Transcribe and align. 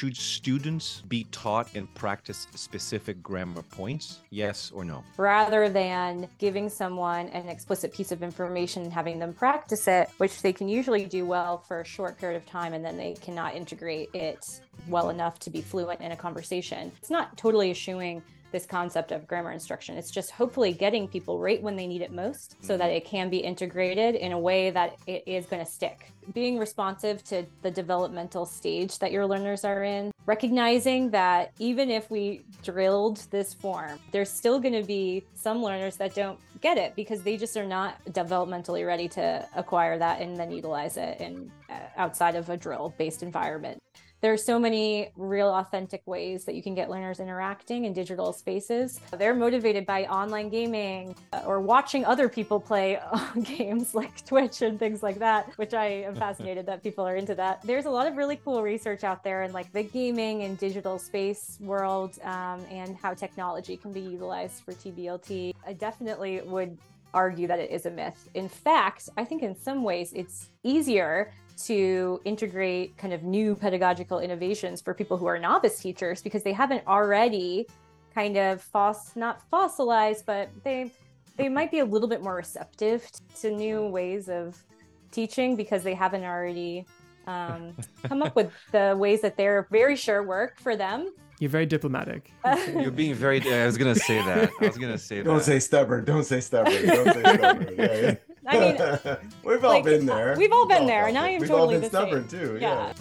Should 0.00 0.16
students 0.16 1.02
be 1.10 1.24
taught 1.24 1.74
and 1.74 1.94
practice 1.94 2.46
specific 2.54 3.22
grammar 3.22 3.60
points? 3.60 4.20
Yes 4.30 4.70
or 4.74 4.82
no? 4.82 5.04
rather 5.18 5.68
than 5.68 6.26
giving 6.38 6.70
someone 6.70 7.28
an 7.28 7.50
explicit 7.50 7.92
piece 7.92 8.10
of 8.10 8.22
information 8.22 8.82
and 8.82 8.90
having 8.90 9.18
them 9.18 9.34
practice 9.34 9.86
it, 9.88 10.08
which 10.16 10.40
they 10.40 10.54
can 10.54 10.70
usually 10.70 11.04
do 11.04 11.26
well 11.26 11.58
for 11.58 11.82
a 11.82 11.84
short 11.84 12.16
period 12.16 12.38
of 12.38 12.46
time 12.46 12.72
and 12.72 12.82
then 12.82 12.96
they 12.96 13.12
cannot 13.20 13.54
integrate 13.54 14.08
it 14.14 14.62
well 14.88 15.10
enough 15.10 15.38
to 15.40 15.50
be 15.50 15.60
fluent 15.60 16.00
in 16.00 16.12
a 16.12 16.16
conversation. 16.16 16.90
It's 16.96 17.10
not 17.10 17.36
totally 17.36 17.70
eschewing 17.70 18.22
this 18.52 18.66
concept 18.66 19.12
of 19.12 19.26
grammar 19.26 19.52
instruction. 19.52 19.96
It's 19.96 20.10
just 20.10 20.30
hopefully 20.30 20.72
getting 20.72 21.08
people 21.08 21.38
right 21.38 21.62
when 21.62 21.76
they 21.76 21.86
need 21.86 22.02
it 22.02 22.12
most 22.12 22.56
so 22.64 22.76
that 22.76 22.90
it 22.90 23.04
can 23.04 23.30
be 23.30 23.38
integrated 23.38 24.14
in 24.14 24.32
a 24.32 24.38
way 24.38 24.70
that 24.70 24.96
it 25.06 25.22
is 25.26 25.46
going 25.46 25.64
to 25.64 25.70
stick. 25.70 26.12
Being 26.34 26.58
responsive 26.58 27.24
to 27.24 27.44
the 27.62 27.70
developmental 27.70 28.46
stage 28.46 28.98
that 28.98 29.12
your 29.12 29.26
learners 29.26 29.64
are 29.64 29.82
in, 29.84 30.12
recognizing 30.26 31.10
that 31.10 31.52
even 31.58 31.90
if 31.90 32.10
we 32.10 32.42
drilled 32.62 33.18
this 33.30 33.54
form, 33.54 33.98
there's 34.12 34.30
still 34.30 34.60
going 34.60 34.74
to 34.74 34.84
be 34.84 35.24
some 35.34 35.62
learners 35.62 35.96
that 35.96 36.14
don't 36.14 36.38
get 36.60 36.76
it 36.76 36.94
because 36.94 37.22
they 37.22 37.36
just 37.36 37.56
are 37.56 37.66
not 37.66 38.02
developmentally 38.10 38.86
ready 38.86 39.08
to 39.08 39.46
acquire 39.56 39.98
that 39.98 40.20
and 40.20 40.36
then 40.36 40.50
utilize 40.50 40.96
it 40.96 41.20
in 41.20 41.50
uh, 41.70 41.74
outside 41.96 42.34
of 42.34 42.50
a 42.50 42.56
drill 42.56 42.94
based 42.98 43.22
environment 43.22 43.82
there 44.20 44.32
are 44.32 44.36
so 44.36 44.58
many 44.58 45.10
real 45.16 45.48
authentic 45.48 46.02
ways 46.06 46.44
that 46.44 46.54
you 46.54 46.62
can 46.62 46.74
get 46.74 46.90
learners 46.90 47.20
interacting 47.20 47.86
in 47.86 47.92
digital 47.92 48.32
spaces. 48.32 49.00
They're 49.16 49.34
motivated 49.34 49.86
by 49.86 50.04
online 50.04 50.50
gaming 50.50 51.14
uh, 51.32 51.42
or 51.46 51.60
watching 51.60 52.04
other 52.04 52.28
people 52.28 52.60
play 52.60 53.00
games 53.42 53.94
like 53.94 54.24
Twitch 54.26 54.62
and 54.62 54.78
things 54.78 55.02
like 55.02 55.18
that, 55.20 55.50
which 55.56 55.72
I 55.72 55.86
am 55.86 56.14
fascinated 56.26 56.66
that 56.66 56.82
people 56.82 57.06
are 57.06 57.16
into 57.16 57.34
that. 57.36 57.62
There's 57.62 57.86
a 57.86 57.90
lot 57.90 58.06
of 58.06 58.16
really 58.16 58.36
cool 58.36 58.62
research 58.62 59.04
out 59.04 59.24
there 59.24 59.42
in 59.44 59.52
like 59.52 59.72
the 59.72 59.82
gaming 59.82 60.42
and 60.42 60.58
digital 60.58 60.98
space 60.98 61.56
world 61.60 62.18
um, 62.22 62.64
and 62.70 62.96
how 62.96 63.14
technology 63.14 63.76
can 63.76 63.92
be 63.92 64.00
utilized 64.00 64.62
for 64.64 64.72
TBLT. 64.72 65.54
I 65.66 65.72
definitely 65.72 66.42
would 66.42 66.76
argue 67.14 67.46
that 67.46 67.58
it 67.58 67.70
is 67.70 67.86
a 67.86 67.90
myth. 67.90 68.28
In 68.34 68.48
fact, 68.48 69.08
I 69.16 69.24
think 69.24 69.42
in 69.42 69.56
some 69.56 69.82
ways 69.82 70.12
it's 70.12 70.50
easier 70.62 71.32
to 71.66 72.20
integrate 72.24 72.96
kind 72.96 73.12
of 73.12 73.22
new 73.22 73.54
pedagogical 73.54 74.20
innovations 74.20 74.80
for 74.80 74.94
people 74.94 75.16
who 75.16 75.26
are 75.26 75.38
novice 75.38 75.80
teachers 75.80 76.22
because 76.22 76.42
they 76.42 76.52
haven't 76.52 76.86
already 76.86 77.66
kind 78.14 78.36
of 78.36 78.60
foss 78.60 79.14
not 79.16 79.42
fossilized 79.50 80.24
but 80.26 80.50
they 80.64 80.90
they 81.36 81.48
might 81.48 81.70
be 81.70 81.78
a 81.78 81.84
little 81.84 82.08
bit 82.08 82.22
more 82.22 82.34
receptive 82.34 83.08
to 83.40 83.50
new 83.50 83.86
ways 83.86 84.28
of 84.28 84.62
teaching 85.10 85.56
because 85.56 85.82
they 85.82 85.94
haven't 85.94 86.24
already 86.24 86.84
um, 87.26 87.74
come 88.04 88.22
up 88.22 88.34
with 88.34 88.52
the 88.72 88.94
ways 88.98 89.20
that 89.20 89.36
they're 89.36 89.66
very 89.70 89.96
sure 89.96 90.22
work 90.22 90.58
for 90.60 90.76
them 90.76 91.10
You're 91.40 91.48
very 91.50 91.66
diplomatic. 91.66 92.32
You're 92.68 92.90
being 92.90 93.14
very. 93.14 93.40
I 93.40 93.64
was 93.64 93.78
gonna 93.78 93.94
say 93.94 94.18
that. 94.18 94.50
I 94.60 94.66
was 94.66 94.76
gonna 94.76 94.98
say 94.98 95.16
that. 95.18 95.24
Don't 95.24 95.42
say 95.42 95.58
stubborn. 95.58 96.04
Don't 96.04 96.24
say 96.24 96.40
stubborn. 96.40 96.86
Don't 96.86 97.14
say 97.14 97.36
stubborn. 97.36 97.74
Yeah, 97.78 97.94
yeah. 98.00 98.14
I 98.46 98.58
mean, 98.58 98.76
we've 99.44 99.64
all 99.64 99.70
like, 99.70 99.84
been 99.84 100.06
there. 100.06 100.34
we've 100.36 100.52
all 100.52 100.66
been 100.66 100.80
We've 100.80 100.88
there, 100.88 101.02
felt 101.04 101.08
and 101.10 101.18
I 101.18 101.28
it. 101.30 101.34
am 101.34 101.40
we've 101.40 101.48
totally 101.50 101.74
all 101.76 101.80
been 101.80 101.90
the 101.90 101.96
same. 101.98 102.08
stubborn 102.08 102.28
too. 102.28 102.58
Yeah. 102.60 102.92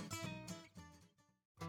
Yeah. 1.62 1.68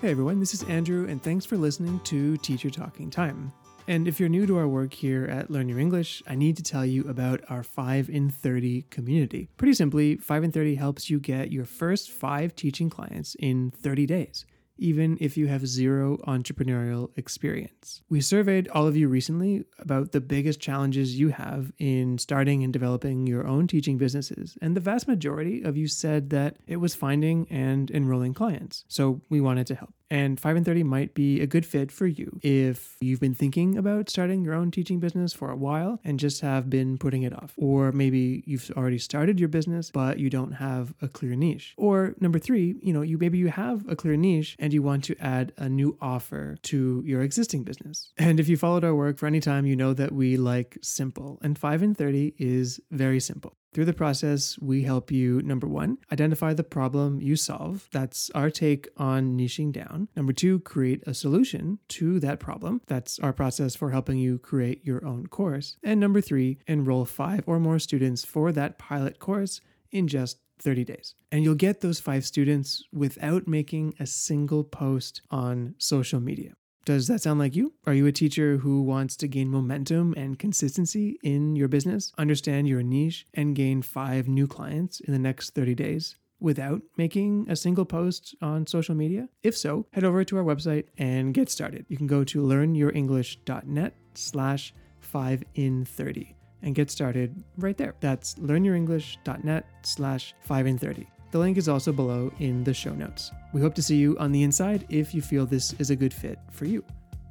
Hey 0.00 0.10
everyone, 0.12 0.38
this 0.38 0.54
is 0.54 0.62
Andrew, 0.64 1.06
and 1.08 1.20
thanks 1.20 1.44
for 1.44 1.56
listening 1.56 1.98
to 2.04 2.36
Teacher 2.36 2.70
Talking 2.70 3.10
Time. 3.10 3.52
And 3.88 4.06
if 4.06 4.20
you're 4.20 4.28
new 4.28 4.46
to 4.46 4.58
our 4.58 4.68
work 4.68 4.92
here 4.92 5.24
at 5.24 5.50
Learn 5.50 5.68
Your 5.68 5.78
English, 5.80 6.22
I 6.28 6.34
need 6.36 6.56
to 6.58 6.62
tell 6.62 6.84
you 6.84 7.02
about 7.08 7.40
our 7.48 7.62
5 7.62 8.10
in 8.10 8.30
30 8.30 8.82
community. 8.90 9.48
Pretty 9.56 9.72
simply, 9.72 10.16
5 10.16 10.44
in 10.44 10.52
30 10.52 10.74
helps 10.76 11.08
you 11.10 11.18
get 11.18 11.50
your 11.50 11.64
first 11.64 12.10
five 12.10 12.54
teaching 12.54 12.90
clients 12.90 13.34
in 13.40 13.70
30 13.72 14.06
days 14.06 14.44
even 14.78 15.18
if 15.20 15.36
you 15.36 15.46
have 15.48 15.66
zero 15.66 16.16
entrepreneurial 16.26 17.10
experience. 17.16 18.02
We 18.08 18.20
surveyed 18.20 18.68
all 18.68 18.86
of 18.86 18.96
you 18.96 19.08
recently 19.08 19.64
about 19.78 20.12
the 20.12 20.20
biggest 20.20 20.60
challenges 20.60 21.18
you 21.18 21.30
have 21.30 21.72
in 21.78 22.18
starting 22.18 22.62
and 22.64 22.72
developing 22.72 23.26
your 23.26 23.46
own 23.46 23.66
teaching 23.66 23.98
businesses, 23.98 24.56
and 24.62 24.76
the 24.76 24.80
vast 24.80 25.08
majority 25.08 25.62
of 25.62 25.76
you 25.76 25.88
said 25.88 26.30
that 26.30 26.56
it 26.66 26.76
was 26.76 26.94
finding 26.94 27.46
and 27.50 27.90
enrolling 27.90 28.34
clients. 28.34 28.84
So 28.88 29.20
we 29.28 29.40
wanted 29.40 29.66
to 29.68 29.74
help. 29.74 29.94
And 30.10 30.40
5 30.40 30.56
and 30.56 30.66
30 30.66 30.82
might 30.84 31.14
be 31.14 31.40
a 31.40 31.46
good 31.46 31.66
fit 31.66 31.92
for 31.92 32.06
you 32.06 32.38
if 32.42 32.96
you've 33.00 33.20
been 33.20 33.34
thinking 33.34 33.76
about 33.76 34.08
starting 34.08 34.44
your 34.44 34.54
own 34.54 34.70
teaching 34.70 35.00
business 35.00 35.32
for 35.32 35.50
a 35.50 35.56
while 35.56 36.00
and 36.04 36.18
just 36.18 36.40
have 36.40 36.70
been 36.70 36.98
putting 36.98 37.22
it 37.22 37.32
off. 37.32 37.54
Or 37.56 37.92
maybe 37.92 38.42
you've 38.46 38.70
already 38.76 38.98
started 38.98 39.38
your 39.38 39.48
business 39.48 39.90
but 39.90 40.18
you 40.18 40.30
don't 40.30 40.52
have 40.52 40.94
a 41.02 41.08
clear 41.08 41.34
niche. 41.34 41.74
Or 41.76 42.14
number 42.20 42.38
3, 42.38 42.76
you 42.82 42.92
know, 42.92 43.02
you 43.02 43.18
maybe 43.18 43.38
you 43.38 43.48
have 43.48 43.88
a 43.88 43.96
clear 43.96 44.16
niche 44.16 44.56
and 44.58 44.72
you 44.72 44.82
want 44.82 45.04
to 45.04 45.16
add 45.20 45.52
a 45.56 45.68
new 45.68 45.96
offer 46.00 46.56
to 46.62 47.02
your 47.04 47.22
existing 47.22 47.64
business. 47.64 48.12
And 48.16 48.40
if 48.40 48.48
you 48.48 48.56
followed 48.56 48.84
our 48.84 48.94
work 48.94 49.18
for 49.18 49.26
any 49.26 49.40
time, 49.40 49.66
you 49.66 49.76
know 49.76 49.92
that 49.94 50.12
we 50.12 50.36
like 50.36 50.78
simple. 50.82 51.38
And 51.42 51.58
5 51.58 51.82
and 51.82 51.96
30 51.96 52.34
is 52.38 52.80
very 52.90 53.20
simple. 53.20 53.54
Through 53.72 53.84
the 53.84 53.92
process, 53.92 54.58
we 54.60 54.82
help 54.82 55.10
you, 55.10 55.42
number 55.42 55.68
one, 55.68 55.98
identify 56.10 56.54
the 56.54 56.64
problem 56.64 57.20
you 57.20 57.36
solve. 57.36 57.88
That's 57.92 58.30
our 58.34 58.50
take 58.50 58.88
on 58.96 59.36
niching 59.36 59.72
down. 59.72 60.08
Number 60.16 60.32
two, 60.32 60.60
create 60.60 61.02
a 61.06 61.12
solution 61.12 61.78
to 61.88 62.18
that 62.20 62.40
problem. 62.40 62.80
That's 62.86 63.18
our 63.18 63.32
process 63.32 63.76
for 63.76 63.90
helping 63.90 64.18
you 64.18 64.38
create 64.38 64.84
your 64.84 65.04
own 65.04 65.26
course. 65.26 65.76
And 65.82 66.00
number 66.00 66.20
three, 66.20 66.58
enroll 66.66 67.04
five 67.04 67.44
or 67.46 67.60
more 67.60 67.78
students 67.78 68.24
for 68.24 68.52
that 68.52 68.78
pilot 68.78 69.18
course 69.18 69.60
in 69.90 70.08
just 70.08 70.38
30 70.60 70.84
days. 70.84 71.14
And 71.30 71.44
you'll 71.44 71.54
get 71.54 71.80
those 71.80 72.00
five 72.00 72.24
students 72.24 72.84
without 72.92 73.46
making 73.46 73.94
a 74.00 74.06
single 74.06 74.64
post 74.64 75.22
on 75.30 75.74
social 75.78 76.20
media. 76.20 76.54
Does 76.88 77.06
that 77.08 77.20
sound 77.20 77.38
like 77.38 77.54
you? 77.54 77.74
Are 77.84 77.92
you 77.92 78.06
a 78.06 78.12
teacher 78.12 78.56
who 78.56 78.80
wants 78.80 79.14
to 79.16 79.28
gain 79.28 79.50
momentum 79.50 80.14
and 80.16 80.38
consistency 80.38 81.18
in 81.22 81.54
your 81.54 81.68
business, 81.68 82.14
understand 82.16 82.66
your 82.66 82.82
niche, 82.82 83.26
and 83.34 83.54
gain 83.54 83.82
five 83.82 84.26
new 84.26 84.46
clients 84.46 84.98
in 85.00 85.12
the 85.12 85.18
next 85.18 85.50
30 85.50 85.74
days? 85.74 86.16
Without 86.40 86.80
making 86.96 87.44
a 87.50 87.56
single 87.56 87.84
post 87.84 88.34
on 88.40 88.66
social 88.66 88.94
media? 88.94 89.28
If 89.42 89.54
so, 89.54 89.84
head 89.92 90.02
over 90.02 90.24
to 90.24 90.38
our 90.38 90.42
website 90.42 90.86
and 90.96 91.34
get 91.34 91.50
started. 91.50 91.84
You 91.90 91.98
can 91.98 92.06
go 92.06 92.24
to 92.24 92.40
learnyourenglish.net 92.40 93.94
slash 94.14 94.72
5 95.00 95.44
in 95.56 95.84
30 95.84 96.34
and 96.62 96.74
get 96.74 96.90
started 96.90 97.44
right 97.58 97.76
there. 97.76 97.96
That's 98.00 98.36
learnyourenglish.net 98.36 99.66
slash 99.82 100.34
5 100.40 100.66
in 100.66 100.78
30. 100.78 101.06
The 101.30 101.38
link 101.38 101.58
is 101.58 101.68
also 101.68 101.92
below 101.92 102.32
in 102.38 102.64
the 102.64 102.72
show 102.72 102.94
notes. 102.94 103.30
We 103.52 103.60
hope 103.60 103.74
to 103.74 103.82
see 103.82 103.96
you 103.96 104.16
on 104.18 104.32
the 104.32 104.42
inside 104.42 104.86
if 104.88 105.14
you 105.14 105.20
feel 105.20 105.44
this 105.44 105.74
is 105.74 105.90
a 105.90 105.96
good 105.96 106.14
fit 106.14 106.38
for 106.50 106.64
you. 106.64 106.82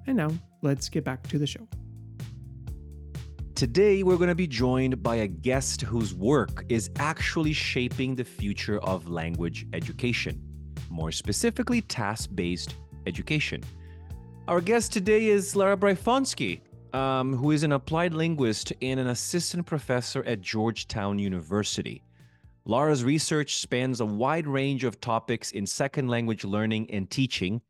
And 0.05 0.17
now, 0.17 0.31
let's 0.61 0.87
get 0.87 1.03
back 1.03 1.25
to 1.27 1.39
the 1.39 1.47
show. 1.47 1.67
Today, 3.55 4.03
we're 4.03 4.17
going 4.17 4.29
to 4.29 4.35
be 4.35 4.45
joined 4.45 5.01
by 5.01 5.15
a 5.15 5.27
guest 5.27 5.81
whose 5.81 6.13
work 6.13 6.63
is 6.69 6.91
actually 6.97 7.53
shaping 7.53 8.13
the 8.13 8.23
future 8.23 8.79
of 8.81 9.09
language 9.09 9.65
education, 9.73 10.39
more 10.91 11.11
specifically, 11.11 11.81
task 11.81 12.29
based 12.35 12.75
education. 13.07 13.63
Our 14.47 14.61
guest 14.61 14.93
today 14.93 15.25
is 15.25 15.55
Lara 15.55 15.75
Bryfonski, 15.75 16.61
um, 16.93 17.35
who 17.35 17.49
is 17.49 17.63
an 17.63 17.71
applied 17.71 18.13
linguist 18.13 18.73
and 18.81 18.99
an 18.99 19.07
assistant 19.07 19.65
professor 19.65 20.23
at 20.25 20.39
Georgetown 20.39 21.17
University. 21.17 22.03
Lara's 22.69 23.05
research 23.05 23.55
spans 23.55 24.01
a 24.01 24.05
wide 24.05 24.45
range 24.45 24.83
of 24.83 24.99
topics 24.99 25.53
in 25.53 25.65
second 25.65 26.09
language 26.09 26.43
learning 26.43 26.91
and 26.91 27.09
teaching, 27.09 27.61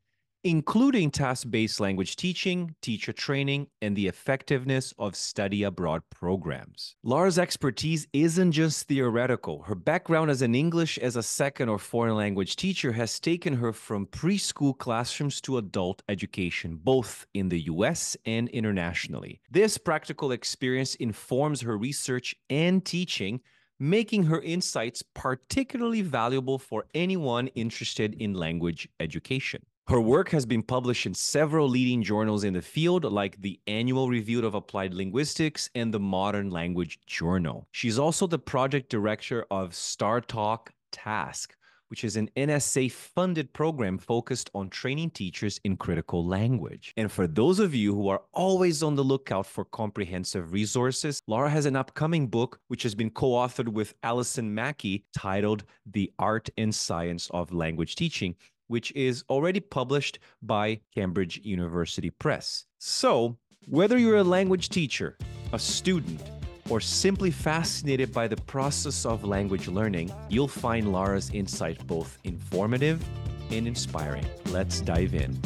including 0.42 1.08
task 1.08 1.48
based 1.48 1.78
language 1.78 2.16
teaching, 2.16 2.74
teacher 2.82 3.12
training, 3.12 3.68
and 3.80 3.94
the 3.94 4.08
effectiveness 4.08 4.92
of 4.98 5.14
study 5.14 5.62
abroad 5.62 6.02
programs. 6.10 6.96
Lara's 7.04 7.38
expertise 7.38 8.08
isn't 8.12 8.50
just 8.50 8.88
theoretical. 8.88 9.62
Her 9.62 9.76
background 9.76 10.32
as 10.32 10.42
an 10.42 10.56
English 10.56 10.98
as 10.98 11.14
a 11.14 11.22
second 11.22 11.68
or 11.68 11.78
foreign 11.78 12.16
language 12.16 12.56
teacher 12.56 12.90
has 12.90 13.20
taken 13.20 13.54
her 13.54 13.72
from 13.72 14.04
preschool 14.04 14.76
classrooms 14.76 15.40
to 15.42 15.58
adult 15.58 16.02
education, 16.08 16.74
both 16.74 17.24
in 17.34 17.50
the 17.50 17.60
US 17.66 18.16
and 18.26 18.48
internationally. 18.48 19.40
This 19.48 19.78
practical 19.78 20.32
experience 20.32 20.96
informs 20.96 21.60
her 21.60 21.78
research 21.78 22.34
and 22.50 22.84
teaching 22.84 23.42
making 23.80 24.24
her 24.24 24.40
insights 24.42 25.02
particularly 25.14 26.02
valuable 26.02 26.58
for 26.58 26.84
anyone 26.94 27.46
interested 27.48 28.14
in 28.20 28.34
language 28.34 28.88
education. 29.00 29.62
Her 29.88 30.00
work 30.00 30.28
has 30.30 30.44
been 30.44 30.62
published 30.62 31.06
in 31.06 31.14
several 31.14 31.66
leading 31.66 32.02
journals 32.02 32.44
in 32.44 32.52
the 32.52 32.60
field, 32.60 33.04
like 33.04 33.40
the 33.40 33.58
Annual 33.66 34.10
Review 34.10 34.44
of 34.44 34.54
Applied 34.54 34.92
Linguistics 34.92 35.70
and 35.74 35.94
the 35.94 35.98
Modern 35.98 36.50
Language 36.50 36.98
Journal. 37.06 37.66
She's 37.72 37.98
also 37.98 38.26
the 38.26 38.38
project 38.38 38.90
director 38.90 39.46
of 39.50 39.70
StarTalk 39.70 40.68
Task, 40.92 41.54
which 41.88 42.04
is 42.04 42.16
an 42.16 42.30
NSA 42.36 42.90
funded 42.90 43.52
program 43.52 43.98
focused 43.98 44.50
on 44.54 44.70
training 44.70 45.10
teachers 45.10 45.60
in 45.64 45.76
critical 45.76 46.24
language. 46.24 46.92
And 46.96 47.10
for 47.10 47.26
those 47.26 47.58
of 47.58 47.74
you 47.74 47.94
who 47.94 48.08
are 48.08 48.22
always 48.32 48.82
on 48.82 48.94
the 48.94 49.04
lookout 49.04 49.46
for 49.46 49.64
comprehensive 49.64 50.52
resources, 50.52 51.22
Laura 51.26 51.50
has 51.50 51.66
an 51.66 51.76
upcoming 51.76 52.28
book 52.28 52.60
which 52.68 52.82
has 52.82 52.94
been 52.94 53.10
co 53.10 53.30
authored 53.30 53.68
with 53.68 53.94
Alison 54.02 54.54
Mackey 54.54 55.04
titled 55.16 55.64
The 55.86 56.12
Art 56.18 56.48
and 56.56 56.74
Science 56.74 57.28
of 57.32 57.52
Language 57.52 57.96
Teaching. 57.96 58.34
Which 58.66 58.92
is 58.92 59.24
already 59.30 59.60
published 59.60 60.18
by 60.42 60.80
Cambridge 60.94 61.40
University 61.42 62.10
Press. 62.10 62.66
So, 62.76 63.38
whether 63.66 63.96
you're 63.96 64.18
a 64.18 64.24
language 64.24 64.68
teacher, 64.68 65.16
a 65.54 65.58
student, 65.58 66.20
or 66.70 66.80
simply 66.80 67.30
fascinated 67.30 68.12
by 68.12 68.28
the 68.28 68.36
process 68.36 69.06
of 69.06 69.24
language 69.24 69.68
learning, 69.68 70.12
you'll 70.28 70.48
find 70.48 70.92
Lara's 70.92 71.30
insight 71.30 71.86
both 71.86 72.18
informative 72.24 73.02
and 73.50 73.66
inspiring. 73.66 74.26
Let's 74.46 74.80
dive 74.80 75.14
in. 75.14 75.38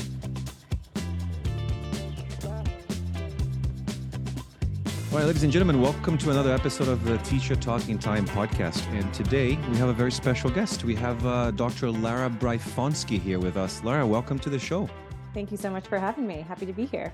All 5.13 5.19
right, 5.19 5.27
ladies 5.27 5.43
and 5.43 5.53
gentlemen, 5.53 5.83
welcome 5.83 6.17
to 6.17 6.31
another 6.31 6.55
episode 6.55 6.89
of 6.89 7.05
the 7.05 7.19
Teacher 7.19 7.55
Talking 7.55 7.99
Time 7.99 8.27
podcast. 8.27 8.83
And 8.95 9.13
today 9.13 9.59
we 9.71 9.77
have 9.77 9.91
a 9.91 9.93
very 9.93 10.11
special 10.11 10.49
guest. 10.49 10.85
We 10.85 10.95
have 10.95 11.27
uh, 11.27 11.51
Dr. 11.51 11.91
Lara 11.91 12.31
Bryfonski 12.31 13.21
here 13.21 13.39
with 13.39 13.59
us. 13.59 13.85
Lara, 13.85 14.07
welcome 14.07 14.39
to 14.39 14.49
the 14.49 14.59
show. 14.59 14.89
Thank 15.35 15.51
you 15.51 15.59
so 15.59 15.71
much 15.71 15.87
for 15.87 15.99
having 15.99 16.27
me. 16.27 16.41
Happy 16.49 16.65
to 16.65 16.73
be 16.73 16.87
here. 16.87 17.13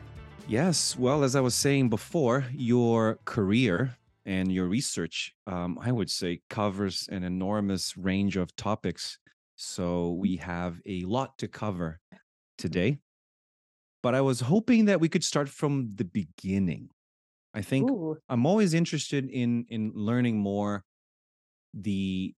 Yes. 0.48 0.96
Well, 0.96 1.24
as 1.24 1.36
I 1.36 1.40
was 1.40 1.54
saying 1.54 1.90
before, 1.90 2.46
your 2.52 3.18
career 3.26 3.98
and 4.24 4.50
your 4.50 4.66
research, 4.66 5.34
um, 5.46 5.78
I 5.78 5.92
would 5.92 6.08
say, 6.08 6.40
covers 6.48 7.06
an 7.12 7.22
enormous 7.22 7.98
range 7.98 8.36
of 8.38 8.56
topics. 8.56 9.18
So 9.56 10.12
we 10.12 10.36
have 10.36 10.80
a 10.86 11.02
lot 11.02 11.36
to 11.38 11.48
cover 11.48 12.00
today. 12.56 12.98
But 14.02 14.14
I 14.14 14.22
was 14.22 14.40
hoping 14.40 14.86
that 14.86 15.00
we 15.00 15.10
could 15.10 15.22
start 15.22 15.50
from 15.50 15.90
the 15.96 16.04
beginning. 16.04 16.88
I 17.52 17.60
think 17.60 17.90
Ooh. 17.90 18.16
I'm 18.30 18.46
always 18.46 18.72
interested 18.72 19.28
in 19.28 19.66
in 19.68 19.92
learning 19.94 20.38
more 20.38 20.84
the 21.74 22.34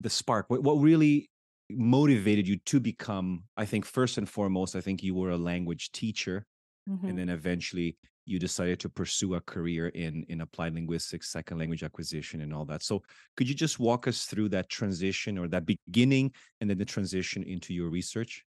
the 0.00 0.10
spark 0.10 0.46
what, 0.48 0.62
what 0.62 0.74
really 0.74 1.30
motivated 1.70 2.46
you 2.48 2.56
to 2.66 2.80
become 2.80 3.44
i 3.56 3.64
think 3.64 3.84
first 3.84 4.18
and 4.18 4.28
foremost 4.28 4.74
i 4.74 4.80
think 4.80 5.02
you 5.02 5.14
were 5.14 5.30
a 5.30 5.36
language 5.36 5.92
teacher 5.92 6.44
Mhm. 6.86 7.02
and 7.06 7.18
then 7.18 7.28
eventually 7.28 7.96
you 8.24 8.38
decided 8.38 8.78
to 8.80 8.88
pursue 8.88 9.34
a 9.34 9.40
career 9.40 9.88
in 9.88 10.24
in 10.28 10.40
applied 10.40 10.74
linguistics 10.74 11.30
second 11.30 11.58
language 11.58 11.82
acquisition 11.82 12.40
and 12.40 12.52
all 12.54 12.64
that 12.64 12.82
so 12.82 13.02
could 13.36 13.48
you 13.48 13.54
just 13.54 13.78
walk 13.80 14.06
us 14.06 14.26
through 14.26 14.48
that 14.48 14.68
transition 14.68 15.38
or 15.38 15.48
that 15.48 15.66
beginning 15.66 16.32
and 16.60 16.70
then 16.70 16.78
the 16.78 16.84
transition 16.84 17.42
into 17.42 17.74
your 17.74 17.90
research 17.90 18.44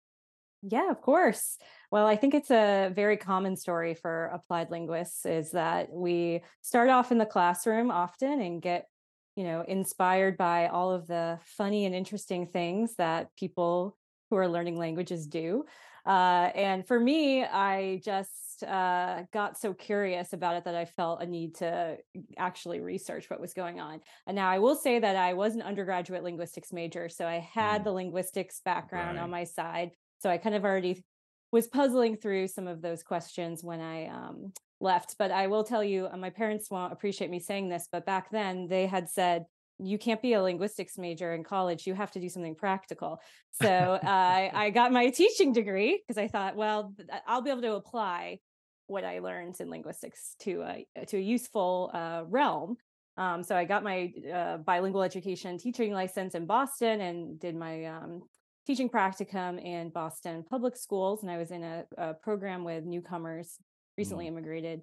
Yeah, 0.61 0.89
of 0.89 1.01
course. 1.01 1.57
Well, 1.91 2.07
I 2.07 2.15
think 2.15 2.33
it's 2.33 2.49
a 2.51 2.89
very 2.95 3.17
common 3.17 3.57
story 3.57 3.93
for 3.93 4.27
applied 4.27 4.71
linguists 4.71 5.25
is 5.25 5.51
that 5.51 5.91
we 5.91 6.41
start 6.61 6.89
off 6.89 7.11
in 7.11 7.17
the 7.17 7.25
classroom 7.25 7.91
often 7.91 8.39
and 8.39 8.61
get, 8.61 8.87
you 9.35 9.43
know, 9.43 9.61
inspired 9.67 10.37
by 10.37 10.67
all 10.67 10.91
of 10.91 11.07
the 11.07 11.39
funny 11.43 11.85
and 11.85 11.93
interesting 11.93 12.47
things 12.47 12.95
that 12.95 13.35
people 13.35 13.97
who 14.29 14.37
are 14.37 14.47
learning 14.47 14.77
languages 14.77 15.27
do. 15.27 15.65
Uh, 16.05 16.51
and 16.55 16.85
for 16.85 16.99
me, 16.99 17.43
I 17.43 18.01
just 18.03 18.63
uh, 18.63 19.23
got 19.31 19.57
so 19.57 19.73
curious 19.73 20.33
about 20.33 20.55
it 20.55 20.65
that 20.65 20.75
I 20.75 20.85
felt 20.85 21.21
a 21.21 21.25
need 21.25 21.55
to 21.55 21.97
actually 22.37 22.81
research 22.81 23.29
what 23.29 23.39
was 23.39 23.53
going 23.53 23.79
on. 23.79 24.01
And 24.27 24.35
now 24.35 24.49
I 24.49 24.59
will 24.59 24.75
say 24.75 24.99
that 24.99 25.15
I 25.15 25.33
was 25.33 25.55
an 25.55 25.61
undergraduate 25.61 26.23
linguistics 26.23 26.73
major, 26.73 27.09
so 27.09 27.25
I 27.25 27.39
had 27.39 27.81
Mm. 27.81 27.83
the 27.85 27.91
linguistics 27.91 28.61
background 28.63 29.17
on 29.17 29.29
my 29.29 29.45
side. 29.45 29.91
So 30.19 30.29
I 30.29 30.37
kind 30.37 30.55
of 30.55 30.63
already 30.65 31.03
was 31.51 31.67
puzzling 31.67 32.17
through 32.17 32.47
some 32.47 32.67
of 32.67 32.81
those 32.81 33.03
questions 33.03 33.63
when 33.63 33.79
I 33.79 34.07
um, 34.07 34.53
left. 34.79 35.15
But 35.17 35.31
I 35.31 35.47
will 35.47 35.63
tell 35.63 35.83
you, 35.83 36.07
uh, 36.11 36.17
my 36.17 36.29
parents 36.29 36.69
won't 36.69 36.93
appreciate 36.93 37.29
me 37.29 37.39
saying 37.39 37.69
this, 37.69 37.87
but 37.91 38.05
back 38.05 38.29
then 38.31 38.67
they 38.67 38.87
had 38.87 39.09
said, 39.09 39.45
you 39.79 39.97
can't 39.97 40.21
be 40.21 40.33
a 40.33 40.41
linguistics 40.41 40.97
major 40.97 41.33
in 41.33 41.43
college. 41.43 41.87
You 41.87 41.93
have 41.93 42.11
to 42.11 42.19
do 42.19 42.29
something 42.29 42.55
practical. 42.55 43.19
So 43.61 43.99
I, 44.03 44.51
I 44.53 44.69
got 44.69 44.91
my 44.91 45.09
teaching 45.09 45.53
degree 45.53 46.01
because 46.01 46.17
I 46.17 46.27
thought, 46.27 46.55
well, 46.55 46.93
I'll 47.27 47.41
be 47.41 47.49
able 47.49 47.61
to 47.61 47.73
apply 47.75 48.39
what 48.87 49.03
I 49.03 49.19
learned 49.19 49.55
in 49.59 49.69
linguistics 49.69 50.35
to 50.41 50.61
a 50.63 51.05
to 51.05 51.17
a 51.17 51.21
useful 51.21 51.91
uh, 51.93 52.23
realm. 52.27 52.75
Um, 53.15 53.43
so 53.43 53.55
I 53.55 53.65
got 53.65 53.83
my 53.83 54.11
uh, 54.33 54.57
bilingual 54.57 55.03
education 55.03 55.57
teaching 55.57 55.93
license 55.93 56.35
in 56.35 56.45
Boston 56.45 57.01
and 57.01 57.39
did 57.39 57.55
my 57.55 57.85
um, 57.85 58.23
teaching 58.65 58.89
practicum 58.89 59.63
in 59.63 59.89
Boston 59.89 60.43
public 60.49 60.75
schools, 60.75 61.21
and 61.21 61.31
I 61.31 61.37
was 61.37 61.51
in 61.51 61.63
a, 61.63 61.83
a 61.97 62.13
program 62.15 62.63
with 62.63 62.85
newcomers, 62.85 63.57
recently 63.97 64.27
immigrated 64.27 64.81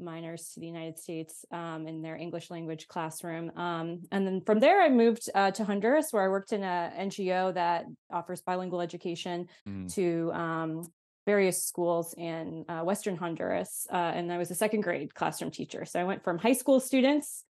minors 0.00 0.50
to 0.54 0.60
the 0.60 0.66
United 0.66 0.98
States 0.98 1.44
um, 1.52 1.86
in 1.86 2.02
their 2.02 2.16
English 2.16 2.50
language 2.50 2.88
classroom. 2.88 3.50
Um, 3.56 4.02
and 4.12 4.26
then 4.26 4.40
from 4.40 4.60
there, 4.60 4.80
I 4.82 4.88
moved 4.88 5.28
uh, 5.34 5.50
to 5.52 5.64
Honduras, 5.64 6.12
where 6.12 6.24
I 6.24 6.28
worked 6.28 6.52
in 6.52 6.62
a 6.62 6.92
NGO 6.98 7.54
that 7.54 7.86
offers 8.10 8.40
bilingual 8.40 8.80
education 8.80 9.48
Mm. 9.68 9.92
to 9.94 10.32
um, 10.32 10.86
various 11.26 11.64
schools 11.64 12.14
in 12.16 12.64
uh, 12.68 12.82
Western 12.82 13.16
Honduras. 13.16 13.86
Uh, 13.92 13.96
and 13.96 14.32
I 14.32 14.38
was 14.38 14.50
a 14.50 14.54
second 14.54 14.80
grade 14.82 15.14
classroom 15.14 15.50
teacher. 15.50 15.84
So 15.84 16.00
I 16.00 16.04
went 16.04 16.24
from 16.24 16.38
high 16.38 16.54
school 16.54 16.80
students, 16.80 17.44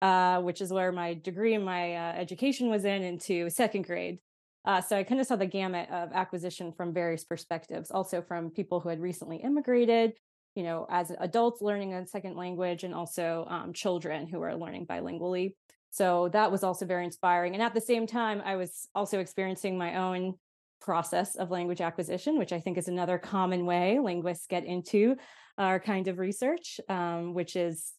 uh, 0.00 0.40
which 0.40 0.60
is 0.60 0.72
where 0.72 0.92
my 0.92 1.14
degree 1.14 1.54
and 1.54 1.64
my 1.64 1.94
uh, 1.94 2.12
education 2.12 2.70
was 2.70 2.84
in, 2.84 3.02
into 3.02 3.50
second 3.50 3.82
grade. 3.86 4.18
Uh, 4.64 4.80
so 4.80 4.96
I 4.96 5.04
kind 5.04 5.20
of 5.20 5.26
saw 5.26 5.36
the 5.36 5.46
gamut 5.46 5.88
of 5.90 6.12
acquisition 6.12 6.72
from 6.72 6.92
various 6.92 7.24
perspectives, 7.24 7.90
also 7.90 8.20
from 8.20 8.50
people 8.50 8.80
who 8.80 8.88
had 8.88 9.00
recently 9.00 9.36
immigrated, 9.36 10.14
you 10.56 10.64
know, 10.64 10.86
as 10.90 11.12
adults 11.20 11.62
learning 11.62 11.94
a 11.94 12.06
second 12.06 12.34
language, 12.36 12.82
and 12.82 12.94
also 12.94 13.46
um, 13.48 13.72
children 13.72 14.26
who 14.26 14.42
are 14.42 14.56
learning 14.56 14.86
bilingually. 14.86 15.54
So 15.90 16.28
that 16.30 16.50
was 16.50 16.64
also 16.64 16.84
very 16.84 17.04
inspiring. 17.04 17.54
And 17.54 17.62
at 17.62 17.74
the 17.74 17.80
same 17.80 18.06
time, 18.06 18.42
I 18.44 18.56
was 18.56 18.88
also 18.94 19.20
experiencing 19.20 19.78
my 19.78 19.96
own 19.96 20.34
process 20.80 21.36
of 21.36 21.50
language 21.50 21.80
acquisition, 21.80 22.38
which 22.38 22.52
I 22.52 22.60
think 22.60 22.76
is 22.76 22.88
another 22.88 23.18
common 23.18 23.64
way 23.64 23.98
linguists 23.98 24.46
get 24.46 24.64
into 24.64 25.16
our 25.56 25.80
kind 25.80 26.08
of 26.08 26.18
research, 26.18 26.80
um, 26.88 27.32
which 27.32 27.56
is, 27.56 27.92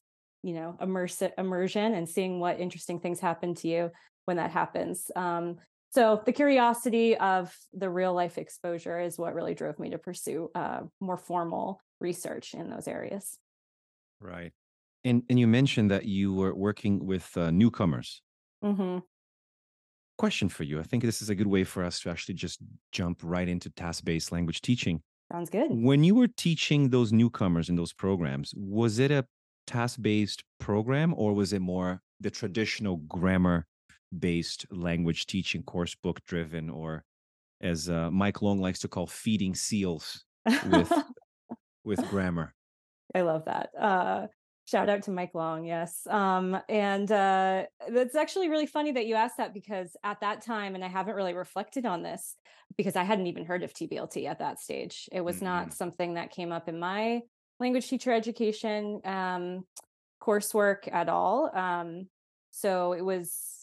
you 0.44 0.54
know, 0.54 0.78
immersive 0.82 1.32
immersion 1.38 1.96
and 1.96 2.08
seeing 2.08 2.40
what 2.40 2.60
interesting 2.60 3.00
things 3.00 3.20
happen 3.20 3.56
to 3.56 3.68
you 3.68 3.92
when 4.26 4.38
that 4.38 4.52
happens. 4.52 5.10
Um, 5.16 5.58
so 5.98 6.22
the 6.26 6.32
curiosity 6.32 7.18
of 7.18 7.56
the 7.74 7.90
real 7.90 8.14
life 8.14 8.38
exposure 8.38 9.00
is 9.00 9.18
what 9.18 9.34
really 9.34 9.56
drove 9.56 9.80
me 9.80 9.90
to 9.90 9.98
pursue 9.98 10.50
uh, 10.54 10.82
more 11.00 11.18
formal 11.18 11.82
research 12.00 12.54
in 12.54 12.70
those 12.70 12.88
areas. 12.88 13.38
right 14.22 14.52
and 15.04 15.24
and 15.30 15.40
you 15.40 15.48
mentioned 15.48 15.90
that 15.92 16.06
you 16.06 16.34
were 16.34 16.54
working 16.54 17.06
with 17.06 17.36
uh, 17.38 17.52
newcomers 17.52 18.22
hmm 18.64 19.00
question 20.18 20.50
for 20.50 20.64
you. 20.64 20.80
I 20.80 20.84
think 20.84 21.04
this 21.04 21.22
is 21.22 21.30
a 21.30 21.36
good 21.36 21.48
way 21.48 21.64
for 21.64 21.84
us 21.84 22.00
to 22.02 22.10
actually 22.10 22.34
just 22.36 22.60
jump 22.92 23.20
right 23.24 23.48
into 23.48 23.70
task 23.70 24.04
based 24.04 24.32
language 24.32 24.62
teaching. 24.62 25.02
Sounds 25.32 25.50
good. 25.50 25.68
When 25.70 26.04
you 26.04 26.16
were 26.16 26.28
teaching 26.28 26.90
those 26.90 27.14
newcomers 27.14 27.70
in 27.70 27.76
those 27.76 27.94
programs, 27.94 28.54
was 28.56 29.00
it 29.00 29.12
a 29.12 29.26
task 29.68 30.02
based 30.02 30.44
program 30.60 31.14
or 31.18 31.34
was 31.34 31.54
it 31.54 31.62
more 31.62 32.02
the 32.20 32.32
traditional 32.32 32.98
grammar 32.98 33.68
based 34.18 34.66
language 34.72 35.26
teaching, 35.26 35.64
course 35.64 35.96
book 35.96 36.24
driven, 36.26 36.70
or 36.70 37.04
as 37.62 37.90
uh, 37.90 38.12
Mike 38.12 38.42
Long 38.42 38.60
likes 38.60 38.80
to 38.80 38.88
call 38.88 39.08
feeding 39.08 39.56
seals 39.56 40.26
with 40.70 40.92
with 41.84 42.08
grammar? 42.10 42.54
I 43.16 43.22
love 43.22 43.46
that. 43.46 43.70
Uh, 43.80 44.28
shout 44.66 44.90
out 44.90 45.04
to 45.04 45.12
Mike 45.12 45.34
Long. 45.34 45.66
Yes. 45.66 46.06
Um, 46.08 46.58
and 46.70 47.12
uh, 47.12 47.64
it's 47.88 48.16
actually 48.16 48.50
really 48.50 48.66
funny 48.68 48.92
that 48.92 49.06
you 49.08 49.16
asked 49.16 49.38
that 49.38 49.54
because 49.54 49.96
at 50.04 50.20
that 50.20 50.42
time, 50.42 50.76
and 50.76 50.84
I 50.84 50.90
haven't 50.90 51.16
really 51.16 51.34
reflected 51.34 51.86
on 51.86 52.04
this 52.04 52.36
because 52.78 52.96
I 52.96 53.04
hadn't 53.04 53.28
even 53.28 53.46
heard 53.46 53.64
of 53.64 53.74
TBLT 53.74 54.28
at 54.28 54.40
that 54.40 54.60
stage. 54.60 55.08
It 55.12 55.22
was 55.22 55.42
not 55.42 55.70
Mhm. 55.70 55.74
something 55.74 56.14
that 56.16 56.32
came 56.32 56.52
up 56.52 56.68
in 56.68 56.80
my 56.80 57.22
language 57.60 57.88
teacher 57.88 58.12
education 58.12 59.00
um, 59.06 59.66
coursework 60.22 60.92
at 60.92 61.10
all. 61.10 61.50
Um, 61.56 62.10
so 62.52 62.94
it 62.94 63.02
was 63.04 63.57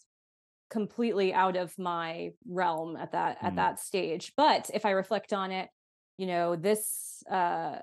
completely 0.78 1.32
out 1.32 1.56
of 1.56 1.68
my 1.78 2.32
realm 2.60 2.90
at 3.04 3.12
that 3.12 3.38
at 3.40 3.52
Mm. 3.52 3.56
that 3.62 3.80
stage. 3.80 4.32
But 4.36 4.62
if 4.78 4.84
I 4.84 4.90
reflect 5.02 5.32
on 5.32 5.48
it, 5.60 5.68
you 6.20 6.26
know, 6.26 6.56
this 6.56 7.22
uh 7.30 7.78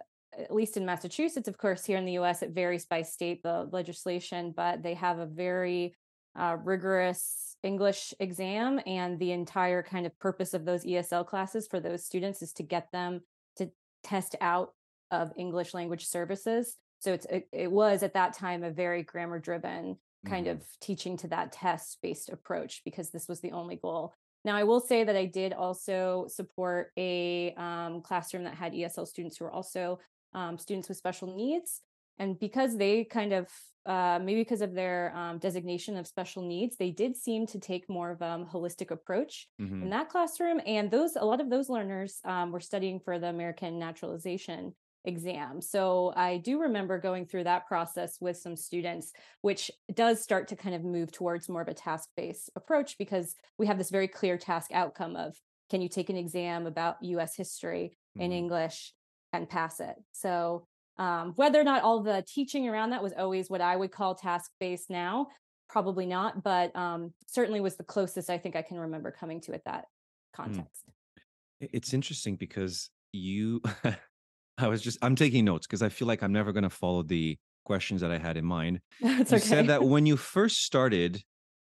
at 0.45 0.53
least 0.60 0.77
in 0.77 0.86
Massachusetts, 0.86 1.50
of 1.50 1.57
course, 1.57 1.83
here 1.86 1.98
in 1.98 2.05
the 2.05 2.17
US, 2.21 2.41
it 2.41 2.51
varies 2.62 2.86
by 2.86 3.01
state, 3.01 3.39
the 3.43 3.57
legislation, 3.79 4.53
but 4.62 4.81
they 4.86 4.93
have 5.05 5.19
a 5.19 5.25
very 5.25 5.93
uh, 6.41 6.55
rigorous 6.71 7.21
English 7.63 8.13
exam, 8.27 8.79
and 8.86 9.19
the 9.19 9.33
entire 9.33 9.83
kind 9.83 10.05
of 10.05 10.17
purpose 10.27 10.53
of 10.53 10.63
those 10.63 10.86
ESL 10.86 11.25
classes 11.31 11.67
for 11.67 11.79
those 11.81 12.05
students 12.05 12.41
is 12.41 12.53
to 12.53 12.63
get 12.63 12.86
them 12.93 13.12
to 13.57 13.63
test 14.12 14.36
out 14.39 14.69
of 15.19 15.33
English 15.36 15.74
language 15.74 16.05
services. 16.17 16.77
So 17.00 17.12
it's 17.15 17.25
it, 17.36 17.43
it 17.51 17.71
was 17.81 18.01
at 18.03 18.13
that 18.13 18.31
time 18.43 18.63
a 18.63 18.71
very 18.71 19.03
grammar 19.12 19.39
driven 19.39 19.98
kind 20.25 20.47
Mhm. 20.47 20.47
of 20.47 20.67
teaching 20.79 21.17
to 21.17 21.27
that 21.29 21.51
test 21.51 21.99
based 22.01 22.29
approach 22.29 22.83
because 22.85 23.11
this 23.11 23.27
was 23.27 23.41
the 23.41 23.51
only 23.51 23.75
goal. 23.75 24.13
Now, 24.43 24.55
I 24.55 24.63
will 24.63 24.79
say 24.79 25.03
that 25.03 25.15
I 25.15 25.25
did 25.25 25.53
also 25.53 26.25
support 26.27 26.91
a 26.97 27.53
um, 27.55 28.01
classroom 28.01 28.43
that 28.45 28.55
had 28.55 28.73
ESL 28.73 29.05
students 29.05 29.37
who 29.37 29.45
were 29.45 29.51
also 29.51 29.99
um, 30.33 30.57
students 30.57 30.89
with 30.89 30.97
special 30.97 31.35
needs. 31.35 31.81
And 32.17 32.39
because 32.39 32.77
they 32.77 33.03
kind 33.05 33.33
of, 33.33 33.49
uh, 33.85 34.19
maybe 34.21 34.41
because 34.41 34.61
of 34.61 34.73
their 34.73 35.15
um, 35.15 35.39
designation 35.39 35.97
of 35.97 36.07
special 36.07 36.43
needs, 36.43 36.77
they 36.77 36.91
did 36.91 37.15
seem 37.15 37.45
to 37.47 37.59
take 37.59 37.89
more 37.89 38.11
of 38.11 38.21
a 38.21 38.47
holistic 38.51 38.91
approach 38.91 39.47
Mhm. 39.59 39.81
in 39.81 39.89
that 39.89 40.09
classroom. 40.09 40.61
And 40.65 40.89
those, 40.91 41.15
a 41.15 41.25
lot 41.25 41.41
of 41.41 41.49
those 41.49 41.69
learners 41.69 42.19
um, 42.23 42.51
were 42.51 42.59
studying 42.59 42.99
for 42.99 43.17
the 43.19 43.27
American 43.27 43.79
naturalization 43.79 44.75
exam. 45.05 45.62
So 45.62 46.13
I 46.15 46.38
do 46.38 46.62
remember 46.62 47.00
going 47.00 47.25
through 47.25 47.46
that 47.46 47.67
process 47.67 48.17
with 48.22 48.38
some 48.38 48.55
students, 48.55 49.12
which 49.41 49.72
does 49.93 50.22
start 50.22 50.48
to 50.50 50.55
kind 50.55 50.75
of 50.75 50.84
move 50.84 51.12
towards 51.12 51.50
more 51.50 51.62
of 51.62 51.67
a 51.67 51.74
task 51.74 52.10
based 52.15 52.50
approach 52.55 52.98
because 52.98 53.36
we 53.58 53.67
have 53.67 53.77
this 53.77 53.89
very 53.89 54.08
clear 54.08 54.38
task 54.38 54.72
outcome 54.74 55.15
of 55.15 55.36
can 55.70 55.81
you 55.81 55.89
take 55.89 56.10
an 56.10 56.17
exam 56.17 56.67
about 56.67 57.01
US 57.01 57.36
history 57.36 57.98
in 58.15 58.31
Mhm. 58.31 58.36
English 58.36 58.93
and 59.34 59.50
pass 59.50 59.79
it? 59.79 59.96
So 60.12 60.65
um, 60.98 61.34
whether 61.36 61.60
or 61.60 61.63
not 61.63 61.81
all 61.84 62.01
the 62.03 62.24
teaching 62.27 62.67
around 62.67 62.91
that 62.91 63.01
was 63.01 63.13
always 63.13 63.50
what 63.50 63.62
I 63.62 63.75
would 63.75 63.91
call 63.91 64.13
task 64.13 64.51
based 64.60 64.89
now, 64.89 65.27
probably 65.70 66.05
not, 66.05 66.43
but 66.43 66.75
um, 66.75 67.13
certainly 67.27 67.62
was 67.62 67.77
the 67.77 67.84
closest 67.84 68.29
I 68.29 68.38
think 68.38 68.55
I 68.55 68.62
can 68.62 68.77
remember 68.77 69.10
coming 69.10 69.39
to 69.41 69.53
it 69.53 69.63
that 69.65 69.86
context. 70.34 70.84
I- 71.62 71.70
It's 71.74 71.93
interesting 71.93 72.36
because 72.36 72.89
you, 73.13 73.62
I 74.58 74.67
was 74.67 74.81
just, 74.81 74.98
I'm 75.01 75.15
taking 75.15 75.46
notes 75.46 75.67
because 75.67 75.81
I 75.81 75.89
feel 75.89 76.08
like 76.08 76.24
I'm 76.24 76.34
never 76.34 76.51
going 76.51 76.63
to 76.63 76.70
follow 76.70 77.03
the 77.03 77.38
questions 77.65 78.01
that 78.01 78.12
I 78.12 78.17
had 78.17 78.38
in 78.38 78.46
mind. 78.46 78.81
That's 79.01 79.31
you 79.31 79.38
okay. 79.38 79.46
said 79.46 79.67
that 79.67 79.84
when 79.93 80.05
you 80.05 80.17
first 80.17 80.63
started 80.63 81.22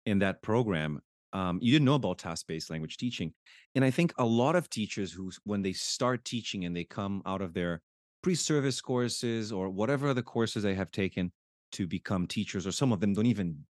in 0.06 0.20
that 0.20 0.42
program, 0.42 1.00
um, 1.32 1.58
you 1.62 1.72
didn't 1.72 1.86
know 1.86 1.94
about 1.94 2.18
task-based 2.18 2.70
language 2.70 2.96
teaching, 2.98 3.32
and 3.74 3.84
I 3.84 3.90
think 3.90 4.12
a 4.18 4.24
lot 4.24 4.54
of 4.54 4.68
teachers 4.68 5.12
who, 5.12 5.30
when 5.44 5.62
they 5.62 5.72
start 5.72 6.24
teaching 6.24 6.64
and 6.64 6.76
they 6.76 6.84
come 6.84 7.22
out 7.24 7.40
of 7.40 7.54
their 7.54 7.80
pre-service 8.22 8.80
courses 8.80 9.50
or 9.50 9.70
whatever 9.70 10.08
other 10.08 10.22
courses 10.22 10.62
they 10.62 10.74
have 10.74 10.90
taken 10.90 11.32
to 11.72 11.86
become 11.86 12.26
teachers, 12.26 12.66
or 12.66 12.72
some 12.72 12.92
of 12.92 13.00
them 13.00 13.14
don't 13.14 13.26
even 13.26 13.64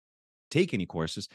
take 0.51 0.75
any 0.75 0.87
courses, 0.87 1.29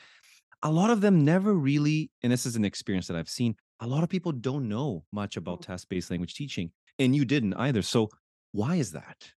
a 0.63 0.71
lot 0.71 0.89
of 0.89 1.01
them 1.01 1.23
never 1.23 1.53
really, 1.53 2.11
and 2.23 2.31
this 2.31 2.45
is 2.45 2.55
an 2.55 2.65
experience 2.65 3.07
that 3.07 3.15
I've 3.15 3.29
seen, 3.29 3.55
a 3.79 3.87
lot 3.87 4.03
of 4.03 4.09
people 4.09 4.31
don't 4.31 4.67
know 4.67 5.05
much 5.13 5.37
about 5.37 5.61
task-based 5.61 6.11
language 6.11 6.33
teaching, 6.33 6.71
and 6.99 7.15
you 7.15 7.25
didn't 7.25 7.53
either. 7.55 7.81
So 7.81 8.09
why 8.51 8.75
is 8.75 8.91
that? 8.91 9.31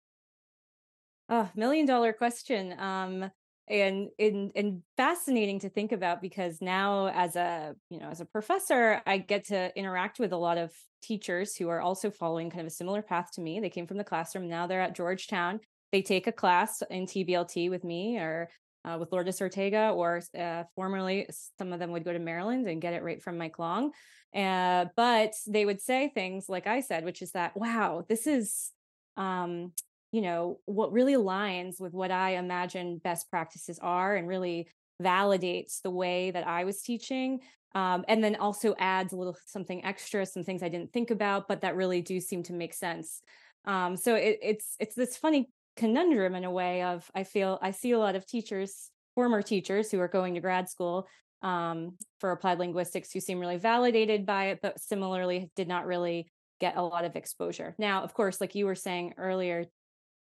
Oh, 1.28 1.48
million 1.54 1.86
dollar 1.86 2.12
question. 2.12 2.78
Um, 2.78 3.30
and 3.68 4.08
and 4.18 4.50
and 4.54 4.82
fascinating 4.96 5.58
to 5.60 5.68
think 5.68 5.92
about 5.92 6.22
because 6.22 6.60
now 6.60 7.08
as 7.08 7.36
a 7.36 7.74
you 7.90 7.98
know 7.98 8.08
as 8.08 8.20
a 8.20 8.24
professor 8.24 9.02
i 9.06 9.18
get 9.18 9.44
to 9.44 9.76
interact 9.76 10.18
with 10.18 10.32
a 10.32 10.36
lot 10.36 10.58
of 10.58 10.72
teachers 11.02 11.54
who 11.54 11.68
are 11.68 11.80
also 11.80 12.10
following 12.10 12.50
kind 12.50 12.62
of 12.62 12.66
a 12.66 12.70
similar 12.70 13.02
path 13.02 13.30
to 13.32 13.40
me 13.40 13.60
they 13.60 13.70
came 13.70 13.86
from 13.86 13.98
the 13.98 14.04
classroom 14.04 14.48
now 14.48 14.66
they're 14.66 14.80
at 14.80 14.94
georgetown 14.94 15.60
they 15.92 16.02
take 16.02 16.26
a 16.26 16.32
class 16.32 16.82
in 16.90 17.06
tblt 17.06 17.70
with 17.70 17.84
me 17.84 18.18
or 18.18 18.48
uh, 18.84 18.96
with 18.98 19.12
lourdes 19.12 19.40
ortega 19.40 19.90
or 19.90 20.22
uh, 20.38 20.64
formerly 20.74 21.26
some 21.58 21.72
of 21.72 21.78
them 21.78 21.92
would 21.92 22.04
go 22.04 22.12
to 22.12 22.18
maryland 22.18 22.66
and 22.66 22.80
get 22.80 22.94
it 22.94 23.02
right 23.02 23.22
from 23.22 23.38
mike 23.38 23.58
long. 23.58 23.92
Uh, 24.34 24.86
but 24.96 25.32
they 25.46 25.64
would 25.64 25.80
say 25.80 26.08
things 26.08 26.48
like 26.48 26.66
i 26.66 26.80
said 26.80 27.04
which 27.04 27.22
is 27.22 27.32
that 27.32 27.56
wow 27.56 28.04
this 28.08 28.26
is 28.26 28.72
um 29.16 29.72
you 30.12 30.20
know 30.20 30.58
what 30.66 30.92
really 30.92 31.14
aligns 31.14 31.80
with 31.80 31.92
what 31.92 32.10
i 32.10 32.36
imagine 32.36 33.00
best 33.02 33.30
practices 33.30 33.78
are 33.80 34.16
and 34.16 34.28
really 34.28 34.68
validates 35.02 35.80
the 35.82 35.90
way 35.90 36.30
that 36.30 36.46
i 36.46 36.64
was 36.64 36.82
teaching. 36.82 37.40
Um, 37.74 38.04
and 38.08 38.24
then 38.24 38.34
also 38.36 38.74
adds 38.78 39.12
a 39.12 39.16
little 39.16 39.36
something 39.44 39.84
extra 39.84 40.24
some 40.24 40.42
things 40.42 40.62
i 40.62 40.68
didn't 40.68 40.92
think 40.92 41.10
about 41.10 41.48
but 41.48 41.60
that 41.60 41.76
really 41.76 42.00
do 42.00 42.20
seem 42.20 42.42
to 42.44 42.52
make 42.52 42.74
sense. 42.74 43.22
Um, 43.64 43.96
so 43.96 44.14
it, 44.14 44.38
it's 44.42 44.76
it's 44.80 44.94
this 44.94 45.16
funny 45.16 45.50
conundrum 45.78 46.34
in 46.34 46.44
a 46.44 46.50
way 46.50 46.82
of 46.82 47.10
i 47.14 47.24
feel 47.24 47.58
i 47.62 47.70
see 47.70 47.92
a 47.92 47.98
lot 47.98 48.16
of 48.16 48.26
teachers 48.26 48.90
former 49.14 49.42
teachers 49.42 49.90
who 49.90 50.00
are 50.00 50.08
going 50.08 50.34
to 50.34 50.40
grad 50.40 50.68
school 50.68 51.08
um, 51.42 51.96
for 52.20 52.32
applied 52.32 52.58
linguistics 52.58 53.12
who 53.12 53.20
seem 53.20 53.38
really 53.38 53.58
validated 53.58 54.26
by 54.26 54.46
it 54.46 54.60
but 54.60 54.80
similarly 54.80 55.50
did 55.56 55.68
not 55.68 55.86
really 55.86 56.28
get 56.60 56.76
a 56.76 56.82
lot 56.82 57.04
of 57.04 57.16
exposure 57.16 57.74
now 57.78 58.02
of 58.02 58.12
course 58.12 58.40
like 58.40 58.56
you 58.56 58.66
were 58.66 58.74
saying 58.74 59.14
earlier 59.16 59.66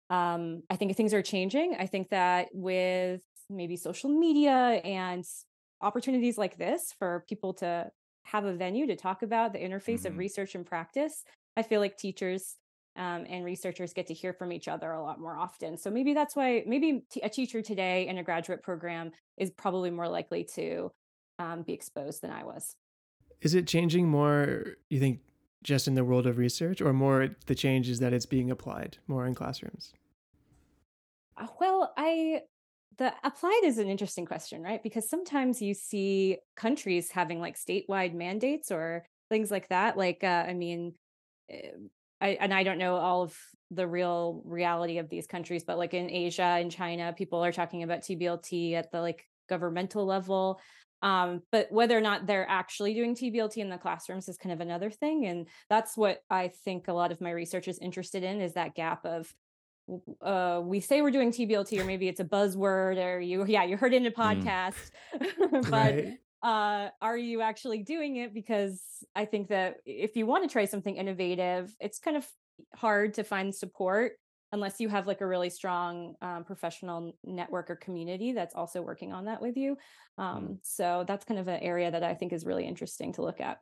um, 0.09 0.63
I 0.69 0.75
think 0.75 0.95
things 0.95 1.13
are 1.13 1.21
changing. 1.21 1.75
I 1.79 1.85
think 1.87 2.09
that 2.09 2.49
with 2.53 3.21
maybe 3.49 3.77
social 3.77 4.09
media 4.09 4.53
and 4.83 5.23
opportunities 5.81 6.37
like 6.37 6.57
this 6.57 6.93
for 6.99 7.23
people 7.29 7.53
to 7.55 7.89
have 8.23 8.45
a 8.45 8.53
venue 8.53 8.87
to 8.87 8.95
talk 8.95 9.23
about 9.23 9.53
the 9.53 9.59
interface 9.59 10.05
of 10.05 10.13
Mhm. 10.13 10.17
research 10.17 10.55
and 10.55 10.65
practice, 10.65 11.23
I 11.57 11.63
feel 11.63 11.79
like 11.79 11.97
teachers 11.97 12.57
um, 12.95 13.25
and 13.29 13.45
researchers 13.45 13.93
get 13.93 14.07
to 14.07 14.13
hear 14.13 14.33
from 14.33 14.51
each 14.51 14.67
other 14.67 14.91
a 14.91 15.01
lot 15.01 15.19
more 15.19 15.37
often. 15.37 15.77
So 15.77 15.89
maybe 15.89 16.13
that's 16.13 16.35
why 16.35 16.63
maybe 16.65 17.03
t- 17.09 17.21
a 17.21 17.29
teacher 17.29 17.61
today 17.61 18.07
in 18.07 18.17
a 18.17 18.23
graduate 18.23 18.63
program 18.63 19.11
is 19.37 19.49
probably 19.51 19.91
more 19.91 20.07
likely 20.07 20.43
to 20.55 20.91
um, 21.39 21.63
be 21.63 21.73
exposed 21.73 22.21
than 22.21 22.31
I 22.31 22.43
was. 22.43 22.75
Is 23.41 23.55
it 23.55 23.67
changing 23.67 24.07
more, 24.07 24.75
you 24.89 24.99
think, 24.99 25.21
just 25.63 25.87
in 25.87 25.95
the 25.95 26.03
world 26.03 26.27
of 26.27 26.37
research, 26.37 26.81
or 26.81 26.91
more 26.91 27.29
the 27.45 27.55
change 27.55 27.87
is 27.89 27.99
that 27.99 28.13
it's 28.13 28.25
being 28.25 28.51
applied 28.51 28.97
more 29.07 29.25
in 29.25 29.35
classrooms? 29.35 29.93
Uh, 31.37 31.47
Well, 31.59 31.93
I 31.97 32.41
the 32.97 33.13
applied 33.23 33.61
is 33.63 33.77
an 33.77 33.87
interesting 33.87 34.25
question, 34.25 34.61
right? 34.61 34.83
Because 34.83 35.09
sometimes 35.09 35.61
you 35.61 35.73
see 35.73 36.37
countries 36.55 37.09
having 37.11 37.39
like 37.39 37.57
statewide 37.57 38.13
mandates 38.13 38.71
or 38.71 39.05
things 39.29 39.49
like 39.49 39.69
that. 39.69 39.97
Like, 39.97 40.23
uh, 40.23 40.45
I 40.47 40.53
mean, 40.53 40.93
eh, 41.49 41.71
I, 42.21 42.37
and 42.39 42.53
I 42.53 42.63
don't 42.63 42.77
know 42.77 42.95
all 42.95 43.23
of 43.23 43.37
the 43.71 43.87
real 43.87 44.41
reality 44.45 44.97
of 44.99 45.09
these 45.09 45.27
countries, 45.27 45.63
but 45.63 45.77
like 45.77 45.93
in 45.93 46.09
Asia 46.09 46.43
and 46.43 46.71
China, 46.71 47.13
people 47.17 47.43
are 47.43 47.51
talking 47.51 47.83
about 47.83 48.01
TBLT 48.01 48.73
at 48.73 48.91
the 48.91 49.01
like 49.01 49.25
governmental 49.49 50.05
level. 50.05 50.59
Um, 51.01 51.41
but 51.51 51.71
whether 51.71 51.97
or 51.97 52.01
not 52.01 52.27
they're 52.27 52.47
actually 52.47 52.93
doing 52.93 53.15
TBLT 53.15 53.57
in 53.57 53.69
the 53.69 53.77
classrooms 53.77 54.29
is 54.29 54.37
kind 54.37 54.53
of 54.53 54.61
another 54.61 54.91
thing. 54.91 55.25
And 55.25 55.47
that's 55.69 55.97
what 55.97 56.21
I 56.29 56.49
think 56.49 56.87
a 56.87 56.93
lot 56.93 57.11
of 57.11 57.21
my 57.21 57.31
research 57.31 57.67
is 57.67 57.79
interested 57.79 58.23
in 58.23 58.39
is 58.39 58.53
that 58.53 58.75
gap 58.75 59.05
of 59.05 59.33
uh 60.21 60.61
we 60.63 60.79
say 60.79 61.01
we're 61.01 61.11
doing 61.11 61.31
TBLT 61.31 61.77
or 61.79 61.83
maybe 61.85 62.07
it's 62.07 62.19
a 62.19 62.23
buzzword 62.25 63.03
or 63.03 63.19
you 63.19 63.43
yeah 63.45 63.63
you 63.63 63.75
heard 63.75 63.93
it 63.93 63.97
in 63.97 64.05
a 64.05 64.11
Mm. 64.11 64.43
podcast 64.43 64.91
but 65.69 65.71
Right. 65.71 66.17
Uh 66.43 66.89
are 67.01 67.17
you 67.17 67.41
actually 67.41 67.79
doing 67.83 68.17
it 68.17 68.33
because 68.33 68.81
I 69.15 69.25
think 69.25 69.49
that 69.49 69.77
if 69.85 70.15
you 70.15 70.25
want 70.25 70.43
to 70.43 70.51
try 70.51 70.65
something 70.65 70.95
innovative 70.95 71.73
it's 71.79 71.99
kind 71.99 72.17
of 72.17 72.27
hard 72.75 73.13
to 73.15 73.23
find 73.23 73.53
support 73.53 74.13
unless 74.51 74.79
you 74.79 74.89
have 74.89 75.07
like 75.07 75.21
a 75.21 75.27
really 75.27 75.49
strong 75.49 76.15
um, 76.21 76.43
professional 76.43 77.15
network 77.23 77.69
or 77.69 77.75
community 77.75 78.33
that's 78.33 78.53
also 78.53 78.81
working 78.81 79.13
on 79.13 79.25
that 79.25 79.41
with 79.41 79.55
you 79.55 79.77
um 80.17 80.59
so 80.63 81.05
that's 81.07 81.25
kind 81.25 81.39
of 81.39 81.47
an 81.47 81.59
area 81.61 81.89
that 81.91 82.03
I 82.03 82.13
think 82.13 82.33
is 82.33 82.45
really 82.45 82.65
interesting 82.65 83.13
to 83.13 83.21
look 83.21 83.39
at 83.39 83.59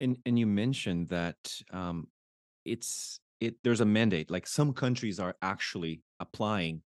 And 0.00 0.18
and 0.26 0.38
you 0.38 0.46
mentioned 0.46 1.08
that 1.08 1.38
um, 1.72 2.08
it's 2.64 3.20
it. 3.40 3.56
There's 3.62 3.80
a 3.80 3.84
mandate. 3.84 4.30
Like 4.30 4.46
some 4.46 4.72
countries 4.72 5.18
are 5.20 5.36
actually 5.42 6.02
applying 6.20 6.82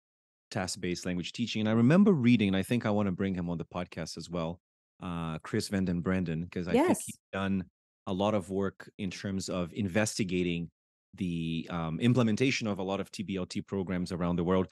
task-based 0.50 1.06
language 1.06 1.32
teaching. 1.32 1.62
And 1.62 1.70
I 1.70 1.74
remember 1.74 2.12
reading, 2.12 2.48
and 2.50 2.58
I 2.58 2.64
think 2.64 2.86
I 2.86 2.90
want 2.90 3.08
to 3.08 3.12
bring 3.12 3.36
him 3.36 3.50
on 3.50 3.58
the 3.58 3.66
podcast 3.66 4.18
as 4.18 4.30
well, 4.30 4.60
uh, 5.02 5.40
Kris 5.40 5.68
Van 5.70 5.86
den 5.86 6.02
Branden, 6.02 6.44
because 6.44 6.68
I 6.68 6.78
think 6.78 6.88
Yes. 6.88 7.04
he's 7.06 7.20
done 7.34 7.66
a 8.08 8.14
lot 8.14 8.34
of 8.34 8.50
work 8.50 8.90
in 8.98 9.12
terms 9.12 9.50
of 9.50 9.72
investigating 9.74 10.70
the 11.16 11.68
um, 11.70 12.00
implementation 12.00 12.68
of 12.68 12.80
a 12.80 12.84
lot 12.84 13.00
of 13.00 13.12
TBLT 13.12 13.68
programs 13.68 14.12
around 14.12 14.38
the 14.38 14.44
world. 14.44 14.68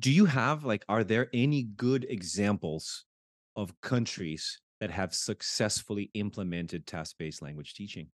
Do 0.00 0.10
you 0.10 0.24
have 0.26 0.64
like, 0.64 0.84
are 0.88 1.04
there 1.04 1.28
any 1.32 1.62
good 1.62 2.04
examples 2.08 3.04
of 3.56 3.80
countries 3.80 4.60
that 4.80 4.90
have 4.90 5.14
successfully 5.14 6.10
implemented 6.14 6.86
task-based 6.86 7.42
language 7.42 7.74
teaching? 7.74 8.08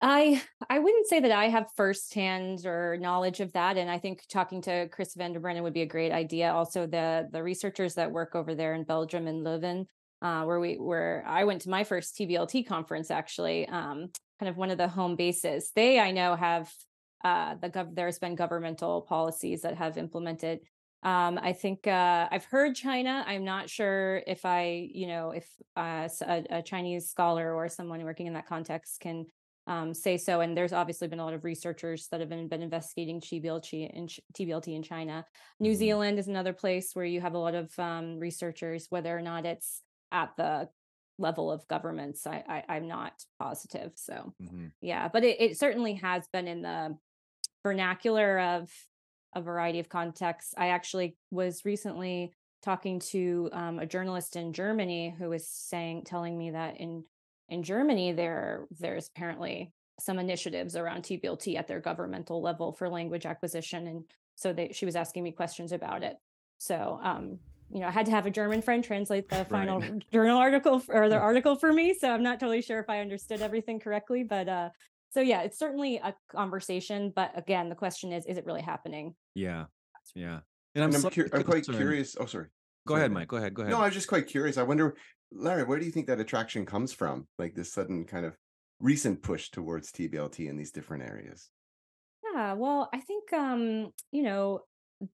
I 0.00 0.42
I 0.68 0.78
wouldn't 0.78 1.08
say 1.08 1.20
that 1.20 1.30
I 1.30 1.48
have 1.48 1.66
firsthand 1.76 2.64
or 2.64 2.96
knowledge 2.96 3.40
of 3.40 3.52
that, 3.52 3.76
and 3.76 3.90
I 3.90 3.98
think 3.98 4.22
talking 4.28 4.62
to 4.62 4.88
Kris 4.88 5.14
van 5.14 5.34
der 5.34 5.62
would 5.62 5.74
be 5.74 5.82
a 5.82 5.86
great 5.86 6.10
idea. 6.10 6.52
Also, 6.52 6.86
the 6.86 7.28
the 7.30 7.42
researchers 7.42 7.94
that 7.94 8.10
work 8.10 8.34
over 8.34 8.54
there 8.54 8.72
in 8.74 8.84
Belgium 8.84 9.26
and 9.26 9.44
Leuven, 9.44 9.84
uh, 10.22 10.44
where 10.44 10.60
we 10.60 10.74
where 10.74 11.24
I 11.26 11.44
went 11.44 11.62
to 11.62 11.70
my 11.70 11.84
first 11.84 12.16
TBLT 12.16 12.66
conference, 12.66 13.10
actually, 13.10 13.66
um, 13.68 14.10
kind 14.38 14.48
of 14.48 14.56
one 14.56 14.70
of 14.70 14.78
the 14.78 14.88
home 14.88 15.16
bases. 15.16 15.72
They 15.74 15.98
I 15.98 16.10
know 16.10 16.36
have 16.36 16.70
uh, 17.24 17.54
the 17.60 17.70
gov- 17.70 17.94
there's 17.94 18.18
been 18.18 18.34
governmental 18.34 19.02
policies 19.02 19.62
that 19.62 19.76
have 19.76 19.98
implemented 19.98 20.60
Um, 21.02 21.38
I 21.42 21.54
think 21.54 21.86
uh, 21.86 22.28
I've 22.30 22.44
heard 22.44 22.74
China. 22.74 23.24
I'm 23.26 23.44
not 23.44 23.70
sure 23.70 24.22
if 24.26 24.44
I, 24.44 24.90
you 24.92 25.06
know, 25.06 25.30
if 25.30 25.48
uh, 25.74 26.08
a, 26.22 26.44
a 26.50 26.62
Chinese 26.62 27.08
scholar 27.08 27.54
or 27.54 27.68
someone 27.68 28.04
working 28.04 28.26
in 28.26 28.34
that 28.34 28.46
context 28.46 29.00
can 29.00 29.24
um, 29.66 29.94
say 29.94 30.18
so. 30.18 30.40
And 30.40 30.54
there's 30.54 30.72
obviously 30.74 31.08
been 31.08 31.20
a 31.20 31.24
lot 31.24 31.32
of 31.32 31.44
researchers 31.44 32.08
that 32.10 32.20
have 32.20 32.28
been, 32.28 32.48
been 32.48 32.62
investigating 32.62 33.20
TBLT 33.20 33.90
in, 33.94 34.08
TBLT 34.36 34.74
in 34.74 34.82
China. 34.82 35.24
New 35.58 35.70
mm-hmm. 35.70 35.78
Zealand 35.78 36.18
is 36.18 36.28
another 36.28 36.52
place 36.52 36.90
where 36.92 37.06
you 37.06 37.20
have 37.20 37.34
a 37.34 37.38
lot 37.38 37.54
of 37.54 37.70
um, 37.78 38.18
researchers, 38.18 38.86
whether 38.90 39.16
or 39.16 39.22
not 39.22 39.46
it's 39.46 39.82
at 40.12 40.30
the 40.36 40.68
level 41.18 41.52
of 41.52 41.66
governments, 41.68 42.26
I, 42.26 42.64
I 42.68 42.76
am 42.76 42.88
not 42.88 43.12
positive. 43.38 43.92
So 43.96 44.34
mm-hmm. 44.42 44.66
yeah, 44.80 45.08
but 45.08 45.24
it, 45.24 45.40
it 45.40 45.58
certainly 45.58 45.94
has 45.94 46.26
been 46.32 46.48
in 46.48 46.62
the 46.62 46.96
vernacular 47.62 48.38
of 48.40 48.70
a 49.34 49.42
variety 49.42 49.78
of 49.78 49.88
contexts. 49.88 50.54
I 50.56 50.68
actually 50.68 51.16
was 51.30 51.64
recently 51.64 52.32
talking 52.62 53.00
to 53.00 53.48
um, 53.52 53.78
a 53.78 53.86
journalist 53.86 54.36
in 54.36 54.52
Germany 54.52 55.14
who 55.18 55.28
was 55.30 55.46
saying, 55.46 56.04
telling 56.04 56.36
me 56.36 56.50
that 56.50 56.78
in 56.78 57.04
in 57.48 57.62
Germany 57.62 58.12
there 58.12 58.66
there's 58.78 59.08
apparently 59.08 59.72
some 59.98 60.18
initiatives 60.18 60.76
around 60.76 61.02
TBLT 61.02 61.56
at 61.56 61.68
their 61.68 61.80
governmental 61.80 62.40
level 62.40 62.72
for 62.72 62.88
language 62.88 63.26
acquisition, 63.26 63.86
and 63.86 64.04
so 64.36 64.52
they, 64.52 64.72
she 64.72 64.86
was 64.86 64.96
asking 64.96 65.22
me 65.22 65.32
questions 65.32 65.72
about 65.72 66.02
it. 66.02 66.16
So 66.58 66.98
um, 67.02 67.38
you 67.72 67.80
know, 67.80 67.86
I 67.86 67.90
had 67.90 68.06
to 68.06 68.12
have 68.12 68.26
a 68.26 68.30
German 68.30 68.62
friend 68.62 68.82
translate 68.82 69.28
the 69.28 69.44
final 69.50 69.80
right. 69.80 70.10
journal 70.12 70.38
article 70.38 70.82
or 70.88 71.08
the 71.08 71.18
article 71.18 71.56
for 71.56 71.72
me. 71.72 71.94
So 71.94 72.10
I'm 72.10 72.22
not 72.22 72.40
totally 72.40 72.62
sure 72.62 72.80
if 72.80 72.90
I 72.90 73.00
understood 73.00 73.42
everything 73.42 73.78
correctly, 73.78 74.24
but 74.24 74.48
uh, 74.48 74.70
so 75.10 75.20
yeah, 75.20 75.42
it's 75.42 75.58
certainly 75.58 75.96
a 75.96 76.14
conversation. 76.30 77.12
But 77.14 77.32
again, 77.36 77.68
the 77.68 77.74
question 77.74 78.12
is, 78.12 78.26
is 78.26 78.36
it 78.36 78.46
really 78.46 78.62
happening? 78.62 79.14
Yeah, 79.34 79.66
yeah. 80.14 80.40
And 80.74 80.84
I'm, 80.84 80.94
and 80.94 81.04
I'm, 81.04 81.28
I'm 81.32 81.44
quite 81.44 81.64
curious. 81.64 82.16
Oh, 82.18 82.26
sorry. 82.26 82.46
Go 82.86 82.94
sorry. 82.94 83.02
ahead, 83.02 83.12
Mike. 83.12 83.28
Go 83.28 83.36
ahead. 83.36 83.54
Go 83.54 83.62
ahead. 83.62 83.72
No, 83.72 83.80
I 83.80 83.86
was 83.86 83.94
just 83.94 84.08
quite 84.08 84.26
curious. 84.26 84.56
I 84.56 84.62
wonder, 84.62 84.96
Lara, 85.32 85.64
where 85.64 85.78
do 85.78 85.84
you 85.84 85.92
think 85.92 86.06
that 86.06 86.20
attraction 86.20 86.64
comes 86.64 86.92
from? 86.92 87.26
Like 87.38 87.54
this 87.54 87.72
sudden 87.72 88.04
kind 88.04 88.24
of 88.24 88.36
recent 88.80 89.22
push 89.22 89.50
towards 89.50 89.92
TBLT 89.92 90.48
in 90.48 90.56
these 90.56 90.70
different 90.70 91.04
areas. 91.04 91.50
Yeah, 92.32 92.54
well, 92.54 92.88
I 92.92 93.00
think 93.00 93.32
um, 93.32 93.92
you 94.12 94.22
know, 94.22 94.60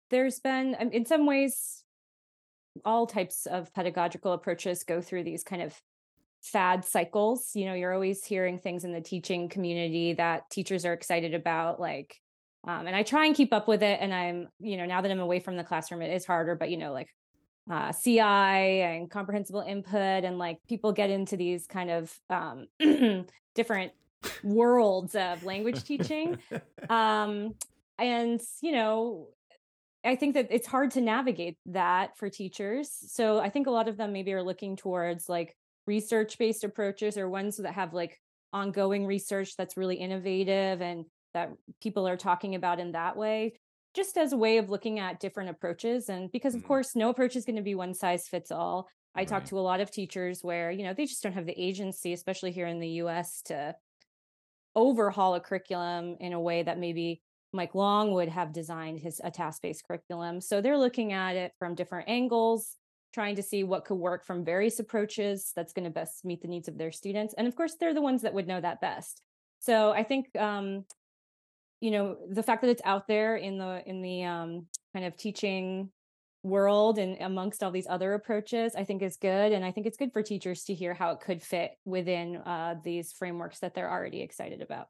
there's 0.09 0.39
been 0.39 0.75
in 0.91 1.05
some 1.05 1.25
ways 1.25 1.83
all 2.85 3.07
types 3.07 3.45
of 3.45 3.73
pedagogical 3.73 4.33
approaches 4.33 4.83
go 4.83 5.01
through 5.01 5.23
these 5.23 5.43
kind 5.43 5.61
of 5.61 5.79
fad 6.41 6.85
cycles. 6.85 7.51
You 7.53 7.65
know, 7.65 7.73
you're 7.73 7.93
always 7.93 8.23
hearing 8.23 8.57
things 8.57 8.83
in 8.83 8.91
the 8.91 9.01
teaching 9.01 9.49
community 9.49 10.13
that 10.13 10.49
teachers 10.49 10.85
are 10.85 10.93
excited 10.93 11.33
about, 11.33 11.79
like, 11.79 12.19
um, 12.67 12.87
and 12.87 12.95
I 12.95 13.03
try 13.03 13.25
and 13.25 13.35
keep 13.35 13.53
up 13.53 13.67
with 13.67 13.83
it. 13.83 13.99
And 14.01 14.13
I'm, 14.13 14.47
you 14.59 14.77
know, 14.77 14.85
now 14.85 15.01
that 15.01 15.11
I'm 15.11 15.19
away 15.19 15.39
from 15.39 15.57
the 15.57 15.63
classroom, 15.63 16.01
it 16.01 16.13
is 16.13 16.25
harder, 16.25 16.55
but, 16.55 16.69
you 16.69 16.77
know, 16.77 16.93
like 16.93 17.09
uh, 17.69 17.91
CI 17.91 18.19
and 18.19 19.09
comprehensible 19.09 19.61
input, 19.61 20.23
and 20.23 20.37
like 20.37 20.59
people 20.67 20.91
get 20.91 21.09
into 21.09 21.37
these 21.37 21.67
kind 21.67 21.89
of 21.89 22.19
um, 22.29 22.67
different 23.55 23.91
worlds 24.43 25.15
of 25.15 25.43
language 25.43 25.83
teaching. 25.83 26.37
Um, 26.89 27.53
and, 27.97 28.41
you 28.61 28.71
know, 28.73 29.27
I 30.03 30.15
think 30.15 30.33
that 30.33 30.47
it's 30.49 30.67
hard 30.67 30.91
to 30.91 31.01
navigate 31.01 31.57
that 31.67 32.17
for 32.17 32.29
teachers. 32.29 32.89
So 33.07 33.39
I 33.39 33.49
think 33.49 33.67
a 33.67 33.71
lot 33.71 33.87
of 33.87 33.97
them 33.97 34.13
maybe 34.13 34.33
are 34.33 34.43
looking 34.43 34.75
towards 34.75 35.29
like 35.29 35.55
research 35.85 36.37
based 36.37 36.63
approaches 36.63 37.17
or 37.17 37.29
ones 37.29 37.57
that 37.57 37.73
have 37.73 37.93
like 37.93 38.19
ongoing 38.53 39.05
research 39.05 39.55
that's 39.55 39.77
really 39.77 39.95
innovative 39.95 40.81
and 40.81 41.05
that 41.33 41.51
people 41.81 42.07
are 42.07 42.17
talking 42.17 42.55
about 42.55 42.79
in 42.79 42.91
that 42.91 43.15
way 43.15 43.53
just 43.93 44.17
as 44.17 44.31
a 44.31 44.37
way 44.37 44.57
of 44.57 44.69
looking 44.69 44.99
at 44.99 45.19
different 45.19 45.49
approaches 45.49 46.09
and 46.09 46.31
because 46.31 46.55
of 46.55 46.61
mm. 46.61 46.67
course 46.67 46.95
no 46.95 47.09
approach 47.09 47.35
is 47.35 47.45
going 47.45 47.55
to 47.55 47.61
be 47.61 47.75
one 47.75 47.93
size 47.93 48.27
fits 48.27 48.51
all 48.51 48.87
i 49.15 49.19
right. 49.19 49.27
talk 49.27 49.45
to 49.45 49.57
a 49.57 49.61
lot 49.61 49.79
of 49.79 49.89
teachers 49.89 50.43
where 50.43 50.71
you 50.71 50.83
know 50.83 50.93
they 50.93 51.05
just 51.05 51.23
don't 51.23 51.33
have 51.33 51.45
the 51.45 51.61
agency 51.61 52.13
especially 52.13 52.51
here 52.51 52.67
in 52.67 52.79
the 52.79 52.89
us 52.89 53.41
to 53.43 53.73
overhaul 54.75 55.35
a 55.35 55.39
curriculum 55.39 56.15
in 56.19 56.33
a 56.33 56.39
way 56.39 56.63
that 56.63 56.79
maybe 56.79 57.21
Mike 57.53 57.75
Long 57.75 58.11
would 58.13 58.29
have 58.29 58.53
designed 58.53 58.99
his 58.99 59.19
a 59.23 59.31
task-based 59.31 59.85
curriculum. 59.85 60.41
So 60.41 60.61
they're 60.61 60.77
looking 60.77 61.13
at 61.13 61.35
it 61.35 61.53
from 61.59 61.75
different 61.75 62.09
angles, 62.09 62.77
trying 63.13 63.35
to 63.35 63.43
see 63.43 63.63
what 63.63 63.85
could 63.85 63.95
work 63.95 64.25
from 64.25 64.45
various 64.45 64.79
approaches 64.79 65.51
that's 65.55 65.73
going 65.73 65.85
to 65.85 65.91
best 65.91 66.23
meet 66.23 66.41
the 66.41 66.47
needs 66.47 66.67
of 66.67 66.77
their 66.77 66.91
students. 66.91 67.33
And 67.37 67.47
of 67.47 67.55
course, 67.55 67.75
they're 67.79 67.93
the 67.93 68.01
ones 68.01 68.21
that 68.21 68.33
would 68.33 68.47
know 68.47 68.61
that 68.61 68.81
best. 68.81 69.21
So 69.59 69.91
I 69.91 70.03
think 70.03 70.27
um, 70.39 70.85
you 71.81 71.91
know 71.91 72.17
the 72.29 72.43
fact 72.43 72.61
that 72.61 72.69
it's 72.69 72.81
out 72.85 73.07
there 73.07 73.35
in 73.35 73.57
the 73.57 73.83
in 73.85 74.01
the 74.01 74.23
um, 74.23 74.67
kind 74.93 75.05
of 75.05 75.17
teaching 75.17 75.89
world 76.43 76.97
and 76.97 77.17
amongst 77.21 77.61
all 77.61 77.69
these 77.69 77.85
other 77.87 78.15
approaches 78.15 78.73
i 78.75 78.83
think 78.83 79.03
is 79.03 79.15
good 79.17 79.51
and 79.51 79.63
i 79.63 79.71
think 79.71 79.85
it's 79.85 79.97
good 79.97 80.11
for 80.11 80.23
teachers 80.23 80.63
to 80.63 80.73
hear 80.73 80.91
how 80.91 81.11
it 81.11 81.19
could 81.19 81.39
fit 81.39 81.71
within 81.85 82.37
uh, 82.37 82.73
these 82.83 83.11
frameworks 83.11 83.59
that 83.59 83.75
they're 83.75 83.91
already 83.91 84.21
excited 84.21 84.59
about 84.59 84.87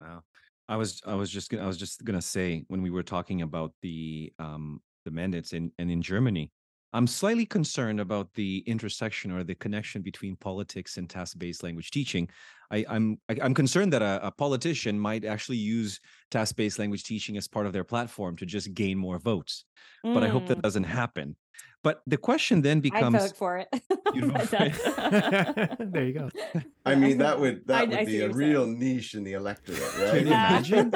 wow 0.00 0.22
I 0.68 0.76
was 0.76 1.00
I 1.06 1.14
was 1.14 1.30
just 1.30 1.50
gonna, 1.50 1.62
I 1.62 1.66
was 1.66 1.76
just 1.76 2.04
gonna 2.04 2.22
say 2.22 2.64
when 2.68 2.82
we 2.82 2.90
were 2.90 3.02
talking 3.02 3.42
about 3.42 3.72
the 3.82 4.32
um 4.38 4.80
the 5.04 5.10
mandates 5.10 5.52
in 5.52 5.72
and 5.78 5.90
in 5.90 6.02
Germany, 6.02 6.50
I'm 6.92 7.06
slightly 7.06 7.44
concerned 7.44 8.00
about 8.00 8.32
the 8.34 8.64
intersection 8.66 9.30
or 9.30 9.44
the 9.44 9.54
connection 9.54 10.02
between 10.02 10.34
politics 10.36 10.96
and 10.96 11.10
task-based 11.10 11.62
language 11.62 11.90
teaching. 11.90 12.28
I, 12.70 12.84
I'm 12.88 13.18
am 13.28 13.36
i 13.42 13.44
am 13.44 13.54
concerned 13.54 13.92
that 13.92 14.02
a, 14.02 14.26
a, 14.26 14.30
politician 14.30 14.98
might 14.98 15.24
actually 15.24 15.58
use 15.58 16.00
task-based 16.30 16.78
language 16.78 17.04
teaching 17.04 17.36
as 17.36 17.46
part 17.48 17.66
of 17.66 17.72
their 17.72 17.84
platform 17.84 18.36
to 18.36 18.46
just 18.46 18.72
gain 18.72 18.96
more 18.98 19.18
votes. 19.18 19.64
Mm. 20.04 20.14
But 20.14 20.24
I 20.24 20.28
hope 20.28 20.46
that 20.46 20.58
mm. 20.58 20.62
doesn't 20.62 20.84
happen. 20.84 21.36
But 21.82 22.02
the 22.04 22.16
question 22.16 22.62
then 22.62 22.80
becomes 22.80 23.14
I 23.14 23.18
vote 23.18 23.36
for 23.36 23.58
it. 23.58 23.68
there 25.92 26.04
you 26.04 26.12
go. 26.12 26.30
I 26.84 26.96
mean, 26.96 27.18
that 27.18 27.38
would 27.38 27.64
that 27.68 27.76
I, 27.76 27.84
would 27.84 27.98
I 27.98 28.04
be 28.04 28.22
a 28.22 28.30
real 28.30 28.64
saying. 28.64 28.78
niche 28.80 29.14
in 29.14 29.22
the 29.22 29.34
electorate, 29.34 29.80
right? 29.98 30.10
Can 30.10 30.26
you 30.26 30.32
imagine? 30.32 30.92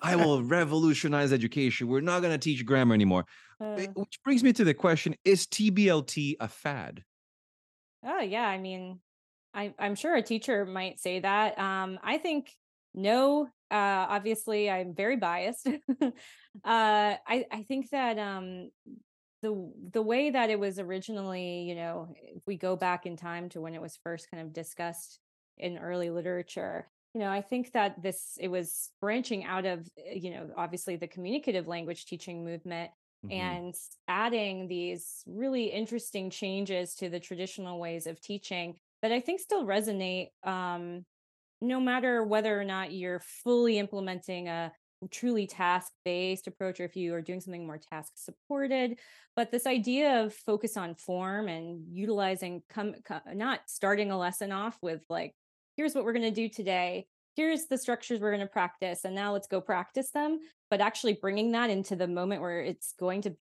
I 0.00 0.16
will 0.16 0.42
revolutionize 0.42 1.34
education. 1.34 1.86
We're 1.86 2.00
not 2.00 2.22
going 2.22 2.32
to 2.32 2.38
teach 2.38 2.64
grammar 2.64 2.94
anymore. 2.94 3.26
Uh, 3.60 3.76
Which 3.94 4.22
brings 4.24 4.42
me 4.42 4.54
to 4.54 4.64
the 4.64 4.72
question: 4.72 5.14
Is 5.24 5.46
TBLT 5.46 6.36
a 6.40 6.48
fad? 6.48 7.04
Oh 8.02 8.20
yeah, 8.20 8.46
I 8.46 8.56
mean, 8.56 9.00
I, 9.52 9.74
I'm 9.78 9.94
sure 9.94 10.16
a 10.16 10.22
teacher 10.22 10.64
might 10.64 10.98
say 10.98 11.20
that. 11.20 11.58
Um, 11.58 11.98
I 12.02 12.16
think 12.18 12.50
no. 12.94 13.48
Uh, 13.70 14.06
obviously, 14.08 14.70
I'm 14.70 14.94
very 14.94 15.16
biased. 15.16 15.66
uh, 15.66 16.10
I 16.64 17.44
I 17.50 17.64
think 17.68 17.90
that 17.90 18.18
um, 18.18 18.70
the 19.42 19.72
the 19.92 20.02
way 20.02 20.30
that 20.30 20.50
it 20.50 20.58
was 20.58 20.78
originally, 20.78 21.62
you 21.62 21.74
know, 21.74 22.14
if 22.16 22.42
we 22.46 22.56
go 22.56 22.76
back 22.76 23.06
in 23.06 23.16
time 23.16 23.48
to 23.50 23.60
when 23.60 23.74
it 23.74 23.82
was 23.82 23.98
first 24.02 24.30
kind 24.30 24.42
of 24.42 24.52
discussed 24.52 25.18
in 25.58 25.78
early 25.78 26.10
literature, 26.10 26.88
you 27.12 27.20
know, 27.20 27.30
I 27.30 27.42
think 27.42 27.72
that 27.72 28.02
this 28.02 28.38
it 28.40 28.48
was 28.48 28.90
branching 29.00 29.44
out 29.44 29.66
of, 29.66 29.86
eh, 29.98 30.14
you 30.14 30.30
know, 30.30 30.48
obviously 30.56 30.96
the 30.96 31.08
communicative 31.08 31.66
language 31.66 32.06
teaching 32.06 32.44
movement 32.44 32.90
mm-hmm. 33.26 33.32
and 33.32 33.74
adding 34.08 34.68
these 34.68 35.22
really 35.26 35.66
interesting 35.66 36.30
changes 36.30 36.94
to 36.96 37.08
the 37.08 37.20
traditional 37.20 37.80
ways 37.80 38.06
of 38.06 38.20
teaching 38.20 38.76
that 39.02 39.12
I 39.12 39.20
think 39.20 39.40
still 39.40 39.66
resonate 39.66 40.28
um, 40.44 41.04
no 41.60 41.80
matter 41.80 42.24
whether 42.24 42.58
or 42.58 42.64
not 42.64 42.92
you're 42.92 43.20
fully 43.44 43.78
implementing 43.78 44.48
a 44.48 44.72
truly 45.10 45.46
task 45.46 45.92
based 46.04 46.46
approach 46.46 46.80
or 46.80 46.84
if 46.84 46.96
you 46.96 47.14
are 47.14 47.22
doing 47.22 47.40
something 47.40 47.66
more 47.66 47.78
task 47.78 48.12
supported 48.14 48.98
but 49.34 49.50
this 49.50 49.66
idea 49.66 50.22
of 50.22 50.34
focus 50.34 50.76
on 50.76 50.94
form 50.94 51.48
and 51.48 51.84
utilizing 51.90 52.62
come, 52.68 52.94
not 53.34 53.60
starting 53.66 54.10
a 54.10 54.18
lesson 54.18 54.52
off 54.52 54.76
with 54.82 55.02
like 55.08 55.34
here's 55.76 55.94
what 55.94 56.04
we're 56.04 56.12
going 56.12 56.22
to 56.22 56.30
do 56.30 56.48
today. 56.48 57.06
Here's 57.34 57.66
the 57.66 57.78
structures 57.78 58.20
we're 58.20 58.34
going 58.34 58.46
to 58.46 58.52
practice 58.52 59.04
and 59.04 59.14
now 59.14 59.32
let's 59.32 59.48
go 59.48 59.60
practice 59.60 60.10
them 60.10 60.38
but 60.70 60.80
actually 60.80 61.14
bringing 61.14 61.52
that 61.52 61.70
into 61.70 61.96
the 61.96 62.06
moment 62.06 62.42
where 62.42 62.60
it's 62.60 62.94
going 62.98 63.22
to 63.22 63.36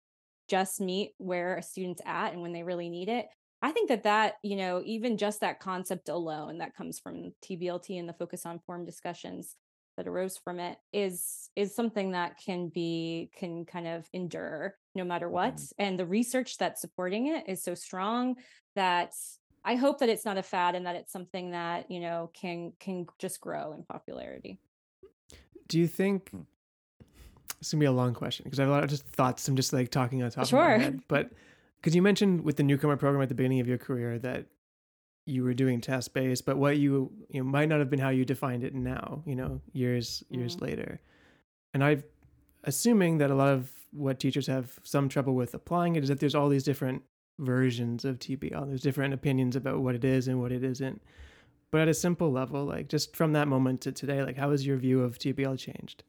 just 0.49 0.81
meet 0.81 1.13
where 1.17 1.57
a 1.57 1.63
student's 1.63 2.01
at 2.05 2.33
and 2.33 2.41
when 2.41 2.53
they 2.53 2.63
really 2.63 2.89
need 2.89 3.09
it. 3.09 3.27
I 3.61 3.71
think 3.71 3.89
that 3.89 4.03
that 4.03 4.35
you 4.43 4.55
know 4.55 4.81
even 4.85 5.17
just 5.17 5.41
that 5.41 5.59
concept 5.59 6.09
alone 6.09 6.59
that 6.59 6.75
comes 6.75 6.99
from 6.99 7.33
tblt 7.45 7.99
and 7.99 8.09
the 8.09 8.13
focus 8.13 8.45
on 8.45 8.59
form 8.65 8.85
discussions 8.85 9.55
that 10.01 10.09
arose 10.09 10.35
from 10.35 10.59
it 10.59 10.79
is 10.91 11.51
is 11.55 11.75
something 11.75 12.11
that 12.11 12.39
can 12.43 12.69
be 12.69 13.29
can 13.37 13.65
kind 13.65 13.87
of 13.87 14.09
endure 14.13 14.75
no 14.95 15.03
matter 15.03 15.29
what 15.29 15.55
mm-hmm. 15.57 15.83
and 15.83 15.99
the 15.99 16.05
research 16.05 16.57
that's 16.57 16.81
supporting 16.81 17.27
it 17.27 17.47
is 17.47 17.61
so 17.61 17.75
strong 17.75 18.35
that 18.75 19.13
i 19.63 19.75
hope 19.75 19.99
that 19.99 20.09
it's 20.09 20.25
not 20.25 20.39
a 20.39 20.43
fad 20.43 20.73
and 20.73 20.87
that 20.87 20.95
it's 20.95 21.11
something 21.11 21.51
that 21.51 21.91
you 21.91 21.99
know 21.99 22.31
can 22.33 22.73
can 22.79 23.05
just 23.19 23.39
grow 23.39 23.73
in 23.73 23.83
popularity 23.83 24.57
do 25.67 25.77
you 25.77 25.87
think 25.87 26.31
hmm. 26.31 26.41
it's 27.59 27.71
gonna 27.71 27.79
be 27.79 27.85
a 27.85 27.91
long 27.91 28.15
question 28.15 28.43
because 28.45 28.59
i 28.59 28.63
have 28.63 28.69
a 28.69 28.73
lot 28.73 28.83
of 28.83 28.89
just 28.89 29.05
thoughts 29.05 29.47
i'm 29.47 29.55
just 29.55 29.71
like 29.71 29.91
talking 29.91 30.23
on 30.23 30.31
top 30.31 30.47
sure. 30.47 30.73
of 30.73 30.79
my 30.79 30.83
head 30.83 31.01
but 31.07 31.29
because 31.79 31.95
you 31.95 32.01
mentioned 32.01 32.43
with 32.43 32.55
the 32.55 32.63
newcomer 32.63 32.97
program 32.97 33.21
at 33.21 33.29
the 33.29 33.35
beginning 33.35 33.59
of 33.59 33.67
your 33.67 33.77
career 33.77 34.17
that 34.17 34.47
you 35.25 35.43
were 35.43 35.53
doing 35.53 35.81
task 35.81 36.13
based, 36.13 36.45
but 36.45 36.57
what 36.57 36.77
you 36.77 37.11
you 37.29 37.41
know, 37.41 37.49
might 37.49 37.69
not 37.69 37.79
have 37.79 37.89
been 37.89 37.99
how 37.99 38.09
you 38.09 38.25
defined 38.25 38.63
it 38.63 38.73
now, 38.73 39.23
you 39.25 39.35
know, 39.35 39.61
years 39.73 40.23
years 40.29 40.55
mm-hmm. 40.55 40.65
later. 40.65 41.01
And 41.73 41.83
I'm 41.83 42.03
assuming 42.63 43.19
that 43.19 43.31
a 43.31 43.35
lot 43.35 43.53
of 43.53 43.71
what 43.91 44.19
teachers 44.19 44.47
have 44.47 44.79
some 44.83 45.09
trouble 45.09 45.35
with 45.35 45.53
applying 45.53 45.95
it 45.95 46.03
is 46.03 46.09
that 46.09 46.19
there's 46.19 46.35
all 46.35 46.49
these 46.49 46.63
different 46.63 47.03
versions 47.39 48.05
of 48.05 48.19
TBL. 48.19 48.67
There's 48.67 48.81
different 48.81 49.13
opinions 49.13 49.55
about 49.55 49.81
what 49.81 49.95
it 49.95 50.03
is 50.03 50.27
and 50.27 50.41
what 50.41 50.51
it 50.51 50.63
isn't. 50.63 51.01
But 51.71 51.81
at 51.81 51.87
a 51.87 51.93
simple 51.93 52.31
level, 52.31 52.65
like 52.65 52.89
just 52.89 53.15
from 53.15 53.33
that 53.33 53.47
moment 53.47 53.81
to 53.81 53.91
today, 53.91 54.23
like 54.23 54.37
how 54.37 54.51
has 54.51 54.65
your 54.65 54.77
view 54.77 55.01
of 55.01 55.17
TBL 55.17 55.57
changed? 55.57 56.03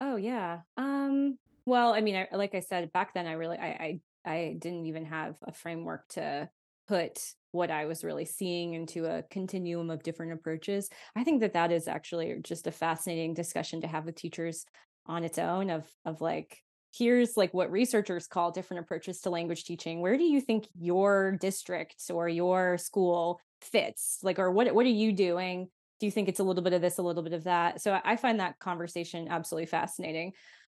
Oh 0.00 0.16
yeah. 0.16 0.60
Um 0.76 1.38
well, 1.64 1.94
I 1.94 2.00
mean, 2.00 2.16
I, 2.16 2.36
like 2.36 2.54
I 2.54 2.60
said 2.60 2.92
back 2.92 3.14
then 3.14 3.26
I 3.26 3.32
really 3.32 3.58
I, 3.58 3.66
I 3.66 4.00
I 4.24 4.56
didn't 4.58 4.86
even 4.86 5.06
have 5.06 5.36
a 5.42 5.52
framework 5.52 6.08
to 6.10 6.48
put 6.92 7.18
what 7.52 7.70
I 7.70 7.86
was 7.86 8.04
really 8.04 8.26
seeing 8.26 8.74
into 8.74 9.06
a 9.06 9.22
continuum 9.30 9.88
of 9.88 10.02
different 10.02 10.34
approaches. 10.34 10.90
I 11.16 11.24
think 11.24 11.40
that 11.40 11.54
that 11.54 11.72
is 11.72 11.88
actually 11.88 12.36
just 12.42 12.66
a 12.66 12.70
fascinating 12.70 13.32
discussion 13.32 13.80
to 13.80 13.86
have 13.86 14.04
with 14.04 14.14
teachers 14.14 14.66
on 15.06 15.24
its 15.24 15.38
own 15.38 15.70
of 15.70 15.86
of 16.04 16.20
like 16.20 16.60
here's 16.94 17.34
like 17.34 17.54
what 17.54 17.72
researchers 17.72 18.26
call 18.26 18.50
different 18.50 18.84
approaches 18.84 19.22
to 19.22 19.30
language 19.30 19.64
teaching. 19.64 20.02
Where 20.02 20.18
do 20.18 20.24
you 20.24 20.38
think 20.38 20.68
your 20.78 21.38
district 21.40 21.96
or 22.10 22.28
your 22.28 22.76
school 22.76 23.40
fits? 23.62 24.18
Like 24.22 24.38
or 24.38 24.50
what 24.50 24.74
what 24.74 24.84
are 24.84 24.90
you 24.90 25.12
doing? 25.12 25.68
Do 25.98 26.06
you 26.06 26.12
think 26.12 26.28
it's 26.28 26.40
a 26.40 26.44
little 26.44 26.62
bit 26.62 26.74
of 26.74 26.82
this 26.82 26.98
a 26.98 27.02
little 27.02 27.22
bit 27.22 27.32
of 27.32 27.44
that? 27.44 27.80
So 27.80 27.98
i 28.04 28.16
find 28.16 28.40
that 28.40 28.58
conversation 28.58 29.28
absolutely 29.30 29.66
fascinating. 29.66 30.32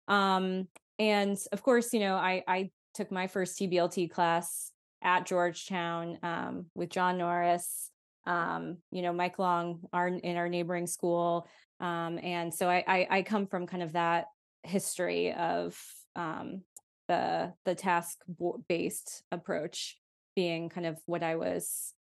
Um 0.10 0.67
and 0.97 1.38
of 1.53 1.63
course 1.63 1.93
you 1.93 2.01
know 2.01 2.15
i 2.15 2.43
i 2.45 2.71
took 2.93 3.10
my 3.10 3.27
first 3.27 3.58
tblt 3.58 4.12
class 4.12 4.73
at 5.02 5.26
georgetown 5.26 6.18
um, 6.24 6.66
with 6.76 6.90
john 6.90 7.18
norris 7.18 7.92
um, 8.26 8.78
you 8.92 9.02
know 9.02 9.14
mike 9.14 9.40
long 9.40 9.80
our 9.94 10.08
in 10.08 10.38
our 10.38 10.50
neighboring 10.50 10.88
school 10.88 11.48
um, 11.80 12.20
and 12.22 12.54
so 12.54 12.70
I, 12.70 12.84
I, 12.88 13.08
I 13.10 13.22
come 13.22 13.48
from 13.48 13.66
kind 13.66 13.84
of 13.84 13.94
that 13.94 14.26
history 14.64 15.34
of 15.34 15.80
um, 16.16 16.62
the 17.08 17.54
the 17.66 17.76
task 17.76 18.20
based 18.68 19.24
approach 19.32 19.98
being 20.36 20.70
kind 20.70 20.86
of 20.86 21.00
what 21.06 21.24
I 21.24 21.36
was 21.36 21.94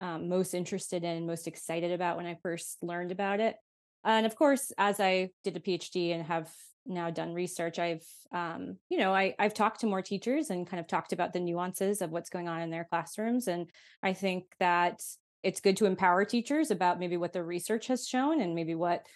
um, 0.00 0.28
most 0.28 0.54
interested 0.54 1.04
in, 1.04 1.26
most 1.26 1.46
excited 1.46 1.92
about 1.92 2.16
when 2.16 2.26
I 2.26 2.36
first 2.42 2.78
learned 2.82 3.12
about 3.12 3.40
it. 3.40 3.56
And 4.04 4.26
of 4.26 4.36
course, 4.36 4.72
as 4.78 5.00
I 5.00 5.30
did 5.44 5.56
a 5.56 5.60
PhD 5.60 6.14
and 6.14 6.24
have 6.26 6.50
now 6.86 7.10
done 7.10 7.34
research, 7.34 7.78
I've 7.78 8.04
um, 8.32 8.76
you 8.88 8.98
know 8.98 9.14
I, 9.14 9.34
I've 9.38 9.54
talked 9.54 9.80
to 9.80 9.86
more 9.86 10.02
teachers 10.02 10.50
and 10.50 10.66
kind 10.66 10.80
of 10.80 10.86
talked 10.86 11.12
about 11.12 11.32
the 11.32 11.40
nuances 11.40 12.02
of 12.02 12.10
what's 12.10 12.30
going 12.30 12.48
on 12.48 12.60
in 12.60 12.70
their 12.70 12.84
classrooms, 12.84 13.48
and 13.48 13.70
I 14.02 14.12
think 14.12 14.44
that 14.60 15.02
it's 15.42 15.60
good 15.60 15.76
to 15.76 15.86
empower 15.86 16.24
teachers 16.24 16.70
about 16.70 16.98
maybe 16.98 17.16
what 17.16 17.32
the 17.32 17.42
research 17.42 17.86
has 17.86 18.06
shown 18.06 18.40
and 18.40 18.54
maybe 18.54 18.74
what 18.74 19.06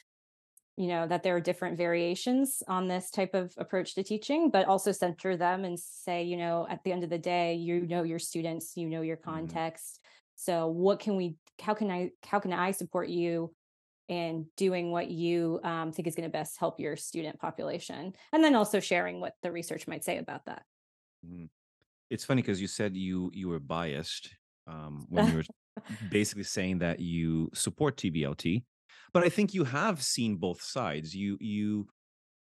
you 0.76 0.87
know 0.87 1.06
that 1.06 1.22
there 1.22 1.37
are 1.37 1.40
different 1.40 1.76
variations 1.76 2.62
on 2.68 2.88
this 2.88 3.11
type 3.11 3.35
of 3.35 3.52
approach 3.59 3.94
to 3.94 4.02
teaching 4.02 4.48
but 4.50 4.66
also 4.66 4.92
center 4.92 5.37
them 5.37 5.64
and 5.64 5.78
say 5.78 6.22
you 6.22 6.37
know 6.37 6.66
at 6.70 6.83
the 6.85 6.92
end 6.92 7.04
of 7.04 7.11
the 7.11 7.18
day 7.18 7.54
you 7.54 7.87
know 7.87 8.02
your 8.02 8.18
students 8.18 8.76
you 8.76 8.88
know 8.88 9.02
your 9.02 9.16
mm-hmm. 9.16 9.30
context 9.30 9.98
mm-hmm. 10.00 10.52
so 10.52 10.68
what 10.68 11.00
can 11.00 11.16
we 11.16 11.35
how 11.61 11.74
can 11.74 11.90
i 11.90 12.11
how 12.24 12.38
can 12.38 12.52
i 12.52 12.70
support 12.70 13.09
you 13.09 13.52
in 14.10 14.46
doing 14.56 14.90
what 14.90 15.08
you 15.08 15.60
um, 15.64 15.92
think 15.92 16.06
is 16.06 16.14
going 16.14 16.28
to 16.28 16.32
best 16.32 16.58
help 16.58 16.78
your 16.78 16.96
student 16.96 17.38
population 17.38 18.12
and 18.32 18.44
then 18.44 18.54
also 18.54 18.80
sharing 18.80 19.20
what 19.20 19.34
the 19.42 19.50
research 19.50 19.86
might 19.88 20.04
say 20.04 20.18
about 20.18 20.44
that 20.44 20.62
mm. 21.26 21.48
it's 22.10 22.24
funny 22.24 22.42
because 22.42 22.60
you 22.60 22.68
said 22.68 22.96
you 22.96 23.30
you 23.32 23.48
were 23.48 23.60
biased 23.60 24.28
um, 24.66 25.06
when 25.08 25.28
you 25.28 25.36
were 25.36 25.44
basically 26.10 26.42
saying 26.42 26.78
that 26.78 27.00
you 27.00 27.48
support 27.54 27.96
tblt 27.96 28.62
but 29.12 29.24
I 29.24 29.28
think 29.28 29.54
you 29.54 29.64
have 29.64 30.02
seen 30.02 30.36
both 30.36 30.62
sides. 30.62 31.14
You 31.14 31.36
you 31.40 31.88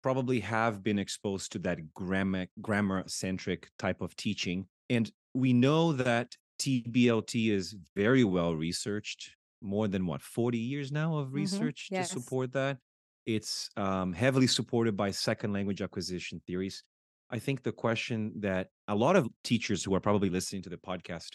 probably 0.02 0.40
have 0.40 0.82
been 0.82 0.98
exposed 0.98 1.52
to 1.52 1.58
that 1.60 1.92
grammar 1.94 2.46
grammar 2.60 3.04
centric 3.06 3.68
type 3.78 4.00
of 4.00 4.16
teaching, 4.16 4.66
and 4.88 5.10
we 5.34 5.52
know 5.52 5.92
that 5.92 6.34
TBLT 6.60 7.50
is 7.50 7.74
very 7.96 8.24
well 8.24 8.54
researched. 8.54 9.32
More 9.62 9.88
than 9.88 10.06
what 10.06 10.22
forty 10.22 10.58
years 10.58 10.90
now 10.90 11.16
of 11.16 11.26
mm-hmm. 11.26 11.36
research 11.36 11.86
mm-hmm. 11.86 11.96
yes. 11.96 12.10
to 12.10 12.20
support 12.20 12.52
that. 12.52 12.78
It's 13.26 13.68
um, 13.76 14.12
heavily 14.12 14.46
supported 14.46 14.96
by 14.96 15.10
second 15.10 15.52
language 15.52 15.82
acquisition 15.82 16.40
theories. 16.46 16.82
I 17.30 17.38
think 17.38 17.62
the 17.62 17.72
question 17.72 18.32
that 18.40 18.68
a 18.88 18.94
lot 18.94 19.14
of 19.14 19.28
teachers 19.44 19.84
who 19.84 19.94
are 19.94 20.00
probably 20.00 20.30
listening 20.30 20.62
to 20.62 20.70
the 20.70 20.76
podcast 20.76 21.28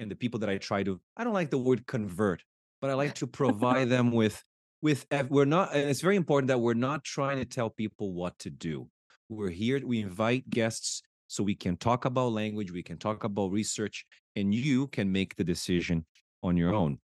and 0.00 0.10
the 0.10 0.16
people 0.16 0.40
that 0.40 0.48
I 0.48 0.56
try 0.56 0.82
to, 0.84 1.00
I 1.16 1.24
don't 1.24 1.34
like 1.34 1.50
the 1.50 1.58
word 1.58 1.86
convert, 1.86 2.42
but 2.80 2.88
I 2.88 2.94
like 2.94 3.14
to 3.16 3.26
provide 3.40 3.88
them 3.90 4.12
with 4.12 4.42
with 4.84 5.06
we're 5.30 5.46
not 5.46 5.74
and 5.74 5.88
it's 5.88 6.02
very 6.02 6.14
important 6.14 6.48
that 6.48 6.58
we're 6.58 6.74
not 6.74 7.02
trying 7.02 7.38
to 7.38 7.46
tell 7.46 7.70
people 7.70 8.12
what 8.12 8.38
to 8.38 8.50
do 8.50 8.86
we're 9.30 9.48
here 9.48 9.80
we 9.82 9.98
invite 9.98 10.48
guests 10.50 11.00
so 11.26 11.42
we 11.42 11.54
can 11.54 11.74
talk 11.78 12.04
about 12.04 12.32
language 12.32 12.70
we 12.70 12.82
can 12.82 12.98
talk 12.98 13.24
about 13.24 13.50
research 13.50 14.04
and 14.36 14.54
you 14.54 14.86
can 14.88 15.10
make 15.10 15.34
the 15.36 15.42
decision 15.42 16.04
on 16.42 16.54
your 16.54 16.74
own 16.74 16.98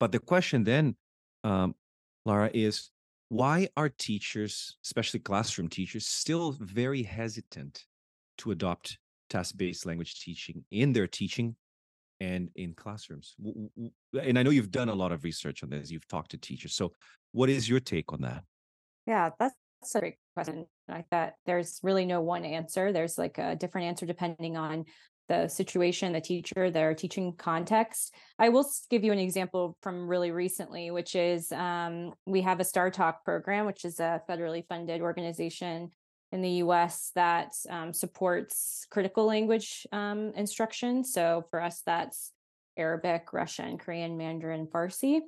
but 0.00 0.12
the 0.12 0.18
question 0.18 0.64
then 0.64 0.96
um, 1.44 1.74
lara 2.24 2.50
is 2.52 2.90
why 3.28 3.68
are 3.76 3.88
teachers 3.88 4.76
especially 4.84 5.20
classroom 5.20 5.68
teachers 5.68 6.06
still 6.06 6.56
very 6.60 7.02
hesitant 7.02 7.84
to 8.38 8.50
adopt 8.50 8.98
task-based 9.28 9.86
language 9.86 10.20
teaching 10.20 10.64
in 10.70 10.92
their 10.92 11.06
teaching 11.06 11.54
and 12.20 12.50
in 12.56 12.74
classrooms. 12.74 13.36
And 14.20 14.38
I 14.38 14.42
know 14.42 14.50
you've 14.50 14.70
done 14.70 14.88
a 14.88 14.94
lot 14.94 15.12
of 15.12 15.24
research 15.24 15.62
on 15.62 15.70
this. 15.70 15.90
You've 15.90 16.08
talked 16.08 16.32
to 16.32 16.36
teachers. 16.36 16.74
So, 16.74 16.94
what 17.32 17.48
is 17.48 17.68
your 17.68 17.80
take 17.80 18.12
on 18.12 18.22
that? 18.22 18.42
Yeah, 19.06 19.30
that's 19.38 19.54
a 19.94 20.00
great 20.00 20.16
question. 20.34 20.66
I 20.88 21.04
thought 21.10 21.34
there's 21.46 21.78
really 21.82 22.06
no 22.06 22.20
one 22.20 22.44
answer. 22.44 22.92
There's 22.92 23.18
like 23.18 23.38
a 23.38 23.54
different 23.54 23.86
answer 23.86 24.06
depending 24.06 24.56
on 24.56 24.84
the 25.28 25.48
situation, 25.48 26.12
the 26.12 26.20
teacher, 26.20 26.70
their 26.70 26.94
teaching 26.94 27.34
context. 27.34 28.14
I 28.38 28.48
will 28.48 28.68
give 28.90 29.04
you 29.04 29.12
an 29.12 29.18
example 29.18 29.76
from 29.82 30.08
really 30.08 30.30
recently, 30.30 30.90
which 30.90 31.14
is 31.14 31.52
um, 31.52 32.14
we 32.26 32.40
have 32.42 32.60
a 32.60 32.64
Star 32.64 32.90
Talk 32.90 33.24
program, 33.24 33.66
which 33.66 33.84
is 33.84 34.00
a 34.00 34.22
federally 34.28 34.66
funded 34.66 35.00
organization 35.00 35.92
in 36.32 36.42
the 36.42 36.50
US 36.64 37.10
that 37.14 37.52
um, 37.70 37.92
supports 37.92 38.86
critical 38.90 39.24
language 39.24 39.86
um, 39.92 40.32
instruction. 40.34 41.04
So 41.04 41.44
for 41.50 41.62
us, 41.62 41.82
that's 41.84 42.32
Arabic, 42.76 43.32
Russian, 43.32 43.78
Korean, 43.78 44.16
Mandarin, 44.16 44.66
Farsi. 44.66 45.20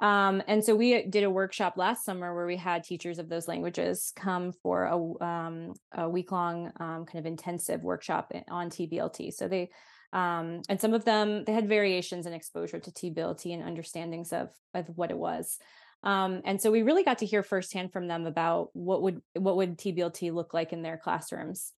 Um, 0.00 0.42
and 0.48 0.64
so 0.64 0.74
we 0.74 1.06
did 1.06 1.24
a 1.24 1.30
workshop 1.30 1.74
last 1.76 2.04
summer 2.04 2.34
where 2.34 2.46
we 2.46 2.56
had 2.56 2.84
teachers 2.84 3.18
of 3.18 3.28
those 3.28 3.48
languages 3.48 4.12
come 4.16 4.52
for 4.52 4.84
a, 4.84 5.24
um, 5.24 5.72
a 5.92 6.08
week 6.08 6.32
long 6.32 6.72
um, 6.80 7.06
kind 7.06 7.18
of 7.20 7.26
intensive 7.26 7.82
workshop 7.82 8.32
on 8.48 8.70
TBLT. 8.70 9.32
So 9.32 9.48
they, 9.48 9.70
um, 10.12 10.62
and 10.68 10.80
some 10.80 10.94
of 10.94 11.04
them, 11.04 11.44
they 11.44 11.52
had 11.52 11.68
variations 11.68 12.26
in 12.26 12.32
exposure 12.32 12.80
to 12.80 12.90
TBLT 12.90 13.54
and 13.54 13.62
understandings 13.62 14.32
of, 14.32 14.50
of 14.74 14.86
what 14.96 15.10
it 15.10 15.18
was. 15.18 15.58
Um, 16.04 16.42
and 16.44 16.60
so 16.60 16.70
we 16.70 16.82
really 16.82 17.02
got 17.02 17.18
to 17.18 17.26
hear 17.26 17.42
firsthand 17.42 17.92
from 17.92 18.08
them 18.08 18.26
about 18.26 18.68
what 18.74 19.02
would 19.02 19.22
what 19.32 19.56
would 19.56 19.78
TBLT 19.78 20.32
look 20.32 20.52
like 20.52 20.72
in 20.72 20.82
their 20.82 20.98
classrooms. 20.98 21.72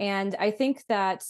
And 0.00 0.34
I 0.38 0.50
think 0.50 0.82
that 0.88 1.22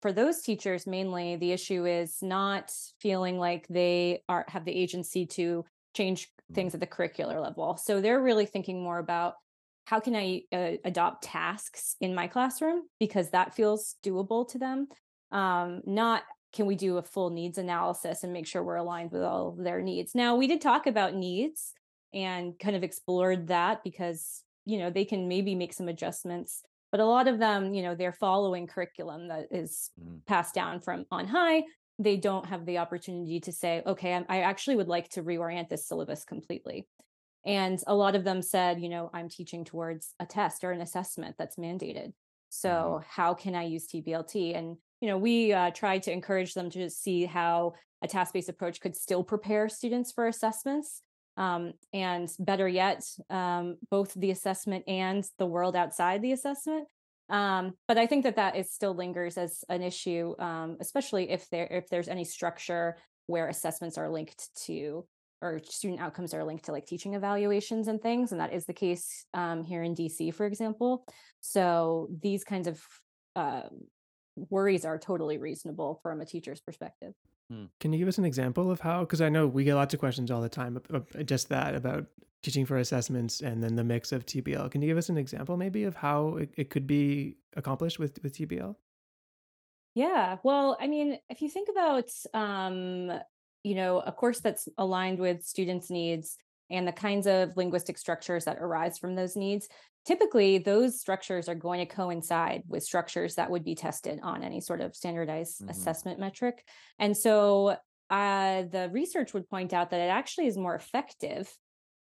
for 0.00 0.12
those 0.12 0.40
teachers 0.40 0.86
mainly 0.86 1.36
the 1.36 1.52
issue 1.52 1.84
is 1.86 2.18
not 2.22 2.70
feeling 3.00 3.38
like 3.38 3.66
they 3.68 4.22
are 4.28 4.46
have 4.48 4.64
the 4.64 4.72
agency 4.72 5.26
to 5.26 5.64
change 5.94 6.28
mm. 6.50 6.54
things 6.54 6.74
at 6.74 6.80
the 6.80 6.86
curricular 6.86 7.40
level. 7.40 7.76
So 7.76 8.00
they're 8.00 8.22
really 8.22 8.46
thinking 8.46 8.82
more 8.82 8.98
about 8.98 9.34
how 9.84 10.00
can 10.00 10.14
I 10.14 10.42
uh, 10.52 10.76
adopt 10.84 11.24
tasks 11.24 11.96
in 12.00 12.14
my 12.14 12.28
classroom 12.28 12.82
because 13.00 13.30
that 13.30 13.54
feels 13.54 13.96
doable 14.04 14.48
to 14.50 14.58
them. 14.58 14.88
Um, 15.32 15.82
not 15.86 16.22
can 16.52 16.66
we 16.66 16.76
do 16.76 16.98
a 16.98 17.02
full 17.02 17.30
needs 17.30 17.58
analysis 17.58 18.22
and 18.22 18.32
make 18.32 18.46
sure 18.46 18.62
we're 18.62 18.76
aligned 18.76 19.10
with 19.10 19.22
all 19.22 19.56
their 19.58 19.80
needs. 19.80 20.14
Now 20.14 20.36
we 20.36 20.46
did 20.46 20.60
talk 20.60 20.86
about 20.86 21.14
needs 21.14 21.72
and 22.14 22.58
kind 22.58 22.76
of 22.76 22.84
explored 22.84 23.48
that 23.48 23.82
because 23.82 24.42
you 24.64 24.78
know 24.78 24.90
they 24.90 25.04
can 25.04 25.28
maybe 25.28 25.54
make 25.54 25.72
some 25.72 25.88
adjustments 25.88 26.62
but 26.90 27.00
a 27.00 27.04
lot 27.04 27.26
of 27.26 27.38
them 27.38 27.74
you 27.74 27.82
know 27.82 27.94
they're 27.94 28.12
following 28.12 28.66
curriculum 28.66 29.28
that 29.28 29.46
is 29.50 29.90
mm. 30.00 30.24
passed 30.26 30.54
down 30.54 30.80
from 30.80 31.04
on 31.10 31.26
high 31.26 31.62
they 32.02 32.16
don't 32.16 32.46
have 32.46 32.66
the 32.66 32.78
opportunity 32.78 33.40
to 33.40 33.52
say 33.52 33.82
okay 33.86 34.22
i 34.28 34.40
actually 34.40 34.76
would 34.76 34.88
like 34.88 35.08
to 35.08 35.22
reorient 35.22 35.68
this 35.68 35.86
syllabus 35.86 36.24
completely 36.24 36.86
and 37.44 37.80
a 37.86 37.94
lot 37.94 38.14
of 38.14 38.24
them 38.24 38.42
said 38.42 38.80
you 38.80 38.88
know 38.88 39.10
i'm 39.12 39.28
teaching 39.28 39.64
towards 39.64 40.14
a 40.20 40.26
test 40.26 40.64
or 40.64 40.72
an 40.72 40.80
assessment 40.80 41.34
that's 41.38 41.56
mandated 41.56 42.12
so 42.48 43.00
mm. 43.00 43.04
how 43.08 43.34
can 43.34 43.54
i 43.54 43.62
use 43.64 43.86
tblt 43.86 44.56
and 44.56 44.76
you 45.00 45.08
know 45.08 45.18
we 45.18 45.52
uh, 45.52 45.70
tried 45.70 46.02
to 46.02 46.12
encourage 46.12 46.54
them 46.54 46.70
to 46.70 46.88
see 46.90 47.24
how 47.24 47.72
a 48.02 48.08
task-based 48.08 48.48
approach 48.48 48.80
could 48.80 48.96
still 48.96 49.22
prepare 49.22 49.68
students 49.68 50.10
for 50.10 50.26
assessments 50.26 51.02
um, 51.36 51.72
and 51.92 52.28
better 52.38 52.68
yet, 52.68 53.04
um, 53.30 53.78
both 53.90 54.12
the 54.14 54.30
assessment 54.30 54.84
and 54.86 55.24
the 55.38 55.46
world 55.46 55.76
outside 55.76 56.22
the 56.22 56.32
assessment. 56.32 56.88
Um, 57.32 57.72
but 57.88 57.96
I 57.96 58.06
think 58.06 58.24
that 58.24 58.36
that 58.36 58.56
is 58.56 58.70
still 58.70 58.94
lingers 58.94 59.38
as 59.38 59.64
an 59.70 59.82
issue, 59.82 60.34
um, 60.38 60.76
especially 60.80 61.30
if 61.30 61.48
there 61.50 61.66
if 61.66 61.88
there's 61.88 62.08
any 62.08 62.24
structure 62.24 62.98
where 63.26 63.48
assessments 63.48 63.96
are 63.96 64.10
linked 64.10 64.48
to 64.66 65.06
or 65.40 65.60
student 65.64 66.00
outcomes 66.00 66.34
are 66.34 66.44
linked 66.44 66.66
to 66.66 66.72
like 66.72 66.86
teaching 66.86 67.14
evaluations 67.14 67.88
and 67.88 68.00
things 68.00 68.30
and 68.30 68.40
that 68.40 68.52
is 68.52 68.64
the 68.66 68.72
case 68.72 69.26
um, 69.34 69.64
here 69.64 69.82
in 69.82 69.94
dc 69.94 70.34
for 70.34 70.46
example. 70.46 71.04
So 71.40 72.08
these 72.22 72.44
kinds 72.44 72.68
of 72.68 72.80
uh, 73.34 73.62
worries 74.50 74.84
are 74.84 74.98
totally 74.98 75.38
reasonable 75.38 76.00
from 76.02 76.20
a 76.20 76.26
teacher's 76.26 76.60
perspective 76.60 77.14
Can 77.80 77.92
you 77.92 77.98
give 77.98 78.08
us 78.08 78.18
an 78.18 78.24
example 78.24 78.70
of 78.70 78.80
how? 78.80 79.00
Because 79.00 79.20
I 79.20 79.28
know 79.28 79.46
we 79.46 79.64
get 79.64 79.74
lots 79.74 79.94
of 79.94 80.00
questions 80.00 80.30
all 80.30 80.40
the 80.40 80.48
time 80.48 80.80
just 81.24 81.48
that 81.48 81.74
about 81.74 82.06
teaching 82.42 82.66
for 82.66 82.76
assessments 82.76 83.40
and 83.40 83.62
then 83.62 83.76
the 83.76 83.84
mix 83.84 84.12
of 84.12 84.26
TBL. 84.26 84.70
Can 84.70 84.82
you 84.82 84.88
give 84.88 84.98
us 84.98 85.08
an 85.08 85.16
example 85.16 85.56
maybe 85.56 85.84
of 85.84 85.94
how 85.94 86.36
it, 86.36 86.50
it 86.56 86.70
could 86.70 86.86
be 86.86 87.36
accomplished 87.56 87.98
with 87.98 88.22
with 88.22 88.36
TBL? 88.36 88.74
Yeah. 89.94 90.38
Well, 90.42 90.76
I 90.80 90.86
mean, 90.86 91.18
if 91.28 91.42
you 91.42 91.50
think 91.50 91.68
about, 91.68 92.10
um, 92.32 93.12
you 93.62 93.74
know, 93.74 94.00
a 94.00 94.10
course 94.10 94.40
that's 94.40 94.68
aligned 94.78 95.18
with 95.18 95.44
students' 95.44 95.90
needs 95.90 96.38
and 96.70 96.88
the 96.88 96.92
kinds 96.92 97.26
of 97.26 97.56
linguistic 97.56 97.98
structures 97.98 98.46
that 98.46 98.56
arise 98.58 98.98
from 98.98 99.14
those 99.14 99.36
needs, 99.36 99.68
typically 100.04 100.58
those 100.58 101.00
structures 101.00 101.48
are 101.48 101.54
going 101.54 101.78
to 101.80 101.86
coincide 101.94 102.62
with 102.66 102.82
structures 102.82 103.36
that 103.36 103.50
would 103.50 103.64
be 103.64 103.74
tested 103.74 104.18
on 104.22 104.42
any 104.42 104.60
sort 104.60 104.80
of 104.80 104.94
standardized 104.96 105.60
Mhm. 105.62 105.70
assessment 105.70 106.18
metric. 106.18 106.66
And 106.98 107.16
so 107.16 107.76
uh, 108.10 108.62
the 108.64 108.90
research 108.92 109.32
would 109.32 109.48
point 109.48 109.72
out 109.72 109.90
that 109.90 110.00
it 110.00 110.10
actually 110.10 110.46
is 110.46 110.56
more 110.58 110.74
effective 110.74 111.56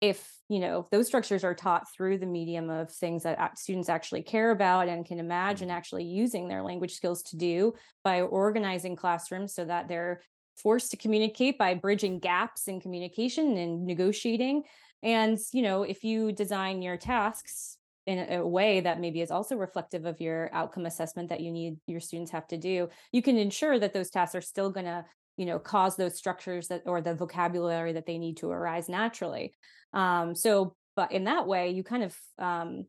if 0.00 0.36
you 0.48 0.58
know 0.58 0.88
those 0.90 1.06
structures 1.06 1.44
are 1.44 1.54
taught 1.54 1.86
through 1.92 2.18
the 2.18 2.26
medium 2.26 2.70
of 2.70 2.90
things 2.90 3.22
that 3.22 3.56
students 3.56 3.88
actually 3.88 4.22
care 4.22 4.50
about 4.50 4.88
and 4.88 5.06
can 5.06 5.20
imagine 5.20 5.70
actually 5.70 6.02
using 6.02 6.48
their 6.48 6.62
language 6.62 6.92
skills 6.94 7.22
to 7.22 7.36
do 7.36 7.72
by 8.02 8.20
organizing 8.20 8.96
classrooms 8.96 9.54
so 9.54 9.64
that 9.64 9.86
they're 9.86 10.20
forced 10.56 10.90
to 10.90 10.96
communicate 10.96 11.56
by 11.56 11.72
bridging 11.74 12.18
gaps 12.18 12.66
in 12.66 12.80
communication 12.80 13.56
and 13.56 13.86
negotiating 13.86 14.64
and 15.04 15.38
you 15.52 15.62
know 15.62 15.84
if 15.84 16.02
you 16.02 16.32
design 16.32 16.82
your 16.82 16.96
tasks 16.96 17.78
in 18.06 18.32
a 18.32 18.46
way 18.46 18.80
that 18.80 19.00
maybe 19.00 19.20
is 19.20 19.30
also 19.30 19.56
reflective 19.56 20.06
of 20.06 20.20
your 20.20 20.50
outcome 20.52 20.86
assessment 20.86 21.28
that 21.28 21.40
you 21.40 21.52
need 21.52 21.76
your 21.86 22.00
students 22.00 22.32
have 22.32 22.46
to 22.48 22.56
do. 22.56 22.88
You 23.12 23.22
can 23.22 23.36
ensure 23.36 23.78
that 23.78 23.92
those 23.92 24.10
tasks 24.10 24.34
are 24.34 24.40
still 24.40 24.70
going 24.70 24.86
to 24.86 25.04
you 25.36 25.46
know 25.46 25.58
cause 25.58 25.96
those 25.96 26.16
structures 26.16 26.68
that 26.68 26.82
or 26.84 27.00
the 27.00 27.14
vocabulary 27.14 27.92
that 27.94 28.06
they 28.06 28.18
need 28.18 28.36
to 28.38 28.50
arise 28.50 28.88
naturally. 28.88 29.54
Um 29.94 30.34
so 30.34 30.76
but 30.96 31.12
in 31.12 31.24
that 31.24 31.46
way 31.46 31.70
you 31.70 31.82
kind 31.82 32.02
of 32.02 32.16
um 32.38 32.86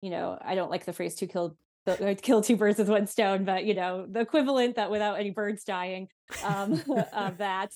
you 0.00 0.10
know 0.10 0.38
i 0.44 0.54
don't 0.54 0.70
like 0.70 0.84
the 0.84 0.92
phrase 0.92 1.14
to 1.16 1.26
kill 1.26 1.56
kill 2.22 2.42
two 2.42 2.56
birds 2.56 2.78
with 2.78 2.88
one 2.88 3.06
stone 3.06 3.44
but 3.44 3.64
you 3.64 3.74
know 3.74 4.06
the 4.08 4.20
equivalent 4.20 4.76
that 4.76 4.90
without 4.90 5.18
any 5.18 5.30
birds 5.30 5.64
dying 5.64 6.08
um 6.44 6.72
of 7.12 7.38
that 7.38 7.72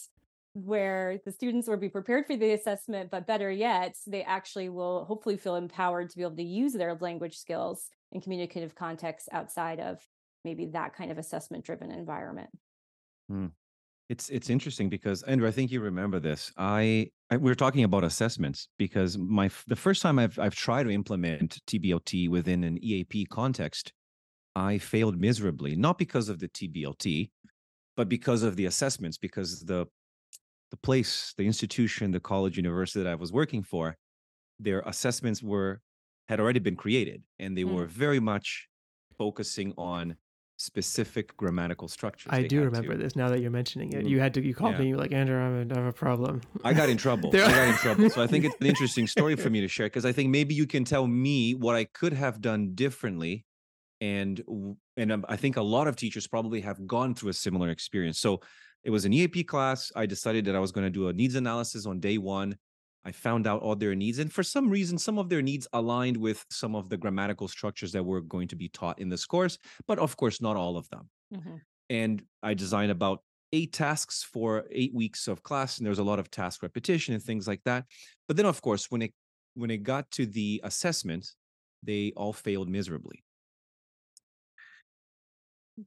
where 0.64 1.20
the 1.24 1.32
students 1.32 1.68
will 1.68 1.76
be 1.76 1.88
prepared 1.88 2.26
for 2.26 2.36
the 2.36 2.52
assessment 2.52 3.10
but 3.10 3.26
better 3.26 3.50
yet 3.50 3.94
they 4.06 4.22
actually 4.22 4.68
will 4.68 5.04
hopefully 5.04 5.36
feel 5.36 5.56
empowered 5.56 6.08
to 6.08 6.16
be 6.16 6.22
able 6.22 6.36
to 6.36 6.42
use 6.42 6.72
their 6.72 6.96
language 7.00 7.36
skills 7.36 7.90
in 8.12 8.20
communicative 8.20 8.74
contexts 8.74 9.28
outside 9.32 9.80
of 9.80 10.00
maybe 10.44 10.66
that 10.66 10.94
kind 10.94 11.10
of 11.10 11.18
assessment 11.18 11.64
driven 11.64 11.90
environment 11.90 12.48
hmm. 13.28 13.46
It's 14.08 14.28
it's 14.28 14.50
interesting 14.50 14.88
because 14.88 15.22
Andrew, 15.24 15.48
I 15.48 15.50
think 15.50 15.72
you 15.72 15.80
remember 15.80 16.20
this. 16.20 16.52
I, 16.56 17.10
I 17.30 17.38
we 17.38 17.50
were 17.50 17.56
talking 17.56 17.82
about 17.82 18.04
assessments 18.04 18.68
because 18.78 19.18
my 19.18 19.50
the 19.66 19.74
first 19.74 20.00
time 20.00 20.18
I've 20.18 20.38
I've 20.38 20.54
tried 20.54 20.84
to 20.84 20.90
implement 20.90 21.58
TBLT 21.66 22.28
within 22.28 22.62
an 22.62 22.78
EAP 22.82 23.26
context, 23.26 23.92
I 24.54 24.78
failed 24.78 25.20
miserably. 25.20 25.74
Not 25.74 25.98
because 25.98 26.28
of 26.28 26.38
the 26.38 26.48
TBLT, 26.48 27.30
but 27.96 28.08
because 28.08 28.44
of 28.44 28.54
the 28.54 28.66
assessments. 28.66 29.18
Because 29.18 29.60
the 29.64 29.86
the 30.70 30.76
place, 30.76 31.32
the 31.36 31.46
institution, 31.46 32.10
the 32.10 32.20
college, 32.20 32.56
university 32.56 33.02
that 33.02 33.10
I 33.10 33.14
was 33.14 33.32
working 33.32 33.62
for, 33.62 33.96
their 34.58 34.80
assessments 34.80 35.42
were 35.42 35.80
had 36.28 36.40
already 36.40 36.58
been 36.58 36.74
created, 36.76 37.22
and 37.38 37.56
they 37.56 37.62
Mm. 37.62 37.74
were 37.74 37.86
very 37.86 38.18
much 38.18 38.68
focusing 39.16 39.72
on 39.78 40.16
specific 40.58 41.36
grammatical 41.36 41.86
structures. 41.86 42.32
I 42.32 42.42
do 42.48 42.62
remember 42.64 42.92
to- 42.94 42.98
this 42.98 43.14
now 43.14 43.28
that 43.28 43.40
you're 43.40 43.50
mentioning 43.50 43.92
it. 43.92 44.04
Mm, 44.06 44.08
You 44.10 44.18
had 44.20 44.34
to 44.34 44.42
you 44.42 44.54
called 44.54 44.72
yeah. 44.72 44.80
me 44.80 44.88
you 44.88 44.94
were 44.96 45.02
like 45.02 45.12
Andrew, 45.12 45.36
I'm 45.38 45.70
a, 45.70 45.74
I 45.74 45.78
have 45.78 45.86
a 45.86 45.92
problem. 45.92 46.40
I 46.64 46.72
got 46.72 46.88
in 46.88 46.96
trouble. 47.06 47.28
I 47.28 47.38
got 47.38 47.68
in 47.68 47.74
trouble. 47.74 48.10
So 48.10 48.22
I 48.22 48.26
think 48.26 48.44
it's 48.46 48.56
an 48.60 48.66
interesting 48.72 49.06
story 49.06 49.36
for 49.36 49.50
me 49.50 49.60
to 49.60 49.68
share 49.68 49.86
because 49.86 50.04
I 50.06 50.12
think 50.12 50.30
maybe 50.30 50.54
you 50.54 50.66
can 50.66 50.84
tell 50.84 51.06
me 51.06 51.54
what 51.54 51.76
I 51.76 51.84
could 51.84 52.14
have 52.14 52.40
done 52.40 52.74
differently, 52.74 53.44
and 54.00 54.42
and 54.96 55.12
um, 55.12 55.24
I 55.28 55.36
think 55.36 55.56
a 55.58 55.62
lot 55.62 55.86
of 55.88 55.94
teachers 55.96 56.26
probably 56.26 56.62
have 56.62 56.86
gone 56.86 57.14
through 57.14 57.30
a 57.30 57.34
similar 57.34 57.68
experience. 57.68 58.18
So 58.18 58.40
it 58.86 58.90
was 58.90 59.04
an 59.04 59.12
EAP 59.12 59.44
class. 59.44 59.90
I 59.96 60.06
decided 60.06 60.44
that 60.44 60.54
I 60.54 60.60
was 60.60 60.70
going 60.70 60.86
to 60.86 60.90
do 60.90 61.08
a 61.08 61.12
needs 61.12 61.34
analysis 61.34 61.86
on 61.86 61.98
day 61.98 62.18
one. 62.18 62.56
I 63.04 63.10
found 63.12 63.46
out 63.48 63.60
all 63.62 63.74
their 63.76 63.96
needs, 63.96 64.20
and 64.20 64.32
for 64.32 64.44
some 64.44 64.70
reason, 64.70 64.96
some 64.98 65.18
of 65.18 65.28
their 65.28 65.42
needs 65.42 65.66
aligned 65.72 66.16
with 66.16 66.44
some 66.50 66.76
of 66.76 66.88
the 66.88 66.96
grammatical 66.96 67.48
structures 67.48 67.90
that 67.92 68.04
were 68.04 68.20
going 68.20 68.48
to 68.48 68.56
be 68.56 68.68
taught 68.68 69.00
in 69.00 69.08
this 69.08 69.26
course, 69.26 69.58
but 69.88 69.98
of 69.98 70.16
course, 70.16 70.40
not 70.40 70.56
all 70.56 70.76
of 70.76 70.88
them 70.90 71.10
Mhm. 71.34 71.60
and 71.90 72.26
I 72.42 72.54
designed 72.54 72.92
about 72.92 73.24
eight 73.52 73.72
tasks 73.72 74.22
for 74.24 74.66
eight 74.70 74.94
weeks 74.94 75.28
of 75.28 75.42
class, 75.42 75.78
and 75.78 75.84
there 75.86 75.90
was 75.90 76.00
a 76.00 76.04
lot 76.04 76.18
of 76.20 76.30
task 76.30 76.62
repetition 76.62 77.14
and 77.14 77.22
things 77.22 77.46
like 77.48 77.62
that. 77.64 77.86
But 78.28 78.36
then, 78.36 78.46
of 78.46 78.60
course, 78.62 78.90
when 78.90 79.02
it 79.02 79.14
when 79.54 79.70
it 79.70 79.82
got 79.84 80.10
to 80.12 80.26
the 80.26 80.60
assessment, 80.64 81.34
they 81.82 82.12
all 82.16 82.32
failed 82.32 82.68
miserably. 82.68 83.24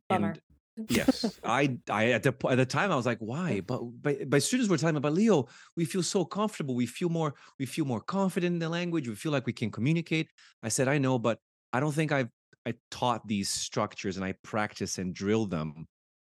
Bummer. 0.07 0.31
And 0.31 0.41
yes, 0.87 1.39
I 1.45 1.79
I 1.89 2.11
at 2.11 2.23
the 2.23 2.33
at 2.49 2.55
the 2.55 2.65
time 2.65 2.91
I 2.91 2.95
was 2.95 3.05
like, 3.05 3.19
why? 3.19 3.61
But 3.61 3.81
but 4.01 4.29
but 4.29 4.43
students 4.43 4.69
were 4.69 4.77
telling 4.77 4.95
me, 4.95 5.01
but 5.01 5.13
Leo, 5.13 5.47
we 5.75 5.85
feel 5.85 6.03
so 6.03 6.25
comfortable. 6.25 6.75
We 6.75 6.85
feel 6.85 7.09
more 7.09 7.35
we 7.59 7.65
feel 7.65 7.85
more 7.85 8.01
confident 8.01 8.53
in 8.53 8.59
the 8.59 8.69
language. 8.69 9.07
We 9.07 9.15
feel 9.15 9.31
like 9.31 9.45
we 9.45 9.53
can 9.53 9.71
communicate. 9.71 10.29
I 10.63 10.69
said, 10.69 10.87
I 10.87 10.97
know, 10.97 11.19
but 11.19 11.39
I 11.73 11.79
don't 11.79 11.93
think 11.93 12.11
I've 12.11 12.29
I 12.65 12.75
taught 12.91 13.27
these 13.27 13.49
structures 13.49 14.17
and 14.17 14.25
I 14.25 14.33
practice 14.43 14.97
and 14.97 15.13
drill 15.13 15.45
them 15.47 15.87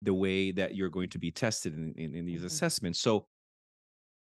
the 0.02 0.14
way 0.14 0.52
that 0.52 0.74
you're 0.74 0.90
going 0.90 1.08
to 1.10 1.18
be 1.18 1.30
tested 1.30 1.74
in, 1.74 1.94
in, 1.96 2.14
in 2.14 2.26
these 2.26 2.42
Mhm. 2.42 2.46
assessments. 2.46 3.00
So 3.00 3.26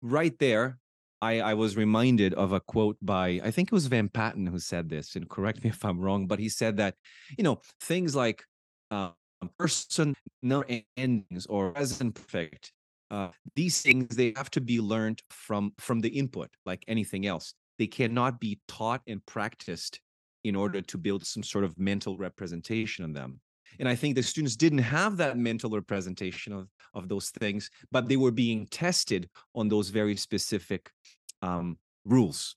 right 0.02 0.38
there, 0.40 0.80
I, 1.22 1.40
I 1.40 1.54
was 1.54 1.78
reminded 1.78 2.34
of 2.34 2.52
a 2.52 2.60
quote 2.60 2.98
by 3.02 3.40
I 3.44 3.52
think 3.52 3.70
it 3.70 3.74
was 3.74 3.88
Van 3.88 4.10
Patten 4.10 4.46
who 4.46 4.60
said 4.60 4.90
this, 4.90 5.16
and 5.16 5.30
correct 5.30 5.64
me 5.64 5.70
if 5.70 5.84
I'm 5.86 6.00
wrong, 6.00 6.28
but 6.28 6.40
he 6.40 6.50
said 6.50 6.78
that 6.78 6.96
you 7.38 7.44
know 7.44 7.62
things 7.82 8.16
like 8.16 8.44
uh, 8.92 9.12
person 9.58 10.14
no 10.42 10.64
endings 10.98 11.46
or 11.48 11.72
present 11.72 12.16
perfect 12.16 12.72
uh, 13.14 13.30
these 13.56 13.82
things 13.82 14.16
they 14.16 14.34
have 14.36 14.50
to 14.50 14.60
be 14.60 14.80
learned 14.80 15.22
from 15.30 15.72
from 15.78 16.00
the 16.00 16.10
input 16.10 16.50
like 16.66 16.84
anything 16.88 17.28
else. 17.28 17.54
They 17.78 17.86
cannot 17.86 18.40
be 18.40 18.60
taught 18.68 19.02
and 19.08 19.24
practiced 19.28 20.00
in 20.44 20.56
order 20.56 20.82
to 20.82 20.98
build 20.98 21.26
some 21.26 21.44
sort 21.44 21.64
of 21.64 21.78
mental 21.78 22.18
representation 22.18 23.06
of 23.06 23.14
them. 23.14 23.40
And 23.80 23.88
i 23.88 23.96
think 23.96 24.16
the 24.16 24.24
students 24.24 24.56
didn't 24.56 24.86
have 25.00 25.18
that 25.18 25.38
mental 25.38 25.70
representation 25.70 26.54
of 26.54 26.68
of 26.94 27.08
those 27.08 27.30
things 27.42 27.70
but 27.92 28.08
they 28.08 28.18
were 28.18 28.36
being 28.46 28.68
tested 28.68 29.30
on 29.56 29.68
those 29.68 29.90
very 29.90 30.16
specific 30.16 30.92
um, 31.42 31.78
rules. 32.06 32.56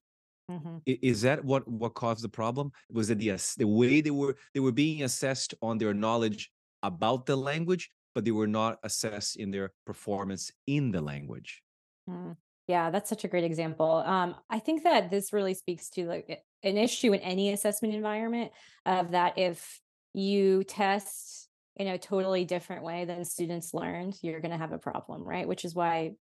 Mhm. 0.50 0.80
Is 0.86 1.22
that 1.22 1.44
what 1.44 1.66
what 1.66 1.94
caused 1.94 2.22
the 2.22 2.28
problem? 2.40 2.70
Was 2.90 3.10
it 3.10 3.18
the 3.18 3.30
the 3.58 3.70
way 3.80 4.00
they 4.00 4.14
were 4.20 4.34
they 4.54 4.60
were 4.60 4.76
being 4.84 5.02
assessed 5.02 5.54
on 5.60 5.78
their 5.78 5.94
knowledge 5.94 6.50
about 6.86 7.26
the 7.26 7.36
language 7.36 7.90
but 8.14 8.24
they 8.24 8.30
were 8.30 8.46
not 8.46 8.78
assessed 8.82 9.36
in 9.36 9.50
their 9.50 9.72
performance 9.84 10.50
in 10.66 10.90
the 10.90 11.00
language 11.00 11.62
Mm. 12.08 12.36
Yeah, 12.68 12.90
that's 12.90 13.08
such 13.08 13.24
a 13.24 13.28
great 13.28 13.44
example. 13.44 14.02
Um, 14.04 14.34
I 14.50 14.58
think 14.58 14.82
that 14.82 15.10
this 15.10 15.32
really 15.32 15.54
speaks 15.54 15.88
to 15.90 16.06
like 16.06 16.42
an 16.64 16.76
issue 16.76 17.12
in 17.12 17.20
any 17.20 17.52
assessment 17.52 17.94
environment 17.94 18.52
of 18.84 19.12
that 19.12 19.38
if 19.38 19.80
you 20.14 20.64
test 20.64 21.48
in 21.76 21.86
a 21.86 21.98
totally 21.98 22.44
different 22.44 22.82
way 22.82 23.04
than 23.04 23.24
students 23.24 23.72
learned, 23.72 24.18
you're 24.22 24.40
going 24.40 24.50
to 24.50 24.56
have 24.58 24.72
a 24.72 24.78
problem, 24.78 25.22
right? 25.22 25.46
Which 25.46 25.64
is 25.64 25.74
why 25.74 26.12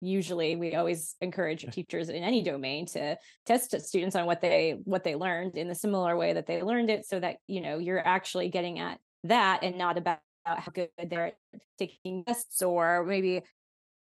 usually 0.00 0.56
we 0.56 0.74
always 0.74 1.16
encourage 1.20 1.70
teachers 1.74 2.08
in 2.08 2.22
any 2.22 2.42
domain 2.42 2.86
to 2.86 3.18
test 3.44 3.78
students 3.82 4.16
on 4.16 4.24
what 4.24 4.40
they 4.40 4.80
what 4.84 5.04
they 5.04 5.14
learned 5.14 5.58
in 5.58 5.68
the 5.68 5.74
similar 5.74 6.16
way 6.16 6.32
that 6.32 6.46
they 6.46 6.62
learned 6.62 6.88
it 6.88 7.04
so 7.04 7.20
that 7.20 7.36
you 7.46 7.60
know 7.60 7.76
you're 7.76 8.06
actually 8.06 8.48
getting 8.48 8.78
at 8.78 8.98
that 9.24 9.62
and 9.62 9.76
not 9.78 9.98
about 9.98 10.20
how 10.44 10.70
good 10.72 10.90
they're 11.08 11.26
at 11.26 11.36
taking 11.78 12.24
tests 12.24 12.62
or 12.62 13.04
maybe 13.04 13.42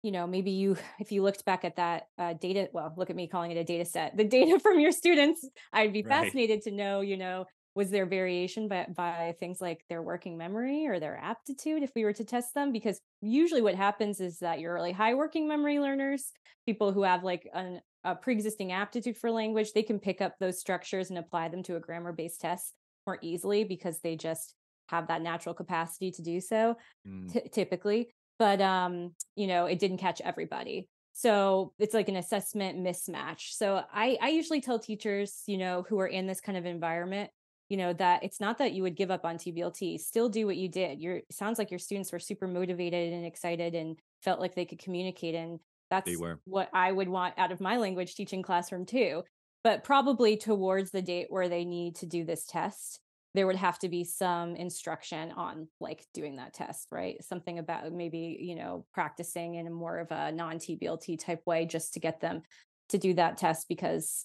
you 0.03 0.13
know 0.13 0.27
maybe 0.27 0.51
you 0.53 0.77
if 0.99 1.13
you 1.13 1.23
looked 1.23 1.45
back 1.45 1.65
at 1.65 1.77
that 1.77 2.09
uh, 2.19 2.35
data 2.35 2.69
well 2.73 2.93
look 2.97 3.11
at 3.11 3.17
me 3.17 3.27
calling 3.29 3.51
it 3.51 3.57
a 3.57 3.65
data 3.65 3.85
set 3.85 4.17
the 4.17 4.25
data 4.25 4.59
from 4.63 4.81
your 4.81 4.93
students 4.93 5.49
i'd 5.73 5.93
be 5.93 6.03
Right. 6.03 6.09
fascinated 6.09 6.63
to 6.63 6.71
know 6.71 7.01
you 7.01 7.17
know 7.17 7.47
was 7.77 7.91
there 7.91 8.07
variation 8.07 8.69
by, 8.69 8.87
by 8.95 9.35
things 9.41 9.61
like 9.61 9.85
their 9.89 10.01
working 10.01 10.39
memory 10.39 10.87
or 10.87 11.01
their 11.01 11.17
aptitude 11.17 11.83
if 11.83 11.91
we 11.97 12.05
were 12.05 12.13
to 12.13 12.25
test 12.25 12.55
them 12.55 12.71
because 12.71 13.01
usually 13.21 13.63
what 13.63 13.75
happens 13.75 14.21
is 14.21 14.39
that 14.39 14.61
your 14.61 14.75
really 14.75 14.93
high 14.93 15.15
working 15.15 15.49
memory 15.49 15.81
learners 15.81 16.31
people 16.67 16.93
who 16.93 17.03
have 17.03 17.25
like 17.25 17.49
an, 17.53 17.81
a 18.05 18.15
pre-existing 18.15 18.71
aptitude 18.73 19.17
for 19.17 19.31
language 19.31 19.73
they 19.73 19.83
can 19.83 19.99
pick 19.99 20.21
up 20.21 20.35
those 20.39 20.61
structures 20.61 21.11
and 21.11 21.19
apply 21.19 21.49
them 21.49 21.63
to 21.63 21.77
a 21.77 21.81
grammar 21.81 22.13
based 22.13 22.41
test 22.41 22.75
more 23.07 23.19
easily 23.23 23.65
because 23.65 24.01
they 24.01 24.17
just 24.17 24.55
have 24.89 25.09
that 25.09 25.23
natural 25.23 25.55
capacity 25.55 26.11
to 26.13 26.23
do 26.23 26.41
so 26.41 26.77
Mm, 27.07 27.33
ty- 27.33 27.49
typically 27.53 28.11
but 28.39 28.61
um 28.61 29.15
you 29.37 29.47
know 29.47 29.67
it 29.67 29.79
didn't 29.79 29.99
catch 29.99 30.21
everybody. 30.21 30.89
So 31.17 31.73
it's 31.79 31.95
like 31.95 32.09
an 32.09 32.17
assessment 32.17 32.79
mismatch. 32.79 33.53
So 33.53 33.85
i 33.93 34.19
i 34.21 34.29
usually 34.31 34.61
tell 34.61 34.79
teachers 34.79 35.43
you 35.47 35.59
know 35.59 35.85
who 35.89 36.01
are 36.01 36.07
in 36.07 36.27
this 36.27 36.41
kind 36.41 36.59
of 36.59 36.67
environment 36.67 37.31
you 37.69 37.77
know 37.77 37.93
that 37.95 38.23
it's 38.25 38.41
not 38.41 38.59
that 38.59 38.73
you 38.73 38.83
would 38.83 38.97
give 38.97 39.11
up 39.11 39.25
on 39.25 39.39
tblt 39.39 39.99
still 40.01 40.29
do 40.29 40.47
what 40.47 40.57
you 40.57 40.69
did. 40.69 41.01
Your 41.01 41.23
sounds 41.31 41.59
like 41.59 41.71
your 41.71 41.79
students 41.79 42.13
were 42.13 42.19
super 42.19 42.47
motivated 42.49 43.13
and 43.13 43.25
excited 43.25 43.75
and 43.75 43.99
felt 44.23 44.41
like 44.41 44.55
they 44.55 44.67
could 44.67 44.79
communicate 44.79 45.35
and 45.35 45.61
that's 45.91 46.25
what 46.45 46.69
i 46.73 46.91
would 46.91 47.09
want 47.09 47.35
out 47.39 47.53
of 47.53 47.61
my 47.61 47.77
language 47.77 48.15
teaching 48.15 48.43
classroom 48.43 48.85
too. 48.87 49.23
But 49.63 49.83
probably 49.85 50.37
towards 50.37 50.91
the 50.91 51.01
date 51.03 51.29
where 51.31 51.49
they 51.49 51.65
need 51.65 51.97
to 51.97 52.07
do 52.07 52.25
this 52.25 52.45
test 52.47 53.01
there 53.35 53.47
would 53.47 53.57
have 53.57 53.79
to 53.81 53.89
be 53.89 54.05
some 54.05 54.55
instruction 54.55 55.33
on 55.33 55.69
like 55.81 56.07
doing 56.15 56.37
that 56.37 56.55
test 56.55 56.89
right 56.91 57.23
something 57.23 57.59
about 57.59 57.93
maybe 57.93 58.39
you 58.41 58.55
know 58.55 58.87
practicing 58.93 59.57
in 59.57 59.67
a 59.67 59.71
more 59.71 59.99
of 59.99 60.11
a 60.11 60.33
non-tblt 60.33 61.19
type 61.19 61.43
way 61.47 61.67
just 61.67 61.95
to 61.95 62.01
get 62.01 62.21
them 62.21 62.43
to 62.89 62.99
do 62.99 63.15
that 63.15 63.37
test 63.37 63.69
because 63.69 64.25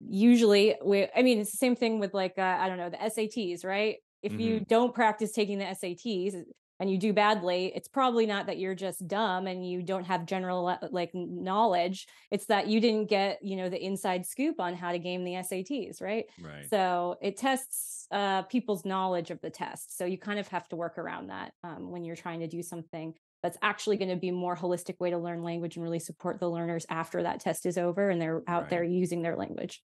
usually 0.00 0.76
we 0.84 1.08
i 1.14 1.22
mean 1.22 1.40
it's 1.40 1.50
the 1.50 1.56
same 1.56 1.76
thing 1.76 1.98
with 1.98 2.14
like 2.14 2.34
uh, 2.38 2.56
i 2.60 2.68
don't 2.68 2.78
know 2.78 2.90
the 2.90 2.96
sats 2.96 3.64
right 3.64 3.96
if 4.22 4.32
mm-hmm. 4.32 4.40
you 4.40 4.60
don't 4.60 4.94
practice 4.94 5.32
taking 5.32 5.58
the 5.58 5.64
sats 5.64 6.34
and 6.80 6.90
you 6.90 6.98
do 6.98 7.12
badly 7.12 7.72
it's 7.74 7.88
probably 7.88 8.26
not 8.26 8.46
that 8.46 8.58
you're 8.58 8.74
just 8.74 9.06
dumb 9.08 9.46
and 9.46 9.68
you 9.68 9.82
don't 9.82 10.04
have 10.04 10.26
general 10.26 10.68
uh, 10.68 10.78
like 10.90 11.10
knowledge. 11.14 12.06
It's 12.30 12.46
that 12.46 12.68
you 12.68 12.80
didn't 12.80 13.08
get 13.08 13.38
you 13.42 13.56
know 13.56 13.68
the 13.68 13.84
inside 13.84 14.26
scoop 14.26 14.60
on 14.60 14.74
how 14.74 14.92
to 14.92 14.98
game 14.98 15.24
the 15.24 15.32
sats 15.32 16.00
right? 16.00 16.26
Right. 16.40 16.68
So 16.70 17.16
it 17.20 17.36
tests 17.36 18.06
uh, 18.10 18.42
people's 18.42 18.84
knowledge 18.84 19.30
of 19.30 19.40
the 19.40 19.50
test 19.50 19.96
so 19.96 20.04
you 20.04 20.18
kind 20.18 20.38
of 20.38 20.48
have 20.48 20.68
to 20.68 20.76
work 20.76 20.98
around 20.98 21.28
that 21.28 21.52
um, 21.64 21.90
when 21.90 22.04
you're 22.04 22.16
trying 22.16 22.40
to 22.40 22.46
do 22.46 22.62
something 22.62 23.14
that's 23.42 23.58
actually 23.62 23.96
going 23.96 24.08
to 24.08 24.16
be 24.16 24.30
more 24.30 24.56
holistic 24.56 24.98
way 24.98 25.10
to 25.10 25.18
learn 25.18 25.42
language 25.42 25.76
and 25.76 25.84
really 25.84 25.98
support 25.98 26.40
the 26.40 26.48
learners 26.48 26.84
after 26.90 27.22
that 27.22 27.40
test 27.40 27.66
is 27.66 27.78
over 27.78 28.10
and 28.10 28.20
they're 28.20 28.42
out 28.48 28.62
right. 28.62 28.70
there 28.70 28.84
using 28.84 29.22
their 29.22 29.36
language. 29.36 29.82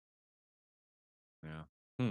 Yeah. 1.42 1.62
Hmm. 1.98 2.10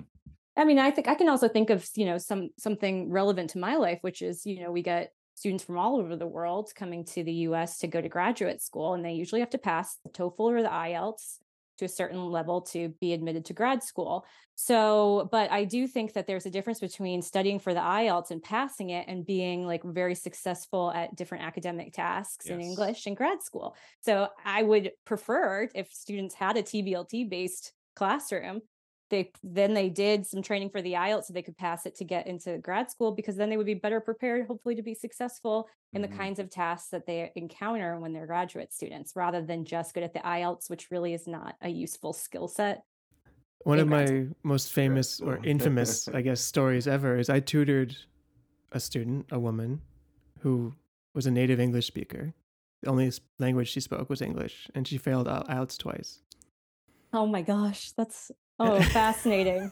I 0.58 0.64
mean 0.64 0.80
i 0.80 0.92
think 0.92 1.08
i 1.08 1.16
can 1.16 1.30
also 1.30 1.48
think 1.48 1.70
of 1.70 1.88
you 1.96 2.06
know 2.06 2.18
some 2.18 2.50
something 2.58 3.10
relevant 3.10 3.50
to 3.50 3.60
my 3.60 3.76
life 3.76 4.00
which 4.02 4.22
is 4.22 4.46
you 4.46 4.62
know 4.62 4.72
we 4.72 4.82
get 4.82 5.12
students 5.36 5.64
from 5.64 5.78
all 5.78 5.98
over 5.98 6.16
the 6.16 6.28
world 6.28 6.72
coming 6.76 7.04
to 7.06 7.24
the 7.24 7.34
us 7.34 7.80
to 7.80 7.88
go 7.88 8.02
to 8.02 8.10
graduate 8.10 8.62
school 8.62 8.94
and 8.94 9.04
they 9.04 9.14
usually 9.14 9.42
have 9.42 9.50
to 9.50 9.58
pass 9.58 9.98
the 10.04 10.10
toefl 10.10 10.40
or 10.40 10.62
the 10.62 10.70
ielts 10.70 11.38
to 11.82 11.86
a 11.86 11.90
certain 11.90 12.28
level 12.28 12.62
to 12.62 12.90
be 13.02 13.12
admitted 13.12 13.44
to 13.46 13.54
grad 13.54 13.82
school. 13.84 14.24
So, 14.54 15.28
but 15.32 15.52
I 15.52 15.64
do 15.64 15.88
think 15.88 16.14
that 16.14 16.28
there's 16.28 16.46
a 16.46 16.52
difference 16.52 16.80
between 16.80 17.24
studying 17.24 17.60
for 17.60 17.74
the 17.74 17.80
IELTS 17.80 18.30
and 18.30 18.42
passing 18.42 18.92
it 18.92 19.08
and 19.08 19.26
being 19.26 19.66
like 19.66 19.84
very 19.84 20.14
successful 20.14 20.92
at 20.94 21.16
different 21.16 21.44
academic 21.44 21.94
tasks 21.94 22.46
yes. 22.46 22.54
in 22.54 22.62
English 22.62 23.08
in 23.08 23.16
grad 23.16 23.42
school. 23.42 23.76
So, 24.02 24.28
I 24.46 24.62
would 24.62 24.92
prefer 25.06 25.70
if 25.74 25.92
students 25.92 26.36
had 26.36 26.56
a 26.56 26.62
TBLT 26.62 27.30
based 27.30 27.74
classroom 27.96 28.62
they 29.12 29.32
then 29.44 29.76
they 29.76 29.90
did 29.90 30.26
some 30.26 30.42
training 30.42 30.72
for 30.72 30.82
the 30.82 30.94
IELTS 30.94 31.26
so 31.26 31.34
they 31.34 31.44
could 31.44 31.58
pass 31.58 31.86
it 31.86 31.96
to 31.98 32.04
get 32.04 32.26
into 32.26 32.58
grad 32.58 32.90
school 32.90 33.12
because 33.12 33.36
then 33.36 33.50
they 33.50 33.58
would 33.58 33.68
be 33.68 33.76
better 33.76 34.00
prepared, 34.00 34.48
hopefully, 34.48 34.74
to 34.74 34.82
be 34.82 34.96
successful 34.96 35.70
in 35.94 36.02
mm-hmm. 36.02 36.12
the 36.12 36.18
kinds 36.18 36.40
of 36.40 36.50
tasks 36.50 36.90
that 36.90 37.06
they 37.06 37.32
encounter 37.36 38.00
when 38.00 38.14
they're 38.14 38.26
graduate 38.26 38.74
students, 38.74 39.14
rather 39.16 39.42
than 39.44 39.66
just 39.66 39.94
good 39.94 40.04
at 40.04 40.14
the 40.14 40.20
IELTS, 40.20 40.70
which 40.70 40.90
really 40.90 41.14
is 41.14 41.28
not 41.28 41.56
a 41.62 41.70
useful 41.70 42.14
skill 42.14 42.48
set. 42.48 42.84
One 43.64 43.78
of 43.78 43.88
my 43.88 44.06
school. 44.06 44.30
most 44.42 44.74
famous 44.74 45.20
or 45.20 45.40
infamous, 45.44 46.08
I 46.08 46.22
guess, 46.22 46.42
stories 46.42 46.88
ever 46.88 47.18
is 47.18 47.30
I 47.30 47.40
tutored 47.40 47.96
a 48.72 48.80
student, 48.80 49.28
a 49.32 49.40
woman, 49.40 49.82
who 50.40 50.74
was 51.14 51.28
a 51.28 51.32
native 51.32 51.60
English 51.60 51.86
speaker. 51.86 52.34
The 52.82 52.90
only 52.90 53.12
language 53.38 53.70
she 53.70 53.82
spoke 53.82 54.10
was 54.10 54.22
English, 54.22 54.70
and 54.74 54.88
she 54.88 54.98
failed 54.98 55.28
IELTS 55.28 55.78
twice. 55.78 56.22
Oh 57.14 57.28
my 57.28 57.42
gosh, 57.42 57.92
that's 57.92 58.32
Oh, 58.62 58.82
fascinating. 58.94 59.72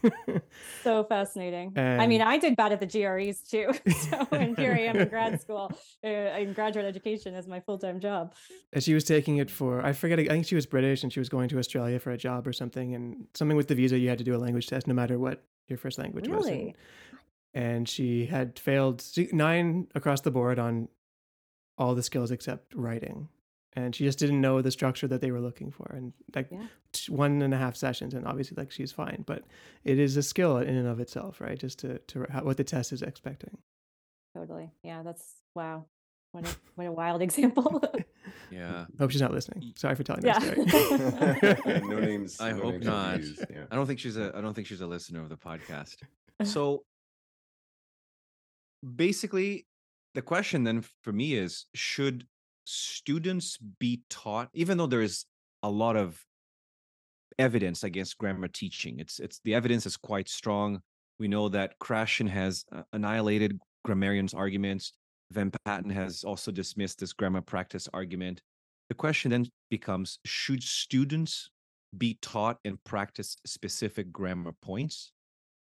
so 0.84 1.04
fascinating. 1.04 1.73
And 1.75 2.02
I 2.02 2.08
mean, 2.08 2.21
I 2.21 2.38
did 2.38 2.56
bad 2.56 2.71
at 2.71 2.80
the 2.80 2.88
GREs 2.88 3.41
too. 3.47 3.71
so, 3.91 4.28
and 4.32 4.58
here 4.58 4.73
I 4.73 4.82
am 4.82 4.97
in 4.97 5.08
grad 5.08 5.39
school, 5.43 5.71
uh, 6.04 6.08
in 6.08 6.54
graduate 6.54 6.86
education 6.86 7.36
as 7.36 7.47
my 7.47 7.60
full 7.60 7.78
time 7.78 7.99
job. 7.99 8.34
And 8.73 8.84
she 8.84 8.93
was 8.93 9.04
taking 9.04 9.38
it 9.38 9.52
for, 9.52 9.86
I 9.86 9.93
forget, 9.93 10.19
I 10.19 10.25
think 10.25 10.45
she 10.45 10.56
was 10.56 10.65
British 10.65 11.04
and 11.04 11.13
she 11.13 11.19
was 11.19 11.30
going 11.30 11.49
to 11.49 11.60
Australia 11.60 11.99
for 11.99 12.12
a 12.12 12.17
job 12.17 12.47
or 12.47 12.54
something. 12.54 12.95
And 12.95 13.28
something 13.34 13.58
with 13.58 13.67
the 13.67 13.75
visa, 13.75 13.97
you 13.97 14.10
had 14.10 14.17
to 14.17 14.23
do 14.23 14.36
a 14.36 14.38
language 14.38 14.67
test 14.67 14.88
no 14.88 14.93
matter 14.93 15.19
what 15.19 15.43
your 15.67 15.78
first 15.78 15.99
language 15.99 16.28
really? 16.28 16.38
was. 16.65 16.75
And, 17.54 17.65
and 17.65 17.89
she 17.89 18.25
had 18.25 18.58
failed 18.58 19.04
nine 19.32 19.88
across 19.93 20.21
the 20.21 20.32
board 20.32 20.58
on 20.58 20.88
all 21.78 21.95
the 21.95 22.04
skills 22.04 22.32
except 22.32 22.73
writing 22.73 23.30
and 23.80 23.96
she 23.96 24.04
just 24.04 24.20
didn't 24.20 24.42
know 24.42 24.62
the 24.62 24.72
structure 24.72 25.08
that 25.08 25.22
they 25.22 25.32
were 25.32 25.39
looking 25.39 25.72
for 25.72 25.92
and 25.94 26.13
like 26.36 26.48
yeah. 26.52 26.65
one 27.08 27.42
and 27.42 27.54
a 27.54 27.58
half 27.58 27.76
sessions 27.76 28.13
and 28.13 28.28
obviously 28.28 28.56
like 28.56 28.72
she's 28.72 28.92
fine 28.92 29.24
but 29.26 29.44
it 29.84 30.00
is 30.00 30.18
a 30.18 30.24
skill 30.24 30.58
in 30.58 30.76
and 30.76 30.88
of 30.88 31.00
itself 31.00 31.42
right? 31.42 31.58
Just 31.58 31.80
to 31.80 32.00
to 32.00 32.20
what 32.44 32.58
the 32.58 32.63
test 32.63 32.92
is 32.92 33.02
expecting. 33.02 33.58
Totally. 34.36 34.72
Yeah 34.84 35.04
that's 35.04 35.24
wow. 35.56 35.86
What 36.32 36.46
a 36.48 36.56
what 36.76 36.88
a 36.88 36.92
wild 36.92 37.22
example. 37.28 37.84
Yeah. 38.52 38.86
Hope 39.00 39.12
she's 39.12 39.22
not 39.22 39.34
listening. 39.34 39.74
Sorry 39.76 39.96
for 39.96 40.04
telling 40.04 40.26
yeah. 40.26 40.39
that 40.39 41.58
story. 41.65 41.82
No 41.89 42.00
names 42.00 42.39
i 42.39 42.52
no 42.52 42.63
hope 42.63 42.74
names 42.76 42.86
not. 43.39 43.52
yeah. 43.52 43.63
i 43.72 43.76
don't 43.76 43.86
think 43.88 44.00
she's 44.00 44.18
a 44.18 44.32
i 44.36 44.42
don't 44.42 44.54
think 44.54 44.68
she's 44.68 44.82
a 44.82 44.88
listener 44.88 45.22
of 45.22 45.30
the 45.30 45.38
podcast. 45.38 45.98
So 46.44 46.84
basically 48.96 49.65
the 50.15 50.22
question 50.22 50.63
then 50.63 50.84
for 51.04 51.12
me 51.12 51.34
is 51.34 51.65
should 51.76 52.26
students 52.65 53.58
be 53.80 54.02
taught, 54.10 54.50
even 54.54 54.78
though 54.78 54.88
there 54.88 55.02
is 55.02 55.26
a 55.63 55.69
lot 55.69 55.95
of 55.95 56.24
evidence 57.38 57.84
against 57.84 58.17
grammar 58.17 58.48
teaching, 58.48 59.00
it's 59.00 59.19
it's 59.19 59.39
the 59.43 59.56
evidence 59.56 59.86
is 59.86 59.98
quite 59.98 60.30
strong. 60.30 60.82
We 61.19 61.28
know 61.28 61.50
that 61.50 61.78
Krashen 61.80 62.30
has 62.30 62.65
uh, 62.72 62.84
annihilated 62.93 63.60
grammarians' 63.84 64.34
arguments. 64.34 64.93
Van 65.32 65.52
Patten 65.65 65.91
has 65.91 66.24
also 66.24 66.52
dismissed 66.52 67.00
this 67.00 67.13
grammar 67.13 67.41
practice 67.41 67.88
argument. 67.93 68.41
The 68.89 68.95
question 68.95 69.32
then 69.32 69.48
becomes 69.69 70.19
should 70.26 70.63
students 70.63 71.50
be 71.98 72.17
taught 72.22 72.58
and 72.65 72.84
practice 72.84 73.38
specific 73.45 74.12
grammar 74.12 74.54
points? 74.62 75.12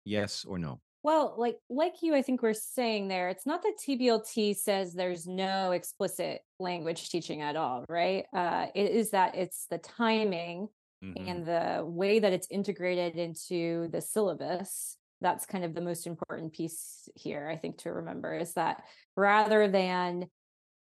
Yes 0.04 0.46
or 0.46 0.60
no? 0.60 0.82
Well, 1.06 1.36
like 1.38 1.58
like 1.70 2.02
you, 2.02 2.16
I 2.16 2.24
think 2.24 2.42
we're 2.42 2.54
saying 2.54 3.10
there, 3.10 3.30
it's 3.30 3.46
not 3.46 3.62
that 3.62 3.76
TBLT 3.88 4.56
says 4.56 4.92
there's 4.92 5.28
no 5.28 5.72
explicit 5.72 6.42
language 6.60 7.10
teaching 7.10 7.44
at 7.44 7.56
all, 7.56 7.86
right? 7.88 8.26
Uh, 8.36 8.66
it 8.74 8.90
is 8.90 9.12
that 9.12 9.36
it's 9.36 9.68
the 9.70 9.78
timing 9.78 10.68
mm-hmm. 11.04 11.28
and 11.28 11.46
the 11.46 11.86
way 11.86 12.18
that 12.18 12.34
it's 12.34 12.48
integrated 12.50 13.18
into 13.18 13.88
the 13.92 14.02
syllabus. 14.02 14.98
That's 15.22 15.46
kind 15.46 15.64
of 15.64 15.76
the 15.76 15.82
most 15.82 16.08
important 16.08 16.54
piece 16.54 17.08
here, 17.14 17.52
I 17.54 17.58
think, 17.58 17.78
to 17.84 17.92
remember 17.92 18.36
is 18.36 18.54
that 18.54 18.82
rather 19.16 19.68
than 19.68 20.26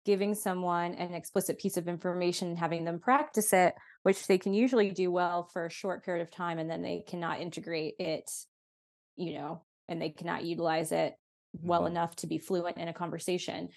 giving 0.05 0.35
someone 0.35 0.93
an 0.93 1.15
explicit 1.15 1.57
piece 1.57 1.77
of 1.77 1.87
information 1.87 2.49
and 2.49 2.59
having 2.59 2.85
them 2.85 2.99
practice 2.99 3.53
it, 3.53 3.73
which 4.03 4.27
they 4.27 4.37
can 4.37 4.53
usually 4.53 4.91
do 4.91 5.11
well 5.11 5.49
for 5.51 5.65
a 5.65 5.71
short 5.71 6.05
period 6.05 6.21
of 6.21 6.29
time, 6.29 6.59
and 6.59 6.69
then 6.69 6.83
they 6.83 7.03
cannot 7.07 7.41
integrate 7.41 7.95
it 7.97 8.29
you 9.17 9.33
know 9.33 9.61
and 9.87 10.01
they 10.01 10.09
cannot 10.09 10.43
utilize 10.43 10.91
it 10.91 11.13
well 11.53 11.81
mm-hmm. 11.81 11.91
enough 11.91 12.15
to 12.15 12.27
be 12.27 12.37
fluent 12.37 12.77
in 12.77 12.87
a 12.87 12.93
conversation 12.93 13.69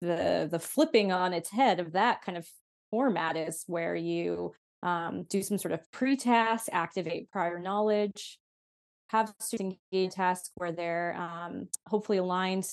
the 0.00 0.48
the 0.50 0.58
flipping 0.58 1.12
on 1.12 1.32
its 1.32 1.50
head 1.50 1.80
of 1.80 1.92
that 1.92 2.22
kind 2.22 2.36
of 2.36 2.46
format 2.90 3.36
is 3.36 3.64
where 3.66 3.96
you 3.96 4.52
um, 4.82 5.24
do 5.30 5.42
some 5.42 5.56
sort 5.58 5.72
of 5.72 5.80
pre-task 5.90 6.68
activate 6.70 7.30
prior 7.30 7.58
knowledge 7.58 8.38
have 9.08 9.32
students 9.40 9.76
engage 9.92 10.12
tasks 10.12 10.50
where 10.56 10.72
they're 10.72 11.14
um, 11.16 11.68
hopefully 11.86 12.18
aligned 12.18 12.66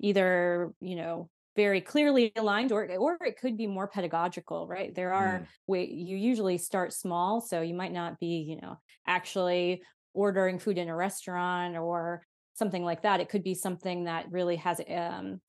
either 0.00 0.72
you 0.80 0.96
know 0.96 1.28
very 1.56 1.80
clearly 1.80 2.32
aligned 2.36 2.72
or 2.72 2.84
or 2.98 3.16
it 3.20 3.38
could 3.40 3.56
be 3.56 3.66
more 3.66 3.86
pedagogical 3.86 4.66
right 4.66 4.94
there 4.94 5.12
are 5.14 5.40
mm. 5.40 5.46
way 5.66 5.88
you 5.88 6.16
usually 6.16 6.58
start 6.58 6.92
small 6.92 7.40
so 7.40 7.60
you 7.60 7.74
might 7.74 7.92
not 7.92 8.18
be 8.18 8.44
you 8.48 8.60
know 8.60 8.76
actually 9.06 9.82
ordering 10.14 10.58
food 10.58 10.78
in 10.78 10.88
a 10.88 10.96
restaurant 10.96 11.76
or 11.76 12.24
something 12.54 12.84
like 12.84 13.02
that. 13.02 13.20
It 13.20 13.28
could 13.28 13.42
be 13.42 13.54
something 13.54 14.04
that 14.04 14.30
really 14.30 14.56
has 14.56 14.80
um 14.88 15.40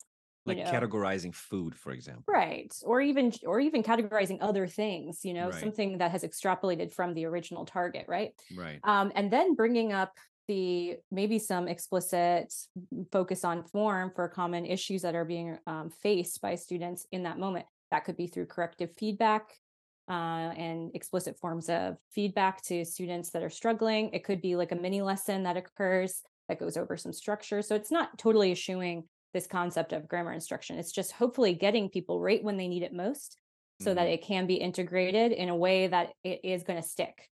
like 0.46 0.58
know, 0.58 0.64
categorizing 0.64 1.34
food 1.34 1.74
for 1.74 1.92
example 1.92 2.24
right 2.28 2.72
or 2.84 3.00
even 3.00 3.32
or 3.44 3.60
even 3.60 3.82
categorizing 3.82 4.38
other 4.40 4.66
things 4.66 5.24
you 5.24 5.34
know 5.34 5.50
right. 5.50 5.60
something 5.60 5.98
that 5.98 6.12
has 6.12 6.22
extrapolated 6.22 6.92
from 6.92 7.14
the 7.14 7.24
original 7.24 7.64
target 7.64 8.04
right 8.08 8.32
right 8.56 8.78
um, 8.84 9.10
and 9.14 9.30
then 9.30 9.54
bringing 9.54 9.92
up 9.92 10.12
the 10.48 10.96
maybe 11.10 11.38
some 11.38 11.66
explicit 11.66 12.52
focus 13.10 13.44
on 13.44 13.64
form 13.64 14.12
for 14.14 14.28
common 14.28 14.64
issues 14.64 15.02
that 15.02 15.16
are 15.16 15.24
being 15.24 15.58
um, 15.66 15.90
faced 16.02 16.40
by 16.40 16.54
students 16.54 17.06
in 17.10 17.24
that 17.24 17.38
moment 17.38 17.66
that 17.90 18.04
could 18.04 18.16
be 18.16 18.28
through 18.28 18.46
corrective 18.46 18.90
feedback 18.96 19.52
uh, 20.08 20.12
and 20.56 20.94
explicit 20.94 21.38
forms 21.38 21.68
of 21.68 21.96
feedback 22.12 22.62
to 22.64 22.84
students 22.84 23.30
that 23.30 23.42
are 23.42 23.50
struggling. 23.50 24.10
It 24.12 24.24
could 24.24 24.40
be 24.40 24.56
like 24.56 24.72
a 24.72 24.76
mini 24.76 25.02
lesson 25.02 25.42
that 25.44 25.56
occurs 25.56 26.22
that 26.48 26.60
goes 26.60 26.76
over 26.76 26.96
some 26.96 27.12
structure. 27.12 27.62
So 27.62 27.74
it's 27.74 27.90
not 27.90 28.16
totally 28.18 28.52
eschewing 28.52 29.04
this 29.34 29.46
concept 29.46 29.92
of 29.92 30.08
grammar 30.08 30.32
instruction. 30.32 30.78
It's 30.78 30.92
just 30.92 31.12
hopefully 31.12 31.54
getting 31.54 31.90
people 31.90 32.20
right 32.20 32.42
when 32.42 32.56
they 32.56 32.68
need 32.68 32.82
it 32.82 32.92
most 32.92 33.36
so 33.80 33.92
that 33.92 34.06
Mhm. 34.06 34.12
it 34.14 34.22
can 34.22 34.46
be 34.46 34.54
integrated 34.54 35.32
in 35.32 35.48
a 35.48 35.56
way 35.56 35.88
that 35.88 36.12
it 36.24 36.40
is 36.44 36.62
going 36.62 36.80
to 36.80 36.88
stick 36.88 37.28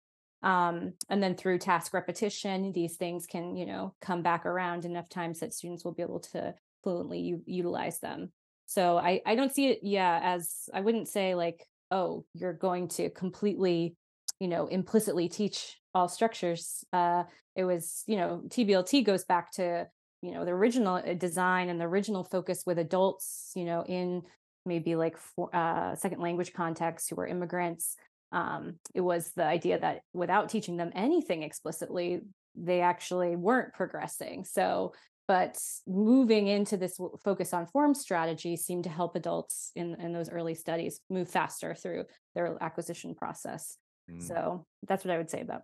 um, 0.42 0.94
and 1.10 1.22
then 1.22 1.34
through 1.34 1.58
task 1.58 1.92
repetition 1.92 2.72
these 2.72 2.96
things 2.96 3.26
can 3.26 3.56
you 3.56 3.66
know 3.66 3.94
come 4.00 4.22
back 4.22 4.46
around 4.46 4.84
enough 4.86 5.08
times 5.08 5.40
that 5.40 5.52
students 5.52 5.84
will 5.84 5.92
be 5.92 6.02
able 6.02 6.20
to 6.20 6.54
fluently 6.82 7.20
u- 7.20 7.42
utilize 7.44 7.98
them 8.00 8.32
so 8.64 8.96
I, 8.96 9.20
I 9.26 9.34
don't 9.34 9.52
see 9.54 9.66
it 9.68 9.80
yeah 9.82 10.18
as 10.22 10.68
i 10.72 10.80
wouldn't 10.80 11.08
say 11.08 11.34
like 11.34 11.66
oh 11.90 12.24
you're 12.34 12.52
going 12.52 12.88
to 12.88 13.10
completely 13.10 13.94
you 14.38 14.48
know 14.48 14.66
implicitly 14.66 15.28
teach 15.28 15.76
all 15.94 16.08
structures 16.08 16.84
uh 16.92 17.24
it 17.56 17.64
was 17.64 18.04
you 18.06 18.16
know 18.16 18.42
tblt 18.48 19.04
goes 19.04 19.24
back 19.24 19.50
to 19.52 19.86
you 20.22 20.32
know 20.32 20.44
the 20.44 20.50
original 20.50 20.96
uh, 20.96 21.14
design 21.14 21.68
and 21.68 21.80
the 21.80 21.84
original 21.84 22.24
focus 22.24 22.62
with 22.66 22.78
adults 22.78 23.52
you 23.54 23.64
know 23.64 23.84
in 23.86 24.22
maybe 24.66 24.94
like 24.94 25.16
for, 25.16 25.54
uh, 25.56 25.94
second 25.96 26.20
language 26.20 26.52
contexts 26.52 27.08
who 27.08 27.16
were 27.16 27.26
immigrants 27.26 27.96
um, 28.32 28.76
it 28.94 29.00
was 29.00 29.32
the 29.32 29.44
idea 29.44 29.78
that 29.80 30.02
without 30.12 30.48
teaching 30.48 30.76
them 30.76 30.92
anything 30.94 31.42
explicitly 31.42 32.20
they 32.54 32.80
actually 32.80 33.36
weren't 33.36 33.72
progressing. 33.74 34.44
So 34.44 34.92
but 35.30 35.56
moving 35.86 36.48
into 36.48 36.76
this 36.76 36.98
focus 37.22 37.54
on 37.54 37.64
form 37.66 37.94
strategy 37.94 38.56
seemed 38.56 38.82
to 38.84 38.90
help 38.90 39.14
adults 39.14 39.70
in, 39.76 39.94
in 40.04 40.12
those 40.12 40.28
early 40.28 40.54
studies 40.54 41.00
move 41.08 41.28
faster 41.30 41.70
through 41.74 42.04
their 42.34 42.46
acquisition 42.60 43.14
process 43.14 43.78
Mm. 44.10 44.22
so 44.30 44.66
that's 44.88 45.04
what 45.04 45.14
i 45.14 45.18
would 45.18 45.30
say 45.30 45.40
about 45.40 45.62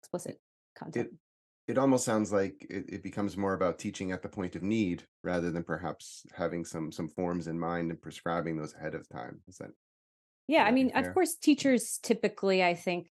explicit 0.00 0.36
content 0.74 1.10
It 1.68 1.76
almost 1.78 2.04
sounds 2.04 2.32
like 2.32 2.66
it, 2.76 2.84
it 2.96 3.02
becomes 3.02 3.36
more 3.36 3.54
about 3.54 3.78
teaching 3.78 4.10
at 4.10 4.22
the 4.22 4.28
point 4.28 4.56
of 4.56 4.62
need 4.62 5.04
rather 5.22 5.50
than 5.50 5.62
perhaps 5.62 6.24
having 6.42 6.64
some 6.64 6.90
some 6.98 7.08
forms 7.08 7.46
in 7.46 7.58
mind 7.58 7.90
and 7.90 8.00
prescribing 8.00 8.56
those 8.56 8.74
ahead 8.74 8.94
of 8.94 9.06
time. 9.08 9.34
Is 9.48 9.58
that 9.58 9.70
Yeah, 10.48 10.64
I 10.64 10.70
mean, 10.72 10.90
fair. 10.90 11.00
of 11.08 11.14
course, 11.14 11.36
teachers 11.48 11.98
typically, 12.02 12.64
I 12.64 12.74
think, 12.74 13.02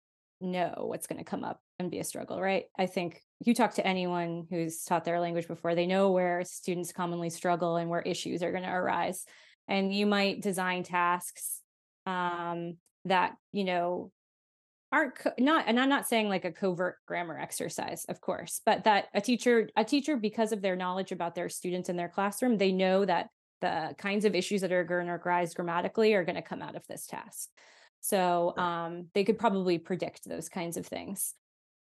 know 0.40 0.74
what's 0.90 1.06
going 1.06 1.18
to 1.24 1.30
come 1.32 1.44
up 1.44 1.60
be 1.88 1.98
a 1.98 2.04
struggle, 2.04 2.40
right? 2.40 2.64
I 2.78 2.86
think 2.86 3.22
you 3.44 3.54
talk 3.54 3.74
to 3.74 3.86
anyone 3.86 4.46
who's 4.50 4.84
taught 4.84 5.04
their 5.04 5.20
language 5.20 5.48
before, 5.48 5.74
they 5.74 5.86
know 5.86 6.10
where 6.10 6.44
students 6.44 6.92
commonly 6.92 7.30
struggle 7.30 7.76
and 7.76 7.88
where 7.88 8.02
issues 8.02 8.42
are 8.42 8.52
going 8.52 8.64
to 8.64 8.70
arise. 8.70 9.24
And 9.68 9.94
you 9.94 10.04
might 10.06 10.42
design 10.42 10.82
tasks 10.82 11.60
um, 12.06 12.76
that, 13.06 13.36
you 13.52 13.64
know, 13.64 14.10
aren't 14.92 15.14
co- 15.14 15.32
not 15.38 15.64
and 15.66 15.78
i'm 15.78 15.88
not 15.88 16.08
saying 16.08 16.28
like 16.28 16.44
a 16.44 16.52
covert 16.52 16.96
grammar 17.06 17.38
exercise 17.38 18.04
of 18.08 18.20
course 18.20 18.60
but 18.66 18.84
that 18.84 19.06
a 19.14 19.20
teacher 19.20 19.68
a 19.76 19.84
teacher 19.84 20.16
because 20.16 20.52
of 20.52 20.62
their 20.62 20.76
knowledge 20.76 21.12
about 21.12 21.34
their 21.34 21.48
students 21.48 21.88
in 21.88 21.96
their 21.96 22.08
classroom 22.08 22.58
they 22.58 22.72
know 22.72 23.04
that 23.04 23.28
the 23.60 23.94
kinds 23.98 24.24
of 24.24 24.34
issues 24.34 24.62
that 24.62 24.72
are 24.72 24.84
going 24.84 25.06
to 25.06 25.12
arise 25.12 25.54
grammatically 25.54 26.14
are 26.14 26.24
going 26.24 26.36
to 26.36 26.42
come 26.42 26.62
out 26.62 26.76
of 26.76 26.86
this 26.88 27.06
task 27.06 27.48
so 28.00 28.56
um, 28.56 29.06
they 29.14 29.24
could 29.24 29.38
probably 29.38 29.78
predict 29.78 30.28
those 30.28 30.48
kinds 30.48 30.76
of 30.76 30.86
things 30.86 31.34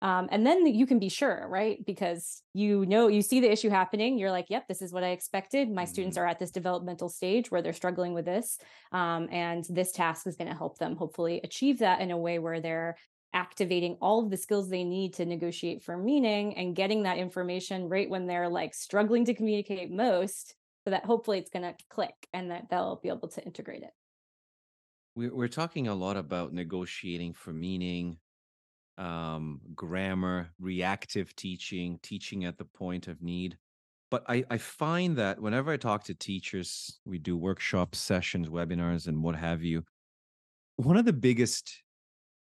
um, 0.01 0.27
and 0.31 0.45
then 0.45 0.65
you 0.65 0.85
can 0.85 0.99
be 0.99 1.09
sure 1.09 1.47
right? 1.49 1.83
Because 1.85 2.41
you 2.53 2.85
know 2.85 3.07
you 3.07 3.21
see 3.21 3.39
the 3.39 3.51
issue 3.51 3.69
happening 3.69 4.17
you're 4.17 4.31
like 4.31 4.47
yep 4.49 4.67
this 4.67 4.81
is 4.81 4.91
what 4.91 5.03
i 5.03 5.09
expected. 5.09 5.69
My 5.69 5.85
students 5.85 6.17
are 6.17 6.27
at 6.27 6.39
this 6.39 6.51
developmental 6.51 7.09
stage 7.09 7.51
where 7.51 7.61
they're 7.61 7.73
struggling 7.73 8.13
with 8.13 8.25
this 8.25 8.57
um, 8.91 9.27
and 9.31 9.65
this 9.69 9.91
task 9.91 10.27
is 10.27 10.35
going 10.35 10.49
to 10.49 10.57
help 10.57 10.77
them 10.77 10.95
hopefully 10.95 11.41
achieve 11.43 11.79
that 11.79 12.01
in 12.01 12.11
a 12.11 12.17
way 12.17 12.39
where 12.39 12.59
they're 12.59 12.97
activating 13.33 13.97
all 14.01 14.23
of 14.23 14.29
the 14.29 14.37
skills 14.37 14.69
they 14.69 14.83
need 14.83 15.13
to 15.13 15.25
negotiate 15.25 15.83
for 15.83 15.97
meaning 15.97 16.57
and 16.57 16.75
getting 16.75 17.03
that 17.03 17.17
information 17.17 17.89
right 17.89 18.09
when 18.09 18.25
they're 18.25 18.49
like 18.49 18.73
struggling 18.73 19.25
to 19.25 19.33
communicate 19.33 19.91
most 19.91 20.55
so 20.87 20.91
that 20.91 21.05
hopefully 21.05 21.37
it's 21.37 21.49
going 21.49 21.63
to 21.63 21.75
click 21.89 22.15
and 22.33 22.49
that 22.49 22.69
they'll 22.69 22.99
be 23.03 23.09
able 23.09 23.27
to 23.27 23.43
integrate 23.43 23.83
it. 23.83 23.91
We're, 25.17 25.35
we're 25.35 25.49
talking 25.49 25.87
a 25.89 25.93
lot 25.93 26.15
about 26.15 26.53
negotiating 26.53 27.33
for 27.33 27.51
meaning, 27.51 28.19
um, 28.97 29.61
grammar, 29.75 30.49
reactive 30.59 31.35
teaching, 31.35 31.99
teaching 32.01 32.45
at 32.45 32.57
the 32.57 32.65
point 32.65 33.07
of 33.07 33.21
need. 33.21 33.57
But 34.09 34.23
I, 34.27 34.43
I 34.49 34.57
find 34.57 35.17
that 35.17 35.39
whenever 35.41 35.71
I 35.71 35.77
talk 35.77 36.05
to 36.05 36.13
teachers, 36.13 36.99
we 37.05 37.17
do 37.19 37.37
workshops, 37.37 37.99
sessions, 37.99 38.47
webinars, 38.47 39.07
and 39.07 39.21
what 39.21 39.35
have 39.35 39.63
you. 39.63 39.83
One 40.77 40.95
of 40.95 41.05
the 41.05 41.13
biggest, 41.13 41.83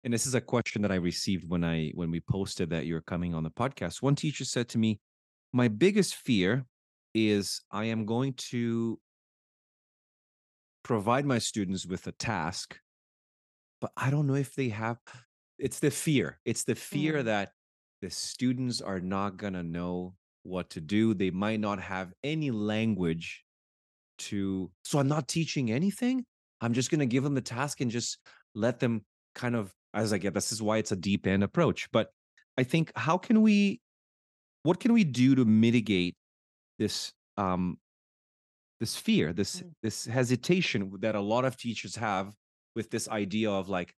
and 0.04 0.14
this 0.14 0.26
is 0.26 0.36
a 0.36 0.42
question 0.42 0.82
that 0.84 0.92
I 0.92 0.96
received 0.96 1.50
when 1.50 1.64
I 1.64 1.92
when 1.96 2.12
we 2.12 2.22
posted 2.22 2.70
that 2.70 2.86
you're 2.86 3.02
coming 3.02 3.34
on 3.34 3.44
the 3.44 3.52
podcast. 3.52 4.02
One 4.02 4.16
teacher 4.16 4.46
said 4.46 4.70
to 4.70 4.78
me, 4.78 5.00
"My 5.52 5.68
biggest 5.68 6.16
fear 6.16 6.66
is 7.14 7.62
I 7.72 7.86
am 7.86 8.06
going 8.06 8.34
to 8.52 9.00
provide 10.84 11.26
my 11.26 11.40
students 11.40 11.86
with 11.86 12.08
a 12.08 12.12
task, 12.14 12.80
but 13.82 13.92
I 13.98 14.10
don't 14.10 14.28
know 14.28 14.36
if 14.36 14.56
they 14.56 14.70
have 14.70 14.98
it's 15.60 15.80
the 15.80 15.92
fear. 15.92 16.40
It's 16.46 16.64
the 16.64 16.76
fear 16.76 17.22
Mm. 17.22 17.26
that 17.26 17.52
the 18.02 18.10
students 18.10 18.82
are 18.82 19.00
not 19.02 19.38
going 19.38 19.54
to 19.54 19.64
know 19.64 20.16
what 20.44 20.70
to 20.72 20.82
do. 20.82 21.14
They 21.14 21.32
might 21.32 21.60
not 21.60 21.82
have 21.82 22.14
any 22.24 22.52
language 22.52 23.44
to 24.20 24.72
so 24.84 25.00
I'm 25.00 25.08
not 25.08 25.28
teaching 25.28 25.72
anything. 25.72 26.26
I'm 26.62 26.74
just 26.74 26.92
going 26.92 27.00
to 27.00 27.06
give 27.06 27.24
them 27.24 27.36
the 27.36 27.42
task 27.42 27.82
and 27.82 27.92
just 27.92 28.18
let 28.56 28.80
them 28.80 29.06
kind 29.36 29.56
of 29.56 29.74
as 29.94 30.14
I 30.14 30.18
get 30.18 30.34
this 30.34 30.52
is 30.52 30.62
why 30.62 30.78
it's 30.78 30.92
a 30.92 30.96
deep 30.96 31.28
end 31.28 31.44
approach. 31.44 31.90
But 31.92 32.12
I 32.58 32.64
think 32.64 32.92
how 32.96 33.18
can 33.18 33.42
we 33.42 33.82
what 34.64 34.80
can 34.80 34.94
we 34.94 35.04
do 35.04 35.36
to 35.36 35.46
mitigate 35.46 36.16
this 36.80 37.14
um 37.38 37.80
this 38.80 38.96
fear, 38.96 39.34
this 39.34 39.62
Mm. 39.62 39.74
this 39.84 40.06
hesitation 40.06 40.92
that 41.02 41.16
a 41.16 41.20
lot 41.22 41.46
of 41.46 41.58
teachers 41.58 41.96
have 41.96 42.34
with 42.76 42.90
this 42.92 43.08
idea 43.10 43.50
of 43.52 43.70
like 43.70 43.94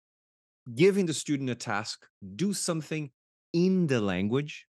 giving 0.74 1.06
the 1.06 1.14
student 1.14 1.50
a 1.50 1.54
task, 1.54 2.06
do 2.36 2.52
something 2.52 3.10
in 3.52 3.86
the 3.86 4.00
language, 4.00 4.66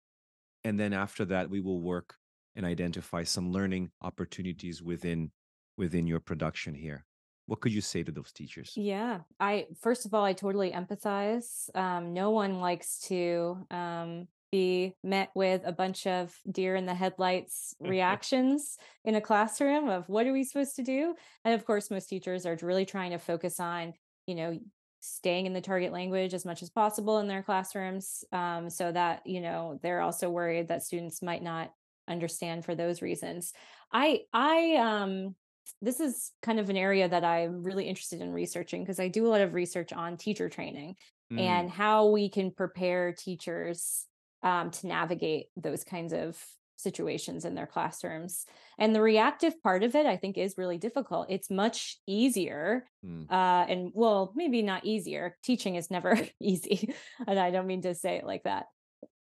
and 0.64 0.78
then 0.78 0.92
after 0.92 1.24
that 1.26 1.51
we 1.51 1.61
will 1.61 1.80
work 1.80 2.14
and 2.57 2.66
identify 2.66 3.24
some 3.24 3.53
learning 3.53 3.90
opportunities 4.03 4.82
within 4.82 5.30
within 5.76 6.07
your 6.07 6.20
production 6.20 6.74
here. 6.74 7.05
What 7.46 7.61
could 7.61 7.72
you 7.72 7.80
say 7.80 8.03
to 8.03 8.12
those 8.12 8.32
teachers? 8.32 8.72
Yeah, 8.76 9.20
I 9.38 9.66
first 9.80 10.07
of 10.07 10.14
all, 10.14 10.24
I 10.24 10.32
totally 10.32 10.70
empathize. 10.70 11.74
Um, 11.74 12.12
no 12.12 12.30
one 12.30 12.61
likes 12.61 13.01
to 13.09 13.66
um, 13.70 14.28
be 14.53 14.94
met 15.03 15.30
with 15.34 15.62
a 15.64 15.72
bunch 15.72 16.07
of 16.07 16.36
deer 16.51 16.76
in 16.76 16.86
the 16.86 16.94
headlights 16.94 17.74
reactions 17.80 18.78
in 19.05 19.14
a 19.14 19.20
classroom 19.20 19.88
of 19.88 20.09
what 20.09 20.26
are 20.26 20.32
we 20.32 20.44
supposed 20.44 20.76
to 20.76 20.82
do? 20.82 21.14
And 21.44 21.55
of 21.55 21.64
course, 21.64 21.90
most 21.90 22.09
teachers 22.09 22.46
are 22.46 22.59
really 22.62 22.86
trying 22.86 23.11
to 23.12 23.18
focus 23.18 23.59
on, 23.61 23.94
you 24.26 24.34
know, 24.34 24.59
staying 25.01 25.46
in 25.46 25.53
the 25.53 25.61
target 25.61 25.92
language 25.92 26.34
as 26.34 26.44
much 26.44 26.62
as 26.62 26.70
possible 26.70 27.18
in 27.18 27.28
their 27.28 27.42
classrooms, 27.42 28.24
um, 28.32 28.70
so 28.70 28.92
that 28.92 29.26
you 29.26 29.40
know 29.40 29.78
they're 29.82 30.01
also 30.03 30.30
worried 30.30 30.68
that 30.68 30.82
students 30.82 31.22
might 31.22 31.42
not 31.42 31.72
understand 32.09 32.64
for 32.64 32.74
those 32.74 33.03
reasons. 33.03 33.53
I 33.92 34.22
I 34.32 34.76
um 34.76 35.36
this 35.82 36.01
is 36.01 36.32
kind 36.42 36.59
of 36.59 36.68
an 36.68 36.76
area 36.76 37.09
that 37.09 37.24
I'm 37.24 37.62
really 37.62 37.86
interested 37.86 38.20
in 38.20 38.32
researching 38.32 38.82
because 38.82 39.01
I 39.01 39.09
do 39.09 39.26
a 39.26 39.28
lot 39.28 39.40
of 39.40 39.55
research 39.55 39.92
on 39.92 40.16
teacher 40.16 40.48
training 40.48 40.96
Mm, 41.30 41.36
and 41.36 41.70
how 41.70 42.09
we 42.09 42.28
can 42.28 42.51
prepare 42.51 43.12
teachers 43.12 44.07
um, 44.42 44.70
to 44.72 44.86
navigate 44.86 45.46
those 45.57 45.84
kinds 45.84 46.12
of 46.12 46.42
situations 46.81 47.45
in 47.45 47.55
their 47.55 47.66
classrooms. 47.66 48.45
And 48.78 48.95
the 48.95 49.03
reactive 49.03 49.61
part 49.62 49.83
of 49.83 49.95
it, 49.95 50.07
I 50.07 50.16
think, 50.16 50.39
is 50.39 50.55
really 50.59 50.78
difficult. 50.78 51.26
It's 51.31 51.51
much 51.51 51.99
easier. 52.07 52.87
mm, 53.05 53.26
Uh, 53.31 53.66
and 53.68 53.91
well, 53.95 54.33
maybe 54.35 54.62
not 54.62 54.85
easier. 54.85 55.37
Teaching 55.43 55.76
is 55.76 55.91
never 55.91 56.16
easy. 56.41 56.95
And 57.26 57.39
I 57.39 57.51
don't 57.51 57.66
mean 57.66 57.83
to 57.83 57.95
say 57.95 58.16
it 58.16 58.24
like 58.26 58.45
that 58.45 58.66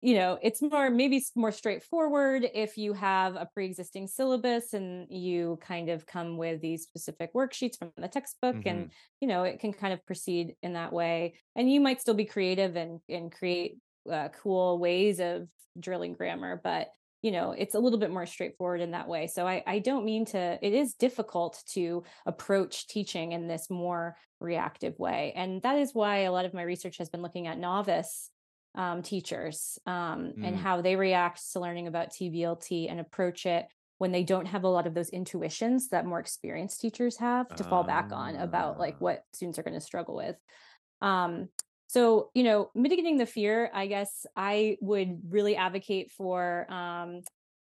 you 0.01 0.15
know 0.15 0.37
it's 0.41 0.61
more 0.61 0.89
maybe 0.89 1.17
it's 1.17 1.31
more 1.35 1.51
straightforward 1.51 2.47
if 2.53 2.77
you 2.77 2.93
have 2.93 3.35
a 3.35 3.47
pre-existing 3.53 4.07
syllabus 4.07 4.73
and 4.73 5.07
you 5.09 5.57
kind 5.61 5.89
of 5.89 6.05
come 6.05 6.37
with 6.37 6.61
these 6.61 6.83
specific 6.83 7.33
worksheets 7.33 7.77
from 7.77 7.91
the 7.97 8.07
textbook 8.07 8.61
and 8.65 8.87
you 9.21 9.27
know 9.27 9.43
it 9.43 9.59
can 9.59 9.71
kind 9.73 9.93
of 9.93 10.05
proceed 10.05 10.55
in 10.61 10.73
that 10.73 10.91
way 10.91 11.35
and 11.55 11.71
you 11.71 11.79
might 11.79 12.01
still 12.01 12.13
be 12.13 12.25
creative 12.25 12.75
and 12.75 12.99
and 13.09 13.31
create 13.31 13.77
uh, 14.11 14.29
cool 14.41 14.79
ways 14.79 15.19
of 15.19 15.47
drilling 15.79 16.13
grammar 16.13 16.59
but 16.61 16.89
you 17.21 17.31
know 17.31 17.51
it's 17.51 17.75
a 17.75 17.79
little 17.79 17.99
bit 17.99 18.11
more 18.11 18.25
straightforward 18.25 18.81
in 18.81 18.91
that 18.91 19.07
way 19.07 19.27
so 19.27 19.45
I, 19.47 19.63
I 19.67 19.79
don't 19.79 20.05
mean 20.05 20.25
to 20.27 20.57
it 20.61 20.73
is 20.73 20.93
difficult 20.93 21.61
to 21.73 22.03
approach 22.25 22.87
teaching 22.87 23.33
in 23.33 23.47
this 23.47 23.69
more 23.69 24.15
reactive 24.39 24.97
way 24.99 25.33
and 25.35 25.61
that 25.63 25.77
is 25.77 25.93
why 25.93 26.19
a 26.19 26.31
lot 26.31 26.45
of 26.45 26.53
my 26.53 26.61
research 26.63 26.97
has 26.97 27.09
been 27.09 27.21
looking 27.21 27.47
at 27.47 27.57
novice 27.57 28.29
um, 28.75 29.01
teachers 29.01 29.77
um, 29.85 30.33
and 30.43 30.55
Mm. 30.55 30.59
how 30.59 30.81
they 30.81 30.95
react 30.95 31.41
to 31.51 31.59
learning 31.59 31.87
about 31.87 32.11
TBLT 32.11 32.89
and 32.89 32.99
approach 32.99 33.45
it 33.45 33.65
when 33.97 34.11
they 34.13 34.23
don't 34.23 34.45
have 34.45 34.63
a 34.63 34.69
lot 34.69 34.87
of 34.87 34.93
those 34.93 35.09
intuitions 35.09 35.89
that 35.89 36.05
more 36.05 36.19
experienced 36.19 36.79
teachers 36.79 37.17
have 37.17 37.53
to 37.55 37.63
fall 37.65 37.83
back 37.83 38.11
on 38.13 38.35
about 38.37 38.79
like 38.79 38.93
Ah. 38.95 38.99
what 39.05 39.23
students 39.33 39.59
are 39.59 39.63
going 39.63 39.73
to 39.73 39.81
struggle 39.81 40.15
with. 40.15 40.37
Um, 41.01 41.49
so, 41.89 42.29
you 42.35 42.43
know, 42.43 42.69
mitigating 42.75 43.17
the 43.17 43.25
fear, 43.25 43.71
I 43.73 43.87
guess 43.87 44.27
I 44.35 44.77
would 44.79 45.21
really 45.27 45.55
advocate 45.55 46.11
for, 46.11 46.71
um, 46.71 47.21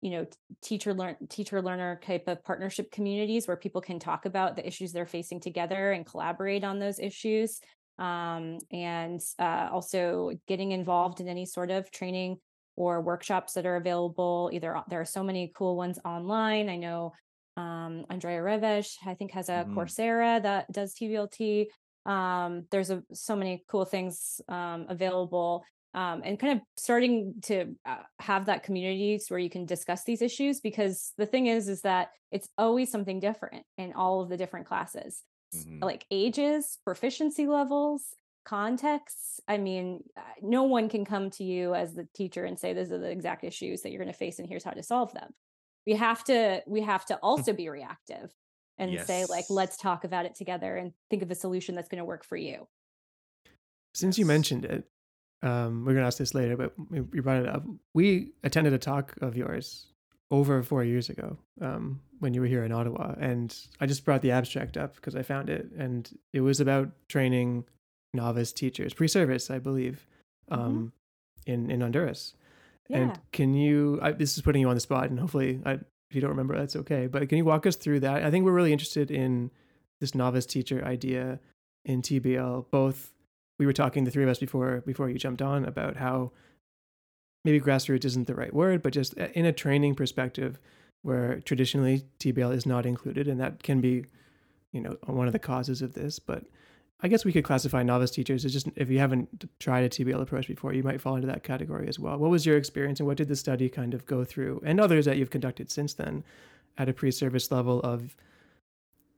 you 0.02 0.12
know 0.12 0.28
teacher 0.62 0.94
learn 0.94 1.16
teacher 1.30 1.64
learner 1.64 2.00
type 2.06 2.28
of 2.28 2.44
partnership 2.44 2.92
communities 2.92 3.48
where 3.48 3.58
people 3.58 3.82
can 3.82 3.98
talk 3.98 4.28
about 4.28 4.56
the 4.56 4.68
issues 4.68 4.92
they're 4.92 5.08
facing 5.08 5.40
together 5.40 5.94
and 5.94 6.06
collaborate 6.06 6.64
on 6.64 6.78
those 6.78 7.00
issues 7.00 7.60
um, 7.98 8.60
and 8.72 9.20
uh, 9.40 9.70
also 9.72 10.32
getting 10.48 10.74
involved 10.74 11.22
in 11.22 11.28
any 11.28 11.46
sort 11.46 11.72
of 11.72 11.90
training 11.90 12.38
or 12.76 13.02
workshops 13.02 13.54
that 13.54 13.66
are 13.66 13.78
available 13.78 14.52
either 14.54 14.80
there 14.90 15.02
are 15.02 15.06
so 15.06 15.24
many 15.24 15.52
cool 15.56 15.76
ones 15.76 15.98
online 16.06 16.70
i 16.70 16.76
know 16.76 17.12
um, 17.58 18.06
Andrea 18.12 18.42
Révész 18.42 18.98
i 19.08 19.16
think 19.16 19.32
has 19.32 19.50
a 19.50 19.54
mm-hmm. 19.54 19.80
coursera 19.80 20.44
that 20.44 20.72
does 20.72 20.94
tblt 20.94 21.66
um, 22.06 22.66
there's 22.72 22.92
a, 22.92 23.04
so 23.14 23.36
many 23.36 23.64
cool 23.68 23.86
things 23.86 24.42
um, 24.48 24.86
available 24.90 25.64
um, 25.94 26.22
and 26.26 26.38
kind 26.40 26.60
of 26.60 26.66
starting 26.76 27.36
to 27.44 27.76
uh, 27.86 27.98
have 28.20 28.48
that 28.48 28.64
community 28.64 29.20
where 29.30 29.40
you 29.40 29.50
can 29.50 29.66
discuss 29.66 30.04
these 30.04 30.22
issues 30.22 30.60
because 30.60 31.14
the 31.18 31.26
thing 31.26 31.48
is 31.48 31.70
is 31.70 31.82
that 31.82 32.10
it's 32.32 32.50
always 32.58 32.92
something 32.92 33.20
different 33.20 33.64
in 33.78 33.94
all 33.94 34.22
of 34.22 34.30
the 34.30 34.38
different 34.38 34.68
classes. 34.68 35.24
Mm-hmm. 35.56 35.84
like 35.84 36.06
ages 36.12 36.80
proficiency 36.84 37.48
levels 37.48 38.04
contexts 38.46 39.40
i 39.48 39.58
mean 39.58 40.04
no 40.42 40.64
one 40.64 40.90
can 40.90 41.06
come 41.06 41.30
to 41.30 41.44
you 41.44 41.74
as 41.74 41.94
the 41.94 42.08
teacher 42.14 42.46
and 42.46 42.60
say 42.60 42.74
these 42.74 42.92
are 42.92 42.98
the 42.98 43.10
exact 43.10 43.44
issues 43.44 43.82
that 43.82 43.92
you're 43.92 44.02
going 44.02 44.12
to 44.12 44.18
face 44.18 44.40
and 44.40 44.48
here's 44.48 44.64
how 44.64 44.72
to 44.72 44.84
solve 44.84 45.14
them. 45.14 45.32
We 45.86 45.94
have 45.94 46.24
to 46.26 46.62
we 46.68 46.82
have 46.82 47.06
to 47.06 47.16
also 47.18 47.54
be 47.54 47.70
reactive 47.70 48.32
and 48.78 48.92
yes. 48.92 49.08
say 49.08 49.26
like 49.30 49.46
let's 49.50 49.78
talk 49.78 50.04
about 50.04 50.26
it 50.26 50.36
together 50.36 50.76
and 50.76 50.94
think 51.10 51.22
of 51.22 51.32
a 51.32 51.36
solution 51.36 51.76
that's 51.76 51.88
going 51.88 52.00
to 52.00 52.06
work 52.06 52.24
for 52.24 52.38
you 52.38 52.68
since 53.94 54.18
you 54.18 54.26
mentioned 54.26 54.66
it 54.66 54.88
um, 55.46 55.86
we're 55.86 55.94
going 55.94 56.04
to 56.04 56.08
ask 56.08 56.18
this 56.18 56.34
later, 56.34 56.58
but 56.58 56.74
you 56.92 57.22
brought 57.22 57.44
it 57.44 57.48
up. 57.48 57.64
We 57.94 58.32
attended 58.44 58.74
a 58.74 58.80
talk 58.80 59.14
of 59.22 59.38
yours 59.38 59.88
over 60.32 60.64
four 60.64 60.84
years 60.84 61.10
ago 61.10 61.38
um, 61.62 62.02
when 62.20 62.34
you 62.34 62.42
were 62.42 62.48
here 62.48 62.64
in 62.64 62.72
Ottawa. 62.72 63.14
And 63.20 63.56
I 63.80 63.86
just 63.86 64.04
brought 64.06 64.24
the 64.24 64.32
abstract 64.32 64.76
up 64.76 64.96
because 64.96 65.16
I 65.16 65.22
found 65.22 65.50
it. 65.50 65.68
And 65.78 66.10
it 66.34 66.42
was 66.42 66.60
about 66.60 66.90
training 67.10 67.66
novice 68.12 68.52
teachers, 68.52 68.94
pre 68.96 69.08
service, 69.08 69.52
I 69.52 69.60
believe, 69.60 70.08
um, 70.50 70.94
mm-hmm. 71.46 71.52
in, 71.52 71.70
in 71.70 71.82
Honduras. 71.82 72.34
Yeah. 72.90 72.98
And 72.98 73.20
can 73.32 73.54
you, 73.54 74.00
I, 74.02 74.14
this 74.14 74.36
is 74.38 74.42
putting 74.42 74.62
you 74.62 74.70
on 74.70 74.76
the 74.76 74.82
spot, 74.82 75.10
and 75.10 75.20
hopefully, 75.20 75.60
I, 75.66 75.80
if 76.16 76.22
you 76.22 76.22
don't 76.22 76.32
remember, 76.32 76.58
that's 76.58 76.78
okay. 76.78 77.08
But 77.08 77.28
can 77.28 77.38
you 77.38 77.44
walk 77.44 77.68
us 77.68 77.76
through 77.76 78.00
that? 78.00 78.24
I 78.24 78.32
think 78.32 78.46
we're 78.46 78.54
really 78.54 78.72
interested 78.72 79.12
in 79.12 79.52
this 80.00 80.16
novice 80.16 80.46
teacher 80.46 80.82
idea 80.86 81.40
in 81.84 82.02
TBL, 82.02 82.66
both 82.72 83.12
we 83.60 83.66
were 83.66 83.74
talking 83.74 84.06
the 84.06 84.12
three 84.12 84.24
of 84.24 84.30
us 84.30 84.40
before 84.40 84.82
before 84.86 85.10
you 85.10 85.18
jumped 85.18 85.42
on 85.42 85.66
about 85.66 85.98
how 85.98 86.32
maybe 87.44 87.60
grassroots 87.60 88.06
isn't 88.06 88.28
the 88.28 88.34
right 88.34 88.54
word, 88.54 88.82
but 88.82 88.94
just 88.94 89.18
uh, 89.20 89.28
in 89.34 89.46
a 89.46 89.52
training 89.52 89.94
perspective 89.94 90.58
where 91.02 91.42
traditionally 91.42 92.04
TBL 92.20 92.54
is 92.54 92.66
not 92.66 92.86
included, 92.86 93.28
and 93.28 93.40
that 93.40 93.62
can 93.62 93.82
be, 93.82 94.06
you 94.72 94.82
know, 94.82 94.98
one 95.06 95.28
of 95.28 95.34
the 95.34 95.40
causes 95.40 95.82
of 95.82 95.96
this. 95.96 96.18
But 96.18 96.46
I 97.02 97.08
guess 97.08 97.26
we 97.26 97.34
could 97.34 97.44
classify 97.44 97.84
novice 97.84 98.12
teachers 98.12 98.46
as 98.46 98.54
just 98.54 98.68
if 98.76 98.90
you 98.90 99.00
haven't 99.00 99.50
tried 99.60 99.84
a 99.84 99.90
TBL 99.90 100.22
approach 100.22 100.48
before, 100.48 100.74
you 100.74 100.82
might 100.82 101.02
fall 101.02 101.16
into 101.16 101.28
that 101.28 101.44
category 101.44 101.88
as 101.88 102.00
well. 102.00 102.18
What 102.18 102.32
was 102.32 102.46
your 102.46 102.58
experience, 102.58 103.00
and 103.00 103.08
what 103.08 103.18
did 103.18 103.28
the 103.28 103.36
study 103.36 103.70
kind 103.70 103.94
of 103.94 104.06
go 104.06 104.24
through, 104.24 104.62
and 104.66 104.80
others 104.80 105.06
that 105.06 105.18
you've 105.18 105.30
conducted 105.30 105.70
since 105.70 105.94
then, 105.94 106.24
at 106.78 106.90
a 106.90 106.94
pre-service 106.94 107.52
level 107.52 107.80
of 107.82 108.16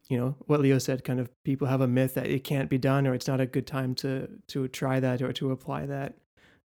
you 0.09 0.17
know 0.17 0.35
what 0.45 0.61
leo 0.61 0.77
said 0.77 1.03
kind 1.03 1.19
of 1.19 1.29
people 1.43 1.67
have 1.67 1.81
a 1.81 1.87
myth 1.87 2.13
that 2.13 2.27
it 2.27 2.43
can't 2.43 2.69
be 2.69 2.77
done 2.77 3.05
or 3.05 3.13
it's 3.13 3.27
not 3.27 3.41
a 3.41 3.45
good 3.45 3.67
time 3.67 3.93
to 3.93 4.27
to 4.47 4.67
try 4.67 4.99
that 4.99 5.21
or 5.21 5.33
to 5.33 5.51
apply 5.51 5.85
that 5.85 6.13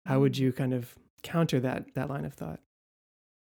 how 0.06 0.20
would 0.20 0.34
mm. 0.34 0.40
you 0.40 0.52
kind 0.52 0.74
of 0.74 0.96
counter 1.24 1.60
that 1.60 1.86
that 1.94 2.10
line 2.10 2.26
of 2.26 2.34
thought 2.34 2.60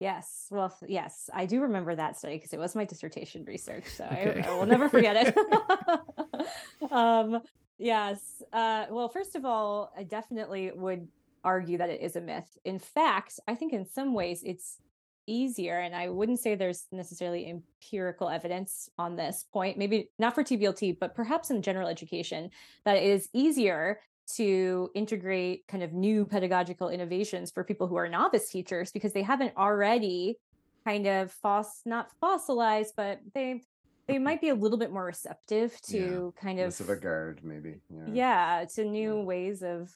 yes 0.00 0.46
well 0.50 0.74
yes 0.88 1.28
i 1.34 1.46
do 1.46 1.60
remember 1.60 1.94
that 1.94 2.16
study 2.16 2.36
because 2.36 2.52
it 2.52 2.58
was 2.58 2.74
my 2.74 2.84
dissertation 2.84 3.44
research 3.44 3.84
so 3.86 4.04
okay. 4.04 4.42
I, 4.44 4.50
I, 4.50 4.54
will 4.58 4.66
never 4.66 4.88
forget 4.88 5.14
it 5.28 6.90
um 6.90 7.40
yes 7.78 8.42
uh 8.52 8.86
well 8.90 9.08
first 9.08 9.36
of 9.36 9.44
all 9.44 9.92
i 9.96 10.02
definitely 10.02 10.72
would 10.74 11.06
argue 11.44 11.78
that 11.78 11.90
it 11.90 12.00
is 12.00 12.16
a 12.16 12.20
myth 12.20 12.58
in 12.64 12.78
fact 12.78 13.38
i 13.46 13.54
think 13.54 13.72
in 13.72 13.86
some 13.86 14.14
ways 14.14 14.42
it's 14.44 14.78
easier 15.26 15.78
and 15.78 15.94
i 15.94 16.08
wouldn't 16.08 16.40
say 16.40 16.54
there's 16.54 16.86
necessarily 16.90 17.48
empirical 17.48 18.28
evidence 18.28 18.88
on 18.98 19.16
this 19.16 19.44
point 19.52 19.76
maybe 19.76 20.08
not 20.18 20.34
for 20.34 20.42
tblt 20.42 20.98
but 20.98 21.14
perhaps 21.14 21.50
in 21.50 21.62
general 21.62 21.88
education 21.88 22.50
that 22.84 22.96
it 22.96 23.04
is 23.04 23.28
easier 23.32 24.00
to 24.36 24.90
integrate 24.94 25.66
kind 25.68 25.82
of 25.82 25.92
new 25.92 26.24
pedagogical 26.24 26.88
innovations 26.88 27.50
for 27.50 27.64
people 27.64 27.86
who 27.86 27.96
are 27.96 28.08
novice 28.08 28.48
teachers 28.48 28.92
because 28.92 29.12
they 29.12 29.22
haven't 29.22 29.56
already 29.56 30.38
kind 30.84 31.06
of 31.06 31.30
foss 31.30 31.82
not 31.84 32.10
fossilized 32.20 32.94
but 32.96 33.20
they 33.34 33.60
they 34.06 34.18
might 34.28 34.40
be 34.40 34.48
a 34.48 34.54
little 34.54 34.78
bit 34.78 34.92
more 34.92 35.04
receptive 35.04 35.78
to 35.82 36.32
yeah. 36.34 36.42
kind 36.42 36.58
of 36.58 36.66
less 36.66 36.80
of 36.80 36.90
a 36.90 36.96
guard 36.96 37.40
maybe 37.42 37.76
yeah, 37.90 38.60
yeah 38.60 38.64
to 38.74 38.84
new 38.84 39.18
yeah. 39.18 39.24
ways 39.24 39.62
of 39.62 39.94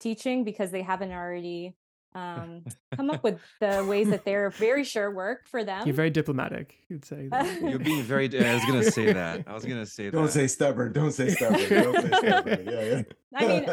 teaching 0.00 0.44
because 0.44 0.70
they 0.70 0.82
haven't 0.82 1.12
already 1.12 1.74
um, 2.14 2.64
come 2.94 3.10
up 3.10 3.24
with 3.24 3.40
the 3.60 3.84
ways 3.84 4.08
that 4.10 4.24
they're 4.24 4.50
very 4.58 4.84
sure 4.84 5.10
work 5.10 5.48
for 5.48 5.64
them. 5.64 5.86
You're 5.86 5.94
very 5.94 6.10
diplomatic. 6.10 6.76
You'd 6.88 7.04
say 7.04 7.28
that. 7.28 7.60
you're 7.62 7.78
being 7.78 8.02
very. 8.02 8.26
I 8.26 8.54
was 8.54 8.64
gonna 8.64 8.84
say 8.84 9.12
that. 9.12 9.44
I 9.46 9.52
was 9.52 9.64
gonna 9.64 9.86
say 9.86 10.10
Don't 10.10 10.26
that. 10.26 10.32
say 10.32 10.46
stubborn. 10.46 10.92
Don't 10.92 11.12
say 11.12 11.30
stubborn. 11.30 11.68
Don't 11.68 12.02
say 12.02 12.28
stubborn. 12.28 12.66
Yeah, 12.66 12.82
yeah. 12.82 13.02
I 13.34 13.46
mean, 13.46 13.64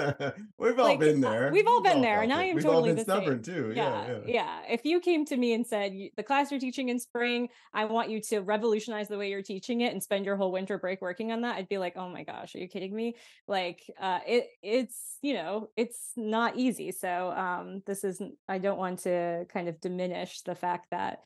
we've 0.58 0.80
all 0.80 0.86
like, 0.86 1.00
been 1.00 1.22
there. 1.22 1.52
We've 1.52 1.68
all 1.68 1.82
been 1.82 1.96
we've 1.96 2.04
there, 2.04 2.22
and 2.22 2.34
I 2.34 2.46
am 2.46 2.56
we've 2.56 2.64
totally 2.64 2.90
all 2.90 2.96
been 2.96 3.04
stubborn 3.04 3.44
same. 3.44 3.56
too. 3.56 3.74
Yeah, 3.76 4.06
yeah, 4.08 4.18
yeah, 4.26 4.34
yeah. 4.34 4.60
If 4.70 4.86
you 4.86 5.00
came 5.00 5.26
to 5.26 5.38
me 5.38 5.54
and 5.54 5.66
said 5.66 5.94
the 6.16 6.24
class 6.24 6.52
you're 6.52 6.60
teaching 6.60 6.90
in 6.90 7.00
spring, 7.00 7.50
I 7.74 7.86
want 7.86 8.10
you 8.10 8.20
to 8.22 8.40
revolutionize 8.40 9.08
the 9.08 9.18
way 9.18 9.30
you're 9.30 9.42
teaching 9.42 9.82
it 9.82 9.94
and 9.94 10.02
spend 10.02 10.26
your 10.26 10.36
whole 10.36 10.52
winter 10.52 10.78
break 10.78 11.02
working 11.02 11.32
on 11.32 11.42
that, 11.42 11.58
I'd 11.58 11.70
be 11.70 11.78
like, 11.78 11.94
oh 11.96 12.10
my 12.10 12.24
gosh, 12.24 12.56
are 12.56 12.60
you 12.60 12.68
kidding 12.68 12.96
me? 12.96 13.16
Like, 13.48 13.84
uh, 14.00 14.20
it 14.28 14.48
it's 14.64 15.18
you 15.22 15.34
know 15.34 15.70
it's 15.78 16.12
not 16.16 16.58
easy. 16.58 16.92
So 16.92 17.32
um, 17.32 17.84
this 17.86 18.04
isn't. 18.04 18.36
I 18.48 18.58
don't 18.58 18.80
want 18.80 19.00
to 19.00 19.46
kind 19.54 19.68
of 19.68 19.80
diminish 19.80 20.42
the 20.42 20.56
fact 20.56 20.88
that 20.92 21.20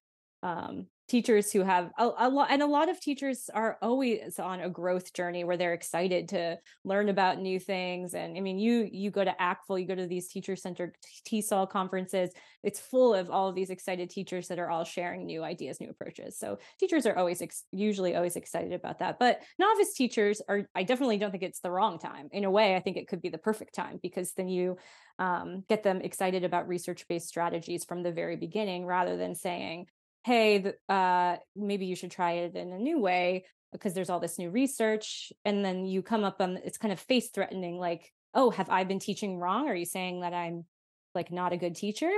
um, 0.43 0.87
teachers 1.07 1.51
who 1.51 1.61
have 1.61 1.91
a, 1.97 2.09
a 2.19 2.29
lot 2.29 2.47
and 2.49 2.61
a 2.61 2.67
lot 2.67 2.89
of 2.89 2.99
teachers 2.99 3.49
are 3.53 3.77
always 3.81 4.39
on 4.39 4.61
a 4.61 4.69
growth 4.69 5.13
journey 5.13 5.43
where 5.43 5.57
they're 5.57 5.73
excited 5.73 6.29
to 6.29 6.57
learn 6.83 7.09
about 7.09 7.39
new 7.39 7.59
things 7.59 8.13
and 8.13 8.37
i 8.37 8.39
mean 8.39 8.57
you 8.57 8.87
you 8.91 9.11
go 9.11 9.23
to 9.23 9.35
ACTFL 9.39 9.79
you 9.79 9.87
go 9.87 9.95
to 9.95 10.07
these 10.07 10.27
teacher 10.27 10.55
centered 10.55 10.95
TESOL 11.27 11.69
conferences 11.69 12.31
it's 12.63 12.79
full 12.79 13.13
of 13.13 13.29
all 13.29 13.47
of 13.47 13.55
these 13.55 13.69
excited 13.69 14.09
teachers 14.09 14.47
that 14.47 14.59
are 14.59 14.69
all 14.69 14.83
sharing 14.83 15.25
new 15.25 15.43
ideas 15.43 15.79
new 15.79 15.89
approaches 15.89 16.37
so 16.37 16.57
teachers 16.79 17.05
are 17.05 17.17
always 17.17 17.41
ex- 17.41 17.65
usually 17.71 18.15
always 18.15 18.35
excited 18.35 18.73
about 18.73 18.99
that 18.99 19.19
but 19.19 19.41
novice 19.59 19.93
teachers 19.93 20.41
are 20.47 20.67
i 20.73 20.83
definitely 20.83 21.17
don't 21.17 21.31
think 21.31 21.43
it's 21.43 21.59
the 21.59 21.71
wrong 21.71 21.99
time 21.99 22.29
in 22.31 22.45
a 22.45 22.51
way 22.51 22.75
i 22.75 22.79
think 22.79 22.97
it 22.97 23.07
could 23.07 23.21
be 23.21 23.29
the 23.29 23.37
perfect 23.37 23.75
time 23.75 23.99
because 24.01 24.33
then 24.33 24.47
you 24.47 24.77
um, 25.17 25.63
get 25.69 25.83
them 25.83 26.01
excited 26.01 26.43
about 26.43 26.67
research 26.67 27.07
based 27.07 27.27
strategies 27.27 27.85
from 27.85 28.03
the 28.03 28.11
very 28.11 28.35
beginning 28.35 28.85
rather 28.85 29.15
than 29.15 29.33
saying 29.33 29.87
hey 30.25 30.73
uh, 30.89 31.35
maybe 31.55 31.85
you 31.85 31.95
should 31.95 32.09
try 32.09 32.31
it 32.31 32.55
in 32.55 32.71
a 32.71 32.79
new 32.79 32.99
way 32.99 33.45
because 33.71 33.93
there's 33.93 34.09
all 34.09 34.19
this 34.19 34.39
new 34.39 34.49
research 34.49 35.31
and 35.45 35.63
then 35.63 35.85
you 35.85 36.01
come 36.01 36.23
up 36.23 36.41
on 36.41 36.57
it's 36.65 36.79
kind 36.79 36.91
of 36.91 36.99
face 36.99 37.29
threatening 37.29 37.77
like 37.77 38.11
oh 38.33 38.49
have 38.49 38.69
i 38.69 38.83
been 38.83 38.99
teaching 38.99 39.37
wrong? 39.37 39.69
Are 39.69 39.75
you 39.75 39.85
saying 39.85 40.21
that 40.21 40.33
i'm 40.33 40.65
like 41.13 41.31
not 41.31 41.53
a 41.53 41.57
good 41.57 41.75
teacher? 41.75 42.11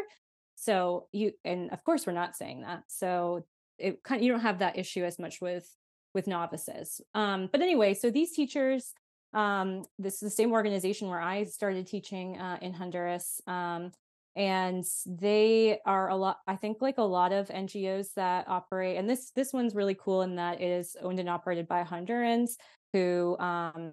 So 0.55 1.07
you 1.11 1.33
and 1.43 1.71
of 1.71 1.83
course 1.83 2.07
we're 2.07 2.13
not 2.13 2.35
saying 2.35 2.61
that 2.61 2.83
so 2.87 3.45
it 3.77 4.01
kind 4.03 4.21
of 4.21 4.25
you 4.25 4.31
don't 4.31 4.41
have 4.41 4.59
that 4.59 4.77
issue 4.77 5.03
as 5.03 5.19
much 5.19 5.41
with 5.41 5.69
with 6.13 6.27
novices 6.27 7.01
um 7.13 7.49
but 7.51 7.61
anyway 7.61 7.93
so 7.93 8.09
these 8.09 8.31
teachers 8.31 8.93
um 9.33 9.83
this 9.99 10.15
is 10.15 10.21
the 10.21 10.29
same 10.31 10.51
organization 10.51 11.09
where 11.09 11.21
i 11.21 11.43
started 11.43 11.85
teaching 11.85 12.39
uh, 12.39 12.57
in 12.61 12.73
honduras 12.73 13.39
um 13.45 13.91
and 14.37 14.85
they 15.07 15.79
are 15.85 16.09
a 16.09 16.15
lot 16.15 16.37
i 16.47 16.55
think 16.55 16.77
like 16.79 16.99
a 16.99 17.01
lot 17.01 17.33
of 17.33 17.49
ngos 17.49 18.13
that 18.13 18.47
operate 18.47 18.95
and 18.95 19.09
this 19.09 19.31
this 19.31 19.51
one's 19.51 19.75
really 19.75 19.95
cool 19.95 20.21
in 20.21 20.35
that 20.35 20.61
it 20.61 20.69
is 20.69 20.95
owned 21.01 21.19
and 21.19 21.27
operated 21.27 21.67
by 21.67 21.83
hondurans 21.83 22.51
who 22.93 23.35
um 23.39 23.91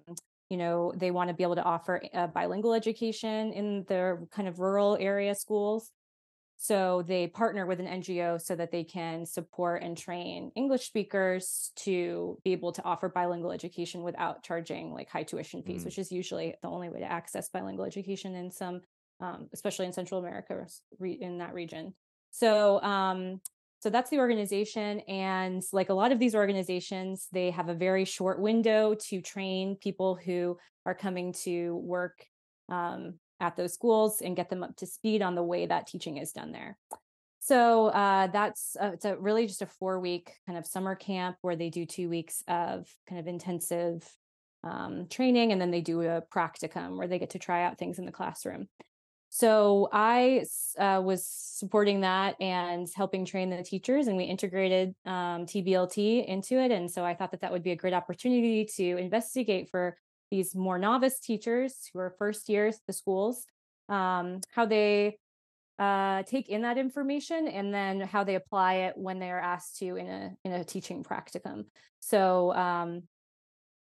you 0.49 0.57
know 0.57 0.93
they 0.95 1.09
want 1.09 1.29
to 1.29 1.33
be 1.33 1.43
able 1.43 1.55
to 1.55 1.63
offer 1.63 2.01
a 2.13 2.27
bilingual 2.27 2.73
education 2.73 3.51
in 3.53 3.83
their 3.87 4.21
kind 4.31 4.47
of 4.47 4.59
rural 4.59 4.95
area 4.99 5.33
schools 5.33 5.91
so 6.57 7.03
they 7.05 7.27
partner 7.27 7.65
with 7.65 7.79
an 7.79 7.87
ngo 7.87 8.39
so 8.39 8.55
that 8.55 8.71
they 8.71 8.83
can 8.83 9.25
support 9.25 9.81
and 9.81 9.97
train 9.97 10.51
english 10.55 10.85
speakers 10.85 11.71
to 11.75 12.37
be 12.43 12.51
able 12.51 12.71
to 12.71 12.83
offer 12.83 13.09
bilingual 13.09 13.51
education 13.51 14.03
without 14.03 14.43
charging 14.43 14.93
like 14.93 15.09
high 15.09 15.23
tuition 15.23 15.63
fees 15.63 15.81
mm. 15.81 15.85
which 15.85 15.97
is 15.97 16.11
usually 16.11 16.53
the 16.61 16.67
only 16.67 16.87
way 16.87 16.99
to 16.99 17.11
access 17.11 17.49
bilingual 17.49 17.83
education 17.83 18.35
in 18.35 18.51
some 18.51 18.79
um, 19.19 19.47
especially 19.53 19.85
in 19.85 19.93
Central 19.93 20.19
America, 20.19 20.65
in 21.01 21.37
that 21.39 21.53
region. 21.53 21.93
So, 22.31 22.81
um, 22.81 23.41
so 23.79 23.89
that's 23.89 24.09
the 24.09 24.17
organization, 24.17 25.01
and 25.01 25.61
like 25.71 25.89
a 25.89 25.93
lot 25.93 26.11
of 26.11 26.19
these 26.19 26.33
organizations, 26.33 27.27
they 27.31 27.51
have 27.51 27.69
a 27.69 27.75
very 27.75 28.03
short 28.03 28.39
window 28.39 28.95
to 29.09 29.21
train 29.21 29.75
people 29.75 30.15
who 30.15 30.57
are 30.85 30.95
coming 30.95 31.33
to 31.43 31.75
work 31.75 32.25
um, 32.69 33.15
at 33.39 33.55
those 33.55 33.73
schools 33.73 34.21
and 34.21 34.35
get 34.35 34.49
them 34.49 34.63
up 34.63 34.75
to 34.77 34.87
speed 34.87 35.21
on 35.21 35.35
the 35.35 35.43
way 35.43 35.65
that 35.65 35.87
teaching 35.87 36.17
is 36.17 36.31
done 36.31 36.51
there. 36.51 36.77
So 37.39 37.87
uh, 37.87 38.25
that's 38.27 38.75
uh, 38.81 38.91
it's 38.93 39.05
a 39.05 39.17
really 39.17 39.45
just 39.45 39.61
a 39.61 39.67
four 39.67 39.99
week 39.99 40.33
kind 40.47 40.57
of 40.57 40.65
summer 40.65 40.95
camp 40.95 41.37
where 41.41 41.55
they 41.55 41.69
do 41.69 41.85
two 41.85 42.09
weeks 42.09 42.43
of 42.47 42.87
kind 43.07 43.19
of 43.19 43.27
intensive 43.27 44.03
um, 44.63 45.05
training, 45.11 45.51
and 45.51 45.61
then 45.61 45.69
they 45.69 45.81
do 45.81 46.01
a 46.01 46.23
practicum 46.33 46.97
where 46.97 47.07
they 47.07 47.19
get 47.19 47.29
to 47.31 47.39
try 47.39 47.63
out 47.63 47.77
things 47.77 47.99
in 47.99 48.05
the 48.05 48.11
classroom. 48.11 48.67
So 49.37 49.89
I 49.91 50.45
uh, 50.79 51.01
was 51.03 51.25
supporting 51.27 51.99
that 52.01 52.39
and 52.39 52.87
helping 52.95 53.25
train 53.25 53.49
the 53.49 53.61
teachers, 53.63 54.07
and 54.07 54.15
we 54.15 54.23
integrated 54.23 54.95
um, 55.05 55.45
TBLT 55.45 56.25
into 56.25 56.57
it. 56.57 56.71
And 56.71 56.89
so 56.89 57.03
I 57.03 57.15
thought 57.15 57.31
that 57.31 57.41
that 57.41 57.51
would 57.51 57.61
be 57.61 57.71
a 57.71 57.75
great 57.75 57.93
opportunity 57.93 58.63
to 58.77 58.95
investigate 58.95 59.67
for 59.69 59.97
these 60.31 60.55
more 60.55 60.79
novice 60.79 61.19
teachers 61.19 61.89
who 61.91 61.99
are 61.99 62.15
first 62.17 62.47
years 62.47 62.75
at 62.75 62.81
the 62.87 62.93
schools 62.93 63.43
um, 63.89 64.39
how 64.53 64.65
they 64.65 65.17
uh, 65.79 66.23
take 66.23 66.47
in 66.47 66.61
that 66.61 66.77
information 66.77 67.49
and 67.49 67.73
then 67.73 67.99
how 67.99 68.23
they 68.23 68.35
apply 68.35 68.75
it 68.75 68.93
when 68.95 69.19
they 69.19 69.31
are 69.31 69.41
asked 69.41 69.79
to 69.79 69.97
in 69.97 70.07
a 70.07 70.31
in 70.45 70.53
a 70.53 70.63
teaching 70.63 71.03
practicum. 71.03 71.65
So 71.99 72.53
um, 72.53 73.03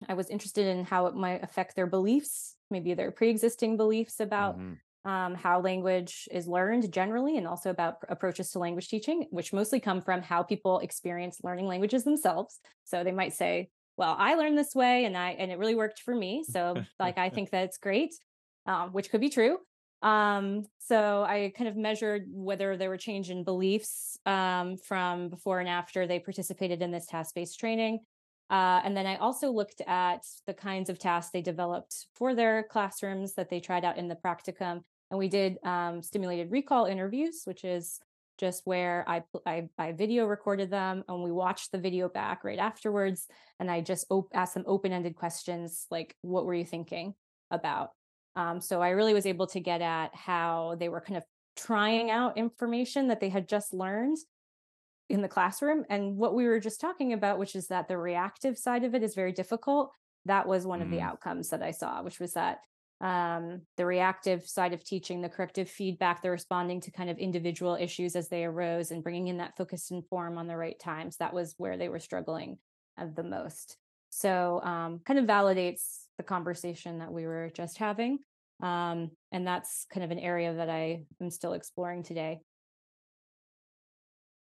I 0.09 0.15
was 0.15 0.31
interested 0.31 0.65
in 0.65 0.83
how 0.83 1.05
it 1.05 1.13
might 1.13 1.43
affect 1.43 1.75
their 1.75 1.85
beliefs, 1.85 2.55
maybe 2.71 2.95
their 2.95 3.11
pre-existing 3.11 3.77
beliefs 3.77 4.19
about 4.19 4.55
mm-hmm. 4.57 4.73
Um, 5.05 5.35
how 5.35 5.59
language 5.61 6.27
is 6.31 6.47
learned 6.47 6.91
generally, 6.91 7.37
and 7.37 7.47
also 7.47 7.69
about 7.69 7.97
approaches 8.09 8.51
to 8.51 8.59
language 8.59 8.87
teaching, 8.87 9.27
which 9.31 9.53
mostly 9.53 9.79
come 9.79 10.01
from 10.01 10.21
how 10.21 10.43
people 10.43 10.79
experience 10.79 11.39
learning 11.43 11.67
languages 11.67 12.03
themselves. 12.03 12.59
So 12.85 13.03
they 13.03 13.11
might 13.11 13.33
say, 13.33 13.69
"Well, 13.97 14.15
I 14.17 14.35
learned 14.35 14.57
this 14.57 14.73
way, 14.75 15.05
and 15.05 15.17
I 15.17 15.31
and 15.31 15.51
it 15.51 15.57
really 15.57 15.75
worked 15.75 16.01
for 16.01 16.15
me." 16.15 16.43
So 16.49 16.75
like 16.99 17.17
I 17.17 17.29
think 17.29 17.49
that 17.51 17.65
it's 17.65 17.77
great, 17.77 18.13
um, 18.65 18.91
which 18.91 19.09
could 19.09 19.21
be 19.21 19.29
true. 19.29 19.57
Um, 20.03 20.65
so 20.79 21.23
I 21.23 21.53
kind 21.57 21.69
of 21.69 21.77
measured 21.77 22.25
whether 22.29 22.75
there 22.75 22.89
were 22.89 22.97
change 22.97 23.29
in 23.29 23.45
beliefs 23.45 24.17
um, 24.25 24.77
from 24.77 25.29
before 25.29 25.61
and 25.61 25.69
after 25.69 26.05
they 26.05 26.19
participated 26.19 26.81
in 26.81 26.91
this 26.91 27.05
task 27.05 27.33
based 27.35 27.57
training. 27.59 27.99
Uh, 28.49 28.81
and 28.83 28.95
then 28.95 29.07
I 29.07 29.15
also 29.15 29.49
looked 29.49 29.81
at 29.87 30.23
the 30.45 30.53
kinds 30.53 30.89
of 30.89 30.99
tasks 30.99 31.31
they 31.31 31.41
developed 31.41 32.07
for 32.13 32.35
their 32.35 32.63
classrooms 32.63 33.33
that 33.35 33.49
they 33.49 33.61
tried 33.61 33.85
out 33.85 33.97
in 33.97 34.09
the 34.09 34.15
practicum. 34.15 34.81
And 35.11 35.19
we 35.19 35.27
did 35.27 35.57
um, 35.63 36.01
stimulated 36.01 36.51
recall 36.51 36.85
interviews, 36.85 37.41
which 37.45 37.63
is 37.63 37.99
just 38.39 38.63
where 38.65 39.05
I, 39.07 39.23
I, 39.45 39.69
I 39.77 39.91
video 39.91 40.25
recorded 40.25 40.71
them 40.71 41.03
and 41.07 41.23
we 41.23 41.31
watched 41.31 41.71
the 41.71 41.77
video 41.77 42.09
back 42.09 42.43
right 42.43 42.57
afterwards. 42.57 43.27
And 43.59 43.69
I 43.69 43.81
just 43.81 44.07
op- 44.09 44.31
asked 44.33 44.55
them 44.55 44.63
open 44.65 44.91
ended 44.91 45.15
questions 45.15 45.85
like, 45.91 46.15
what 46.21 46.45
were 46.45 46.55
you 46.55 46.65
thinking 46.65 47.13
about 47.51 47.91
um, 48.35 48.61
so 48.61 48.81
I 48.81 48.89
really 48.89 49.13
was 49.13 49.25
able 49.25 49.47
to 49.47 49.59
get 49.59 49.81
at 49.81 50.13
how 50.15 50.75
they 50.79 50.89
were 50.89 51.01
kind 51.01 51.17
of 51.17 51.23
trying 51.55 52.09
out 52.09 52.37
information 52.37 53.07
that 53.09 53.19
they 53.19 53.29
had 53.29 53.47
just 53.47 53.73
learned 53.73 54.17
in 55.09 55.21
the 55.21 55.27
classroom. 55.27 55.85
And 55.89 56.17
what 56.17 56.33
we 56.33 56.47
were 56.47 56.59
just 56.59 56.81
talking 56.81 57.13
about, 57.13 57.37
which 57.37 57.55
is 57.55 57.67
that 57.67 57.87
the 57.87 57.97
reactive 57.97 58.57
side 58.57 58.83
of 58.83 58.95
it 58.95 59.03
is 59.03 59.13
very 59.13 59.31
difficult. 59.31 59.91
That 60.25 60.47
was 60.47 60.65
one 60.65 60.79
mm. 60.79 60.83
of 60.83 60.89
the 60.89 60.97
mm. 60.97 61.03
outcomes 61.03 61.49
that 61.49 61.61
I 61.61 61.71
saw, 61.71 62.01
which 62.01 62.19
was 62.19 62.33
that 62.33 62.59
um, 63.03 63.61
the 63.75 63.85
reactive 63.85 64.47
side 64.47 64.73
of 64.73 64.83
teaching, 64.83 65.21
the 65.21 65.29
corrective 65.29 65.69
feedback, 65.69 66.21
the 66.21 66.31
responding 66.31 66.79
to 66.81 66.91
kind 66.91 67.09
of 67.09 67.17
individual 67.17 67.75
issues 67.75 68.15
as 68.15 68.29
they 68.29 68.45
arose 68.45 68.91
and 68.91 69.03
bringing 69.03 69.27
in 69.27 69.37
that 69.37 69.57
focus 69.57 69.91
and 69.91 70.07
form 70.07 70.37
on 70.37 70.47
the 70.47 70.55
right 70.55 70.79
times. 70.79 71.17
That 71.17 71.33
was 71.33 71.53
where 71.57 71.77
they 71.77 71.89
were 71.89 71.99
struggling 71.99 72.57
the 73.15 73.23
most. 73.23 73.77
So, 74.09 74.61
um, 74.63 75.01
kind 75.05 75.19
of 75.19 75.25
validates 75.25 76.03
the 76.17 76.23
conversation 76.23 76.99
that 76.99 77.11
we 77.11 77.25
were 77.25 77.49
just 77.53 77.77
having. 77.77 78.19
Um, 78.61 79.11
and 79.31 79.45
that's 79.45 79.85
kind 79.93 80.03
of 80.03 80.11
an 80.11 80.19
area 80.19 80.53
that 80.53 80.69
I 80.69 81.03
am 81.19 81.29
still 81.29 81.53
exploring 81.53 82.03
today. 82.03 82.39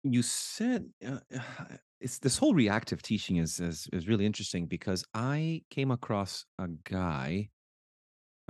You 0.03 0.21
said 0.21 0.85
uh, 1.05 1.19
it's 1.99 2.19
this 2.19 2.37
whole 2.37 2.53
reactive 2.53 3.01
teaching 3.01 3.37
is, 3.37 3.59
is 3.59 3.87
is 3.91 4.07
really 4.07 4.25
interesting 4.25 4.67
because 4.67 5.03
I 5.13 5.63
came 5.69 5.91
across 5.91 6.45
a 6.59 6.67
guy. 6.83 7.49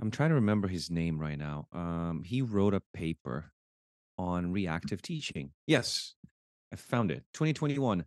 I'm 0.00 0.10
trying 0.10 0.30
to 0.30 0.34
remember 0.34 0.68
his 0.68 0.90
name 0.90 1.18
right 1.18 1.38
now. 1.38 1.66
Um, 1.72 2.22
he 2.24 2.42
wrote 2.42 2.74
a 2.74 2.82
paper 2.92 3.52
on 4.18 4.52
reactive 4.52 5.02
teaching. 5.02 5.50
Yes, 5.66 6.14
I 6.72 6.76
found 6.76 7.10
it. 7.10 7.24
2021. 7.34 8.04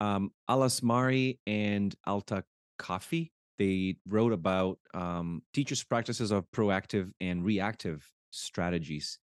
Um, 0.00 0.32
Alasmari 0.50 1.38
and 1.46 1.94
Alta 2.06 2.44
Kafi 2.80 3.30
they 3.62 3.94
wrote 4.08 4.32
about 4.32 4.78
um, 4.94 5.42
teachers' 5.54 5.84
practices 5.84 6.30
of 6.30 6.50
proactive 6.50 7.12
and 7.20 7.44
reactive 7.44 8.10
strategies 8.30 9.18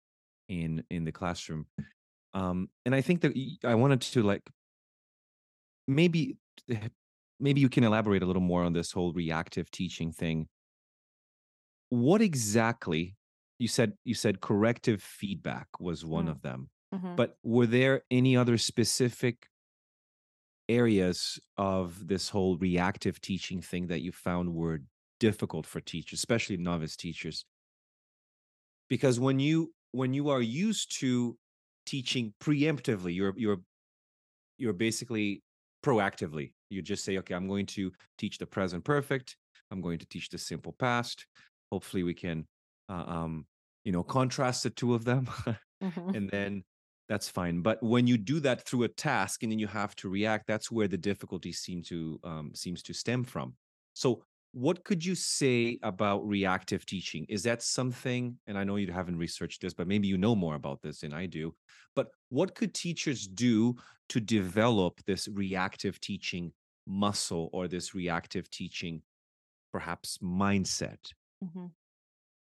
in 0.48 0.84
in 0.90 1.04
the 1.04 1.12
classroom. 1.12 1.66
Um, 2.34 2.70
and 2.86 2.94
I 2.94 3.02
think 3.02 3.22
that 3.22 3.34
I 3.64 3.76
wanted 3.76 4.02
to 4.02 4.24
like 4.24 4.44
maybe 5.88 6.38
maybe 7.40 7.60
you 7.60 7.70
can 7.70 7.84
elaborate 7.84 8.24
a 8.24 8.26
little 8.26 8.42
more 8.42 8.64
on 8.64 8.74
this 8.74 8.92
whole 8.92 9.14
reactive 9.14 9.70
teaching 9.72 10.12
thing. 10.12 10.48
What 11.90 12.22
exactly 12.22 13.16
you 13.60 13.68
said 13.68 13.94
you 14.06 14.16
said 14.16 14.42
corrective 14.42 15.02
feedback 15.02 15.68
was 15.80 16.06
one 16.06 16.28
mm. 16.28 16.32
of 16.32 16.42
them. 16.42 16.70
Mm-hmm. 16.94 17.16
But 17.16 17.36
were 17.44 17.68
there 17.68 18.02
any 18.10 18.36
other 18.36 18.58
specific 18.58 19.48
areas 20.70 21.40
of 21.58 22.08
this 22.08 22.30
whole 22.30 22.58
reactive 22.58 23.20
teaching 23.20 23.62
thing 23.62 23.88
that 23.88 24.02
you 24.02 24.12
found 24.12 24.54
were 24.54 24.82
difficult 25.20 25.66
for 25.66 25.82
teachers 25.82 26.20
especially 26.20 26.56
novice 26.56 26.96
teachers 26.96 27.44
because 28.90 29.20
when 29.20 29.40
you 29.40 29.74
when 29.92 30.14
you 30.14 30.30
are 30.30 30.42
used 30.42 30.98
to 31.00 31.36
teaching 31.86 32.34
preemptively 32.42 33.14
you're 33.14 33.34
you're 33.36 33.60
you're 34.58 34.72
basically 34.72 35.42
proactively 35.84 36.52
you 36.70 36.82
just 36.82 37.04
say 37.04 37.18
okay 37.18 37.34
i'm 37.34 37.48
going 37.48 37.66
to 37.66 37.92
teach 38.18 38.38
the 38.38 38.46
present 38.46 38.84
perfect 38.86 39.36
i'm 39.72 39.82
going 39.82 39.98
to 39.98 40.06
teach 40.06 40.30
the 40.30 40.38
simple 40.38 40.76
past 40.80 41.26
hopefully 41.72 42.04
we 42.04 42.14
can 42.14 42.46
uh, 42.90 43.06
um 43.08 43.46
you 43.84 43.92
know 43.92 44.04
contrast 44.04 44.64
the 44.64 44.70
two 44.70 44.94
of 44.94 45.06
them 45.06 45.28
mm-hmm. 45.84 46.10
and 46.16 46.30
then 46.30 46.64
that's 47.10 47.28
fine. 47.28 47.62
But 47.62 47.82
when 47.82 48.06
you 48.06 48.18
do 48.18 48.40
that 48.42 48.66
through 48.66 48.84
a 48.84 48.88
task 48.88 49.42
and 49.42 49.52
then 49.52 49.58
you 49.58 49.68
have 49.68 49.96
to 49.98 50.10
react, 50.10 50.46
that's 50.48 50.72
where 50.72 50.88
the 50.88 50.98
difficulty 50.98 51.52
seem 51.52 51.82
to 51.84 52.20
um, 52.24 52.52
seems 52.54 52.84
to 52.84 52.94
stem 52.94 53.24
from. 53.24 53.56
So, 53.96 54.24
what 54.52 54.84
could 54.84 55.04
you 55.04 55.16
say 55.16 55.80
about 55.84 56.28
reactive 56.28 56.86
teaching? 56.86 57.26
Is 57.28 57.44
that 57.44 57.62
something? 57.62 58.38
And 58.48 58.58
I 58.58 58.64
know 58.64 58.78
you 58.78 58.92
haven't 58.92 59.18
researched 59.18 59.62
this, 59.62 59.74
but 59.74 59.88
maybe 59.88 60.08
you 60.08 60.18
know 60.18 60.36
more 60.36 60.56
about 60.56 60.82
this 60.82 61.02
than 61.02 61.14
I 61.14 61.26
do. 61.26 61.56
But 61.96 62.08
what 62.30 62.56
could 62.56 62.74
teachers 62.74 63.28
do 63.28 63.76
to 64.10 64.20
develop 64.20 65.02
this 65.06 65.28
reactive 65.28 66.00
teaching 66.00 66.52
muscle 66.88 67.50
or 67.54 67.68
this 67.68 67.94
reactive 67.94 68.50
teaching, 68.50 69.02
perhaps 69.72 70.20
mindset? 70.24 71.12
Mm-hmm. 71.44 71.68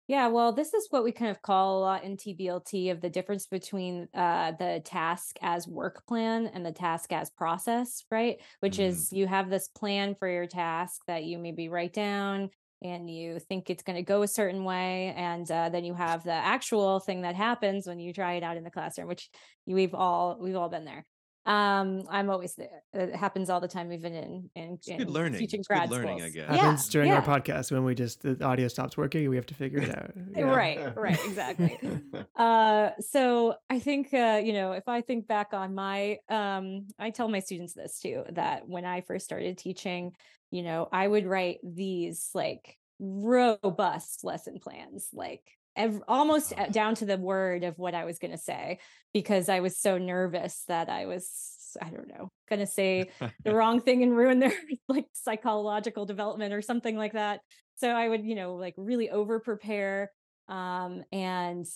Yeah, 0.09 0.29
well, 0.29 0.53
this 0.53 0.73
is 0.73 0.87
what 0.91 1.03
we 1.03 1.11
kind 1.11 1.33
of 1.33 1.43
call 1.43 1.79
a 1.79 1.81
lot 1.81 2.05
in 2.05 2.17
TBLT 2.17 2.93
of 2.93 3.01
the 3.01 3.11
difference 3.11 3.47
between 3.47 4.07
uh, 4.15 4.53
the 4.53 4.81
task 4.85 5.37
as 5.43 5.67
work 5.67 6.07
plan 6.07 6.47
and 6.47 6.65
the 6.65 6.71
task 6.71 7.13
as 7.13 7.29
process, 7.31 8.05
right? 8.09 8.37
Which 8.61 8.77
mm. 8.77 8.85
is 8.85 9.13
you 9.13 9.27
have 9.27 9.51
this 9.51 9.67
plan 9.67 10.15
for 10.17 10.29
your 10.29 10.47
task 10.47 11.01
that 11.09 11.25
you 11.25 11.39
maybe 11.39 11.69
write 11.69 11.93
down 11.93 12.51
and 12.83 13.11
you 13.11 13.41
think 13.41 13.69
it's 13.69 13.83
going 13.83 13.97
to 13.97 14.03
go 14.03 14.23
a 14.23 14.29
certain 14.29 14.63
way. 14.63 15.13
And 15.17 15.51
uh, 15.51 15.71
then 15.71 15.85
you 15.85 15.95
have 15.95 16.23
the 16.23 16.31
actual 16.31 17.01
thing 17.01 17.23
that 17.23 17.35
happens 17.35 17.89
when 17.89 17.99
you 17.99 18.13
try 18.13 18.35
it 18.35 18.45
out 18.45 18.57
in 18.57 18.63
the 18.63 18.71
classroom, 18.71 19.09
which 19.09 19.29
we've 19.67 19.95
all 19.95 20.39
we've 20.41 20.57
all 20.57 20.69
been 20.69 20.85
there 20.85 21.05
um 21.47 22.03
i'm 22.11 22.29
always 22.29 22.55
there 22.57 22.83
it 22.93 23.15
happens 23.15 23.49
all 23.49 23.61
the 23.61 23.69
time 23.69 23.93
even 23.93 24.13
in 24.13 24.51
in, 24.57 24.79
in 24.87 24.99
good 24.99 25.11
learning 25.11 25.39
teaching 25.39 25.61
it's 25.61 25.69
grad 25.69 25.89
good 25.89 25.97
learning 25.97 26.19
schools. 26.19 26.33
i 26.33 26.53
guess 26.53 26.61
happens 26.61 26.87
yeah, 26.87 26.93
during 26.93 27.09
yeah. 27.09 27.17
our 27.17 27.23
podcast 27.23 27.71
when 27.71 27.85
we 27.85 27.95
just 27.95 28.21
the 28.23 28.45
audio 28.45 28.67
stops 28.67 28.97
working 28.97 29.29
we 29.31 29.37
have 29.37 29.47
to 29.47 29.55
figure 29.55 29.79
it 29.79 29.97
out 29.97 30.11
yeah. 30.37 30.43
right 30.43 30.97
right 30.97 31.19
exactly 31.25 31.79
uh 32.37 32.91
so 33.01 33.55
i 33.71 33.79
think 33.79 34.13
uh 34.13 34.41
you 34.43 34.53
know 34.53 34.73
if 34.73 34.89
i 34.89 35.01
think 35.01 35.29
back 35.29 35.53
on 35.53 35.75
my 35.75 36.19
um 36.29 36.87
i 36.99 37.11
tell 37.11 37.29
my 37.29 37.41
students 37.41 37.75
this 37.75 38.01
too 38.01 38.25
that 38.31 38.69
when 38.69 38.85
i 38.85 39.01
first 39.01 39.25
started 39.25 39.57
teaching 39.57 40.13
you 40.51 40.63
know 40.63 40.89
i 40.93 41.07
would 41.07 41.27
write 41.27 41.59
these 41.63 42.31
like 42.35 42.77
robust 42.99 44.25
lesson 44.25 44.59
plans 44.59 45.09
like 45.13 45.56
ev- 45.77 46.03
almost 46.09 46.53
down 46.71 46.95
to 46.97 47.05
the 47.05 47.17
word 47.17 47.65
of 47.65 47.79
what 47.79 47.95
I 47.95 48.05
was 48.05 48.19
going 48.19 48.33
to 48.33 48.39
say 48.39 48.79
because 49.13 49.49
I 49.49 49.61
was 49.61 49.79
so 49.79 49.99
nervous 49.99 50.65
that 50.69 50.89
I 50.89 51.07
was 51.07 51.77
I 51.81 51.91
don't 51.91 52.09
know 52.09 52.31
going 52.49 52.61
to 52.61 52.67
say 52.67 53.11
the 53.45 53.55
wrong 53.55 53.81
thing 53.81 54.03
and 54.03 54.17
ruin 54.17 54.39
their 54.39 54.53
like 54.89 55.07
psychological 55.13 56.07
development 56.07 56.53
or 56.53 56.63
something 56.63 56.97
like 56.97 57.13
that. 57.13 57.41
So 57.77 57.91
I 57.91 58.09
would, 58.09 58.25
you 58.25 58.35
know, 58.35 58.55
like 58.55 58.75
really 58.77 59.11
over 59.11 59.41
prepare 59.41 60.11
um 60.49 61.03
and 61.11 61.67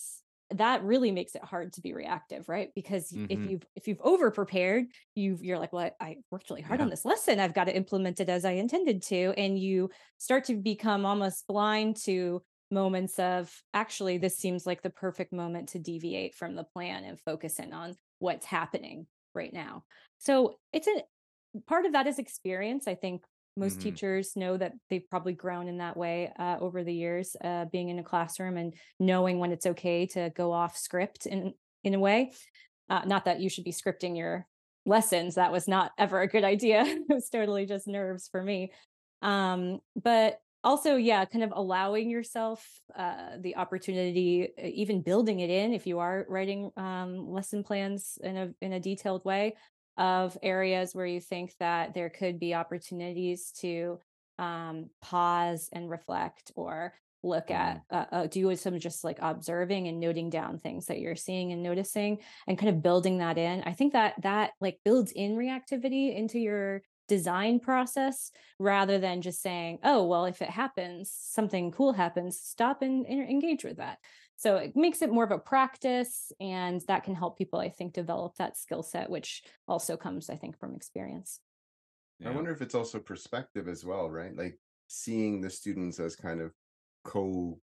that 0.53 0.83
really 0.83 1.13
makes 1.13 1.35
it 1.35 1.45
hard 1.45 1.73
to 1.73 1.81
be 1.81 1.93
reactive 1.93 2.49
right 2.49 2.71
because 2.75 3.11
mm-hmm. 3.11 3.27
if 3.29 3.51
you've 3.51 3.63
if 3.77 3.89
you've 3.89 4.01
over 4.01 4.31
prepared 4.31 4.85
you've 5.15 5.43
you're 5.45 5.59
like 5.59 5.73
well 5.73 5.91
i 6.01 6.17
worked 6.31 6.51
really 6.51 6.63
hard 6.63 6.81
yeah. 6.81 6.85
on 6.85 6.91
this 6.91 7.05
lesson 7.05 7.39
i've 7.39 7.55
got 7.55 7.65
to 7.65 7.77
implement 7.77 8.21
it 8.21 8.29
as 8.29 8.45
i 8.45 8.53
intended 8.53 9.03
to 9.03 9.33
and 9.37 9.59
you 9.59 9.91
start 10.19 10.45
to 10.45 10.55
become 10.55 11.07
almost 11.07 11.47
blind 11.47 11.97
to 11.97 12.43
moments 12.71 13.19
of 13.19 13.53
actually 13.75 14.19
this 14.19 14.37
seems 14.37 14.67
like 14.67 14.83
the 14.83 14.91
perfect 14.91 15.33
moment 15.33 15.71
to 15.71 15.79
deviate 15.79 16.35
from 16.35 16.55
the 16.55 16.65
plan 16.65 17.05
and 17.05 17.21
focus 17.21 17.59
in 17.59 17.73
on 17.73 17.97
what's 18.19 18.47
happening 18.47 19.07
right 19.35 19.53
now. 19.53 19.85
So 20.19 20.59
it's 20.73 20.87
a 20.89 21.03
part 21.67 21.87
of 21.87 21.93
that 21.93 22.07
is 22.07 22.19
experience. 22.19 22.87
I 22.87 22.95
think 22.95 23.25
most 23.57 23.79
Mhm. 23.79 23.83
teachers 23.83 24.37
know 24.37 24.57
that 24.57 24.75
they've 24.89 25.09
probably 25.11 25.33
grown 25.33 25.69
in 25.69 25.79
that 25.79 25.97
way 25.97 26.33
uh, 26.39 26.59
over 26.61 26.85
the 26.85 26.95
years, 26.95 27.37
uh, 27.43 27.65
being 27.67 27.89
in 27.89 27.99
a 27.99 28.05
classroom 28.05 28.57
and 28.57 28.75
knowing 28.99 29.39
when 29.39 29.53
it's 29.53 29.67
okay 29.67 30.07
to 30.07 30.31
go 30.35 30.53
off 30.53 30.77
script 30.77 31.27
in 31.27 31.55
in 31.83 31.95
a 31.95 31.99
way. 31.99 32.33
Uh, 32.89 33.03
not 33.07 33.25
that 33.25 33.41
you 33.41 33.49
should 33.49 33.65
be 33.65 33.73
scripting 33.73 34.17
your 34.17 34.47
lessons. 34.87 35.35
That 35.37 35.53
was 35.53 35.67
not 35.69 35.93
ever 35.99 36.21
a 36.21 36.29
good 36.29 36.45
idea. 36.55 36.83
it 36.85 37.03
was 37.09 37.29
totally 37.29 37.67
just 37.67 37.87
nerves 37.89 38.29
for 38.29 38.43
me. 38.43 38.73
Um, 39.23 39.81
but 39.97 40.41
also, 40.63 40.97
yeah, 40.97 41.25
kind 41.25 41.45
of 41.45 41.53
allowing 41.55 42.11
yourself 42.11 42.67
uh, 42.97 43.37
the 43.39 43.57
opportunity, 43.57 44.49
uh, 44.59 44.67
even 44.67 45.03
building 45.03 45.41
it 45.41 45.51
in 45.51 45.73
if 45.73 45.87
you 45.87 45.99
are 45.99 46.27
writing 46.29 46.71
um, 46.77 47.31
lesson 47.31 47.63
plans 47.63 48.19
in 48.23 48.37
a 48.37 48.51
in 48.61 48.73
a 48.73 48.81
detailed 48.81 49.25
way 49.25 49.57
of 49.97 50.37
areas 50.43 50.95
where 50.95 51.07
you 51.07 51.21
think 51.21 51.53
that 51.61 51.95
there 51.95 52.11
could 52.11 52.39
be 52.39 52.55
opportunities 52.55 53.53
to 53.61 53.99
um, 54.39 54.91
pause 55.03 55.69
and 55.73 55.91
reflect 55.91 56.53
or 56.55 56.95
look 57.23 57.51
at 57.51 57.83
uh, 57.91 58.05
uh, 58.13 58.27
do 58.27 58.55
some 58.57 58.79
just 58.79 59.05
like 59.05 59.19
observing 59.21 59.89
and 59.89 60.01
noting 60.01 60.31
down 60.31 60.59
things 60.59 60.87
that 60.87 61.01
you're 61.01 61.17
seeing 61.17 61.53
and 61.53 61.63
noticing 61.63 62.19
and 62.47 62.59
kind 62.59 62.71
of 62.71 62.83
building 62.83 63.19
that 63.19 63.37
in. 63.37 63.63
I 63.65 63.73
think 63.73 63.93
that 63.93 64.15
that 64.23 64.53
like 64.61 64.79
builds 64.85 65.13
in 65.13 65.37
reactivity 65.37 66.17
into 66.17 66.39
your 66.39 66.83
design 67.11 67.59
process 67.59 68.31
rather 68.61 69.01
than 69.01 69.21
just 69.21 69.43
saying 69.43 69.79
oh 69.83 70.07
well 70.07 70.27
if 70.27 70.41
it 70.41 70.49
happens 70.49 71.13
something 71.13 71.73
cool 71.73 71.93
happens 71.93 72.41
stop 72.41 72.83
and, 72.83 73.05
and 73.07 73.29
engage 73.29 73.65
with 73.65 73.79
that 73.79 73.99
so 74.37 74.57
it 74.57 74.77
makes 74.77 75.03
it 75.03 75.11
more 75.11 75.25
of 75.25 75.33
a 75.33 75.39
practice 75.39 76.31
and 76.41 76.81
that 76.87 77.03
can 77.03 77.17
help 77.17 77.37
people 77.37 77.59
i 77.59 77.69
think 77.69 77.93
develop 77.93 78.37
that 78.37 78.57
skill 78.57 78.85
set 78.85 79.11
which 79.11 79.43
also 79.67 79.97
comes 79.97 80.31
i 80.31 80.37
think 80.37 80.57
from 80.57 80.77
experience 80.77 81.41
I 82.25 82.31
wonder 82.31 82.53
if 82.53 82.61
it's 82.61 82.75
also 82.75 82.99
perspective 82.99 83.67
as 83.67 83.85
well, 83.85 84.11
right? 84.11 84.37
Like 84.37 84.59
seeing 84.89 85.41
the 85.41 85.49
students 85.49 85.99
as 85.99 86.17
kind 86.17 86.41
of 86.41 86.53
co 87.05 87.59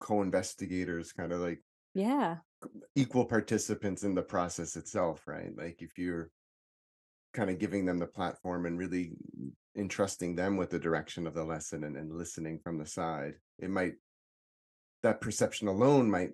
co-investigators, 0.00 1.12
kind 1.12 1.32
of 1.32 1.40
like 1.40 1.62
yeah 1.94 2.36
equal 2.94 3.24
participants 3.24 4.04
in 4.04 4.14
the 4.14 4.22
process 4.22 4.76
itself, 4.76 5.26
right? 5.26 5.50
Like 5.56 5.80
if 5.80 5.98
you're 5.98 6.30
kind 7.32 7.50
of 7.50 7.58
giving 7.58 7.84
them 7.84 7.98
the 7.98 8.06
platform 8.06 8.66
and 8.66 8.78
really 8.78 9.12
entrusting 9.76 10.34
them 10.36 10.56
with 10.56 10.70
the 10.70 10.78
direction 10.78 11.26
of 11.26 11.34
the 11.34 11.44
lesson 11.44 11.84
and, 11.84 11.96
and 11.96 12.12
listening 12.16 12.58
from 12.58 12.78
the 12.78 12.86
side, 12.86 13.34
it 13.58 13.70
might 13.70 13.94
that 15.02 15.20
perception 15.20 15.68
alone 15.68 16.10
might 16.10 16.30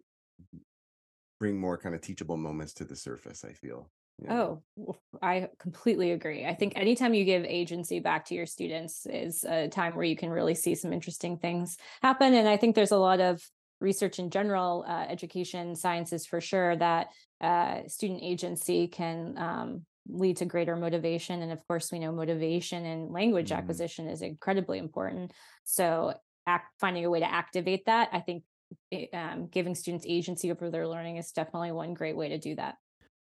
bring 1.41 1.59
more 1.59 1.79
kind 1.79 1.95
of 1.95 2.01
teachable 2.01 2.37
moments 2.37 2.75
to 2.75 2.85
the 2.85 2.97
surface, 2.97 3.45
I 3.45 3.53
feel. 3.53 3.91
know? 4.21 4.63
Oh, 4.79 4.97
I 5.23 5.49
completely 5.59 6.13
agree. 6.13 6.45
I 6.45 6.55
think 6.55 6.73
anytime 6.77 7.15
you 7.15 7.25
give 7.25 7.45
agency 7.45 8.01
back 8.01 8.27
to 8.27 8.35
your 8.35 8.47
students 8.47 9.07
is 9.07 9.45
a 9.45 9.69
time 9.69 9.95
where 9.95 10.05
you 10.05 10.17
can 10.17 10.31
really 10.31 10.55
see 10.55 10.75
some 10.75 10.93
interesting 10.93 11.39
things 11.39 11.77
happen. 12.03 12.35
And 12.35 12.49
I 12.49 12.57
think 12.57 12.75
there's 12.75 12.91
a 12.91 12.99
lot 12.99 13.21
of 13.21 13.41
research 13.81 14.19
in 14.19 14.31
general, 14.31 14.85
uh, 14.89 15.07
education 15.09 15.77
sciences 15.77 16.27
for 16.27 16.41
sure, 16.41 16.77
that 16.77 17.09
uh, 17.41 17.83
student 17.87 18.21
agency 18.23 18.89
can 18.89 19.35
um, 19.39 19.87
lead 20.09 20.37
to 20.39 20.45
greater 20.45 20.77
motivation. 20.77 21.43
And 21.43 21.53
of 21.53 21.67
course, 21.69 21.93
we 21.93 21.99
know 21.99 22.13
motivation 22.13 22.85
and 22.87 23.11
language 23.11 23.51
Mhm. 23.51 23.57
acquisition 23.59 24.09
is 24.09 24.23
incredibly 24.23 24.79
important. 24.79 25.33
So, 25.65 26.15
act, 26.47 26.73
finding 26.81 27.05
a 27.05 27.11
way 27.11 27.21
to 27.21 27.31
activate 27.31 27.85
that, 27.87 28.09
I 28.13 28.21
think 28.21 28.45
it, 28.91 29.11
um, 29.15 29.47
giving 29.49 29.75
students 29.75 30.05
agency 30.09 30.51
over 30.51 30.71
their 30.71 30.87
learning 30.89 31.17
is 31.17 31.33
definitely 31.33 31.73
one 31.73 31.95
great 31.95 32.17
way 32.17 32.29
to 32.31 32.39
do 32.39 32.55
that. 32.57 32.77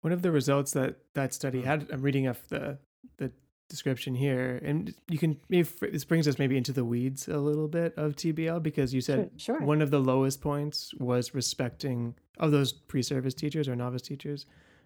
One 0.02 0.14
of 0.14 0.22
the 0.22 0.32
results 0.32 0.72
that 0.74 0.98
that 1.14 1.34
study 1.34 1.62
had, 1.62 1.90
I'm 1.92 2.02
reading 2.02 2.28
off 2.28 2.48
the 2.50 2.80
the 3.18 3.32
description 3.70 4.14
here, 4.16 4.60
and 4.64 4.94
you 5.10 5.18
can 5.18 5.40
maybe 5.50 5.68
this 5.92 6.06
brings 6.06 6.28
us 6.28 6.38
maybe 6.38 6.58
into 6.58 6.74
the 6.74 6.84
weeds 6.86 7.28
a 7.28 7.38
little 7.40 7.68
bit 7.68 7.94
of 7.98 8.16
TBL 8.16 8.60
because 8.62 8.94
you 8.94 9.02
said 9.02 9.32
Sure, 9.38 9.58
sure. 9.58 9.66
one 9.66 9.82
of 9.82 9.90
the 9.92 10.00
lowest 10.00 10.42
points 10.42 10.94
was 10.96 11.34
respecting 11.34 12.16
of 12.38 12.52
those 12.52 12.74
pre-service 12.74 13.34
teachers 13.34 13.68
or 13.68 13.76
novice 13.76 14.02
teachers 14.02 14.46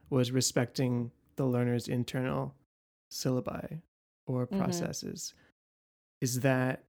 was 0.09 0.31
respecting 0.31 1.11
the 1.37 1.45
learner's 1.47 1.87
internal 1.87 2.55
syllabi 3.11 3.81
or 4.27 4.47
Mhm. 4.51 4.57
processes. 4.57 5.33
Is 6.21 6.41
that 6.41 6.85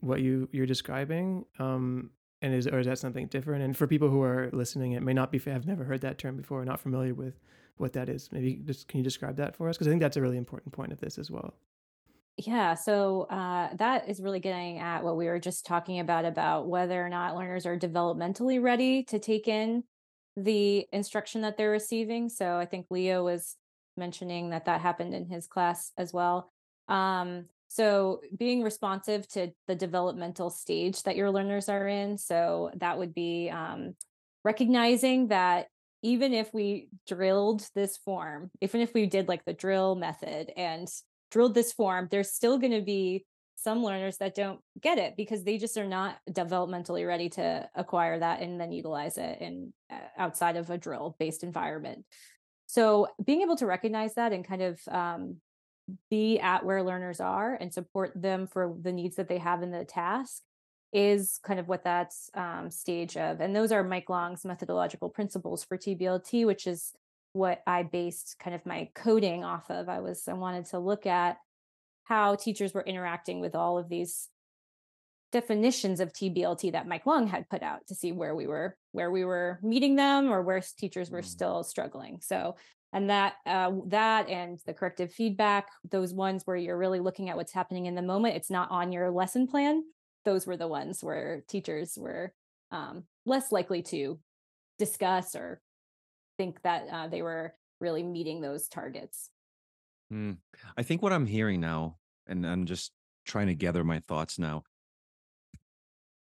what 0.00 0.20
you 0.20 0.48
you're 0.52 0.66
describing? 0.66 1.46
Um, 1.58 2.12
and 2.42 2.54
is 2.54 2.66
or 2.66 2.78
is 2.80 2.86
that 2.86 2.98
something 2.98 3.28
different? 3.28 3.62
And 3.64 3.76
for 3.76 3.86
people 3.86 4.10
who 4.10 4.22
are 4.22 4.50
listening, 4.52 4.92
it 4.92 5.02
may 5.02 5.14
not 5.14 5.32
be 5.32 5.38
have 5.40 5.66
never 5.66 5.84
heard 5.84 6.02
that 6.02 6.18
term 6.18 6.36
before, 6.36 6.64
not 6.64 6.80
familiar 6.80 7.14
with 7.14 7.40
what 7.78 7.92
that 7.94 8.08
is. 8.08 8.30
Maybe 8.32 8.56
just 8.56 8.88
can 8.88 8.98
you 8.98 9.04
describe 9.04 9.36
that 9.36 9.56
for 9.56 9.68
us? 9.68 9.76
Because 9.76 9.88
I 9.88 9.90
think 9.90 10.02
that's 10.02 10.16
a 10.16 10.22
really 10.22 10.36
important 10.38 10.72
point 10.74 10.92
of 10.92 11.00
this 11.00 11.18
as 11.18 11.30
well. 11.30 11.54
Yeah, 12.38 12.74
so 12.74 13.22
uh, 13.22 13.74
that 13.76 14.08
is 14.10 14.20
really 14.20 14.40
getting 14.40 14.78
at 14.78 15.02
what 15.02 15.16
we 15.16 15.26
were 15.26 15.38
just 15.40 15.64
talking 15.64 16.00
about 16.00 16.26
about 16.26 16.68
whether 16.68 17.04
or 17.04 17.08
not 17.08 17.34
learners 17.34 17.64
are 17.64 17.78
developmentally 17.78 18.62
ready 18.62 19.02
to 19.04 19.18
take 19.18 19.48
in 19.48 19.84
the 20.36 20.86
instruction 20.92 21.40
that 21.40 21.56
they're 21.56 21.70
receiving. 21.70 22.28
So 22.28 22.56
I 22.58 22.66
think 22.66 22.86
Leo 22.90 23.24
was 23.24 23.56
mentioning 23.96 24.50
that 24.50 24.66
that 24.66 24.80
happened 24.80 25.14
in 25.14 25.26
his 25.26 25.46
class 25.46 25.92
as 25.96 26.12
well. 26.12 26.50
Um, 26.88 27.46
so 27.68 28.20
being 28.36 28.62
responsive 28.62 29.26
to 29.28 29.50
the 29.66 29.74
developmental 29.74 30.50
stage 30.50 31.02
that 31.02 31.16
your 31.16 31.30
learners 31.30 31.68
are 31.68 31.86
in. 31.86 32.16
So 32.18 32.70
that 32.76 32.98
would 32.98 33.12
be 33.14 33.50
um, 33.50 33.94
recognizing 34.44 35.28
that 35.28 35.66
even 36.02 36.32
if 36.32 36.52
we 36.54 36.88
drilled 37.06 37.68
this 37.74 37.96
form, 37.96 38.50
even 38.60 38.80
if 38.80 38.94
we 38.94 39.06
did 39.06 39.28
like 39.28 39.44
the 39.44 39.52
drill 39.52 39.96
method 39.96 40.52
and 40.56 40.88
drilled 41.30 41.54
this 41.54 41.72
form, 41.72 42.08
there's 42.10 42.30
still 42.30 42.58
going 42.58 42.72
to 42.72 42.82
be 42.82 43.26
some 43.56 43.82
learners 43.82 44.18
that 44.18 44.34
don't 44.34 44.60
get 44.80 44.98
it 44.98 45.16
because 45.16 45.42
they 45.42 45.58
just 45.58 45.76
are 45.76 45.86
not 45.86 46.18
developmentally 46.30 47.06
ready 47.06 47.28
to 47.30 47.68
acquire 47.74 48.18
that 48.18 48.40
and 48.40 48.60
then 48.60 48.70
utilize 48.70 49.18
it 49.18 49.40
in 49.40 49.72
uh, 49.90 49.96
outside 50.18 50.56
of 50.56 50.70
a 50.70 50.78
drill 50.78 51.16
based 51.18 51.42
environment. 51.42 52.04
So 52.66 53.08
being 53.24 53.42
able 53.42 53.56
to 53.56 53.66
recognize 53.66 54.14
that 54.14 54.32
and 54.32 54.46
kind 54.46 54.62
of 54.62 54.80
um, 54.88 55.36
be 56.10 56.38
at 56.40 56.64
where 56.64 56.82
learners 56.82 57.20
are 57.20 57.54
and 57.54 57.72
support 57.72 58.12
them 58.14 58.46
for 58.46 58.74
the 58.80 58.92
needs 58.92 59.16
that 59.16 59.28
they 59.28 59.38
have 59.38 59.62
in 59.62 59.70
the 59.70 59.84
task 59.84 60.42
is 60.92 61.38
kind 61.42 61.60
of 61.60 61.68
what 61.68 61.84
that's 61.84 62.30
um, 62.34 62.70
stage 62.70 63.16
of. 63.16 63.40
And 63.40 63.54
those 63.54 63.72
are 63.72 63.84
Mike 63.84 64.08
Long's 64.08 64.44
methodological 64.44 65.10
principles 65.10 65.64
for 65.64 65.76
TBLT, 65.76 66.46
which 66.46 66.66
is 66.66 66.92
what 67.32 67.62
I 67.66 67.82
based 67.82 68.36
kind 68.40 68.54
of 68.54 68.64
my 68.64 68.88
coding 68.94 69.44
off 69.44 69.70
of. 69.70 69.88
I 69.88 70.00
was 70.00 70.26
I 70.26 70.32
wanted 70.32 70.66
to 70.66 70.78
look 70.78 71.06
at 71.06 71.36
how 72.04 72.34
teachers 72.34 72.72
were 72.72 72.82
interacting 72.82 73.40
with 73.40 73.54
all 73.54 73.78
of 73.78 73.88
these 73.88 74.28
definitions 75.40 76.00
of 76.00 76.14
TBLT 76.14 76.72
that 76.72 76.88
Mike 76.88 77.04
Long 77.04 77.26
had 77.26 77.48
put 77.50 77.62
out 77.62 77.86
to 77.88 77.94
see 77.94 78.10
where 78.10 78.34
we 78.34 78.46
were 78.46 78.74
where 78.92 79.10
we 79.10 79.22
were 79.22 79.58
meeting 79.62 79.94
them 79.94 80.32
or 80.32 80.40
where 80.42 80.62
teachers 80.78 81.10
were 81.10 81.20
Mm. 81.20 81.26
still 81.36 81.62
struggling. 81.62 82.20
So 82.22 82.56
and 82.94 83.10
that 83.10 83.34
uh, 83.44 83.72
that 83.88 84.30
and 84.30 84.58
the 84.64 84.72
corrective 84.72 85.12
feedback, 85.12 85.68
those 85.90 86.14
ones 86.14 86.42
where 86.46 86.56
you're 86.56 86.78
really 86.78 87.00
looking 87.00 87.28
at 87.28 87.36
what's 87.36 87.52
happening 87.52 87.84
in 87.84 87.94
the 87.94 88.00
moment, 88.12 88.36
it's 88.36 88.50
not 88.50 88.70
on 88.70 88.92
your 88.92 89.10
lesson 89.10 89.46
plan. 89.46 89.84
Those 90.24 90.46
were 90.46 90.56
the 90.56 90.68
ones 90.68 91.04
where 91.04 91.42
teachers 91.48 91.98
were 91.98 92.32
um, 92.70 93.04
less 93.26 93.52
likely 93.52 93.82
to 93.82 94.18
discuss 94.78 95.34
or 95.34 95.60
think 96.38 96.62
that 96.62 96.86
uh, 96.90 97.08
they 97.08 97.20
were 97.20 97.54
really 97.78 98.02
meeting 98.02 98.40
those 98.40 98.68
targets. 98.68 99.30
Hmm. 100.10 100.32
I 100.78 100.82
think 100.82 101.02
what 101.02 101.12
I'm 101.12 101.26
hearing 101.26 101.60
now, 101.60 101.98
and 102.26 102.46
I'm 102.46 102.64
just 102.64 102.92
trying 103.26 103.48
to 103.48 103.54
gather 103.54 103.84
my 103.84 104.00
thoughts 104.08 104.38
now. 104.38 104.62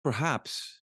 Perhaps, 0.06 0.82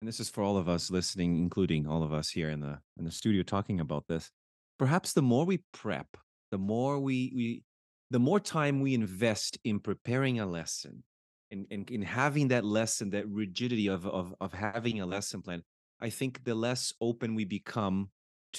and 0.00 0.08
this 0.08 0.18
is 0.18 0.30
for 0.30 0.42
all 0.42 0.56
of 0.56 0.66
us 0.66 0.90
listening, 0.90 1.36
including 1.36 1.86
all 1.86 2.02
of 2.02 2.14
us 2.14 2.30
here 2.30 2.48
in 2.48 2.60
the 2.60 2.78
in 2.96 3.04
the 3.04 3.10
studio 3.10 3.42
talking 3.42 3.80
about 3.80 4.06
this. 4.08 4.30
Perhaps 4.78 5.12
the 5.12 5.20
more 5.20 5.44
we 5.44 5.58
prep, 5.74 6.16
the 6.50 6.56
more 6.56 6.98
we 6.98 7.30
we 7.36 7.64
the 8.10 8.18
more 8.18 8.40
time 8.40 8.80
we 8.80 8.94
invest 8.94 9.58
in 9.64 9.78
preparing 9.78 10.40
a 10.40 10.46
lesson, 10.46 11.04
in 11.50 11.66
in, 11.68 11.84
in 11.90 12.00
having 12.00 12.48
that 12.48 12.64
lesson, 12.64 13.10
that 13.10 13.28
rigidity 13.28 13.88
of, 13.88 14.06
of 14.06 14.34
of 14.40 14.54
having 14.54 15.02
a 15.02 15.06
lesson 15.06 15.42
plan, 15.42 15.62
I 16.00 16.08
think 16.08 16.44
the 16.44 16.54
less 16.54 16.94
open 16.98 17.34
we 17.34 17.44
become 17.44 18.08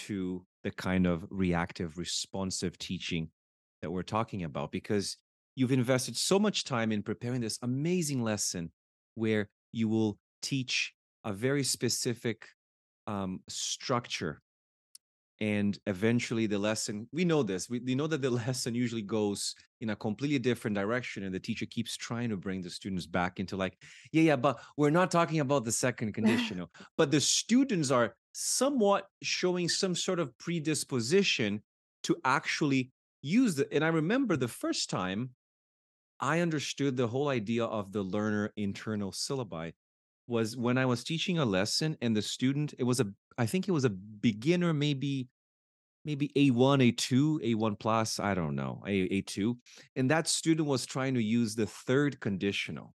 to 0.06 0.46
the 0.64 0.70
kind 0.70 1.08
of 1.08 1.26
reactive, 1.32 1.98
responsive 1.98 2.78
teaching 2.78 3.32
that 3.82 3.90
we're 3.90 4.04
talking 4.04 4.44
about 4.44 4.72
because 4.72 5.18
you've 5.56 5.72
invested 5.72 6.16
so 6.16 6.38
much 6.38 6.66
time 6.66 6.92
in 6.92 7.02
preparing 7.02 7.42
this 7.42 7.58
amazing 7.64 8.22
lesson 8.24 8.72
where 9.16 9.50
you 9.72 9.88
will 9.88 10.18
teach 10.42 10.94
a 11.24 11.34
very 11.34 11.64
specific 11.64 12.48
um, 13.08 13.42
structure 13.48 14.42
and 15.40 15.78
eventually 15.86 16.48
the 16.48 16.58
lesson 16.58 17.08
we 17.12 17.24
know 17.24 17.44
this 17.44 17.70
we, 17.70 17.80
we 17.80 17.96
know 17.96 18.08
that 18.08 18.22
the 18.22 18.30
lesson 18.48 18.74
usually 18.74 19.02
goes 19.02 19.56
in 19.82 19.92
a 19.92 19.96
completely 19.96 20.40
different 20.40 20.76
direction 20.76 21.24
and 21.24 21.34
the 21.34 21.40
teacher 21.40 21.66
keeps 21.68 21.96
trying 21.96 22.30
to 22.30 22.38
bring 22.38 22.62
the 22.62 22.70
students 22.70 23.06
back 23.06 23.40
into 23.40 23.56
like 23.56 23.78
yeah 24.12 24.24
yeah 24.24 24.36
but 24.36 24.60
we're 24.78 24.90
not 24.90 25.12
talking 25.12 25.40
about 25.40 25.64
the 25.64 25.72
second 25.72 26.14
conditional 26.20 26.70
but 26.98 27.12
the 27.12 27.22
students 27.22 27.92
are 27.92 28.16
somewhat 28.34 29.08
showing 29.22 29.70
some 29.70 29.96
sort 29.96 30.20
of 30.20 30.36
predisposition 30.38 31.62
to 32.04 32.16
actually 32.26 32.92
use 33.22 33.56
the 33.56 33.72
and 33.74 33.84
I 33.84 33.90
remember 33.90 34.38
the 34.38 34.48
first 34.48 34.90
time 34.90 35.32
I 36.20 36.40
understood 36.40 36.98
the 36.98 37.08
whole 37.08 37.30
idea 37.30 37.66
of 37.66 37.92
the 37.92 38.02
learner 38.02 38.52
internal 38.56 39.12
syllabi 39.12 39.74
was 40.28 40.58
when 40.58 40.78
I 40.78 40.86
was 40.86 41.04
teaching 41.04 41.38
a 41.38 41.46
lesson 41.46 41.98
and 42.02 42.16
the 42.16 42.22
student 42.22 42.74
it 42.78 42.84
was 42.84 43.00
a 43.00 43.08
I 43.38 43.46
think 43.46 43.68
it 43.68 43.72
was 43.72 43.86
a 43.86 43.90
beginner 43.90 44.74
maybe 44.74 45.30
maybe 46.04 46.30
A1 46.30 46.94
A2 46.94 47.56
A1 47.56 47.80
plus 47.80 48.20
I 48.20 48.34
don't 48.34 48.56
know 48.56 48.84
A 48.88 49.22
A2 49.22 49.58
and 49.96 50.10
that 50.12 50.28
student 50.28 50.68
was 50.68 50.86
trying 50.86 51.14
to 51.14 51.24
use 51.24 51.56
the 51.56 51.68
third 51.68 52.20
conditional. 52.20 52.94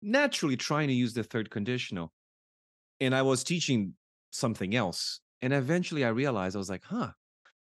Naturally 0.00 0.56
trying 0.56 0.88
to 0.88 0.94
use 0.94 1.12
the 1.12 1.24
third 1.24 1.50
conditional 1.50 2.12
and 3.00 3.14
I 3.14 3.22
was 3.22 3.44
teaching 3.44 3.94
something 4.30 4.74
else 4.74 5.20
and 5.42 5.52
eventually 5.52 6.04
I 6.04 6.08
realized 6.08 6.56
I 6.56 6.58
was 6.58 6.70
like 6.70 6.84
huh 6.84 7.12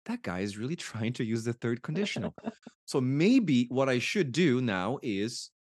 that 0.06 0.22
guy 0.22 0.40
is 0.40 0.58
really 0.58 0.76
trying 0.92 1.14
to 1.14 1.24
use 1.24 1.44
the 1.44 1.54
third 1.54 1.82
conditional. 1.82 2.34
so 2.86 3.02
maybe 3.02 3.68
what 3.70 3.90
I 3.90 4.00
should 4.00 4.32
do 4.32 4.62
now 4.62 5.00
is 5.02 5.52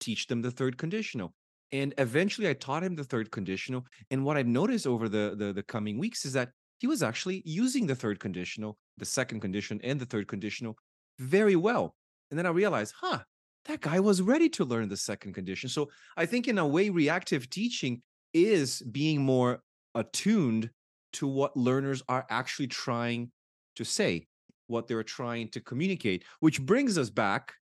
teach 0.00 0.26
them 0.26 0.42
the 0.42 0.50
third 0.50 0.78
conditional. 0.78 1.34
And 1.72 1.94
eventually 1.98 2.48
I 2.48 2.52
taught 2.52 2.84
him 2.84 2.94
the 2.94 3.04
third 3.04 3.30
conditional. 3.30 3.86
And 4.10 4.24
what 4.24 4.36
I've 4.36 4.46
noticed 4.46 4.86
over 4.86 5.08
the, 5.08 5.34
the, 5.36 5.52
the 5.52 5.62
coming 5.62 5.98
weeks 5.98 6.24
is 6.24 6.32
that 6.34 6.50
he 6.78 6.86
was 6.86 7.02
actually 7.02 7.42
using 7.44 7.86
the 7.86 7.94
third 7.94 8.20
conditional, 8.20 8.78
the 8.98 9.04
second 9.04 9.40
condition, 9.40 9.80
and 9.82 9.98
the 9.98 10.06
third 10.06 10.28
conditional 10.28 10.76
very 11.18 11.56
well. 11.56 11.94
And 12.30 12.38
then 12.38 12.46
I 12.46 12.50
realized, 12.50 12.94
huh, 13.00 13.20
that 13.64 13.80
guy 13.80 14.00
was 14.00 14.22
ready 14.22 14.48
to 14.50 14.64
learn 14.64 14.88
the 14.88 14.96
second 14.96 15.34
condition. 15.34 15.68
So 15.68 15.90
I 16.16 16.26
think 16.26 16.48
in 16.48 16.58
a 16.58 16.66
way, 16.66 16.90
reactive 16.90 17.50
teaching 17.50 18.02
is 18.32 18.82
being 18.82 19.22
more 19.22 19.60
attuned 19.94 20.70
to 21.14 21.26
what 21.26 21.56
learners 21.56 22.02
are 22.08 22.26
actually 22.28 22.66
trying 22.66 23.32
to 23.76 23.84
say, 23.84 24.26
what 24.66 24.88
they're 24.88 25.02
trying 25.02 25.48
to 25.48 25.60
communicate, 25.60 26.24
which 26.40 26.60
brings 26.60 26.98
us 26.98 27.10
back 27.10 27.54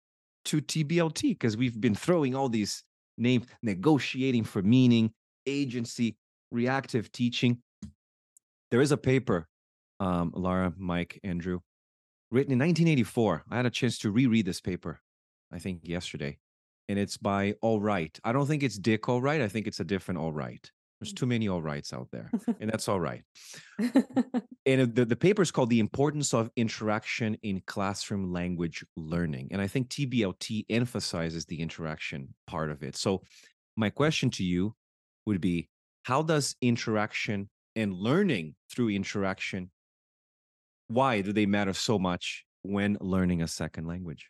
to 0.44 0.60
TBLT 0.60 1.22
because 1.30 1.56
we've 1.56 1.80
been 1.80 1.94
throwing 1.94 2.34
all 2.34 2.48
these 2.48 2.84
names, 3.18 3.46
negotiating 3.62 4.44
for 4.44 4.62
meaning, 4.62 5.12
agency, 5.46 6.16
reactive 6.50 7.10
teaching. 7.12 7.58
There 8.70 8.80
is 8.80 8.92
a 8.92 8.96
paper, 8.96 9.48
um, 10.00 10.32
Lara, 10.34 10.72
Mike, 10.76 11.20
Andrew, 11.22 11.60
written 12.30 12.52
in 12.52 12.58
1984. 12.58 13.44
I 13.50 13.56
had 13.56 13.66
a 13.66 13.70
chance 13.70 13.98
to 13.98 14.10
reread 14.10 14.46
this 14.46 14.60
paper, 14.60 15.00
I 15.52 15.58
think 15.58 15.80
yesterday, 15.82 16.38
and 16.88 16.98
it's 16.98 17.16
by 17.16 17.54
Allwright. 17.62 18.18
I 18.24 18.32
don't 18.32 18.46
think 18.46 18.62
it's 18.62 18.78
Dick 18.78 19.02
Allwright. 19.02 19.42
I 19.42 19.48
think 19.48 19.66
it's 19.66 19.80
a 19.80 19.84
different 19.84 20.20
Allwright. 20.20 20.70
There's 21.02 21.12
too 21.12 21.26
many 21.26 21.48
all 21.48 21.60
rights 21.60 21.92
out 21.92 22.06
there, 22.12 22.30
and 22.60 22.70
that's 22.70 22.88
all 22.88 23.00
right. 23.00 23.24
and 24.64 24.94
the, 24.94 25.04
the 25.04 25.16
paper 25.16 25.42
is 25.42 25.50
called 25.50 25.68
The 25.68 25.80
Importance 25.80 26.32
of 26.32 26.48
Interaction 26.54 27.36
in 27.42 27.60
Classroom 27.66 28.32
Language 28.32 28.84
Learning. 28.96 29.48
And 29.50 29.60
I 29.60 29.66
think 29.66 29.88
TBLT 29.88 30.66
emphasizes 30.70 31.44
the 31.44 31.60
interaction 31.60 32.32
part 32.46 32.70
of 32.70 32.84
it. 32.84 32.94
So, 32.94 33.22
my 33.76 33.90
question 33.90 34.30
to 34.30 34.44
you 34.44 34.76
would 35.26 35.40
be 35.40 35.68
How 36.04 36.22
does 36.22 36.54
interaction 36.62 37.50
and 37.74 37.92
learning 37.92 38.54
through 38.70 38.90
interaction, 38.90 39.72
why 40.86 41.20
do 41.20 41.32
they 41.32 41.46
matter 41.46 41.72
so 41.72 41.98
much 41.98 42.44
when 42.62 42.96
learning 43.00 43.42
a 43.42 43.48
second 43.48 43.88
language? 43.88 44.28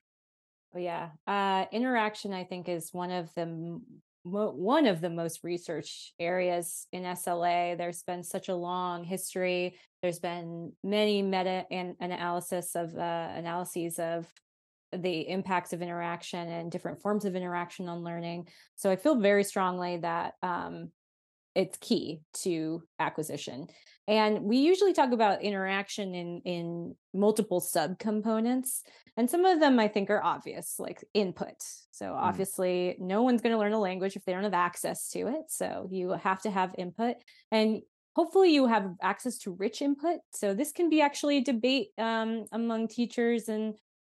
Oh, 0.75 0.79
yeah. 0.79 1.11
Uh, 1.27 1.66
interaction, 1.70 2.33
I 2.33 2.45
think, 2.45 2.70
is 2.70 2.95
one 2.95 3.11
of 3.11 3.29
the 3.35 3.79
one 4.25 4.87
of 4.87 5.01
the 5.01 5.11
most 5.11 5.41
researched 5.43 6.12
areas 6.18 6.87
in 6.93 7.03
SLA. 7.03 7.77
There's 7.77 8.03
been 8.03 8.23
such 8.23 8.49
a 8.49 8.55
long 8.55 9.05
history. 9.05 9.79
There's 10.01 10.20
been 10.20 10.73
many 10.85 11.23
meta 11.23 11.66
and 11.70 11.97
analysis 12.01 12.75
of 12.75 12.97
uh, 12.97 13.29
analyses 13.35 13.99
of 13.99 14.27
the 14.93 15.29
impacts 15.29 15.73
of 15.73 15.83
interaction 15.83 16.49
and 16.49 16.70
different 16.70 17.01
forms 17.01 17.25
of 17.25 17.35
interaction 17.35 17.89
on 17.89 18.05
learning. 18.05 18.49
So 18.77 18.91
I 18.91 18.97
feel 18.97 19.16
very 19.16 19.43
strongly 19.43 19.97
that 19.99 20.35
um, 20.43 20.91
it's 21.55 21.78
key 21.78 22.20
to 22.42 22.82
acquisition. 22.98 23.66
And 24.09 24.42
we 24.42 24.59
usually 24.59 24.92
talk 24.92 25.12
about 25.12 25.42
interaction 25.42 26.14
in 26.14 26.42
in 26.44 26.96
multiple 27.14 27.61
subcomponents. 27.61 28.80
And 29.16 29.28
some 29.28 29.44
of 29.44 29.61
them 29.61 29.78
I 29.78 29.88
think 29.88 30.11
are 30.11 30.22
obvious, 30.22 30.76
like 30.78 31.05
input. 31.14 31.57
So 31.92 32.07
mm. 32.07 32.16
obviously 32.16 32.96
no 32.98 33.22
one's 33.22 33.42
going 33.42 33.53
to 33.53 33.59
learn 33.59 33.74
a 33.74 33.80
language 33.80 34.16
if 34.16 34.24
they 34.24 34.32
don't 34.32 34.42
have 34.42 34.55
access 34.55 35.11
to 35.11 35.28
it. 35.28 35.44
So 35.48 35.88
you 35.90 36.11
have 36.11 36.42
to 36.42 36.50
have 36.50 36.74
input. 36.78 37.16
And 37.50 37.82
hopefully 38.14 38.53
you 38.53 38.66
have 38.66 38.94
access 39.03 39.38
to 39.38 39.53
rich 39.53 39.82
input. 39.82 40.20
So 40.32 40.55
this 40.55 40.72
can 40.72 40.88
be 40.88 41.00
actually 41.00 41.38
a 41.38 41.44
debate 41.44 41.88
um, 41.98 42.46
among 42.53 42.88
teachers 42.88 43.48
and 43.48 43.74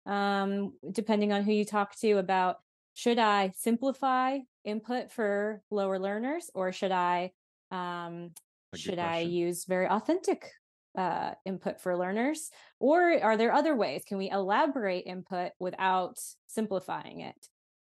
um, 0.07 0.75
depending 0.91 1.33
on 1.33 1.43
who 1.43 1.53
you 1.53 1.65
talk 1.65 1.99
to 2.01 2.13
about 2.19 2.57
should 2.95 3.19
I 3.19 3.53
simplify 3.57 4.39
input 4.65 5.13
for 5.13 5.63
lower 5.71 5.99
learners 5.99 6.51
or 6.55 6.73
should 6.73 6.93
I 6.93 7.33
um, 7.71 8.31
should 8.75 8.99
I 8.99 9.21
use 9.21 9.65
very 9.67 9.87
authentic 9.87 10.51
uh, 10.97 11.33
input 11.45 11.81
for 11.81 11.97
learners? 11.97 12.51
Or 12.81 13.21
are 13.23 13.37
there 13.37 13.53
other 13.53 13.77
ways? 13.77 14.03
Can 14.07 14.19
we 14.19 14.31
elaborate 14.31 15.07
input 15.07 15.53
without 15.59 16.19
simplifying 16.47 17.21
it? 17.21 17.35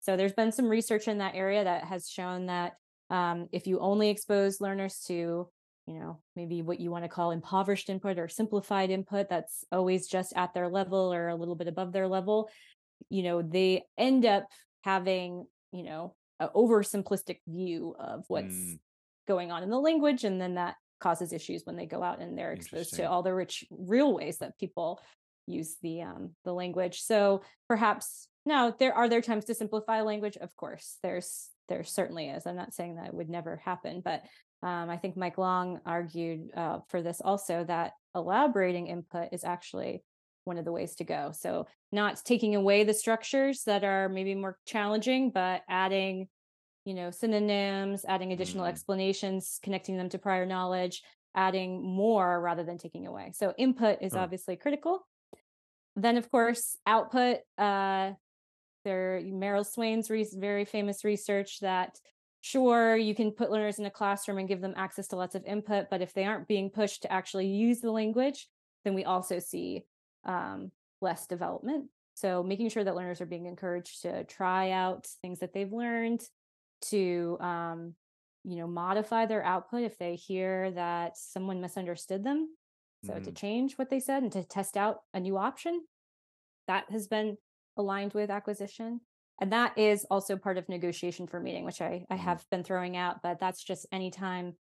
So 0.01 0.15
there's 0.15 0.33
been 0.33 0.51
some 0.51 0.67
research 0.67 1.07
in 1.07 1.17
that 1.19 1.35
area 1.35 1.63
that 1.63 1.83
has 1.85 2.09
shown 2.09 2.47
that 2.47 2.73
um, 3.09 3.47
if 3.51 3.67
you 3.67 3.79
only 3.79 4.09
expose 4.09 4.61
learners 4.61 5.03
to, 5.07 5.49
you 5.87 5.99
know, 5.99 6.21
maybe 6.35 6.61
what 6.61 6.79
you 6.79 6.91
want 6.91 7.03
to 7.03 7.09
call 7.09 7.31
impoverished 7.31 7.89
input 7.89 8.19
or 8.19 8.27
simplified 8.27 8.91
input, 8.91 9.29
that's 9.29 9.65
always 9.71 10.07
just 10.07 10.33
at 10.35 10.53
their 10.53 10.69
level 10.69 11.13
or 11.13 11.27
a 11.27 11.35
little 11.35 11.55
bit 11.55 11.67
above 11.67 11.91
their 11.91 12.07
level, 12.07 12.49
you 13.09 13.23
know, 13.23 13.41
they 13.41 13.83
end 13.97 14.25
up 14.25 14.45
having, 14.83 15.45
you 15.71 15.83
know, 15.83 16.15
an 16.39 16.49
oversimplistic 16.55 17.39
view 17.47 17.95
of 17.99 18.25
what's 18.27 18.55
mm. 18.55 18.79
going 19.27 19.51
on 19.51 19.63
in 19.63 19.69
the 19.69 19.79
language 19.79 20.23
and 20.23 20.39
then 20.39 20.55
that 20.55 20.75
causes 20.99 21.31
issues 21.31 21.61
when 21.65 21.75
they 21.75 21.85
go 21.85 22.03
out 22.03 22.19
and 22.19 22.37
they're 22.37 22.51
exposed 22.51 22.95
to 22.95 23.03
all 23.03 23.23
the 23.23 23.33
rich 23.33 23.63
real 23.71 24.13
ways 24.13 24.39
that 24.39 24.57
people 24.59 24.99
use 25.47 25.77
the 25.81 26.01
um 26.01 26.31
the 26.43 26.53
language. 26.53 27.01
So 27.01 27.41
perhaps 27.67 28.27
now 28.45 28.71
there 28.77 28.93
are 28.93 29.07
there 29.07 29.21
times 29.21 29.45
to 29.45 29.55
simplify 29.55 30.01
language? 30.01 30.37
Of 30.37 30.55
course 30.55 30.97
there's 31.01 31.49
there 31.69 31.83
certainly 31.83 32.29
is. 32.29 32.45
I'm 32.45 32.55
not 32.55 32.73
saying 32.73 32.95
that 32.95 33.07
it 33.07 33.13
would 33.13 33.29
never 33.29 33.57
happen 33.63 34.01
but 34.03 34.23
um, 34.61 34.89
i 34.89 34.97
think 34.97 35.15
mike 35.15 35.37
long 35.37 35.79
argued 35.85 36.49
uh, 36.55 36.79
for 36.89 37.01
this 37.01 37.21
also 37.21 37.63
that 37.63 37.93
elaborating 38.15 38.87
input 38.87 39.29
is 39.31 39.43
actually 39.43 40.03
one 40.49 40.57
of 40.57 40.65
the 40.65 40.71
ways 40.71 40.95
to 40.95 41.03
go 41.03 41.31
so 41.31 41.67
not 41.91 42.19
taking 42.25 42.55
away 42.55 42.83
the 42.83 42.93
structures 42.93 43.63
that 43.63 43.83
are 43.83 44.09
maybe 44.09 44.33
more 44.33 44.57
challenging 44.65 45.29
but 45.29 45.61
adding 45.69 46.27
you 46.85 46.95
know 46.95 47.11
synonyms 47.11 48.03
adding 48.07 48.33
additional 48.33 48.65
mm. 48.65 48.69
explanations 48.69 49.59
connecting 49.63 49.95
them 49.95 50.09
to 50.09 50.17
prior 50.17 50.45
knowledge 50.45 51.03
adding 51.35 51.83
more 51.83 52.41
rather 52.41 52.63
than 52.63 52.79
taking 52.79 53.05
away 53.05 53.31
so 53.35 53.53
input 53.59 53.99
is 54.01 54.15
oh. 54.15 54.19
obviously 54.19 54.55
critical 54.55 55.05
then 55.95 56.17
of 56.17 56.29
course 56.31 56.75
output 56.87 57.37
uh 57.59 58.11
there 58.85 59.21
merrill 59.25 59.63
swain's 59.63 60.09
re- 60.09 60.27
very 60.35 60.65
famous 60.65 61.05
research 61.05 61.59
that 61.59 61.95
sure 62.41 62.97
you 62.97 63.13
can 63.13 63.31
put 63.31 63.51
learners 63.51 63.77
in 63.77 63.85
a 63.85 63.91
classroom 63.91 64.39
and 64.39 64.47
give 64.47 64.61
them 64.61 64.73
access 64.75 65.07
to 65.07 65.15
lots 65.15 65.35
of 65.35 65.45
input 65.45 65.85
but 65.91 66.01
if 66.01 66.13
they 66.13 66.25
aren't 66.25 66.47
being 66.47 66.71
pushed 66.71 67.03
to 67.03 67.11
actually 67.11 67.47
use 67.47 67.81
the 67.81 67.91
language 67.91 68.47
then 68.83 68.93
we 68.93 69.03
also 69.03 69.39
see 69.39 69.83
um, 70.25 70.71
less 71.01 71.27
development 71.27 71.85
so 72.15 72.43
making 72.43 72.69
sure 72.69 72.83
that 72.83 72.95
learners 72.95 73.21
are 73.21 73.25
being 73.25 73.45
encouraged 73.45 74.01
to 74.01 74.23
try 74.25 74.71
out 74.71 75.07
things 75.21 75.39
that 75.39 75.53
they've 75.53 75.71
learned 75.71 76.21
to 76.81 77.37
um, 77.39 77.93
you 78.43 78.57
know 78.57 78.67
modify 78.67 79.25
their 79.25 79.43
output 79.43 79.83
if 79.83 79.97
they 79.97 80.15
hear 80.15 80.71
that 80.71 81.17
someone 81.17 81.61
misunderstood 81.61 82.23
them 82.23 82.49
so 83.05 83.13
mm-hmm. 83.13 83.23
to 83.23 83.31
change 83.31 83.77
what 83.77 83.89
they 83.89 83.99
said 83.99 84.23
and 84.23 84.31
to 84.31 84.43
test 84.43 84.75
out 84.75 84.97
a 85.13 85.19
new 85.19 85.37
option 85.37 85.81
that 86.67 86.85
has 86.89 87.07
been 87.07 87.37
aligned 87.77 88.13
with 88.13 88.29
acquisition 88.29 89.01
and 89.41 89.53
that 89.53 89.77
is 89.77 90.05
also 90.11 90.35
part 90.35 90.57
of 90.57 90.67
negotiation 90.67 91.25
for 91.27 91.39
meaning, 91.39 91.63
which 91.63 91.81
i, 91.81 92.05
I 92.09 92.15
mm-hmm. 92.15 92.23
have 92.23 92.45
been 92.51 92.63
throwing 92.63 92.97
out 92.97 93.17
but 93.23 93.39
that's 93.39 93.63
just 93.63 93.85
anytime 93.91 94.53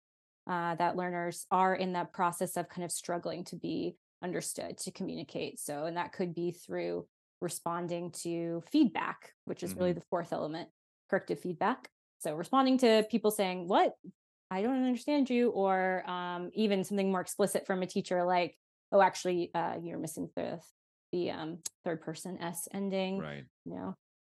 uh, 0.48 0.76
that 0.76 0.96
learners 0.96 1.46
are 1.50 1.74
in 1.74 1.94
that 1.94 2.12
process 2.12 2.56
of 2.56 2.68
kind 2.68 2.84
of 2.84 2.92
struggling 2.92 3.44
to 3.44 3.56
be 3.56 3.96
understood 4.22 4.78
to 4.78 4.90
communicate 4.90 5.58
so 5.60 5.84
and 5.84 5.96
that 5.96 6.12
could 6.12 6.34
be 6.34 6.50
through 6.50 7.06
responding 7.40 8.10
to 8.10 8.62
feedback 8.70 9.32
which 9.44 9.62
is 9.62 9.70
mm-hmm. 9.70 9.80
really 9.80 9.92
the 9.92 10.02
fourth 10.08 10.32
element 10.32 10.68
corrective 11.10 11.38
feedback 11.38 11.88
so 12.18 12.34
responding 12.34 12.78
to 12.78 13.04
people 13.10 13.30
saying, 13.30 13.68
What? 13.68 13.94
I 14.50 14.62
don't 14.62 14.84
understand 14.84 15.28
you, 15.28 15.50
or 15.50 16.08
um, 16.08 16.50
even 16.54 16.84
something 16.84 17.10
more 17.10 17.20
explicit 17.20 17.66
from 17.66 17.82
a 17.82 17.86
teacher 17.86 18.24
like, 18.24 18.56
Oh, 18.92 19.00
actually, 19.00 19.50
uh, 19.54 19.74
you're 19.82 19.98
missing 19.98 20.30
the 20.36 20.60
the 21.12 21.30
um, 21.30 21.58
third 21.84 22.00
person 22.00 22.38
S 22.42 22.68
ending. 22.72 23.18
Right. 23.18 23.44
You 23.64 23.74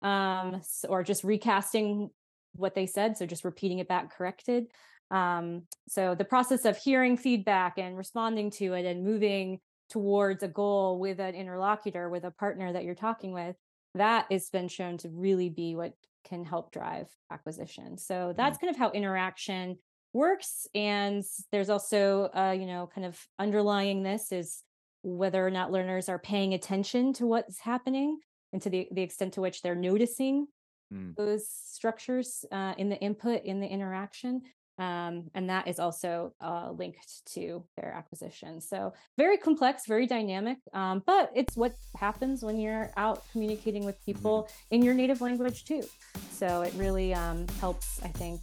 know, 0.01 0.09
um, 0.09 0.61
so, 0.63 0.89
or 0.89 1.03
just 1.03 1.23
recasting 1.23 2.09
what 2.53 2.75
they 2.75 2.85
said. 2.85 3.17
So 3.17 3.25
just 3.25 3.45
repeating 3.45 3.79
it 3.79 3.87
back 3.87 4.15
corrected. 4.15 4.67
Um, 5.11 5.63
so 5.87 6.13
the 6.15 6.25
process 6.25 6.65
of 6.65 6.77
hearing 6.77 7.17
feedback 7.17 7.77
and 7.77 7.97
responding 7.97 8.51
to 8.51 8.73
it 8.73 8.85
and 8.85 9.03
moving 9.03 9.59
towards 9.89 10.43
a 10.43 10.47
goal 10.47 10.99
with 10.99 11.19
an 11.19 11.35
interlocutor, 11.35 12.09
with 12.09 12.23
a 12.23 12.31
partner 12.31 12.71
that 12.73 12.83
you're 12.83 12.95
talking 12.95 13.33
with, 13.33 13.55
that 13.95 14.27
has 14.31 14.49
been 14.49 14.67
shown 14.67 14.97
to 14.99 15.09
really 15.09 15.49
be 15.49 15.75
what 15.75 15.93
can 16.27 16.43
help 16.45 16.71
drive 16.71 17.07
acquisition. 17.31 17.97
So 17.97 18.33
that's 18.35 18.57
kind 18.57 18.69
of 18.69 18.77
how 18.77 18.91
interaction 18.91 19.77
works. 20.13 20.67
And 20.75 21.23
there's 21.51 21.69
also, 21.69 22.29
uh, 22.35 22.55
you 22.57 22.65
know, 22.65 22.89
kind 22.93 23.05
of 23.05 23.19
underlying 23.37 24.03
this 24.03 24.31
is 24.31 24.63
whether 25.01 25.45
or 25.45 25.51
not 25.51 25.71
learners 25.71 26.09
are 26.09 26.19
paying 26.19 26.53
attention 26.53 27.13
to 27.13 27.25
what's 27.25 27.59
happening 27.59 28.19
and 28.51 28.61
to 28.61 28.69
the, 28.69 28.87
the 28.91 29.01
extent 29.01 29.33
to 29.33 29.41
which 29.41 29.61
they're 29.61 29.75
noticing 29.75 30.47
mm. 30.93 31.15
those 31.15 31.47
structures 31.47 32.43
uh, 32.51 32.73
in 32.77 32.89
the 32.89 32.97
input 32.97 33.43
in 33.45 33.59
the 33.59 33.67
interaction 33.67 34.41
um, 34.79 35.29
and 35.35 35.49
that 35.49 35.67
is 35.67 35.79
also 35.79 36.33
uh, 36.41 36.71
linked 36.71 37.25
to 37.33 37.63
their 37.77 37.91
acquisition 37.91 38.59
so 38.59 38.93
very 39.17 39.37
complex 39.37 39.83
very 39.87 40.07
dynamic 40.07 40.57
um, 40.73 41.03
but 41.05 41.31
it's 41.35 41.55
what 41.55 41.73
happens 41.95 42.43
when 42.43 42.59
you're 42.59 42.91
out 42.97 43.23
communicating 43.31 43.85
with 43.85 43.95
mm-hmm. 43.97 44.13
people 44.13 44.49
in 44.71 44.81
your 44.81 44.93
native 44.93 45.21
language 45.21 45.65
too 45.65 45.83
so 46.31 46.61
it 46.61 46.73
really 46.75 47.13
um, 47.13 47.45
helps 47.59 48.01
i 48.03 48.07
think 48.07 48.39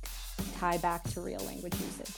tie 0.59 0.78
back 0.78 1.03
to 1.05 1.20
real 1.20 1.41
language 1.41 1.74
usage 1.74 2.16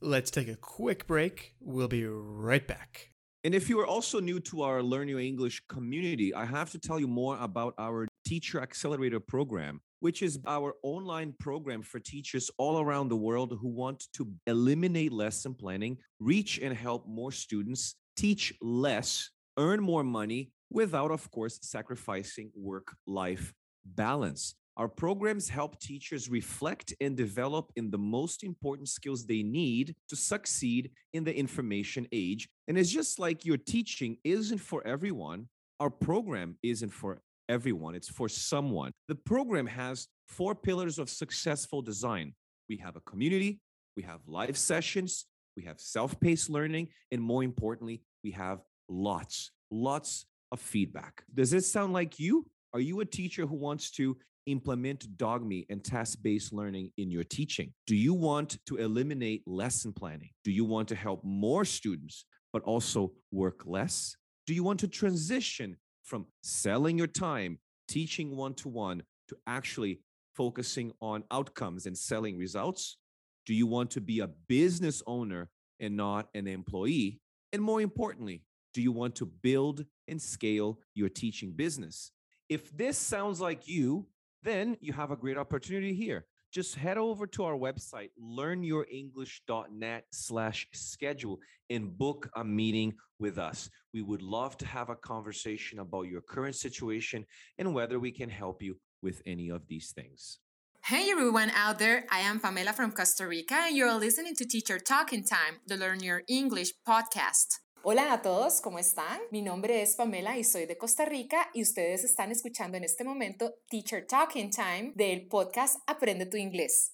Let's 0.00 0.30
take 0.30 0.48
a 0.48 0.54
quick 0.54 1.08
break. 1.08 1.54
We'll 1.60 1.88
be 1.88 2.06
right 2.06 2.66
back. 2.66 3.10
And 3.44 3.54
if 3.54 3.68
you 3.68 3.78
are 3.80 3.86
also 3.86 4.20
new 4.20 4.40
to 4.40 4.62
our 4.62 4.82
Learn 4.82 5.06
Your 5.06 5.20
English 5.20 5.62
community, 5.68 6.34
I 6.34 6.44
have 6.44 6.70
to 6.70 6.78
tell 6.78 6.98
you 6.98 7.06
more 7.06 7.38
about 7.40 7.74
our 7.78 8.07
Teacher 8.28 8.60
Accelerator 8.60 9.20
program, 9.20 9.80
which 10.00 10.20
is 10.20 10.38
our 10.46 10.74
online 10.82 11.32
program 11.40 11.80
for 11.80 11.98
teachers 11.98 12.50
all 12.58 12.78
around 12.78 13.08
the 13.08 13.16
world 13.16 13.56
who 13.58 13.68
want 13.68 14.04
to 14.12 14.30
eliminate 14.46 15.14
lesson 15.14 15.54
planning, 15.54 15.96
reach 16.20 16.58
and 16.58 16.76
help 16.76 17.08
more 17.08 17.32
students, 17.32 17.94
teach 18.18 18.52
less, 18.60 19.30
earn 19.56 19.80
more 19.80 20.04
money 20.04 20.52
without, 20.70 21.10
of 21.10 21.30
course, 21.30 21.58
sacrificing 21.62 22.50
work 22.54 22.94
life 23.06 23.54
balance. 23.86 24.54
Our 24.76 24.88
programs 24.88 25.48
help 25.48 25.80
teachers 25.80 26.28
reflect 26.28 26.92
and 27.00 27.16
develop 27.16 27.72
in 27.76 27.90
the 27.90 27.96
most 27.96 28.44
important 28.44 28.90
skills 28.90 29.24
they 29.24 29.42
need 29.42 29.96
to 30.10 30.16
succeed 30.16 30.90
in 31.14 31.24
the 31.24 31.34
information 31.34 32.06
age. 32.12 32.46
And 32.68 32.76
it's 32.76 32.90
just 32.90 33.18
like 33.18 33.46
your 33.46 33.56
teaching 33.56 34.18
isn't 34.22 34.58
for 34.58 34.86
everyone, 34.86 35.48
our 35.80 35.88
program 35.88 36.58
isn't 36.62 36.90
for 36.90 37.22
everyone, 37.48 37.94
it's 37.94 38.08
for 38.08 38.28
someone. 38.28 38.92
The 39.08 39.14
program 39.14 39.66
has 39.66 40.08
four 40.26 40.54
pillars 40.54 40.98
of 40.98 41.08
successful 41.08 41.82
design 41.82 42.34
we 42.68 42.76
have 42.76 42.96
a 42.96 43.00
community, 43.00 43.60
we 43.96 44.02
have 44.02 44.20
live 44.26 44.56
sessions, 44.56 45.26
we 45.56 45.64
have 45.64 45.80
self 45.80 46.18
paced 46.20 46.50
learning, 46.50 46.88
and 47.10 47.22
more 47.22 47.42
importantly, 47.42 48.02
we 48.22 48.30
have 48.32 48.60
lots, 48.88 49.50
lots 49.70 50.26
of 50.52 50.60
feedback. 50.60 51.24
Does 51.34 51.50
this 51.50 51.70
sound 51.70 51.92
like 51.92 52.18
you? 52.18 52.46
Are 52.74 52.80
you 52.80 53.00
a 53.00 53.04
teacher 53.04 53.46
who 53.46 53.56
wants 53.56 53.90
to 53.92 54.16
implement 54.46 55.16
dogme 55.16 55.64
and 55.68 55.82
task 55.84 56.18
based 56.22 56.52
learning 56.52 56.90
in 56.96 57.10
your 57.10 57.24
teaching? 57.24 57.72
Do 57.86 57.96
you 57.96 58.14
want 58.14 58.58
to 58.66 58.76
eliminate 58.76 59.42
lesson 59.46 59.92
planning? 59.92 60.30
Do 60.44 60.50
you 60.50 60.64
want 60.64 60.88
to 60.88 60.94
help 60.94 61.24
more 61.24 61.64
students, 61.64 62.24
but 62.52 62.62
also 62.62 63.12
work 63.32 63.62
less? 63.66 64.16
Do 64.46 64.54
you 64.54 64.62
want 64.62 64.80
to 64.80 64.88
transition 64.88 65.76
from 66.08 66.26
selling 66.42 66.96
your 66.96 67.06
time, 67.06 67.58
teaching 67.86 68.34
one 68.34 68.54
to 68.54 68.68
one, 68.68 69.02
to 69.28 69.36
actually 69.46 70.00
focusing 70.34 70.92
on 71.00 71.22
outcomes 71.30 71.86
and 71.86 71.96
selling 71.96 72.38
results? 72.38 72.96
Do 73.44 73.54
you 73.54 73.66
want 73.66 73.90
to 73.92 74.00
be 74.00 74.20
a 74.20 74.28
business 74.48 75.02
owner 75.06 75.50
and 75.78 75.96
not 75.96 76.28
an 76.34 76.46
employee? 76.46 77.20
And 77.52 77.62
more 77.62 77.80
importantly, 77.80 78.42
do 78.72 78.82
you 78.82 78.92
want 78.92 79.16
to 79.16 79.26
build 79.26 79.84
and 80.06 80.20
scale 80.20 80.78
your 80.94 81.08
teaching 81.08 81.52
business? 81.52 82.10
If 82.48 82.74
this 82.76 82.96
sounds 82.96 83.40
like 83.40 83.68
you, 83.68 84.06
then 84.42 84.76
you 84.80 84.92
have 84.94 85.10
a 85.10 85.16
great 85.16 85.36
opportunity 85.36 85.94
here. 85.94 86.26
Just 86.52 86.76
head 86.76 86.96
over 86.96 87.26
to 87.26 87.44
our 87.44 87.56
website, 87.56 88.10
learnyourenglish.net 88.22 90.04
slash 90.10 90.66
schedule 90.72 91.38
and 91.68 91.96
book 91.96 92.30
a 92.36 92.44
meeting 92.44 92.94
with 93.18 93.38
us. 93.38 93.68
We 93.92 94.02
would 94.02 94.22
love 94.22 94.56
to 94.58 94.66
have 94.66 94.88
a 94.88 94.96
conversation 94.96 95.78
about 95.78 96.02
your 96.02 96.22
current 96.22 96.56
situation 96.56 97.26
and 97.58 97.74
whether 97.74 97.98
we 97.98 98.12
can 98.12 98.30
help 98.30 98.62
you 98.62 98.78
with 99.02 99.22
any 99.26 99.50
of 99.50 99.66
these 99.68 99.92
things. 99.92 100.38
Hey 100.84 101.10
everyone 101.10 101.50
out 101.50 101.78
there, 101.78 102.06
I 102.10 102.20
am 102.20 102.40
Pamela 102.40 102.72
from 102.72 102.92
Costa 102.92 103.26
Rica 103.26 103.54
and 103.54 103.76
you're 103.76 103.94
listening 103.94 104.34
to 104.36 104.46
Teacher 104.46 104.78
Talking 104.78 105.22
Time, 105.22 105.56
the 105.66 105.76
Learn 105.76 106.00
Your 106.00 106.22
English 106.28 106.72
podcast. 106.88 107.58
Hola 107.90 108.12
a 108.12 108.20
todos, 108.20 108.60
¿cómo 108.60 108.78
están? 108.78 109.18
Mi 109.30 109.40
nombre 109.40 109.80
es 109.80 109.96
Pamela 109.96 110.36
y 110.36 110.44
soy 110.44 110.66
de 110.66 110.76
Costa 110.76 111.06
Rica 111.06 111.48
y 111.54 111.62
ustedes 111.62 112.04
están 112.04 112.30
escuchando 112.30 112.76
en 112.76 112.84
este 112.84 113.02
momento 113.02 113.54
Teacher 113.70 114.06
Talking 114.06 114.50
Time 114.50 114.92
del 114.94 115.26
podcast 115.26 115.80
Aprende 115.86 116.26
tu 116.26 116.36
inglés. 116.36 116.92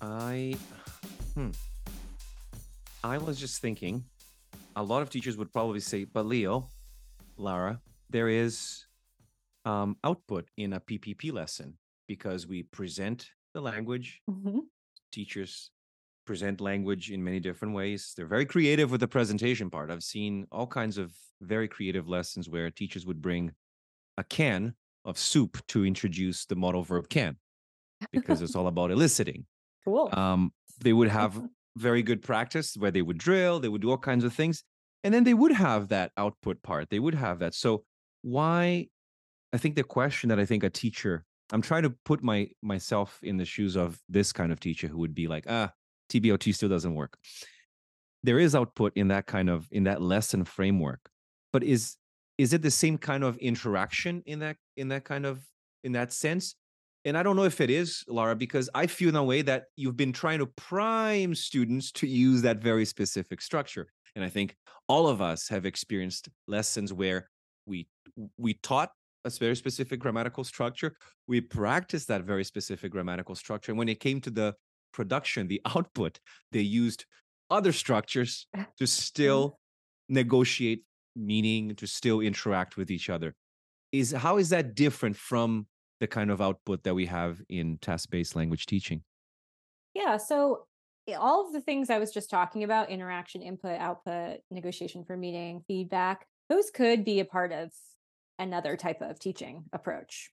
I 0.00 0.56
hmm. 1.34 1.50
I 3.02 3.18
was 3.18 3.36
just 3.36 3.60
thinking 3.60 4.04
a 4.76 4.82
lot 4.84 5.02
of 5.02 5.10
teachers 5.10 5.36
would 5.36 5.52
probably 5.52 5.80
say, 5.80 6.04
but 6.04 6.24
Leo, 6.24 6.68
Lara, 7.36 7.80
there 8.10 8.28
is 8.28 8.86
um, 9.64 9.96
output 10.04 10.48
in 10.56 10.74
a 10.74 10.80
PPP 10.80 11.32
lesson 11.32 11.76
because 12.06 12.46
we 12.46 12.62
present 12.62 13.28
the 13.54 13.60
language. 13.60 14.20
Mm-hmm. 14.30 14.60
Teachers 15.10 15.72
present 16.30 16.60
language 16.60 17.10
in 17.10 17.24
many 17.24 17.40
different 17.40 17.74
ways. 17.74 18.12
They're 18.16 18.24
very 18.24 18.46
creative 18.46 18.92
with 18.92 19.00
the 19.00 19.08
presentation 19.08 19.68
part. 19.68 19.90
I've 19.90 20.04
seen 20.04 20.46
all 20.52 20.68
kinds 20.68 20.96
of 20.96 21.12
very 21.40 21.66
creative 21.66 22.06
lessons 22.08 22.48
where 22.48 22.70
teachers 22.70 23.04
would 23.04 23.20
bring 23.20 23.50
a 24.16 24.22
can 24.22 24.74
of 25.04 25.18
soup 25.18 25.60
to 25.66 25.84
introduce 25.84 26.46
the 26.46 26.54
modal 26.54 26.84
verb 26.84 27.08
can 27.08 27.36
because 28.12 28.42
it's 28.42 28.54
all 28.54 28.68
about 28.68 28.92
eliciting. 28.92 29.44
Cool. 29.86 30.10
Um, 30.12 30.52
they 30.84 30.92
would 30.92 31.08
have 31.08 31.42
very 31.76 32.02
good 32.02 32.20
practice 32.20 32.76
where 32.76 32.90
they 32.90 33.00
would 33.00 33.16
drill, 33.16 33.60
they 33.60 33.68
would 33.70 33.80
do 33.80 33.90
all 33.90 33.96
kinds 33.96 34.24
of 34.24 34.34
things. 34.34 34.62
And 35.02 35.14
then 35.14 35.24
they 35.24 35.32
would 35.32 35.52
have 35.52 35.88
that 35.88 36.12
output 36.18 36.62
part. 36.62 36.90
They 36.90 36.98
would 36.98 37.14
have 37.14 37.38
that. 37.38 37.54
So 37.54 37.84
why 38.20 38.88
I 39.54 39.56
think 39.56 39.76
the 39.76 39.82
question 39.82 40.28
that 40.28 40.38
I 40.38 40.44
think 40.44 40.64
a 40.64 40.68
teacher 40.68 41.24
I'm 41.52 41.62
trying 41.62 41.84
to 41.84 41.90
put 42.04 42.22
my 42.22 42.48
myself 42.62 43.18
in 43.22 43.38
the 43.38 43.46
shoes 43.46 43.74
of 43.74 43.98
this 44.06 44.32
kind 44.32 44.52
of 44.52 44.60
teacher 44.60 44.86
who 44.86 44.98
would 44.98 45.14
be 45.14 45.26
like, 45.26 45.46
ah, 45.48 45.72
TBLT 46.10 46.54
still 46.54 46.68
doesn't 46.68 46.94
work. 46.94 47.16
There 48.22 48.38
is 48.38 48.54
output 48.54 48.92
in 48.96 49.08
that 49.08 49.26
kind 49.26 49.48
of 49.48 49.66
in 49.70 49.84
that 49.84 50.02
lesson 50.02 50.44
framework, 50.44 51.00
but 51.52 51.62
is 51.62 51.96
is 52.36 52.52
it 52.52 52.62
the 52.62 52.70
same 52.70 52.98
kind 52.98 53.24
of 53.24 53.36
interaction 53.38 54.22
in 54.26 54.40
that 54.40 54.56
in 54.76 54.88
that 54.88 55.04
kind 55.04 55.26
of 55.26 55.42
in 55.84 55.92
that 55.92 56.12
sense? 56.12 56.54
And 57.04 57.16
I 57.16 57.22
don't 57.22 57.36
know 57.36 57.44
if 57.44 57.62
it 57.62 57.70
is, 57.70 58.04
Lara, 58.08 58.36
because 58.36 58.68
I 58.74 58.86
feel 58.86 59.08
in 59.08 59.16
a 59.16 59.24
way 59.24 59.40
that 59.42 59.64
you've 59.76 59.96
been 59.96 60.12
trying 60.12 60.38
to 60.40 60.46
prime 60.46 61.34
students 61.34 61.90
to 61.92 62.06
use 62.06 62.42
that 62.42 62.58
very 62.58 62.84
specific 62.84 63.40
structure. 63.40 63.86
And 64.14 64.22
I 64.22 64.28
think 64.28 64.54
all 64.86 65.08
of 65.08 65.22
us 65.22 65.48
have 65.48 65.64
experienced 65.64 66.28
lessons 66.46 66.92
where 66.92 67.28
we 67.64 67.88
we 68.36 68.54
taught 68.54 68.90
a 69.24 69.30
very 69.30 69.56
specific 69.56 70.00
grammatical 70.00 70.44
structure. 70.44 70.94
We 71.26 71.40
practiced 71.40 72.08
that 72.08 72.22
very 72.24 72.44
specific 72.44 72.92
grammatical 72.92 73.34
structure. 73.34 73.72
And 73.72 73.78
when 73.78 73.88
it 73.88 74.00
came 74.00 74.20
to 74.22 74.30
the 74.30 74.54
production, 74.92 75.48
the 75.48 75.60
output, 75.64 76.20
they 76.52 76.60
used 76.60 77.04
other 77.50 77.72
structures 77.72 78.46
to 78.78 78.86
still 78.86 79.58
negotiate 80.08 80.84
meaning, 81.16 81.74
to 81.76 81.86
still 81.86 82.20
interact 82.20 82.76
with 82.76 82.90
each 82.90 83.10
other. 83.10 83.34
Is 83.92 84.12
how 84.12 84.36
is 84.36 84.50
that 84.50 84.74
different 84.74 85.16
from 85.16 85.66
the 85.98 86.06
kind 86.06 86.30
of 86.30 86.40
output 86.40 86.84
that 86.84 86.94
we 86.94 87.06
have 87.06 87.42
in 87.48 87.78
task-based 87.78 88.36
language 88.36 88.66
teaching? 88.66 89.02
Yeah, 89.94 90.16
so 90.16 90.66
eh, 91.08 91.14
all 91.14 91.46
of 91.46 91.52
the 91.52 91.60
things 91.60 91.90
I 91.90 91.98
was 91.98 92.12
just 92.12 92.30
talking 92.30 92.62
about 92.62 92.90
interaction, 92.90 93.42
input, 93.42 93.78
output, 93.80 94.38
negotiation 94.50 95.04
for 95.04 95.16
meaning, 95.16 95.62
feedback 95.66 96.26
those 96.50 96.70
could 96.70 97.04
be 97.04 97.20
a 97.20 97.24
part 97.24 97.52
of 97.52 97.70
another 98.38 98.76
type 98.76 99.00
of 99.00 99.18
teaching 99.18 99.64
approach 99.72 100.30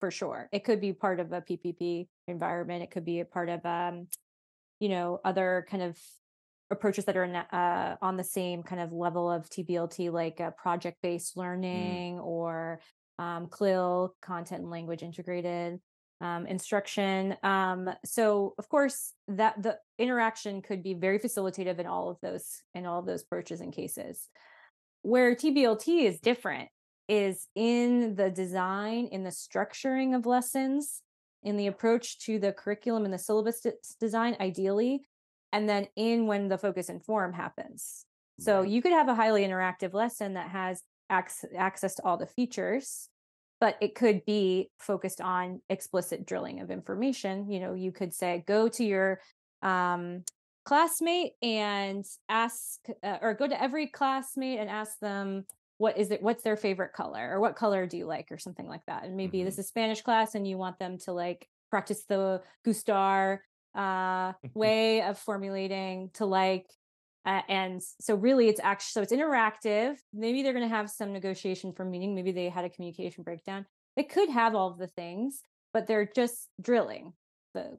for 0.00 0.10
sure. 0.10 0.48
It 0.52 0.64
could 0.64 0.80
be 0.80 0.92
part 0.92 1.20
of 1.20 1.32
a 1.32 1.40
PPP 1.40 2.08
environment. 2.26 2.82
It 2.82 2.90
could 2.90 3.04
be 3.04 3.20
a 3.20 3.24
part 3.24 3.48
of, 3.48 3.64
um, 3.64 4.08
you 4.80 4.88
know, 4.88 5.20
other 5.24 5.66
kind 5.70 5.82
of 5.82 5.98
approaches 6.70 7.04
that 7.06 7.16
are 7.16 7.24
in, 7.24 7.34
uh, 7.34 7.96
on 8.02 8.16
the 8.16 8.24
same 8.24 8.62
kind 8.62 8.80
of 8.80 8.92
level 8.92 9.30
of 9.30 9.48
TBLT, 9.48 10.12
like 10.12 10.40
project 10.56 10.98
based 11.02 11.34
mm. 11.34 11.40
learning 11.40 12.16
mm. 12.16 12.24
or 12.24 12.80
um, 13.18 13.48
CLIL, 13.48 14.14
content 14.22 14.62
and 14.62 14.70
language 14.70 15.02
integrated 15.02 15.80
um, 16.20 16.46
instruction. 16.46 17.36
Um, 17.42 17.90
so, 18.04 18.54
of 18.58 18.68
course, 18.68 19.12
that 19.28 19.62
the 19.62 19.78
interaction 19.98 20.62
could 20.62 20.82
be 20.82 20.94
very 20.94 21.18
facilitative 21.18 21.78
in 21.78 21.86
all 21.86 22.10
of 22.10 22.18
those 22.22 22.62
in 22.74 22.86
all 22.86 23.00
of 23.00 23.06
those 23.06 23.22
approaches 23.22 23.60
and 23.60 23.72
cases. 23.72 24.28
Where 25.02 25.34
TBLT 25.34 26.04
is 26.04 26.20
different 26.20 26.68
is 27.08 27.48
in 27.54 28.14
the 28.16 28.30
design, 28.30 29.08
in 29.10 29.24
the 29.24 29.30
structuring 29.30 30.14
of 30.14 30.26
lessons, 30.26 31.02
in 31.42 31.56
the 31.56 31.66
approach 31.66 32.18
to 32.20 32.38
the 32.38 32.52
curriculum 32.52 33.04
and 33.04 33.14
the 33.14 33.18
syllabus 33.18 33.60
d- 33.60 33.70
design, 34.00 34.36
ideally, 34.40 35.02
and 35.52 35.68
then 35.68 35.86
in 35.96 36.26
when 36.26 36.48
the 36.48 36.58
focus 36.58 36.88
and 36.88 37.04
form 37.04 37.32
happens. 37.32 38.04
So 38.40 38.62
you 38.62 38.82
could 38.82 38.92
have 38.92 39.08
a 39.08 39.16
highly 39.16 39.44
interactive 39.44 39.94
lesson 39.94 40.34
that 40.34 40.50
has 40.50 40.82
ac- 41.10 41.48
access 41.56 41.96
to 41.96 42.04
all 42.04 42.16
the 42.16 42.26
features, 42.26 43.08
but 43.60 43.76
it 43.80 43.96
could 43.96 44.24
be 44.24 44.70
focused 44.78 45.20
on 45.20 45.60
explicit 45.68 46.24
drilling 46.24 46.60
of 46.60 46.70
information. 46.70 47.50
You 47.50 47.58
know, 47.58 47.74
you 47.74 47.90
could 47.90 48.14
say, 48.14 48.44
go 48.46 48.68
to 48.68 48.84
your 48.84 49.20
um, 49.60 50.22
classmate 50.64 51.32
and 51.42 52.04
ask, 52.28 52.78
uh, 53.02 53.18
or 53.20 53.34
go 53.34 53.48
to 53.48 53.60
every 53.60 53.88
classmate 53.88 54.60
and 54.60 54.70
ask 54.70 54.98
them 55.00 55.44
what 55.78 55.96
is 55.96 56.10
it 56.10 56.22
what's 56.22 56.42
their 56.42 56.56
favorite 56.56 56.92
color 56.92 57.30
or 57.32 57.40
what 57.40 57.56
color 57.56 57.86
do 57.86 57.96
you 57.96 58.06
like 58.06 58.30
or 58.30 58.38
something 58.38 58.66
like 58.66 58.84
that 58.86 59.04
and 59.04 59.16
maybe 59.16 59.42
this 59.42 59.58
is 59.58 59.66
spanish 59.66 60.02
class 60.02 60.34
and 60.34 60.46
you 60.46 60.58
want 60.58 60.78
them 60.78 60.98
to 60.98 61.12
like 61.12 61.48
practice 61.70 62.04
the 62.08 62.40
gustar 62.66 63.38
uh 63.74 64.32
way 64.54 65.02
of 65.02 65.18
formulating 65.18 66.10
to 66.14 66.26
like 66.26 66.66
uh, 67.26 67.42
and 67.48 67.82
so 68.00 68.14
really 68.14 68.48
it's 68.48 68.60
actually 68.62 68.90
so 68.90 69.02
it's 69.02 69.12
interactive. 69.12 69.96
Maybe 70.14 70.42
they're 70.42 70.54
going 70.54 70.66
to 70.66 70.74
have 70.74 70.88
some 70.88 71.12
negotiation 71.12 71.72
for 71.72 71.84
meaning 71.84 72.14
maybe 72.14 72.32
they 72.32 72.48
had 72.48 72.64
a 72.64 72.70
communication 72.70 73.22
breakdown. 73.22 73.66
They 73.96 74.04
could 74.04 74.30
have 74.30 74.54
all 74.54 74.70
of 74.70 74.78
the 74.78 74.86
things 74.86 75.42
but 75.72 75.86
they're 75.86 76.08
just 76.14 76.48
drilling 76.60 77.12
the 77.54 77.78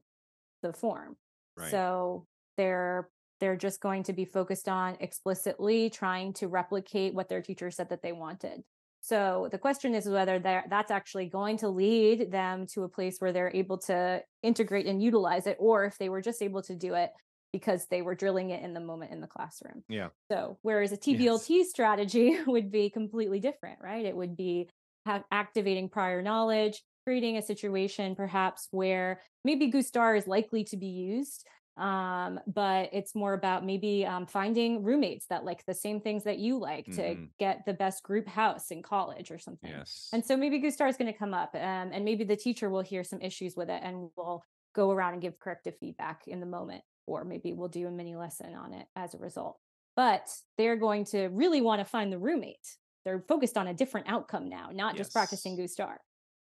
the 0.62 0.74
form. 0.74 1.16
Right. 1.58 1.72
so 1.72 2.26
they're 2.58 3.10
they're 3.40 3.56
just 3.56 3.82
going 3.82 4.04
to 4.04 4.14
be 4.14 4.26
focused 4.26 4.68
on 4.68 4.98
explicitly 5.00 5.90
trying 5.90 6.34
to 6.34 6.48
replicate 6.48 7.14
what 7.14 7.30
their 7.30 7.42
teacher 7.42 7.72
said 7.72 7.90
that 7.90 8.02
they 8.02 8.12
wanted. 8.12 8.64
So 9.02 9.48
the 9.52 9.58
question 9.58 9.96
is 9.96 10.08
whether 10.08 10.40
that's 10.40 10.92
actually 10.92 11.28
going 11.28 11.58
to 11.60 11.70
lead 11.70 12.32
them 12.32 12.68
to 12.74 12.84
a 12.84 12.90
place 12.90 13.18
where 13.20 13.32
they're 13.32 13.52
able 13.54 13.78
to 13.80 14.22
integrate 14.44 14.88
and 14.88 15.02
utilize 15.02 15.48
it, 15.48 15.58
or 15.60 15.86
if 15.86 15.98
they 15.98 16.10
were 16.10 16.22
just 16.22 16.42
able 16.42 16.62
to 16.64 16.76
do 16.76 16.96
it 16.96 17.12
because 17.52 17.88
they 17.90 18.02
were 18.02 18.14
drilling 18.14 18.52
it 18.52 18.64
in 18.64 18.74
the 18.74 18.80
moment 18.80 19.12
in 19.12 19.22
the 19.22 19.28
classroom. 19.28 19.84
Yeah. 19.88 20.10
So 20.32 20.58
whereas 20.62 20.92
a 20.92 20.98
TBLT 20.98 21.64
strategy 21.64 22.38
would 22.48 22.72
be 22.72 22.90
completely 22.90 23.40
different, 23.40 23.80
right? 23.82 24.06
It 24.06 24.16
would 24.16 24.36
be 24.36 24.70
have 25.06 25.24
activating 25.32 25.90
prior 25.90 26.22
knowledge, 26.22 26.84
creating 27.06 27.38
a 27.38 27.42
situation 27.42 28.16
perhaps 28.16 28.68
where 28.72 29.22
maybe 29.44 29.72
Gustar 29.72 30.18
is 30.18 30.28
likely 30.28 30.64
to 30.66 30.78
be 30.78 30.88
used, 30.88 31.46
um, 31.80 32.40
but 32.46 32.90
it's 32.92 33.16
more 33.16 33.34
about 33.34 33.66
maybe 33.66 34.06
um, 34.06 34.26
finding 34.26 34.84
roommates 34.84 35.26
that 35.28 35.46
like 35.46 35.66
the 35.66 35.74
same 35.74 36.02
things 36.02 36.24
that 36.26 36.38
you 36.38 36.58
like 36.60 36.86
to 36.86 37.02
Mhm. 37.16 37.30
get 37.40 37.66
the 37.66 37.74
best 37.74 38.04
group 38.04 38.28
house 38.28 38.70
in 38.72 38.82
college 38.84 39.32
or 39.32 39.40
something. 39.40 39.70
Yes. 39.72 40.10
And 40.12 40.24
so 40.26 40.36
maybe 40.36 40.60
Gustar 40.60 40.90
is 40.90 40.98
going 40.98 41.12
to 41.12 41.18
come 41.18 41.34
up, 41.34 41.56
um, 41.56 41.92
and 41.94 42.04
maybe 42.04 42.24
the 42.26 42.36
teacher 42.36 42.70
will 42.70 42.82
hear 42.82 43.04
some 43.04 43.22
issues 43.22 43.56
with 43.56 43.70
it 43.70 43.82
and 43.84 44.10
we'll 44.18 44.44
go 44.76 44.92
around 44.92 45.14
and 45.14 45.22
give 45.22 45.40
corrective 45.40 45.76
feedback 45.80 46.28
in 46.28 46.40
the 46.40 46.46
moment, 46.46 46.84
or 47.08 47.24
maybe 47.24 47.54
we'll 47.54 47.70
do 47.70 47.88
a 47.88 47.92
mini 47.92 48.16
lesson 48.16 48.54
on 48.56 48.74
it 48.74 48.88
as 48.96 49.16
a 49.16 49.18
result. 49.18 49.60
But 49.96 50.30
they're 50.58 50.76
going 50.78 51.06
to 51.06 51.28
really 51.30 51.62
want 51.62 51.80
to 51.80 51.86
find 51.86 52.12
the 52.12 52.20
roommate. 52.20 52.78
They're 53.06 53.24
focused 53.28 53.58
on 53.58 53.68
a 53.68 53.74
different 53.74 54.08
outcome 54.10 54.48
now, 54.50 54.70
not 54.72 54.96
just 54.96 55.12
practicing 55.14 55.58
Gustar. 55.58 55.98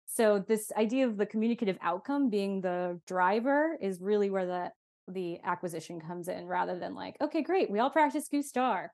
So 0.07 0.41
this 0.41 0.71
idea 0.77 1.07
of 1.07 1.17
the 1.17 1.25
communicative 1.25 1.79
outcome 1.81 2.29
being 2.29 2.61
the 2.61 3.01
driver 3.07 3.79
is 3.81 4.01
really 4.03 4.29
where 4.29 4.45
the 4.47 4.73
the 5.13 5.41
acquisition 5.45 6.01
comes 6.01 6.29
in, 6.29 6.47
rather 6.47 6.79
than 6.79 6.95
like, 6.95 7.17
okay, 7.21 7.43
great, 7.43 7.71
we 7.71 7.79
all 7.79 7.91
practice 7.91 8.29
Gustar. 8.33 8.89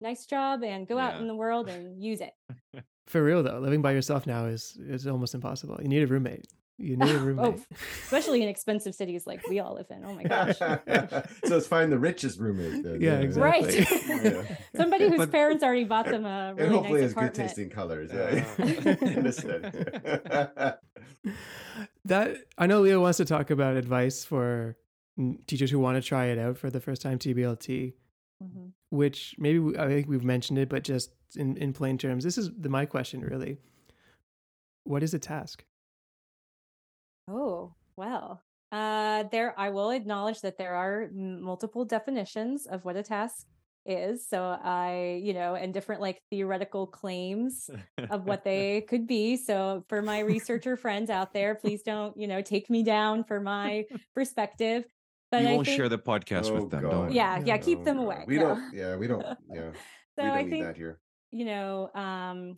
Nice 0.00 0.26
job, 0.26 0.62
and 0.62 0.86
go 0.86 0.98
out 0.98 1.20
in 1.20 1.26
the 1.26 1.34
world 1.34 1.68
and 1.68 2.02
use 2.02 2.20
it. 2.20 2.32
For 3.06 3.22
real 3.22 3.42
though, 3.42 3.58
living 3.60 3.82
by 3.82 3.92
yourself 3.92 4.26
now 4.26 4.46
is 4.46 4.76
is 4.80 5.06
almost 5.06 5.34
impossible. 5.34 5.78
You 5.80 5.88
need 5.88 6.02
a 6.02 6.06
roommate. 6.06 6.46
You 6.78 6.96
need 6.98 7.08
a 7.08 7.14
Oh, 7.18 7.24
roommate. 7.24 7.66
especially 8.02 8.42
in 8.42 8.48
expensive 8.50 8.94
cities 8.94 9.26
like 9.26 9.46
we 9.48 9.60
all 9.60 9.74
live 9.76 9.86
in. 9.90 10.04
Oh 10.04 10.12
my 10.12 10.24
gosh. 10.24 10.58
so 10.58 11.56
it's 11.56 11.66
find 11.66 11.90
the 11.90 11.98
richest 11.98 12.38
roommate. 12.38 12.82
Then. 12.82 13.00
Yeah, 13.00 13.22
Right. 13.40 13.64
exactly. 13.64 14.30
Yeah. 14.30 14.56
Somebody 14.76 15.08
whose 15.08 15.18
But- 15.18 15.30
parents 15.32 15.64
already 15.64 15.84
bought 15.84 16.04
them 16.06 16.26
a 16.26 16.54
and 16.58 16.70
hopefully 16.70 17.00
nice 17.00 17.14
has 17.14 17.14
good 17.14 17.34
tasting 17.34 17.70
colors. 17.70 18.10
Yeah. 18.12 18.44
Yeah. 18.58 18.96
Understood. 19.16 20.74
that 22.04 22.36
I 22.58 22.66
know 22.66 22.80
Leo 22.80 23.00
wants 23.00 23.18
to 23.18 23.24
talk 23.24 23.50
about 23.50 23.76
advice 23.76 24.24
for 24.24 24.76
teachers 25.46 25.70
who 25.70 25.78
want 25.78 25.96
to 26.02 26.06
try 26.06 26.26
it 26.26 26.38
out 26.38 26.58
for 26.58 26.70
the 26.70 26.80
first 26.80 27.02
time 27.02 27.18
TBLT, 27.18 27.94
Mhm. 28.42 28.72
which 28.90 29.34
maybe 29.38 29.58
we, 29.58 29.78
I 29.78 29.88
think 29.88 30.08
we've 30.08 30.24
mentioned 30.24 30.58
it, 30.58 30.68
but 30.68 30.84
just 30.84 31.10
in, 31.36 31.56
in 31.56 31.72
plain 31.72 31.96
terms, 31.98 32.22
this 32.22 32.36
is 32.36 32.50
the, 32.58 32.68
my 32.68 32.84
question 32.86 33.20
really. 33.22 33.58
What 34.84 35.02
is 35.02 35.14
a 35.14 35.18
task? 35.18 35.64
Oh, 37.28 37.74
well. 37.96 38.42
Uh, 38.72 39.24
there, 39.30 39.54
I 39.58 39.70
will 39.70 39.90
acknowledge 39.90 40.40
that 40.42 40.58
there 40.58 40.74
are 40.74 41.08
multiple 41.12 41.84
definitions 41.84 42.66
of 42.66 42.84
what 42.84 42.96
a 42.96 43.02
task 43.02 43.46
is. 43.86 44.28
So 44.28 44.42
I, 44.62 45.20
you 45.22 45.32
know, 45.32 45.54
and 45.54 45.72
different 45.72 46.00
like 46.00 46.20
theoretical 46.30 46.86
claims 46.86 47.70
of 48.10 48.26
what 48.26 48.42
they 48.44 48.80
could 48.82 49.06
be. 49.06 49.36
So 49.36 49.84
for 49.88 50.02
my 50.02 50.18
researcher 50.34 50.76
friends 50.76 51.08
out 51.10 51.32
there, 51.32 51.54
please 51.54 51.82
don't, 51.82 52.16
you 52.16 52.26
know, 52.26 52.42
take 52.42 52.68
me 52.68 52.82
down 52.82 53.22
for 53.24 53.40
my 53.40 53.84
perspective. 54.14 54.84
But 55.30 55.42
we 55.42 55.48
I 55.48 55.52
won't 55.54 55.66
think, 55.66 55.76
share 55.76 55.88
the 55.88 55.98
podcast 55.98 56.50
Oh, 56.50 56.54
with 56.54 56.70
them. 56.70 56.82
God. 56.82 56.90
Don't 56.90 57.12
yeah, 57.12 57.38
yeah, 57.38 57.44
Yeah. 57.46 57.58
keep 57.58 57.84
them 57.84 57.98
away. 57.98 58.24
We 58.26 58.36
no. 58.38 58.48
don't. 58.54 58.74
Yeah, 58.74 58.96
we 58.96 59.06
don't. 59.06 59.22
Yeah, 59.52 59.70
So 60.14 60.22
we 60.22 60.22
don't 60.24 60.30
I 60.38 60.42
need 60.42 60.50
think 60.50 60.64
that 60.64 60.76
here. 60.76 61.00
you 61.32 61.44
know, 61.44 61.90
um, 61.94 62.56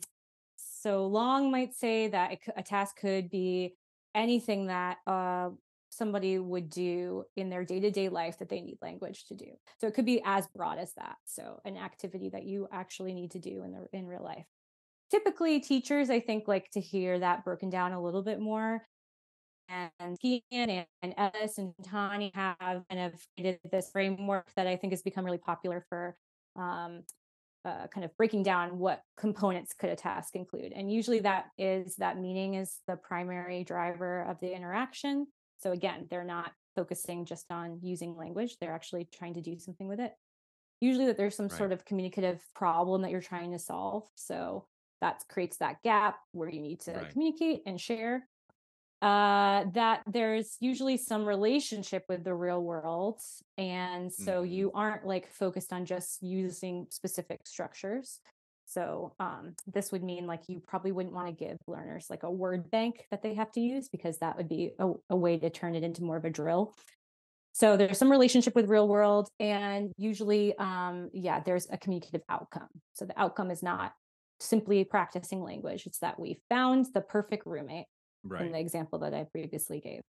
so 0.57 1.07
Long 1.07 1.51
might 1.51 1.73
say 1.73 2.07
that 2.09 2.33
it, 2.33 2.39
c- 2.45 2.51
a 2.55 2.63
task 2.63 2.97
could 2.99 3.29
be 3.29 3.75
anything 4.15 4.67
that 4.67 4.97
uh, 5.07 5.49
somebody 5.89 6.37
would 6.37 6.69
do 6.69 7.23
in 7.35 7.49
their 7.49 7.65
day 7.65 7.79
to 7.79 7.89
day 7.91 8.09
life 8.09 8.37
that 8.39 8.49
they 8.49 8.61
need 8.61 8.77
language 8.81 9.25
to 9.27 9.35
do. 9.35 9.47
So 9.81 9.87
it 9.87 9.93
could 9.95 10.05
be 10.05 10.21
as 10.23 10.47
broad 10.47 10.77
as 10.77 10.93
that. 10.93 11.15
So 11.25 11.59
an 11.65 11.75
activity 11.77 12.29
that 12.29 12.43
you 12.45 12.67
actually 12.71 13.13
need 13.13 13.31
to 13.31 13.39
do 13.39 13.63
in 13.63 13.71
the 13.71 13.87
in 13.97 14.05
real 14.07 14.23
life. 14.23 14.45
Typically, 15.11 15.59
teachers 15.59 16.09
I 16.11 16.19
think 16.19 16.47
like 16.47 16.69
to 16.73 16.79
hear 16.79 17.17
that 17.19 17.43
broken 17.43 17.69
down 17.71 17.93
a 17.93 18.01
little 18.01 18.21
bit 18.21 18.39
more. 18.39 18.85
And 19.69 20.17
Ian 20.23 20.41
and, 20.51 20.87
and 21.01 21.13
Ellis 21.17 21.57
and 21.57 21.73
Shintani 21.75 22.33
have 22.35 22.57
kind 22.89 23.01
of 23.13 23.25
created 23.37 23.59
this 23.71 23.91
framework 23.91 24.51
that 24.55 24.67
I 24.67 24.75
think 24.75 24.93
has 24.93 25.03
become 25.03 25.25
really 25.25 25.37
popular 25.37 25.85
for 25.89 26.17
um, 26.55 27.03
uh, 27.65 27.87
kind 27.87 28.05
of 28.05 28.15
breaking 28.17 28.43
down 28.43 28.79
what 28.79 29.03
components 29.17 29.73
could 29.73 29.89
a 29.89 29.95
task 29.95 30.35
include. 30.35 30.73
And 30.73 30.91
usually 30.91 31.19
that 31.21 31.47
is 31.57 31.97
that 31.97 32.17
meaning 32.17 32.55
is 32.55 32.81
the 32.87 32.97
primary 32.97 33.63
driver 33.63 34.23
of 34.23 34.39
the 34.39 34.55
interaction. 34.55 35.27
So 35.59 35.71
again, 35.71 36.07
they're 36.09 36.23
not 36.23 36.53
focusing 36.75 37.25
just 37.25 37.51
on 37.51 37.79
using 37.83 38.15
language, 38.15 38.57
they're 38.59 38.73
actually 38.73 39.05
trying 39.13 39.33
to 39.35 39.41
do 39.41 39.59
something 39.59 39.87
with 39.87 39.99
it. 39.99 40.13
Usually 40.81 41.07
that 41.07 41.17
there's 41.17 41.35
some 41.35 41.49
Right. 41.49 41.57
sort 41.57 41.73
of 41.73 41.85
communicative 41.85 42.45
problem 42.55 43.01
that 43.01 43.11
you're 43.11 43.21
trying 43.21 43.51
to 43.51 43.59
solve. 43.59 44.09
So 44.15 44.67
that 45.01 45.23
creates 45.29 45.57
that 45.57 45.83
gap 45.83 46.19
where 46.31 46.49
you 46.49 46.61
need 46.61 46.81
to 46.81 47.05
Right. 47.05 47.09
communicate 47.09 47.63
and 47.65 47.81
share. 47.81 48.28
Uh, 49.01 49.63
that 49.71 50.03
there's 50.07 50.57
usually 50.59 50.97
some 50.97 51.25
relationship 51.25 52.03
with 52.09 52.23
the 52.25 52.33
real 52.33 52.61
world. 52.61 53.21
And 53.57 54.11
so 54.11 54.41
Mhm. 54.41 54.49
you 54.49 54.71
aren't 54.73 55.05
like 55.05 55.27
focused 55.27 55.71
on 55.71 55.85
just 55.85 56.21
using 56.21 56.85
specific 56.89 57.39
structures. 57.47 58.19
So 58.65 59.15
um, 59.19 59.55
this 59.65 59.91
would 59.91 60.03
mean 60.03 60.27
like 60.27 60.49
you 60.49 60.59
probably 60.67 60.91
wouldn't 60.91 61.15
want 61.15 61.27
to 61.27 61.33
give 61.33 61.57
learners 61.65 62.07
like 62.09 62.23
a 62.23 62.31
word 62.31 62.69
bank 62.69 63.07
that 63.09 63.21
they 63.23 63.33
have 63.35 63.51
to 63.53 63.61
use 63.61 63.87
because 63.89 64.17
that 64.19 64.35
would 64.37 64.49
be 64.49 64.73
a, 64.79 64.91
a 65.09 65.15
way 65.15 65.37
to 65.39 65.49
turn 65.49 65.75
it 65.75 65.83
into 65.83 66.03
more 66.03 66.17
of 66.17 66.25
a 66.25 66.29
drill. 66.29 66.73
So 67.53 67.77
there's 67.77 67.97
some 67.97 68.11
relationship 68.11 68.55
with 68.55 68.69
real 68.69 68.87
world, 68.87 69.27
and 69.39 69.91
usually, 69.97 70.55
um, 70.57 71.09
yeah, 71.13 71.39
there's 71.41 71.67
a 71.69 71.77
communicative 71.77 72.21
outcome. 72.29 72.69
So 72.93 73.05
the 73.05 73.19
outcome 73.19 73.51
is 73.51 73.63
not 73.63 73.93
simply 74.39 74.83
practicing 74.85 75.41
language; 75.41 75.85
it's 75.87 75.99
that 75.99 76.19
we 76.19 76.39
found 76.49 76.87
the 76.93 77.01
perfect 77.01 77.45
roommate 77.45 77.87
in 78.39 78.51
the 78.51 78.59
example 78.59 78.99
that 78.99 79.13
I 79.13 79.25
previously 79.25 79.79
gave. 79.79 80.01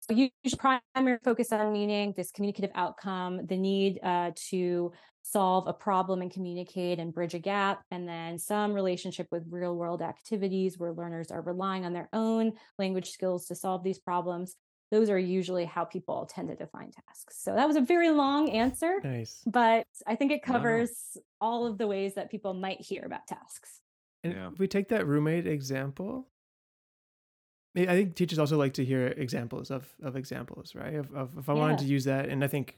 So 0.00 0.14
huge 0.14 0.58
primary 0.58 1.18
focus 1.22 1.52
on 1.52 1.72
meaning, 1.72 2.14
this 2.16 2.30
communicative 2.30 2.70
outcome, 2.74 3.46
the 3.46 3.56
need 3.56 4.00
uh, 4.02 4.32
to 4.48 4.92
solve 5.22 5.68
a 5.68 5.74
problem 5.74 6.22
and 6.22 6.32
communicate 6.32 6.98
and 6.98 7.12
bridge 7.12 7.34
a 7.34 7.38
gap, 7.38 7.82
and 7.90 8.08
then 8.08 8.38
some 8.38 8.72
relationship 8.72 9.26
with 9.30 9.44
real 9.50 9.76
world 9.76 10.00
activities 10.00 10.78
where 10.78 10.92
learners 10.94 11.30
are 11.30 11.42
relying 11.42 11.84
on 11.84 11.92
their 11.92 12.08
own 12.14 12.52
language 12.78 13.10
skills 13.10 13.46
to 13.46 13.54
solve 13.54 13.84
these 13.84 13.98
problems. 13.98 14.56
Those 14.90 15.10
are 15.10 15.18
usually 15.18 15.66
how 15.66 15.84
people 15.84 16.26
tend 16.26 16.48
to 16.48 16.56
define 16.56 16.90
tasks. 16.90 17.36
So 17.42 17.54
that 17.54 17.68
was 17.68 17.76
a 17.76 17.80
very 17.82 18.10
long 18.10 18.50
answer, 18.50 18.94
Nice. 19.04 19.44
but 19.46 19.84
I 20.06 20.16
think 20.16 20.32
it 20.32 20.40
No, 20.46 20.54
no. 20.54 20.58
covers 20.58 21.16
all 21.40 21.66
of 21.66 21.78
the 21.78 21.86
ways 21.86 22.14
that 22.14 22.30
people 22.30 22.54
might 22.54 22.80
hear 22.80 23.04
about 23.04 23.26
tasks. 23.28 23.82
And 24.24 24.32
Yeah. 24.32 24.48
if 24.52 24.58
we 24.58 24.66
take 24.66 24.88
that 24.88 25.06
roommate 25.06 25.46
example, 25.46 26.28
I 27.76 27.86
think 27.86 28.16
teachers 28.16 28.38
also 28.38 28.58
like 28.58 28.74
to 28.74 28.84
hear 28.84 29.08
examples 29.08 29.70
of 29.70 29.88
of 30.02 30.16
examples, 30.16 30.74
right? 30.74 30.94
Of, 30.94 31.14
of 31.14 31.38
if 31.38 31.48
I 31.48 31.52
wanted 31.52 31.78
to 31.78 31.84
use 31.84 32.04
that, 32.04 32.28
and 32.28 32.42
I 32.42 32.48
think, 32.48 32.76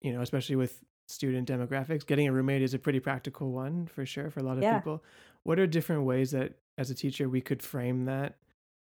you 0.00 0.12
know, 0.12 0.20
especially 0.20 0.56
with 0.56 0.82
student 1.08 1.48
demographics, 1.48 2.04
getting 2.04 2.26
a 2.26 2.32
roommate 2.32 2.62
is 2.62 2.74
a 2.74 2.78
pretty 2.78 2.98
practical 2.98 3.52
one 3.52 3.86
for 3.86 4.04
sure 4.04 4.28
for 4.30 4.40
a 4.40 4.42
lot 4.42 4.56
of 4.56 4.64
Yeah. 4.64 4.78
people. 4.78 5.04
What 5.44 5.60
are 5.60 5.66
different 5.66 6.02
ways 6.02 6.32
that 6.32 6.54
as 6.76 6.90
a 6.90 6.94
teacher 6.94 7.28
we 7.28 7.40
could 7.40 7.62
frame 7.62 8.06
that 8.06 8.36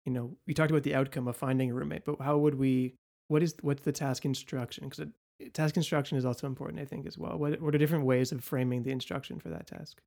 you 0.08 0.14
know, 0.14 0.38
we 0.48 0.54
talked 0.54 0.72
about 0.72 0.84
the 0.84 0.96
outcome 0.96 1.28
of 1.28 1.36
finding 1.36 1.70
a 1.70 1.74
roommate, 1.74 2.06
but 2.06 2.16
how 2.22 2.38
would 2.38 2.56
we? 2.56 2.96
What 3.28 3.44
is 3.44 3.54
what's 3.62 3.84
the 3.84 3.92
task 3.92 4.24
instruction? 4.24 4.88
Because 4.88 5.06
task 5.52 5.76
instruction 5.76 6.18
is 6.18 6.24
also 6.24 6.48
important, 6.48 6.80
I 6.80 6.86
think, 6.86 7.06
as 7.06 7.18
well. 7.18 7.38
What 7.38 7.60
what 7.62 7.76
are 7.76 7.78
different 7.78 8.06
ways 8.06 8.32
of 8.32 8.42
framing 8.42 8.84
the 8.84 8.92
instruction 8.92 9.38
for 9.38 9.50
that 9.50 9.68
task? 9.68 10.00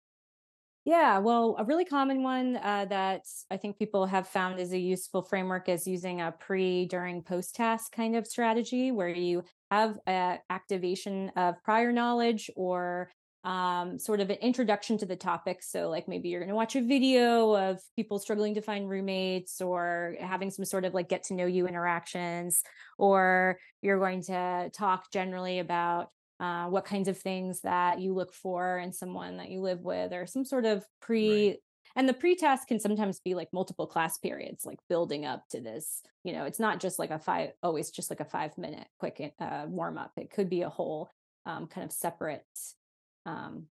Yeah, 0.85 1.19
well, 1.19 1.57
a 1.59 1.65
really 1.65 1.85
common 1.85 2.23
one 2.23 2.57
uh, 2.57 2.87
that 2.87 3.25
I 3.51 3.59
think 3.59 3.79
people 3.79 4.07
have 4.07 4.27
found 4.27 4.59
is 4.59 4.73
a 4.73 4.79
useful 4.79 5.23
framework 5.23 5.69
is 5.69 5.87
using 5.87 6.23
a 6.23 6.33
pre, 6.33 6.87
during, 6.87 7.23
post 7.23 7.55
task 7.55 7.93
kind 7.93 8.17
of 8.17 8.27
strategy 8.27 8.91
where 8.91 9.09
you 9.09 9.45
have 9.71 9.99
a 10.09 10.39
activation 10.49 11.31
of 11.37 11.63
prior 11.65 11.93
knowledge 11.93 12.51
or 12.57 13.11
um, 13.45 13.99
sort 13.99 14.21
of 14.21 14.31
an 14.31 14.37
introduction 14.37 14.97
to 14.99 15.07
the 15.07 15.17
topic. 15.17 15.63
So, 15.63 15.91
like 15.91 16.09
maybe 16.09 16.31
you're 16.31 16.41
going 16.41 16.49
to 16.49 16.55
watch 16.55 16.77
a 16.77 16.83
video 16.83 17.55
of 17.55 17.81
people 17.95 18.19
struggling 18.19 18.55
to 18.55 18.63
find 18.63 18.89
roommates 18.89 19.61
or 19.61 20.17
having 20.19 20.51
some 20.51 20.65
sort 20.65 20.87
of 20.87 20.95
like 20.95 21.09
get 21.11 21.25
to 21.25 21.35
know 21.35 21.47
you 21.47 21.67
interactions, 21.67 22.63
or 22.99 23.59
you're 23.83 23.99
going 23.99 24.23
to 24.25 24.71
talk 24.75 25.11
generally 25.13 25.59
about 25.59 26.09
uh, 26.41 26.67
what 26.67 26.87
kinds 26.87 27.07
of 27.07 27.19
things 27.19 27.61
that 27.61 28.01
you 28.01 28.15
look 28.15 28.33
for 28.33 28.79
in 28.79 28.93
someone 28.93 29.37
that 29.37 29.51
you 29.51 29.61
live 29.61 29.83
with, 29.83 30.13
or 30.13 30.27
some 30.27 30.45
sort 30.45 30.65
of 30.65 30.85
pre. 31.01 31.49
Right. 31.49 31.59
And 31.97 32.09
the 32.09 32.15
pre-test 32.15 32.69
can 32.69 32.79
sometimes 32.79 33.19
be 33.19 33.35
like 33.35 33.49
multiple 33.53 33.87
class 33.87 34.17
periods, 34.17 34.65
like 34.65 34.79
building 34.89 35.27
up 35.27 35.43
to 35.51 35.61
this. 35.61 36.03
You 36.23 36.33
know, 36.33 36.45
it's 36.45 36.61
not 36.61 36.79
just 36.79 37.01
like 37.01 37.11
a 37.11 37.19
five, 37.19 37.51
always 37.65 37.91
just 37.91 38.11
like 38.11 38.21
a 38.21 38.25
five 38.25 38.57
minute 38.57 38.87
quick 39.01 39.35
uh, 39.41 39.65
warm 39.67 39.99
up. 39.99 40.13
It 40.17 40.31
could 40.31 40.49
be 40.49 40.63
a 40.63 40.69
whole 40.69 41.11
um, 41.47 41.67
kind 41.67 41.85
of 41.85 41.93
separate 41.93 42.45
um, 43.27 43.67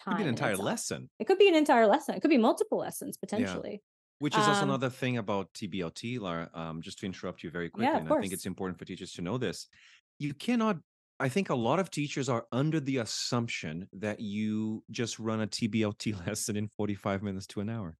time. 0.00 0.14
It 0.14 0.16
could 0.16 0.16
be 0.18 0.22
an 0.22 0.28
entire 0.28 0.56
lesson. 0.56 1.10
It 1.18 1.26
could 1.26 1.38
be 1.38 1.48
an 1.48 1.56
entire 1.56 1.86
lesson. 1.86 2.14
It 2.14 2.20
could 2.20 2.30
be 2.30 2.38
multiple 2.38 2.78
lessons 2.78 3.16
potentially. 3.16 3.72
Yeah. 3.72 3.78
Which 4.20 4.36
is 4.36 4.46
also 4.46 4.62
um, 4.62 4.70
another 4.70 4.88
thing 4.88 5.18
about 5.18 5.52
TBLT, 5.54 6.20
Lara. 6.20 6.48
Um, 6.54 6.80
just 6.80 7.00
to 7.00 7.06
interrupt 7.06 7.42
you 7.42 7.50
very 7.50 7.68
quickly, 7.68 7.92
yeah, 7.92 7.98
and 7.98 8.10
I 8.10 8.20
think 8.20 8.32
it's 8.32 8.46
important 8.46 8.78
for 8.78 8.84
teachers 8.84 9.12
to 9.14 9.22
know 9.22 9.36
this. 9.36 9.66
You 10.18 10.32
cannot 10.32 10.78
I 11.20 11.28
think 11.28 11.50
a 11.50 11.54
lot 11.54 11.78
of 11.78 11.90
teachers 11.90 12.28
are 12.28 12.46
under 12.50 12.80
the 12.80 12.98
assumption 12.98 13.88
that 13.92 14.20
you 14.20 14.82
just 14.90 15.18
run 15.18 15.40
a 15.42 15.46
TBLT 15.46 16.26
lesson 16.26 16.56
in 16.56 16.68
45 16.68 17.22
minutes 17.22 17.46
to 17.48 17.60
an 17.60 17.70
hour. 17.70 17.96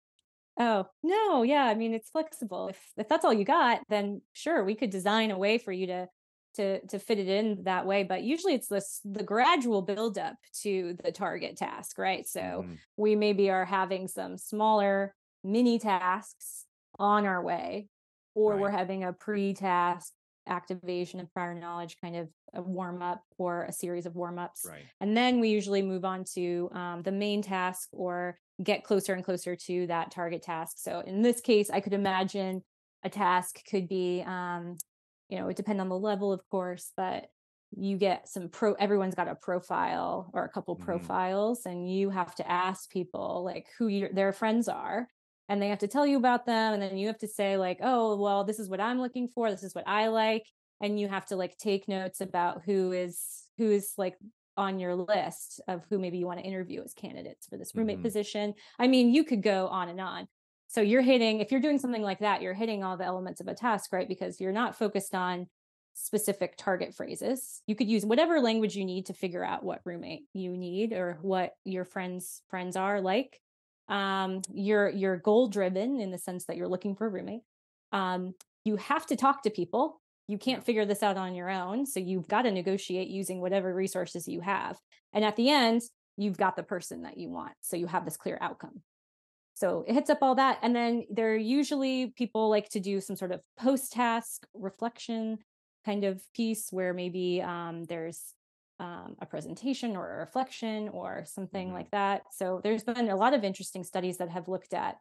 Oh, 0.58 0.86
no, 1.02 1.42
yeah, 1.42 1.64
I 1.64 1.74
mean 1.74 1.94
it's 1.94 2.10
flexible. 2.10 2.68
If 2.68 2.78
if 2.96 3.08
that's 3.08 3.24
all 3.24 3.32
you 3.32 3.44
got, 3.44 3.80
then 3.88 4.22
sure, 4.32 4.64
we 4.64 4.76
could 4.76 4.90
design 4.90 5.32
a 5.32 5.38
way 5.38 5.58
for 5.58 5.72
you 5.72 5.88
to 5.88 6.08
to 6.54 6.80
to 6.86 6.98
fit 7.00 7.18
it 7.18 7.28
in 7.28 7.64
that 7.64 7.86
way, 7.86 8.04
but 8.04 8.22
usually 8.22 8.54
it's 8.54 8.68
this 8.68 9.00
the 9.04 9.24
gradual 9.24 9.82
buildup 9.82 10.36
to 10.62 10.96
the 11.02 11.10
target 11.10 11.56
task, 11.56 11.98
right? 11.98 12.26
So 12.26 12.40
mm. 12.40 12.78
we 12.96 13.16
maybe 13.16 13.50
are 13.50 13.64
having 13.64 14.06
some 14.06 14.38
smaller 14.38 15.14
mini 15.42 15.80
tasks 15.80 16.66
on 17.00 17.26
our 17.26 17.42
way 17.42 17.88
or 18.34 18.52
right. 18.52 18.60
we're 18.60 18.70
having 18.70 19.04
a 19.04 19.12
pre-task 19.12 20.12
activation 20.46 21.20
of 21.20 21.32
prior 21.32 21.54
knowledge 21.54 21.96
kind 22.00 22.16
of 22.16 22.28
a 22.54 22.62
warm 22.62 23.02
up 23.02 23.22
or 23.38 23.64
a 23.64 23.72
series 23.72 24.06
of 24.06 24.14
warm 24.14 24.38
ups. 24.38 24.66
Right. 24.68 24.84
And 25.00 25.16
then 25.16 25.40
we 25.40 25.48
usually 25.48 25.82
move 25.82 26.04
on 26.04 26.24
to 26.34 26.70
um, 26.72 27.02
the 27.02 27.12
main 27.12 27.42
task 27.42 27.88
or 27.92 28.38
get 28.62 28.84
closer 28.84 29.14
and 29.14 29.24
closer 29.24 29.56
to 29.56 29.86
that 29.88 30.10
target 30.10 30.42
task. 30.42 30.76
So 30.78 31.02
in 31.06 31.22
this 31.22 31.40
case, 31.40 31.70
I 31.70 31.80
could 31.80 31.92
imagine 31.92 32.62
a 33.02 33.10
task 33.10 33.60
could 33.68 33.88
be, 33.88 34.22
um, 34.26 34.76
you 35.28 35.38
know, 35.38 35.48
it 35.48 35.56
depend 35.56 35.80
on 35.80 35.88
the 35.88 35.98
level, 35.98 36.32
of 36.32 36.40
course, 36.50 36.92
but 36.96 37.26
you 37.76 37.96
get 37.96 38.28
some 38.28 38.48
pro 38.48 38.74
everyone's 38.74 39.14
got 39.14 39.28
a 39.28 39.34
profile 39.34 40.30
or 40.32 40.44
a 40.44 40.48
couple 40.48 40.76
mm-hmm. 40.76 40.84
profiles 40.84 41.66
and 41.66 41.90
you 41.90 42.10
have 42.10 42.34
to 42.36 42.48
ask 42.50 42.88
people 42.90 43.42
like 43.44 43.66
who 43.78 43.88
your, 43.88 44.10
their 44.12 44.32
friends 44.32 44.68
are 44.68 45.08
and 45.48 45.60
they 45.60 45.68
have 45.68 45.78
to 45.80 45.88
tell 45.88 46.06
you 46.06 46.16
about 46.16 46.46
them 46.46 46.74
and 46.74 46.82
then 46.82 46.96
you 46.96 47.06
have 47.06 47.18
to 47.18 47.28
say 47.28 47.56
like 47.56 47.78
oh 47.82 48.16
well 48.16 48.44
this 48.44 48.58
is 48.58 48.68
what 48.68 48.80
i'm 48.80 49.00
looking 49.00 49.28
for 49.28 49.50
this 49.50 49.62
is 49.62 49.74
what 49.74 49.86
i 49.86 50.08
like 50.08 50.46
and 50.80 50.98
you 50.98 51.08
have 51.08 51.26
to 51.26 51.36
like 51.36 51.56
take 51.56 51.88
notes 51.88 52.20
about 52.20 52.62
who 52.64 52.92
is 52.92 53.44
who 53.58 53.70
is 53.70 53.92
like 53.96 54.16
on 54.56 54.78
your 54.78 54.94
list 54.94 55.60
of 55.66 55.82
who 55.88 55.98
maybe 55.98 56.18
you 56.18 56.26
want 56.26 56.38
to 56.38 56.44
interview 56.44 56.82
as 56.82 56.94
candidates 56.94 57.46
for 57.46 57.56
this 57.56 57.74
roommate 57.74 57.96
mm-hmm. 57.96 58.04
position. 58.04 58.54
I 58.78 58.86
mean 58.86 59.12
you 59.12 59.24
could 59.24 59.42
go 59.42 59.66
on 59.68 59.88
and 59.88 60.00
on. 60.00 60.28
So 60.68 60.80
you're 60.80 61.02
hitting 61.02 61.40
if 61.40 61.50
you're 61.50 61.60
doing 61.60 61.78
something 61.78 62.02
like 62.02 62.20
that 62.20 62.42
you're 62.42 62.54
hitting 62.54 62.84
all 62.84 62.96
the 62.96 63.04
elements 63.04 63.40
of 63.40 63.48
a 63.48 63.54
task 63.54 63.92
right? 63.92 64.08
Because 64.08 64.40
you're 64.40 64.52
not 64.52 64.76
focused 64.76 65.14
on 65.14 65.46
specific 65.94 66.56
target 66.56 66.94
phrases. 66.94 67.62
You 67.66 67.76
could 67.76 67.88
use 67.88 68.04
whatever 68.04 68.40
language 68.40 68.76
you 68.76 68.84
need 68.84 69.06
to 69.06 69.14
figure 69.14 69.44
out 69.44 69.64
what 69.64 69.80
roommate 69.84 70.24
you 70.32 70.56
need 70.56 70.92
or 70.92 71.18
what 71.22 71.52
your 71.64 71.84
friends 71.84 72.42
friends 72.48 72.76
are 72.76 73.00
like 73.00 73.40
um, 73.88 74.42
you're 74.52 74.88
you're 74.88 75.16
goal 75.16 75.48
driven 75.48 76.00
in 76.00 76.10
the 76.10 76.18
sense 76.18 76.46
that 76.46 76.56
you're 76.56 76.68
looking 76.68 76.94
for 76.94 77.06
a 77.06 77.10
roommate. 77.10 77.42
Um, 77.92 78.34
you 78.64 78.76
have 78.76 79.06
to 79.06 79.16
talk 79.16 79.42
to 79.42 79.50
people. 79.50 80.00
You 80.26 80.38
can't 80.38 80.64
figure 80.64 80.86
this 80.86 81.02
out 81.02 81.18
on 81.18 81.34
your 81.34 81.50
own 81.50 81.84
so 81.84 82.00
you've 82.00 82.28
got 82.28 82.42
to 82.42 82.50
negotiate 82.50 83.08
using 83.08 83.40
whatever 83.42 83.74
resources 83.74 84.26
you 84.26 84.40
have 84.40 84.78
and 85.12 85.22
at 85.22 85.36
the 85.36 85.50
end 85.50 85.82
you've 86.16 86.38
got 86.38 86.56
the 86.56 86.62
person 86.62 87.02
that 87.02 87.18
you 87.18 87.28
want 87.28 87.52
so 87.60 87.76
you 87.76 87.86
have 87.86 88.06
this 88.06 88.16
clear 88.16 88.38
outcome. 88.40 88.82
So 89.52 89.84
it 89.86 89.92
hits 89.92 90.08
up 90.08 90.18
all 90.22 90.34
that 90.36 90.60
and 90.62 90.74
then 90.74 91.04
there 91.10 91.32
are 91.32 91.36
usually 91.36 92.14
people 92.16 92.48
like 92.48 92.70
to 92.70 92.80
do 92.80 93.02
some 93.02 93.16
sort 93.16 93.32
of 93.32 93.42
post 93.58 93.92
task 93.92 94.46
reflection 94.54 95.38
kind 95.84 96.04
of 96.04 96.22
piece 96.34 96.68
where 96.70 96.94
maybe 96.94 97.42
um, 97.42 97.84
there's 97.84 98.32
um, 98.80 99.16
a 99.20 99.26
presentation 99.26 99.96
or 99.96 100.14
a 100.14 100.18
reflection 100.18 100.88
or 100.88 101.24
something 101.26 101.68
mm-hmm. 101.68 101.76
like 101.76 101.90
that. 101.92 102.22
So 102.32 102.60
there's 102.62 102.84
been 102.84 103.08
a 103.08 103.16
lot 103.16 103.34
of 103.34 103.44
interesting 103.44 103.84
studies 103.84 104.18
that 104.18 104.30
have 104.30 104.48
looked 104.48 104.74
at 104.74 104.96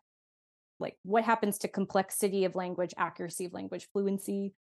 like 0.80 0.98
what 1.04 1.24
happens 1.24 1.60
to 1.60 1.68
complexity 1.68 2.46
of 2.46 2.56
language, 2.56 2.94
accuracy 2.98 3.46
of 3.46 3.54
language, 3.54 3.88
fluency 3.94 4.54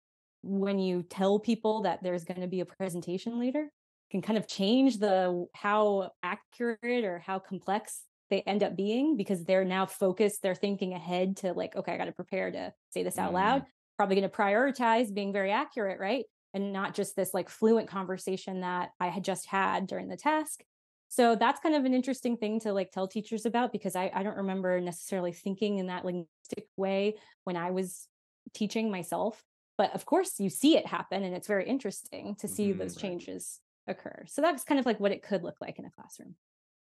when 0.44 0.80
you 0.80 1.04
tell 1.04 1.40
people 1.40 1.84
that 1.84 2.02
there's 2.02 2.24
going 2.24 2.42
to 2.42 2.48
be 2.48 2.62
a 2.62 2.66
presentation 2.66 3.40
later 3.40 3.70
can 4.10 4.22
kind 4.22 4.38
of 4.38 4.48
change 4.48 4.98
the 4.98 5.48
how 5.54 6.12
accurate 6.22 7.06
or 7.06 7.20
how 7.20 7.40
complex 7.40 8.02
they 8.30 8.42
end 8.42 8.64
up 8.64 8.76
being 8.76 9.16
because 9.18 9.44
they're 9.44 9.66
now 9.66 9.86
focused 9.86 10.42
they're 10.42 10.56
thinking 10.56 10.94
ahead 10.94 11.38
to 11.38 11.54
like 11.54 11.76
okay 11.76 11.94
i 11.94 11.98
got 11.98 12.06
to 12.06 12.12
prepare 12.12 12.52
to 12.52 12.74
say 12.90 13.04
this 13.04 13.18
out 13.18 13.32
mm. 13.32 13.36
loud 13.36 13.66
probably 13.98 14.16
going 14.16 14.30
to 14.30 14.36
prioritize 14.36 15.14
being 15.14 15.32
very 15.32 15.52
accurate 15.52 16.00
right 16.00 16.26
and 16.54 16.74
not 16.74 16.94
just 16.94 17.16
this 17.16 17.34
like 17.34 17.50
fluent 17.50 17.88
conversation 17.88 18.62
that 18.62 18.92
I 19.00 19.08
had 19.08 19.24
just 19.24 19.48
had 19.48 19.88
during 19.88 20.08
the 20.08 20.18
task. 20.18 20.64
So 21.10 21.36
that's 21.36 21.60
kind 21.60 21.76
of 21.76 21.84
an 21.84 21.94
interesting 21.94 22.38
thing 22.38 22.62
to 22.62 22.72
like 22.72 22.92
tell 22.92 23.08
teachers 23.08 23.46
about 23.46 23.74
because 23.74 23.96
I, 23.96 24.12
I 24.14 24.24
don't 24.24 24.38
remember 24.38 24.80
necessarily 24.80 25.34
thinking 25.34 25.78
in 25.78 25.88
that 25.88 26.06
linguistic 26.06 26.68
way 26.78 27.16
when 27.44 27.58
I 27.58 27.72
was 27.72 28.08
teaching 28.54 28.90
myself. 28.90 29.44
But 29.78 29.94
of 29.94 30.06
course, 30.06 30.40
you 30.40 30.50
see 30.50 30.78
it 30.78 30.86
happen, 30.86 31.24
and 31.24 31.36
it's 31.36 31.48
very 31.48 31.68
interesting 31.68 32.36
to 32.40 32.48
see 32.48 32.70
mm-hmm, 32.70 32.80
those 32.80 32.96
right. 32.96 33.02
changes 33.02 33.60
occur. 33.88 34.24
So 34.28 34.42
that's 34.42 34.64
kind 34.64 34.80
of 34.80 34.86
like 34.86 35.00
what 35.00 35.12
it 35.12 35.24
could 35.24 35.44
look 35.44 35.58
like 35.60 35.80
in 35.80 35.86
a 35.86 35.90
classroom. 35.90 36.36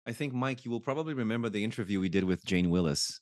I 0.07 0.13
think, 0.13 0.33
Mike, 0.33 0.65
you 0.65 0.71
will 0.71 0.81
probably 0.81 1.15
remember 1.15 1.49
the 1.49 1.65
interview 1.65 1.99
we 1.99 2.09
did 2.09 2.25
with 2.25 2.45
Jane 2.45 2.71
Willis 2.71 3.21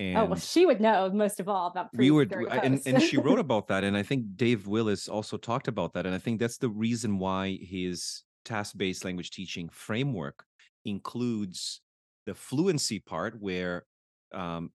and 0.00 0.16
oh 0.16 0.24
well, 0.24 0.38
she 0.38 0.64
would 0.64 0.80
know 0.80 1.10
most 1.12 1.40
of 1.40 1.48
all 1.48 1.66
about 1.66 1.90
we 1.94 2.10
were 2.10 2.22
and, 2.22 2.80
and 2.86 3.02
she 3.02 3.18
wrote 3.18 3.38
about 3.46 3.68
that, 3.68 3.84
and 3.84 3.96
I 3.96 4.02
think 4.02 4.24
Dave 4.34 4.66
Willis 4.66 5.08
also 5.08 5.36
talked 5.36 5.68
about 5.68 5.92
that, 5.92 6.06
and 6.06 6.14
I 6.14 6.18
think 6.18 6.40
that's 6.40 6.56
the 6.56 6.70
reason 6.70 7.18
why 7.18 7.58
his 7.60 8.24
task-based 8.46 9.04
language 9.04 9.30
teaching 9.30 9.68
framework 9.68 10.44
includes 10.86 11.82
the 12.24 12.34
fluency 12.34 12.98
part 12.98 13.38
where 13.38 13.84
um, 14.32 14.70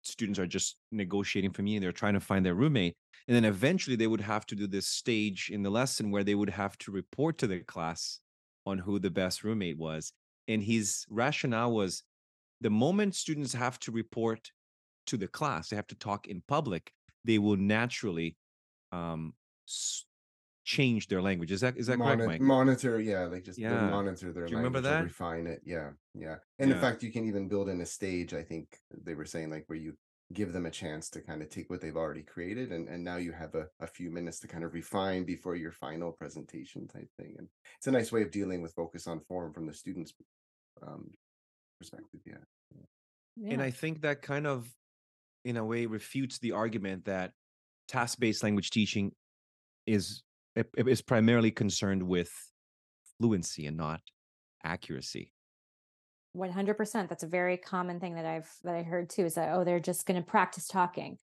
students 0.00 0.38
are 0.38 0.46
just 0.46 0.76
negotiating 0.90 1.52
for 1.52 1.60
meaning 1.60 1.76
and 1.76 1.84
they're 1.84 1.92
trying 1.92 2.14
to 2.14 2.20
find 2.20 2.46
their 2.46 2.54
roommate 2.54 2.94
and 3.28 3.36
then 3.36 3.44
eventually 3.44 3.96
they 3.96 4.06
would 4.06 4.20
have 4.20 4.46
to 4.46 4.54
do 4.54 4.66
this 4.66 4.86
stage 4.86 5.50
in 5.52 5.62
the 5.62 5.68
lesson 5.68 6.10
where 6.10 6.24
they 6.24 6.34
would 6.34 6.48
have 6.48 6.78
to 6.78 6.90
report 6.90 7.36
to 7.36 7.46
the 7.46 7.60
class 7.60 8.20
on 8.64 8.78
who 8.78 8.98
the 8.98 9.10
best 9.10 9.44
roommate 9.44 9.76
was 9.76 10.12
and 10.48 10.62
his 10.62 11.04
rationale 11.10 11.72
was 11.72 12.02
the 12.62 12.70
moment 12.70 13.14
students 13.14 13.52
have 13.52 13.78
to 13.78 13.92
report 13.92 14.50
to 15.06 15.16
the 15.16 15.28
class, 15.28 15.68
they 15.68 15.76
have 15.76 15.86
to 15.88 15.94
talk 15.94 16.26
in 16.26 16.42
public, 16.46 16.92
they 17.24 17.38
will 17.38 17.56
naturally 17.56 18.36
um, 18.92 19.34
s- 19.68 20.04
change 20.64 21.08
their 21.08 21.22
language. 21.22 21.52
Is 21.52 21.60
that 21.60 21.76
is 21.76 21.86
that 21.86 21.98
Moni- 21.98 22.16
correct, 22.16 22.28
Mike? 22.28 22.40
Monitor, 22.40 23.00
yeah, 23.00 23.24
like 23.24 23.44
just 23.44 23.58
yeah. 23.58 23.88
monitor 23.90 24.32
their 24.32 24.46
Do 24.46 24.52
you 24.52 24.56
remember 24.58 24.80
that? 24.80 25.04
refine 25.04 25.46
it. 25.46 25.60
Yeah, 25.64 25.90
yeah. 26.14 26.36
And 26.58 26.70
yeah. 26.70 26.76
in 26.76 26.80
fact, 26.80 27.02
you 27.02 27.12
can 27.12 27.26
even 27.26 27.48
build 27.48 27.68
in 27.68 27.80
a 27.80 27.86
stage. 27.86 28.34
I 28.34 28.42
think 28.42 28.78
they 29.04 29.14
were 29.14 29.24
saying 29.24 29.50
like 29.50 29.64
where 29.66 29.78
you 29.78 29.94
give 30.32 30.52
them 30.52 30.66
a 30.66 30.70
chance 30.70 31.10
to 31.10 31.20
kind 31.20 31.42
of 31.42 31.48
take 31.48 31.68
what 31.70 31.80
they've 31.80 31.96
already 31.96 32.22
created 32.22 32.70
and, 32.70 32.88
and 32.88 33.02
now 33.02 33.16
you 33.16 33.32
have 33.32 33.54
a, 33.54 33.66
a 33.80 33.86
few 33.86 34.10
minutes 34.10 34.38
to 34.38 34.46
kind 34.46 34.62
of 34.62 34.74
refine 34.74 35.24
before 35.24 35.56
your 35.56 35.72
final 35.72 36.12
presentation 36.12 36.86
type 36.86 37.08
thing 37.18 37.34
and 37.36 37.48
it's 37.76 37.88
a 37.88 37.90
nice 37.90 38.12
way 38.12 38.22
of 38.22 38.30
dealing 38.30 38.62
with 38.62 38.72
focus 38.74 39.08
on 39.08 39.18
form 39.20 39.52
from 39.52 39.66
the 39.66 39.72
students 39.72 40.12
um, 40.86 41.10
perspective 41.78 42.20
yeah. 42.24 42.34
yeah. 43.36 43.52
and 43.52 43.62
i 43.62 43.70
think 43.70 44.02
that 44.02 44.22
kind 44.22 44.46
of 44.46 44.68
in 45.44 45.56
a 45.56 45.64
way 45.64 45.86
refutes 45.86 46.38
the 46.38 46.52
argument 46.52 47.04
that 47.06 47.32
task-based 47.88 48.42
language 48.42 48.70
teaching 48.70 49.12
is 49.86 50.22
is 50.76 51.02
primarily 51.02 51.50
concerned 51.50 52.02
with 52.02 52.30
fluency 53.18 53.66
and 53.66 53.76
not 53.76 54.00
accuracy 54.64 55.32
100% 56.36 57.08
that's 57.08 57.22
a 57.24 57.26
very 57.26 57.56
common 57.56 57.98
thing 57.98 58.14
that 58.14 58.24
i've 58.24 58.50
that 58.62 58.74
i 58.74 58.82
heard 58.82 59.10
too 59.10 59.24
is 59.24 59.34
that 59.34 59.52
oh 59.52 59.64
they're 59.64 59.80
just 59.80 60.06
going 60.06 60.20
to 60.20 60.26
practice 60.28 60.66
talking 60.68 61.18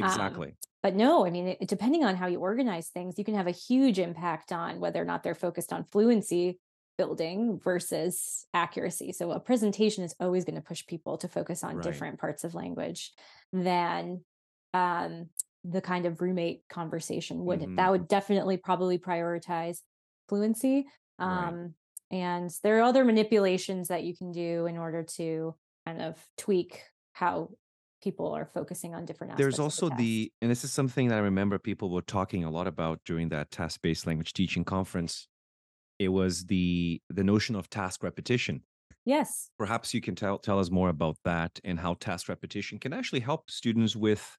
Um, 0.00 0.04
Exactly. 0.04 0.54
but 0.82 0.94
no, 0.94 1.26
I 1.26 1.30
mean, 1.30 1.48
it, 1.48 1.68
depending 1.68 2.04
on 2.04 2.14
how 2.16 2.26
you 2.28 2.38
organize 2.38 2.88
things, 2.88 3.18
you 3.18 3.24
can 3.24 3.34
have 3.34 3.46
a 3.48 3.52
huge 3.52 3.98
impact 3.98 4.52
on 4.52 4.80
whether 4.80 5.00
or 5.02 5.04
not 5.04 5.22
they're 5.22 5.34
focused 5.34 5.72
on 5.72 5.84
fluency 5.84 6.60
building 6.98 7.58
versus 7.62 8.46
accuracy. 8.52 9.12
So 9.12 9.30
a 9.30 9.40
presentation 9.40 10.04
is 10.04 10.14
always 10.20 10.44
going 10.44 10.56
to 10.56 10.60
push 10.60 10.84
people 10.86 11.16
to 11.18 11.28
focus 11.28 11.64
on 11.64 11.76
Right. 11.76 11.82
different 11.84 12.18
parts 12.18 12.44
of 12.44 12.54
language 12.54 13.12
than 13.52 14.24
um, 14.74 15.30
the 15.64 15.80
kind 15.80 16.04
of 16.04 16.20
roommate 16.20 16.62
conversation 16.68 17.44
would. 17.46 17.60
Mhm. 17.60 17.76
That 17.76 17.90
would 17.90 18.06
definitely 18.06 18.58
probably 18.58 18.98
prioritize 18.98 19.78
fluency. 20.28 20.86
Right. 21.18 21.48
Um, 21.48 21.74
And 22.10 22.50
there 22.62 22.78
are 22.78 22.82
other 22.82 23.04
manipulations 23.04 23.88
that 23.88 24.02
you 24.02 24.16
can 24.16 24.32
do 24.32 24.64
in 24.66 24.78
order 24.78 25.02
to 25.02 25.54
kind 25.86 26.00
of 26.00 26.26
tweak 26.38 26.82
how 27.12 27.50
people 28.02 28.32
are 28.32 28.46
focusing 28.46 28.94
on 28.94 29.04
different 29.04 29.32
aspects. 29.32 29.44
There's 29.44 29.58
also 29.58 29.88
task. 29.90 29.98
the, 29.98 30.32
and 30.40 30.50
this 30.50 30.64
is 30.64 30.72
something 30.72 31.08
that 31.08 31.16
I 31.16 31.20
remember 31.20 31.58
people 31.58 31.90
were 31.90 32.00
talking 32.02 32.44
a 32.44 32.50
lot 32.50 32.66
about 32.66 33.00
during 33.04 33.28
that 33.30 33.50
task-based 33.50 34.06
language 34.06 34.32
teaching 34.32 34.64
conference. 34.64 35.28
It 35.98 36.08
was 36.08 36.46
the 36.46 37.02
the 37.10 37.24
notion 37.24 37.56
of 37.56 37.70
task 37.70 38.02
repetition. 38.02 38.64
yes, 39.04 39.50
Perhaps 39.58 39.94
you 39.94 40.00
can 40.00 40.14
tell 40.14 40.38
tell 40.38 40.58
us 40.60 40.70
more 40.70 40.88
about 40.88 41.18
that 41.24 41.60
and 41.64 41.80
how 41.80 41.94
task 41.94 42.28
repetition 42.28 42.78
can 42.78 42.92
actually 42.92 43.20
help 43.20 43.50
students 43.50 43.96
with 43.96 44.38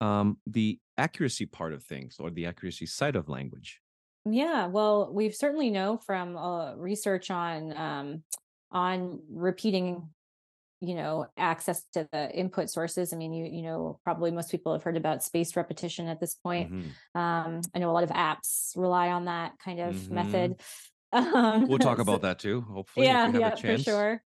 um, 0.00 0.40
the 0.46 0.80
accuracy 0.98 1.46
part 1.46 1.72
of 1.74 1.84
things 1.84 2.18
or 2.20 2.30
the 2.30 2.46
accuracy 2.46 2.86
side 2.86 3.16
of 3.16 3.28
language. 3.28 3.80
Yeah, 4.26 4.66
well, 4.68 5.12
we 5.12 5.30
certainly 5.30 5.70
know 5.70 5.98
from 5.98 6.36
uh, 6.36 6.74
research 6.76 7.30
on 7.30 7.76
um, 7.76 8.24
on 8.70 9.20
repeating, 9.28 10.14
you 10.80 10.94
know, 10.94 11.28
access 11.38 11.84
to 11.94 12.08
the 12.12 12.34
input 12.36 12.70
sources. 12.70 13.12
I 13.12 13.16
mean, 13.16 13.34
you 13.34 13.46
you 13.46 13.62
know, 13.62 14.00
probably 14.04 14.30
most 14.32 14.50
people 14.50 14.72
have 14.72 14.82
heard 14.84 14.96
about 14.98 15.22
spaced 15.24 15.56
repetition 15.56 16.08
at 16.08 16.20
this 16.20 16.34
point. 16.34 16.72
Mhm. 16.72 16.96
Um, 17.14 17.62
I 17.74 17.80
know 17.80 17.90
a 17.90 17.94
lot 17.94 18.04
of 18.04 18.10
apps 18.10 18.76
rely 18.76 19.10
on 19.10 19.26
that 19.26 19.58
kind 19.58 19.80
of 19.80 20.10
Mhm. 20.10 20.10
method. 20.10 20.60
Um, 21.14 21.66
We'll 21.66 21.78
talk 21.78 21.98
so- 22.02 22.02
about 22.02 22.22
that 22.22 22.38
too, 22.38 22.62
hopefully. 22.62 23.06
yeah, 23.06 23.12
if 23.12 23.26
we 23.26 23.32
have 23.32 23.40
yeah, 23.40 23.48
a 23.48 23.52
for 23.56 23.62
chance. 23.62 23.84
sure. 23.84 24.22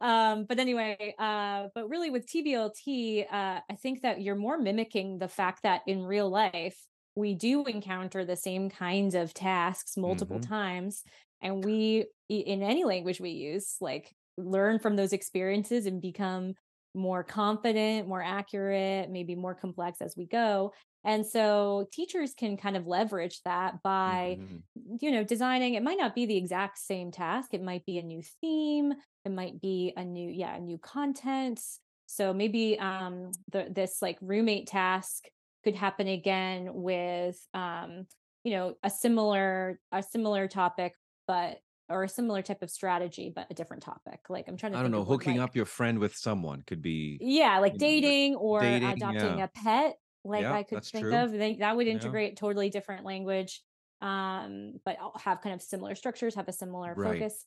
Um, 0.00 0.44
but 0.44 0.58
anyway, 0.60 1.14
uh, 1.18 1.68
but 1.74 1.88
really 1.88 2.10
with 2.10 2.26
TBLT, 2.26 3.26
uh, 3.30 3.60
I 3.70 3.74
think 3.76 4.02
that 4.02 4.22
you're 4.22 4.36
more 4.36 4.58
mimicking 4.58 5.18
the 5.18 5.28
fact 5.28 5.62
that 5.64 5.82
in 5.86 6.04
real 6.04 6.30
life 6.30 6.78
we 7.16 7.34
do 7.34 7.64
encounter 7.66 8.24
the 8.24 8.36
same 8.36 8.70
kinds 8.70 9.14
of 9.14 9.34
tasks 9.34 9.96
multiple 9.96 10.38
Mhm. 10.38 10.42
times, 10.42 11.04
and 11.42 11.64
we 11.64 12.06
in 12.28 12.62
any 12.62 12.84
language 12.84 13.20
we 13.20 13.30
use, 13.30 13.76
like 13.80 14.14
learn 14.36 14.78
from 14.78 14.96
those 14.96 15.12
experiences 15.12 15.86
and 15.86 16.00
become 16.02 16.54
more 16.94 17.24
confident, 17.24 18.08
more 18.08 18.22
accurate, 18.22 19.10
maybe 19.10 19.34
more 19.34 19.54
complex 19.54 20.00
as 20.00 20.14
we 20.16 20.26
go. 20.26 20.72
And 21.08 21.24
so 21.26 21.88
teachers 21.90 22.34
can 22.34 22.58
kind 22.58 22.76
of 22.76 22.86
leverage 22.86 23.40
that 23.46 23.82
by 23.82 24.36
Mhm. 24.40 24.62
you 25.00 25.10
know 25.10 25.24
designing 25.24 25.72
it 25.74 25.82
might 25.82 25.96
not 25.98 26.14
be 26.14 26.26
the 26.26 26.36
exact 26.36 26.76
same 26.78 27.10
task 27.10 27.54
it 27.54 27.62
might 27.62 27.84
be 27.86 27.96
a 27.98 28.02
new 28.02 28.22
theme 28.40 28.92
it 29.24 29.32
might 29.32 29.60
be 29.60 29.92
a 29.96 30.04
new 30.04 30.28
yeah 30.30 30.54
a 30.56 30.60
new 30.60 30.78
content 30.78 31.60
so 32.06 32.32
maybe 32.34 32.78
um 32.78 33.30
the, 33.52 33.68
this 33.70 34.00
like 34.02 34.18
roommate 34.20 34.66
task 34.66 35.24
could 35.64 35.74
happen 35.74 36.08
again 36.08 36.68
with 36.74 37.38
um 37.54 38.06
you 38.44 38.52
know 38.52 38.74
a 38.82 38.90
similar 38.90 39.80
a 39.92 40.02
similar 40.02 40.46
topic 40.48 40.92
but 41.26 41.58
or 41.90 42.04
a 42.04 42.08
similar 42.08 42.42
type 42.42 42.62
of 42.62 42.70
strategy 42.70 43.32
but 43.34 43.46
a 43.50 43.54
different 43.54 43.82
topic 43.82 44.20
like 44.28 44.46
i'm 44.48 44.56
trying 44.58 44.72
to 44.72 44.78
I 44.78 44.82
don't 44.82 44.90
know, 44.90 45.04
hooking 45.04 45.38
like- 45.38 45.48
up 45.50 45.56
your 45.56 45.64
friend 45.66 45.98
with 45.98 46.14
someone 46.16 46.62
could 46.66 46.82
be 46.82 47.18
yeah 47.20 47.58
like 47.60 47.76
dating 47.78 48.34
or 48.36 48.60
dating, 48.60 48.88
adopting 48.90 49.38
yeah. 49.38 49.44
a 49.44 49.48
pet 49.48 49.96
like 50.24 50.50
Yeah, 50.50 50.50
i 50.50 50.62
could 50.62 50.82
think 50.92 51.10
true. 51.10 51.12
of 51.12 51.32
they, 51.32 51.56
that 51.56 51.76
would 51.76 51.86
Yeah. 51.86 51.88
integrate 51.88 52.36
totally 52.36 52.70
different 52.70 53.04
language 53.04 53.62
um 54.00 54.74
but 54.84 54.98
have 55.16 55.40
kind 55.40 55.54
of 55.54 55.62
similar 55.62 55.94
structures 55.94 56.34
have 56.34 56.48
a 56.48 56.52
similar 56.52 56.94
Right. 56.94 57.02
focus 57.02 57.46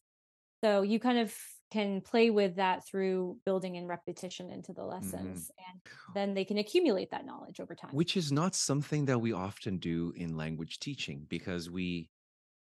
so 0.64 0.82
you 0.82 1.00
kind 1.00 1.20
of 1.20 1.38
can 1.72 2.02
play 2.02 2.30
with 2.30 2.56
that 2.56 2.86
through 2.88 3.40
building 3.46 3.76
in 3.76 3.88
repetition 3.88 4.52
into 4.52 4.74
the 4.74 4.84
lessons 4.86 5.52
and 5.72 5.82
then 6.14 6.34
they 6.34 6.46
can 6.46 6.58
accumulate 6.58 7.12
that 7.12 7.26
knowledge 7.26 7.60
over 7.60 7.76
time 7.76 7.92
which 7.92 8.16
is 8.18 8.32
not 8.32 8.56
something 8.56 9.06
that 9.06 9.20
we 9.20 9.34
often 9.34 9.78
do 9.78 10.12
in 10.16 10.36
language 10.36 10.80
teaching 10.80 11.26
because 11.26 11.70
we 11.70 12.10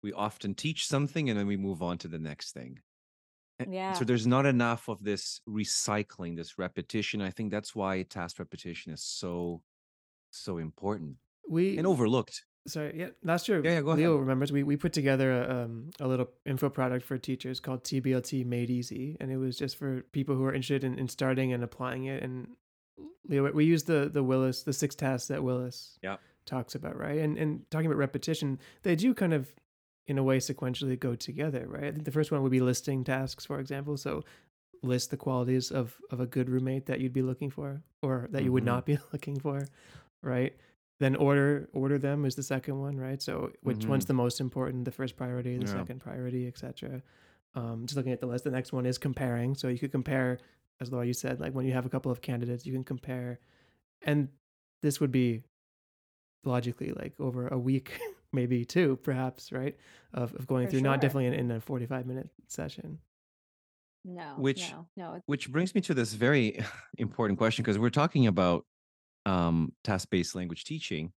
we 0.04 0.14
often 0.14 0.56
teach 0.56 0.88
something 0.88 1.30
and 1.30 1.40
then 1.40 1.48
we 1.48 1.58
move 1.58 1.82
on 1.84 1.98
to 2.00 2.08
the 2.10 2.20
next 2.20 2.54
thing 2.54 2.80
yeah 3.66 3.94
so 3.94 4.06
there's 4.06 4.28
not 4.28 4.46
enough 4.46 4.88
of 4.88 5.04
this 5.04 5.42
recycling 5.48 6.36
this 6.36 6.58
repetition 6.58 7.22
i 7.22 7.30
think 7.30 7.52
that's 7.52 7.76
why 7.76 8.04
task 8.04 8.40
repetition 8.40 8.92
is 8.92 9.04
so 9.04 9.62
so 10.32 10.58
important 10.58 11.18
We 11.50 11.78
and 11.78 11.86
overlooked 11.88 12.44
Sorry, 12.68 12.94
yeah, 12.96 13.08
last 13.24 13.50
year 13.50 13.60
Yeah, 13.66 13.72
yeah, 13.72 13.82
go 13.82 13.94
Leo 13.94 14.12
ahead. 14.12 14.20
remembers 14.22 14.52
we, 14.52 14.62
we 14.62 14.78
put 14.78 14.94
together 14.94 15.32
a, 15.42 15.64
um, 15.64 15.90
a 16.00 16.08
little 16.08 16.30
info 16.46 16.70
product 16.70 17.04
for 17.04 17.18
teachers 17.18 17.60
called 17.60 17.84
TBLT 17.84 18.46
Made 18.46 18.70
Easy, 18.70 19.18
and 19.20 19.32
it 19.32 19.38
was 19.38 19.58
just 19.58 19.78
for 19.78 20.04
people 20.12 20.36
who 20.36 20.44
are 20.46 20.54
interested 20.54 20.84
in, 20.84 21.00
in 21.00 21.08
starting 21.08 21.54
and 21.54 21.64
applying 21.64 22.06
it. 22.06 22.22
And 22.22 22.50
Leo, 23.28 23.52
we 23.52 23.66
use 23.66 23.84
the 23.86 24.10
the 24.14 24.22
Willis, 24.24 24.62
the 24.62 24.74
six 24.74 24.94
tasks 24.94 25.28
that 25.30 25.44
Willis 25.44 25.98
Yep. 26.04 26.20
talks 26.46 26.76
about, 26.76 26.96
right? 27.00 27.18
And 27.18 27.36
and 27.36 27.66
talking 27.72 27.88
about 27.88 27.98
repetition, 27.98 28.60
they 28.84 28.96
do 28.96 29.16
kind 29.16 29.34
of, 29.34 29.52
in 30.06 30.20
a 30.20 30.24
way, 30.24 30.38
sequentially 30.38 31.00
go 31.00 31.16
together, 31.16 31.66
right? 31.68 31.86
I 31.86 31.92
think 31.92 32.06
the 32.06 32.12
first 32.12 32.32
one 32.32 32.44
would 32.44 32.52
be 32.52 32.60
listing 32.62 33.04
tasks, 33.04 33.44
for 33.44 33.60
example. 33.60 33.98
So 33.98 34.24
list 34.84 35.10
the 35.10 35.18
qualities 35.18 35.72
of 35.72 35.98
of 36.12 36.20
a 36.20 36.28
good 36.28 36.48
roommate 36.48 36.86
that 36.86 37.00
you'd 37.00 37.14
be 37.14 37.24
looking 37.24 37.50
for, 37.50 37.82
or 38.04 38.28
that 38.32 38.44
you 38.44 38.52
would 38.52 38.64
Mhm. 38.64 38.74
not 38.74 38.86
be 38.86 38.98
looking 39.14 39.40
for, 39.40 39.66
right? 40.22 40.56
then 41.00 41.16
order 41.16 41.68
order 41.74 41.98
them 41.98 42.26
is 42.26 42.36
the 42.36 42.44
second 42.44 42.80
one 42.80 42.96
right 42.96 43.24
so 43.24 43.52
which 43.64 43.88
one's 43.88 44.04
Mhm. 44.04 44.10
the 44.10 44.14
most 44.14 44.40
important 44.40 44.86
the 44.86 44.92
first 44.92 45.18
priority 45.18 45.58
the 45.58 45.66
Yeah. 45.66 45.72
second 45.80 46.00
priority 46.00 46.46
etc 46.48 47.02
um 47.56 47.88
just 47.88 47.98
looking 47.98 48.12
at 48.12 48.20
the 48.20 48.28
list 48.28 48.44
the 48.44 48.52
next 48.52 48.72
one 48.72 48.86
is 48.86 49.00
comparing 49.00 49.56
so 49.56 49.68
you 49.68 49.80
could 49.80 49.92
compare 49.92 50.38
as 50.80 50.92
Lara 50.92 51.08
you 51.08 51.14
said 51.14 51.40
like 51.40 51.54
when 51.56 51.66
you 51.66 51.74
have 51.74 51.88
a 51.88 51.90
couple 51.90 52.12
of 52.12 52.22
candidates 52.22 52.68
you 52.68 52.74
can 52.74 52.84
compare 52.84 53.40
and 54.04 54.30
this 54.84 55.00
would 55.00 55.12
be 55.12 55.42
logically 56.44 56.92
like 56.92 57.20
over 57.20 57.48
a 57.48 57.58
week 57.58 58.00
maybe 58.32 58.64
two 58.64 58.98
perhaps 58.98 59.52
right 59.52 59.76
of, 60.14 60.36
of 60.36 60.46
going 60.46 60.68
For 60.68 60.72
through 60.74 60.82
not 60.82 61.02
definitely 61.02 61.26
in, 61.28 61.34
in 61.34 61.50
a 61.52 61.60
45 61.60 62.06
minute 62.06 62.30
session 62.48 63.00
no 64.06 64.36
Which- 64.38 64.72
no 64.72 64.88
no 64.98 65.22
which 65.26 65.52
brings 65.52 65.74
me 65.74 65.82
to 65.82 65.96
this 65.96 66.14
very 66.14 66.60
important 67.00 67.40
question 67.40 67.64
because 67.64 67.80
we're 67.80 67.90
talking 67.90 68.28
about 68.28 68.66
um, 69.26 69.72
task-based 69.84 70.36
language 70.36 70.64
teaching 70.64 71.12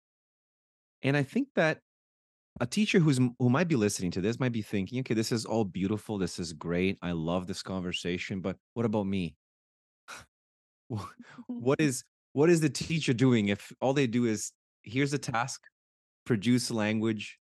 and 1.03 1.15
i 1.15 1.23
think 1.23 1.47
that 1.55 1.79
a 2.59 2.65
teacher 2.65 2.99
who's 2.99 3.19
who 3.39 3.49
might 3.49 3.67
be 3.67 3.75
listening 3.75 4.11
to 4.11 4.21
this 4.21 4.39
might 4.39 4.51
be 4.51 4.61
thinking 4.61 4.99
okay 4.99 5.13
this 5.13 5.31
is 5.31 5.45
all 5.45 5.63
beautiful 5.63 6.17
this 6.17 6.39
is 6.39 6.53
great 6.53 6.97
i 7.01 7.11
love 7.11 7.47
this 7.47 7.63
conversation 7.63 8.41
but 8.41 8.57
what 8.73 8.85
about 8.85 9.05
me? 9.05 9.35
What 11.47 11.79
is 11.81 12.03
what 12.33 12.49
is 12.49 12.61
the 12.61 12.69
teacher 12.69 13.13
doing 13.13 13.47
if 13.47 13.71
all 13.81 13.93
they 13.93 14.05
do 14.05 14.25
is 14.25 14.51
here's 14.83 15.13
a 15.13 15.17
task 15.17 15.61
produce 16.25 16.69
language 16.69 17.39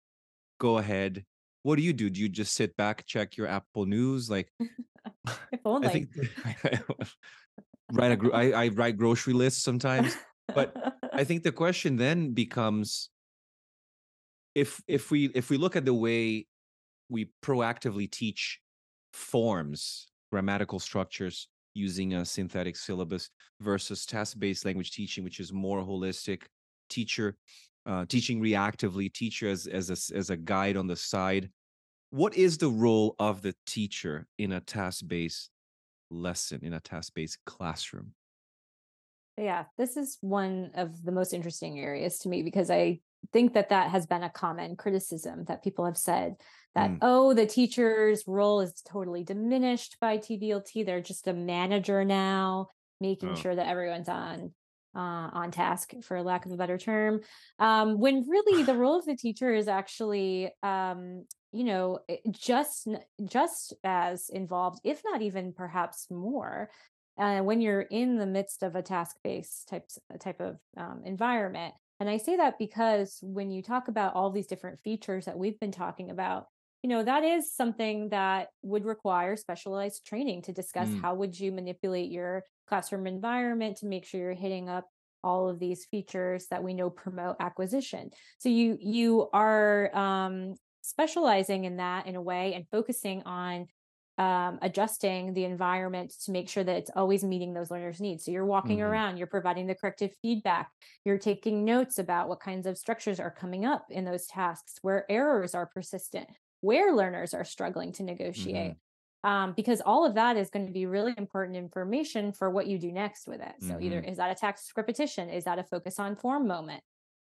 go 0.58 0.78
ahead. 0.78 1.24
What 1.64 1.76
do 1.76 1.82
you 1.82 1.92
do? 1.92 2.08
Do 2.08 2.20
you 2.20 2.28
just 2.28 2.54
sit 2.54 2.76
back 2.76 3.04
check 3.06 3.36
your 3.36 3.48
apple 3.48 3.84
news? 3.84 4.30
Like 4.30 4.50
if 5.52 5.60
only. 5.64 5.88
i 5.88 5.90
think 5.90 6.08
write 7.92 8.12
a 8.12 8.30
I, 8.32 8.64
I 8.64 8.68
write 8.68 8.96
grocery 8.96 9.34
lists 9.34 9.62
sometimes 9.62 10.16
but 10.54 10.74
I 11.12 11.24
think 11.24 11.42
the 11.42 11.52
question 11.52 11.96
then 11.96 12.32
becomes 12.32 13.10
if 14.54 14.82
if 14.86 15.10
we 15.10 15.26
if 15.34 15.50
we 15.50 15.56
look 15.56 15.76
at 15.76 15.84
the 15.84 15.94
way 15.94 16.46
we 17.08 17.30
proactively 17.42 18.10
teach 18.10 18.60
forms, 19.12 20.08
grammatical 20.30 20.78
structures 20.78 21.48
using 21.74 22.14
a 22.14 22.24
synthetic 22.24 22.76
syllabus 22.76 23.30
versus 23.60 24.04
task-based 24.04 24.64
language 24.64 24.90
teaching, 24.92 25.24
which 25.24 25.40
is 25.40 25.52
more 25.52 25.80
holistic, 25.82 26.42
teacher 26.88 27.36
uh, 27.86 28.04
teaching 28.06 28.40
reactively, 28.40 29.12
teacher 29.12 29.48
as 29.48 29.66
as 29.66 29.90
a, 29.90 30.16
as 30.16 30.30
a 30.30 30.36
guide 30.36 30.76
on 30.76 30.86
the 30.86 30.96
side. 30.96 31.50
What 32.10 32.36
is 32.36 32.58
the 32.58 32.68
role 32.68 33.14
of 33.18 33.40
the 33.40 33.54
teacher 33.66 34.26
in 34.38 34.52
a 34.52 34.60
task-based 34.60 35.48
lesson 36.10 36.60
in 36.62 36.74
a 36.74 36.80
task-based 36.80 37.38
classroom? 37.46 38.12
Yeah, 39.38 39.64
this 39.78 39.96
is 39.96 40.18
one 40.20 40.70
of 40.74 41.02
the 41.02 41.12
most 41.12 41.32
interesting 41.32 41.78
areas 41.78 42.18
to 42.20 42.28
me 42.28 42.42
because 42.42 42.70
I 42.70 43.00
think 43.32 43.54
that 43.54 43.70
that 43.70 43.90
has 43.90 44.06
been 44.06 44.22
a 44.22 44.30
common 44.30 44.76
criticism 44.76 45.44
that 45.44 45.62
people 45.64 45.84
have 45.86 45.96
said 45.96 46.34
that, 46.74 46.90
Mm. 46.90 46.98
oh, 47.02 47.32
the 47.34 47.46
teacher's 47.46 48.24
role 48.26 48.60
is 48.60 48.82
totally 48.82 49.24
diminished 49.24 49.96
by 50.00 50.18
TBLT. 50.18 50.82
They're 50.84 51.00
just 51.00 51.28
a 51.28 51.32
manager 51.32 52.04
now, 52.04 52.68
making 53.00 53.30
Oh. 53.30 53.34
sure 53.34 53.54
that 53.54 53.68
everyone's 53.68 54.08
on. 54.08 54.54
Uh, 54.94 55.30
on 55.32 55.50
task, 55.50 55.94
for 56.02 56.22
lack 56.22 56.44
of 56.44 56.52
a 56.52 56.56
better 56.58 56.76
term, 56.76 57.22
um, 57.58 57.98
when 57.98 58.28
really 58.28 58.62
the 58.62 58.74
role 58.76 58.98
of 58.98 59.06
the 59.06 59.16
teacher 59.16 59.50
is 59.54 59.66
actually, 59.66 60.50
um, 60.62 61.24
you 61.50 61.64
know, 61.64 61.98
just 62.28 62.86
just 63.24 63.72
as 63.84 64.28
involved, 64.28 64.80
if 64.84 65.00
not 65.02 65.22
even 65.22 65.54
perhaps 65.54 66.10
more, 66.10 66.68
uh, 67.22 67.40
when 67.42 67.60
you're 67.60 67.86
in 68.02 68.18
the 68.18 68.26
midst 68.26 68.62
of 68.62 68.74
a 68.74 68.82
task-based 68.82 69.68
types 69.68 69.98
type 70.20 70.40
of 70.40 70.56
um, 70.76 71.02
environment. 71.04 71.72
And 72.00 72.10
I 72.10 72.16
say 72.18 72.36
that 72.36 72.54
because 72.58 73.18
when 73.22 73.50
you 73.54 73.62
talk 73.62 73.88
about 73.88 74.14
all 74.16 74.30
these 74.30 74.48
different 74.48 74.80
features 74.80 75.24
that 75.26 75.38
we've 75.38 75.60
been 75.60 75.70
talking 75.72 76.10
about, 76.10 76.46
you 76.82 76.88
know 76.90 77.04
that 77.04 77.22
is 77.22 77.54
something 77.54 78.08
that 78.08 78.48
would 78.62 78.84
require 78.84 79.36
specialized 79.36 80.04
training 80.04 80.42
to 80.42 80.52
discuss 80.52 80.88
Mm. 80.88 81.00
how 81.02 81.14
would 81.14 81.38
you 81.38 81.52
manipulate 81.52 82.10
your 82.10 82.42
classroom 82.66 83.06
environment 83.06 83.76
to 83.78 83.86
make 83.86 84.04
sure 84.04 84.20
you're 84.20 84.34
hitting 84.46 84.68
up 84.68 84.86
all 85.22 85.48
of 85.48 85.60
these 85.60 85.84
features 85.92 86.48
that 86.50 86.64
we 86.64 86.74
know 86.74 86.90
promote 86.90 87.36
acquisition 87.38 88.10
so 88.42 88.48
you 88.48 88.76
you 88.80 89.28
are 89.32 89.94
um, 89.96 90.56
specializing 90.82 91.64
in 91.64 91.76
that 91.76 92.06
in 92.08 92.16
a 92.16 92.22
way 92.32 92.54
and 92.54 92.66
focusing 92.76 93.22
on 93.22 93.66
um, 94.22 94.58
adjusting 94.62 95.34
the 95.34 95.44
environment 95.44 96.12
to 96.24 96.30
make 96.32 96.48
sure 96.48 96.64
that 96.64 96.76
it's 96.76 96.90
always 96.94 97.24
meeting 97.24 97.54
those 97.54 97.70
learners 97.70 98.00
needs. 98.00 98.24
So 98.24 98.30
you're 98.30 98.44
walking 98.46 98.80
Mhm. 98.80 98.82
around 98.82 99.16
you're 99.16 99.26
providing 99.26 99.66
the 99.66 99.74
corrective 99.74 100.12
feedback 100.22 100.70
you're 101.04 101.18
taking 101.18 101.64
notes 101.64 101.98
about 101.98 102.28
what 102.28 102.40
kinds 102.40 102.66
of 102.66 102.78
structures 102.78 103.18
are 103.20 103.30
coming 103.30 103.64
up 103.64 103.86
in 103.90 104.04
those 104.04 104.26
tasks 104.26 104.74
where 104.82 105.10
errors 105.10 105.54
are 105.54 105.66
persistent 105.66 106.28
where 106.60 106.94
learners 106.94 107.34
are 107.34 107.44
struggling 107.44 107.92
to 107.92 108.02
negotiate 108.02 108.74
um, 109.24 109.52
because 109.54 109.80
all 109.80 110.04
of 110.04 110.14
that 110.14 110.36
is 110.36 110.50
going 110.50 110.66
to 110.66 110.72
be 110.72 110.86
really 110.86 111.14
important 111.16 111.56
information 111.56 112.32
for 112.32 112.50
what 112.50 112.66
you 112.66 112.78
do 112.78 112.90
next 112.90 113.28
with 113.28 113.40
it. 113.40 113.54
So 113.60 113.78
either 113.80 114.00
is 114.00 114.16
that 114.16 114.32
a 114.32 114.34
task 114.34 114.76
repetition? 114.76 115.28
Is 115.30 115.44
that 115.44 115.58
a 115.60 115.64
focus 115.64 115.98
on 116.00 116.16
form 116.16 116.46
moment 116.46 116.82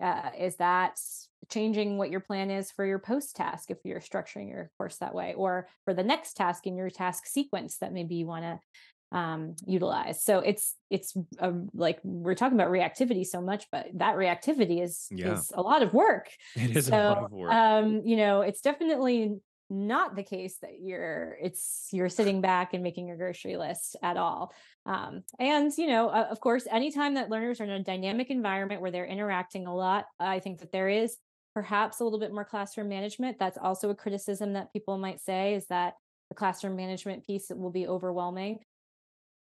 uh, 0.03 0.30
is 0.38 0.57
that 0.57 0.99
changing 1.49 1.97
what 1.97 2.11
your 2.11 2.19
plan 2.19 2.51
is 2.51 2.71
for 2.71 2.85
your 2.85 2.99
post 2.99 3.35
task 3.35 3.71
if 3.71 3.77
you're 3.84 3.99
structuring 3.99 4.49
your 4.49 4.69
course 4.77 4.97
that 4.97 5.15
way 5.15 5.34
or 5.35 5.67
for 5.85 5.93
the 5.93 6.03
next 6.03 6.34
task 6.35 6.67
in 6.67 6.77
your 6.77 6.89
task 6.89 7.25
sequence 7.25 7.77
that 7.77 7.93
maybe 7.93 8.15
you 8.15 8.25
want 8.25 8.43
to 8.43 9.17
um, 9.17 9.55
utilize 9.67 10.23
so 10.23 10.39
it's 10.39 10.75
it's 10.89 11.15
a, 11.38 11.53
like 11.75 11.99
we're 12.03 12.34
talking 12.34 12.57
about 12.59 12.71
reactivity 12.71 13.25
so 13.25 13.41
much 13.41 13.65
but 13.71 13.88
that 13.93 14.15
reactivity 14.15 14.81
is 14.81 15.07
Yeah. 15.11 15.34
is 15.34 15.51
a 15.55 15.61
lot 15.61 15.84
of 15.84 15.93
work 15.93 16.30
It 16.55 16.75
is 16.75 16.88
so, 16.89 16.95
a 16.95 17.09
lot 17.09 17.23
of 17.23 17.31
work. 17.31 17.53
um, 17.53 18.01
you 18.05 18.17
know, 18.17 18.41
it's 18.41 18.61
definitely 18.61 19.35
not 19.69 20.15
the 20.15 20.23
case 20.23 20.57
that 20.61 20.80
you're 20.81 21.38
it's 21.41 21.88
you're 21.91 22.10
sitting 22.10 22.41
back 22.41 22.73
and 22.73 22.84
making 22.84 23.07
your 23.07 23.18
grocery 23.18 23.57
list 23.57 23.95
at 24.03 24.18
all. 24.18 24.53
Um, 24.85 25.23
and 25.40 25.72
you 25.77 25.88
know, 25.88 26.10
uh, 26.10 26.27
of 26.30 26.40
course, 26.40 26.68
anytime 26.69 27.15
that 27.15 27.30
learners 27.30 27.60
are 27.61 27.65
in 27.65 27.69
a 27.69 27.84
dynamic 27.84 28.30
environment 28.30 28.81
where 28.81 28.91
they're 28.91 29.06
interacting 29.06 29.65
a 29.68 29.76
lot, 29.76 30.06
I 30.19 30.40
think 30.40 30.60
that 30.60 30.72
there 30.72 30.90
is 30.90 31.18
perhaps 31.53 31.99
a 31.99 32.03
little 32.03 32.19
bit 32.19 32.34
more 32.34 32.45
classroom 32.45 32.90
management. 32.90 33.38
That's 33.40 33.57
also 33.57 33.90
a 33.90 33.95
criticism 33.95 34.53
that 34.53 34.73
people 34.73 34.98
might 34.98 35.22
say 35.22 35.53
is 35.56 35.68
that 35.68 35.94
the 36.30 36.35
classroom 36.35 36.76
management 36.76 37.26
piece 37.26 37.49
will 37.49 37.72
be 37.72 37.88
overwhelming 37.88 38.60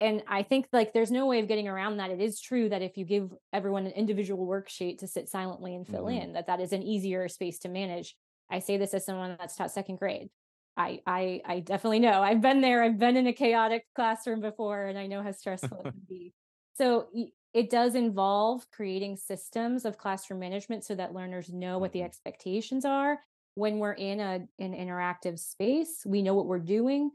and 0.02 0.24
I 0.28 0.44
think 0.44 0.68
like 0.74 0.94
there's 0.94 1.12
no 1.12 1.26
way 1.26 1.40
of 1.40 1.48
getting 1.48 1.68
around 1.68 1.98
that. 1.98 2.12
It 2.12 2.20
is 2.20 2.42
true 2.42 2.68
that 2.70 2.82
if 2.82 2.98
you 2.98 3.06
give 3.06 3.34
everyone 3.54 3.86
an 3.86 3.94
individual 3.94 4.46
worksheet 4.46 5.00
to 5.00 5.08
sit 5.08 5.30
silently 5.30 5.74
and 5.74 5.88
fill 5.88 6.06
Mhm. 6.06 6.22
in, 6.22 6.34
that 6.34 6.48
that 6.48 6.60
is 6.60 6.74
an 6.74 6.84
easier 6.84 7.28
space 7.30 7.60
to 7.60 7.70
manage. 7.70 8.18
I 8.50 8.60
say 8.60 8.78
this 8.78 8.94
as 8.94 9.06
someone 9.06 9.36
that's 9.40 9.56
taught 9.56 9.72
second 9.72 9.98
grade. 9.98 10.30
I 10.78 11.02
I 11.08 11.42
I 11.46 11.60
definitely 11.62 12.00
know. 12.00 12.22
I've 12.22 12.42
been 12.42 12.62
there. 12.62 12.84
I've 12.84 13.00
been 13.00 13.18
in 13.18 13.28
a 13.28 13.34
chaotic 13.34 13.86
classroom 13.96 14.42
before, 14.42 14.86
and 14.86 14.98
I 14.98 15.08
know 15.08 15.24
how 15.24 15.32
stressful 15.32 15.80
it 15.82 15.84
can 15.92 16.02
be. 16.08 16.34
So 16.78 17.08
it 17.54 17.70
does 17.70 17.96
involve 17.96 18.70
creating 18.72 19.16
systems 19.18 19.86
of 19.86 19.98
classroom 19.98 20.40
management 20.42 20.84
so 20.84 20.94
that 20.96 21.14
learners 21.14 21.50
know 21.52 21.78
what 21.80 21.94
the 21.94 22.00
Mhm. 22.00 22.06
expectations 22.06 22.84
are 22.86 23.20
when 23.56 23.80
we're 23.80 23.94
in 23.94 24.20
a 24.20 24.48
an 24.60 24.74
interactive 24.74 25.40
space. 25.40 26.06
We 26.06 26.22
know 26.22 26.34
what 26.36 26.46
we're 26.48 26.60
doing 26.60 27.12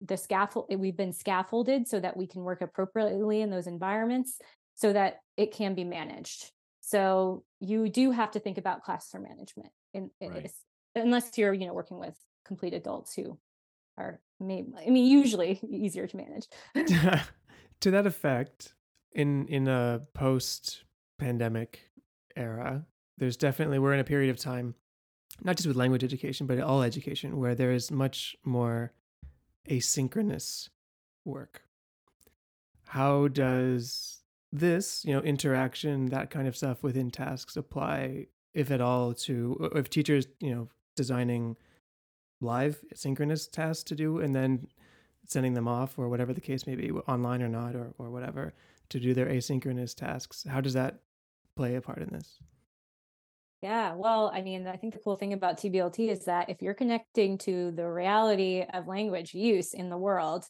the 0.00 0.16
scaffold 0.16 0.66
we've 0.78 0.96
been 0.96 1.12
scaffolded 1.12 1.88
so 1.88 1.98
that 1.98 2.16
we 2.16 2.26
can 2.26 2.44
work 2.44 2.60
appropriately 2.62 3.40
in 3.40 3.50
those 3.50 3.66
environments 3.66 4.38
so 4.76 4.92
that 4.92 5.20
it 5.36 5.50
can 5.52 5.74
be 5.74 5.82
managed 5.82 6.52
so 6.80 7.42
you 7.60 7.88
do 7.88 8.12
have 8.12 8.30
to 8.30 8.38
think 8.38 8.58
about 8.58 8.82
classroom 8.82 9.24
management 9.24 9.70
in, 9.92 10.08
in- 10.20 10.30
Right. 10.30 10.50
Unless 10.94 11.36
you're 11.36 11.54
you 11.54 11.66
know 11.66 11.74
working 11.74 11.98
with 11.98 12.16
complete 12.44 12.74
adults 12.74 13.14
who 13.14 13.38
are 13.96 14.20
maybe 14.40 14.72
i 14.86 14.90
mean 14.90 15.06
usually 15.06 15.60
easier 15.70 16.06
to 16.06 16.16
manage 16.16 16.48
to 17.80 17.90
that 17.90 18.06
effect, 18.06 18.74
in 19.12 19.46
in 19.48 19.68
a 19.68 20.02
post 20.14 20.84
pandemic 21.18 21.90
era, 22.36 22.84
there's 23.16 23.36
definitely 23.36 23.78
we're 23.78 23.94
in 23.94 24.00
a 24.00 24.04
period 24.04 24.30
of 24.30 24.38
time, 24.38 24.74
not 25.42 25.56
just 25.56 25.66
with 25.66 25.76
language 25.76 26.04
education, 26.04 26.46
but 26.46 26.60
all 26.60 26.82
education, 26.82 27.38
where 27.38 27.54
there 27.54 27.72
is 27.72 27.90
much 27.90 28.36
more 28.44 28.92
asynchronous 29.68 30.68
work. 31.24 31.62
How 32.86 33.28
does 33.28 34.22
this, 34.50 35.04
you 35.04 35.12
know, 35.12 35.20
interaction, 35.20 36.06
that 36.06 36.30
kind 36.30 36.48
of 36.48 36.56
stuff 36.56 36.82
within 36.82 37.10
tasks 37.10 37.56
apply, 37.56 38.26
if 38.54 38.70
at 38.70 38.80
all, 38.80 39.12
to 39.14 39.70
if 39.74 39.90
teachers, 39.90 40.26
you 40.40 40.54
know, 40.54 40.68
designing 40.98 41.56
live 42.40 42.80
synchronous 42.94 43.46
tasks 43.46 43.84
to 43.84 43.94
do 43.94 44.18
and 44.18 44.34
then 44.34 44.66
sending 45.26 45.54
them 45.54 45.68
off 45.68 45.98
or 45.98 46.08
whatever 46.08 46.32
the 46.34 46.40
case 46.40 46.66
may 46.66 46.74
be, 46.74 46.90
online 46.90 47.40
or 47.42 47.48
not, 47.48 47.74
or, 47.76 47.92
or 47.98 48.10
whatever, 48.10 48.52
to 48.90 48.98
do 48.98 49.14
their 49.14 49.26
asynchronous 49.26 49.94
tasks. 49.94 50.44
How 50.48 50.60
does 50.60 50.74
that 50.74 50.98
play 51.56 51.76
a 51.76 51.80
part 51.80 51.98
in 52.02 52.08
this? 52.12 52.38
Yeah, 53.62 53.94
well, 53.94 54.30
I 54.34 54.42
mean, 54.42 54.66
I 54.66 54.76
think 54.76 54.94
the 54.94 55.00
cool 55.00 55.16
thing 55.16 55.32
about 55.32 55.58
TBLT 55.58 56.08
is 56.08 56.24
that 56.26 56.48
if 56.48 56.62
you're 56.62 56.74
connecting 56.74 57.38
to 57.38 57.70
the 57.72 57.88
reality 57.88 58.64
of 58.72 58.86
language 58.86 59.34
use 59.34 59.74
in 59.74 59.90
the 59.90 59.98
world, 59.98 60.44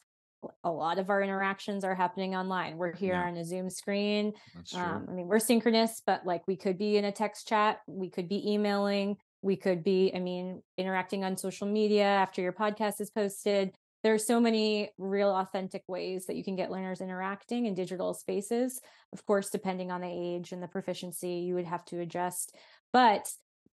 a 0.63 0.71
lot 0.71 0.99
of 0.99 1.11
our 1.11 1.21
interactions 1.23 1.83
are 1.85 1.95
happening 1.95 2.37
online. 2.37 2.77
We're 2.77 2.95
here 2.95 3.15
Yeah. 3.15 3.27
on 3.27 3.37
a 3.37 3.45
Zoom 3.45 3.71
screen. 3.71 4.35
That's 4.55 4.71
true. 4.71 4.81
Um, 4.81 5.07
I 5.09 5.13
mean, 5.13 5.27
we're 5.27 5.39
synchronous, 5.41 6.01
but 6.07 6.25
like 6.27 6.47
we 6.47 6.57
could 6.57 6.79
be 6.79 6.97
in 6.97 7.05
a 7.07 7.11
text 7.13 7.49
chat, 7.49 7.81
we 7.89 8.09
could 8.11 8.29
be 8.29 8.53
emailing, 8.53 9.17
we 9.43 9.57
could 9.57 9.85
be, 9.85 10.13
I 10.15 10.19
mean, 10.19 10.63
interacting 10.77 11.25
on 11.25 11.37
social 11.37 11.67
media 11.67 12.05
after 12.05 12.43
your 12.43 12.53
podcast 12.53 13.01
is 13.01 13.11
posted. 13.11 13.75
There's 14.05 14.27
so 14.27 14.41
many 14.41 14.91
real 14.99 15.31
authentic 15.31 15.83
ways 15.89 16.27
that 16.27 16.37
you 16.37 16.45
can 16.45 16.57
get 16.57 16.71
learners 16.71 17.01
interacting 17.01 17.67
in 17.67 17.75
digital 17.75 18.15
spaces. 18.15 18.81
Of 19.13 19.25
course, 19.27 19.51
depending 19.51 19.91
on 19.91 20.01
the 20.01 20.09
age 20.09 20.53
and 20.53 20.63
the 20.63 20.69
proficiency, 20.69 21.45
you 21.47 21.55
would 21.55 21.67
have 21.67 21.85
to 21.87 22.01
adjust. 22.01 22.55
But 22.93 23.29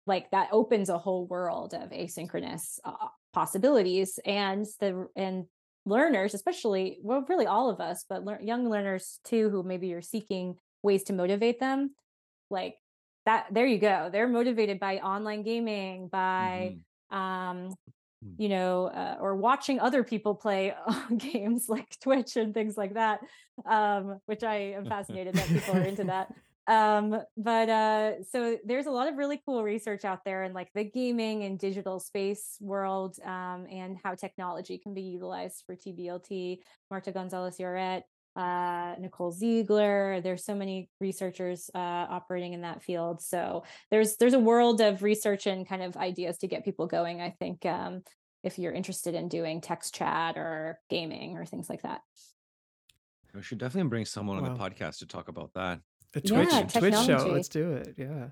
like 0.06 0.30
that 0.30 0.48
opens 0.52 0.88
a 0.88 0.98
whole 0.98 1.26
world 1.26 1.74
of 1.74 1.90
asynchronous 1.90 2.78
uh, 2.84 3.08
possibilities 3.32 4.18
and 4.24 4.66
the 4.80 5.08
and 5.16 5.46
learners 5.86 6.32
especially 6.32 6.98
well 7.02 7.24
really 7.28 7.46
all 7.46 7.68
of 7.68 7.80
us 7.80 8.04
but 8.08 8.24
lear- 8.24 8.40
young 8.40 8.70
learners 8.70 9.18
too 9.24 9.50
who 9.50 9.62
maybe 9.62 9.88
you're 9.88 10.00
seeking 10.00 10.56
ways 10.82 11.04
to 11.04 11.12
motivate 11.12 11.60
them 11.60 11.94
like 12.48 12.76
that 13.26 13.46
there 13.50 13.66
you 13.66 13.78
go 13.78 14.08
they're 14.12 14.28
motivated 14.28 14.78
by 14.78 14.98
online 14.98 15.42
gaming 15.42 16.08
by 16.08 16.76
Mhm. 17.10 17.16
um 17.16 17.74
Mm. 18.24 18.34
you 18.38 18.48
know 18.48 18.86
uh, 18.86 19.16
or 19.20 19.36
watching 19.36 19.80
other 19.80 20.02
people 20.02 20.34
play 20.34 20.72
games 21.18 21.68
like 21.68 21.88
twitch 22.00 22.36
and 22.36 22.54
things 22.54 22.76
like 22.76 22.94
that 22.94 23.20
um 23.66 24.18
which 24.26 24.42
i 24.42 24.56
am 24.56 24.84
fascinated 24.88 25.34
that 25.34 25.48
people 25.48 25.74
are 25.74 25.82
into 25.84 26.04
that 26.04 26.28
um 26.66 27.20
but 27.36 27.68
uh 27.68 28.22
so 28.22 28.56
there's 28.64 28.86
a 28.86 28.90
lot 28.90 29.08
of 29.08 29.16
really 29.18 29.38
cool 29.44 29.62
research 29.62 30.04
out 30.06 30.20
there 30.24 30.44
in 30.44 30.54
like 30.54 30.70
the 30.74 30.84
gaming 30.84 31.42
and 31.44 31.58
digital 31.58 32.00
space 32.00 32.56
world 32.60 33.18
um 33.24 33.66
and 33.70 33.98
how 34.02 34.14
technology 34.14 34.78
can 34.78 34.94
be 34.94 35.02
utilized 35.02 35.62
for 35.66 35.76
tblt 35.76 36.58
marta 36.90 37.12
gonzalez 37.12 37.58
Lloret, 37.58 38.02
uh 38.36 38.94
nicole 38.98 39.30
ziegler 39.30 40.20
there's 40.20 40.44
so 40.44 40.54
many 40.54 40.88
researchers 41.00 41.70
uh 41.74 41.78
operating 41.78 42.52
in 42.52 42.62
that 42.62 42.82
field 42.82 43.22
so 43.22 43.62
there's 43.90 44.16
there's 44.16 44.34
a 44.34 44.38
world 44.38 44.80
of 44.80 45.02
research 45.02 45.46
and 45.46 45.68
kind 45.68 45.82
of 45.82 45.96
ideas 45.96 46.38
to 46.38 46.48
get 46.48 46.64
people 46.64 46.86
going 46.86 47.20
i 47.20 47.30
think 47.30 47.64
um 47.64 48.02
if 48.42 48.58
you're 48.58 48.72
interested 48.72 49.14
in 49.14 49.28
doing 49.28 49.60
text 49.60 49.94
chat 49.94 50.36
or 50.36 50.78
gaming 50.90 51.36
or 51.36 51.46
things 51.46 51.68
like 51.70 51.82
that 51.82 52.00
We 53.34 53.42
should 53.42 53.58
definitely 53.58 53.88
bring 53.88 54.04
someone 54.04 54.36
on 54.38 54.44
the 54.44 54.58
podcast 54.58 54.98
to 54.98 55.06
talk 55.06 55.28
about 55.28 55.52
that. 55.54 55.80
A 56.14 56.20
Yeah, 56.22 56.62
Twitch 56.62 56.72
Twitch 56.72 56.94
show. 57.06 57.28
Let's 57.32 57.48
do 57.48 57.72
it. 57.72 57.94
Yeah. 57.96 58.28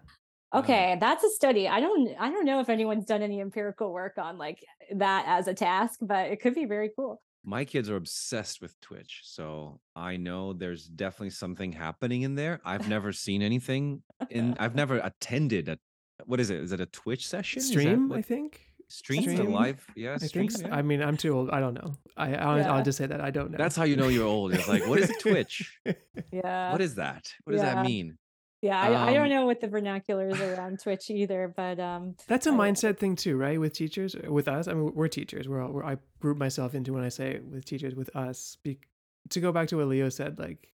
Okay, 0.55 0.99
that's 1.01 1.25
a 1.25 1.31
study. 1.31 1.67
I 1.67 1.81
don't 1.81 2.11
I 2.21 2.31
don't 2.31 2.45
know 2.45 2.61
if 2.61 2.69
anyone's 2.69 3.07
done 3.07 3.23
any 3.23 3.41
empirical 3.41 3.93
work 3.93 4.19
on 4.19 4.37
like 4.39 4.63
that 4.95 5.25
as 5.27 5.49
a 5.49 5.55
task, 5.55 5.99
but 6.03 6.31
it 6.31 6.41
could 6.41 6.55
be 6.55 6.67
very 6.67 6.91
cool. 6.95 7.21
My 7.45 7.65
kids 7.65 7.91
are 7.91 7.97
obsessed 7.97 8.61
with 8.63 8.81
Twitch, 8.81 9.23
so 9.25 9.81
I 9.97 10.17
know 10.17 10.53
there's 10.53 10.87
definitely 10.87 11.31
something 11.31 11.73
happening 11.73 12.23
in 12.23 12.35
there. 12.37 12.61
I've 12.65 12.89
never 12.89 13.13
seen 13.25 13.43
anything 13.43 14.03
in. 14.31 14.57
I've 14.61 14.75
never 14.75 14.99
attended 14.99 15.69
a. 15.69 15.79
What 16.25 16.39
is 16.39 16.51
it? 16.51 16.61
Is 16.61 16.71
it 16.73 16.81
a 16.81 16.87
Twitch 16.87 17.27
session? 17.27 17.61
Stream, 17.63 18.09
what- 18.09 18.19
I 18.21 18.23
think. 18.23 18.61
stream, 18.89 19.53
live. 19.53 19.85
Yeah, 19.97 20.15
I 20.15 20.27
stream. 20.27 20.49
think. 20.49 20.51
So. 20.53 20.67
yeah. 20.69 20.77
I 20.77 20.83
mean, 20.83 21.03
I'm 21.03 21.17
too 21.17 21.35
old. 21.37 21.51
I 21.51 21.59
don't 21.59 21.75
know. 21.75 21.95
I 22.17 22.35
I'll, 22.37 22.85
just 22.85 22.99
say 22.99 23.07
that 23.07 23.21
I 23.21 23.31
don't 23.31 23.51
know. 23.51 23.59
That's 23.59 23.75
how 23.75 23.85
you 23.85 23.97
know 23.97 24.09
you're 24.09 24.27
old. 24.27 24.55
It's 24.55 24.69
like, 24.69 24.87
what 24.87 25.01
is 25.01 25.11
Twitch? 25.21 25.79
Yeah. 26.31 26.71
What 26.73 26.81
is 26.81 26.95
that? 26.97 27.33
I'll 27.47 27.55
just 27.55 27.65
say 27.65 27.83
that 28.63 28.81
I 28.81 28.89
don't 28.89 28.93
know. 28.93 28.99
That's 28.99 29.03
how 29.03 29.03
you 29.03 29.03
know 29.03 29.03
you're 29.03 29.03
old. 29.03 29.03
It's 29.03 29.03
like, 29.03 29.03
what 29.03 29.03
is 29.03 29.03
a 29.03 29.03
Twitch? 29.03 29.03
Yeah. 29.03 29.03
what 29.03 29.03
is 29.03 29.03
that? 29.03 29.03
What 29.03 29.03
does 29.03 29.03
yeah. 29.03 29.03
that 29.03 29.03
mean? 29.03 29.03
yeah, 29.03 29.05
I, 29.05 29.11
I 29.11 29.15
don't 29.15 29.25
um, 29.25 29.31
know 29.31 29.47
what 29.47 29.61
the 29.61 29.69
vernacular 29.69 30.29
is 30.29 30.41
around 30.41 30.81
Twitch 30.81 31.11
either, 31.11 31.53
but 31.57 31.81
um 31.81 32.17
That's 32.29 32.47
a 32.47 32.51
I- 32.51 32.55
mindset 32.55 32.99
thing 32.99 33.17
too, 33.17 33.37
right? 33.37 33.61
With 33.61 33.73
teachers, 33.73 34.17
with 34.17 34.49
us. 34.49 34.69
I 34.69 34.75
mean, 34.75 34.93
we're 34.95 35.09
teachers. 35.09 35.49
We're 35.49 35.63
all. 35.63 35.73
We're, 35.73 35.85
I 35.85 35.97
group 36.21 36.39
myself 36.39 36.75
into 36.75 36.93
when 36.93 37.05
I 37.05 37.09
say 37.09 37.41
with 37.41 37.65
teachers, 37.65 37.95
with 37.95 38.15
us. 38.17 38.57
Be, 38.63 38.79
to 39.31 39.41
go 39.41 39.53
back 39.53 39.69
to 39.69 39.77
what 39.77 39.89
Leo 39.89 40.09
said, 40.09 40.39
like 40.39 40.73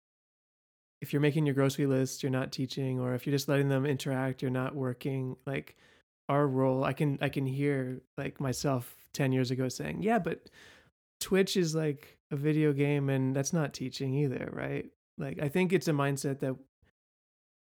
if 1.01 1.13
you're 1.13 1.21
making 1.21 1.45
your 1.47 1.55
grocery 1.55 1.87
list, 1.87 2.23
you're 2.23 2.33
not 2.33 2.53
teaching, 2.53 3.01
or 3.01 3.15
if 3.15 3.27
you're 3.27 3.35
just 3.35 3.49
letting 3.49 3.69
them 3.69 3.85
interact, 3.85 4.41
you're 4.41 4.51
not 4.51 4.75
working. 4.75 5.37
Like 5.47 5.77
our 6.29 6.47
role, 6.47 6.85
I 6.85 6.95
can 6.95 7.19
I 7.21 7.29
can 7.29 7.47
hear 7.47 8.01
like 8.17 8.41
myself 8.41 8.95
ten 9.13 9.33
years 9.33 9.51
ago 9.51 9.69
saying, 9.69 10.03
yeah, 10.03 10.19
but 10.19 10.49
Twitch 11.21 11.57
is 11.57 11.75
like 11.75 12.19
a 12.31 12.37
video 12.37 12.73
game, 12.73 13.11
and 13.11 13.37
that's 13.37 13.53
not 13.53 13.75
teaching 13.75 14.15
either, 14.15 14.49
right? 14.53 14.87
Like 15.19 15.39
I 15.43 15.49
think 15.49 15.73
it's 15.73 15.89
a 15.89 15.93
mindset 15.93 16.41
that 16.41 16.57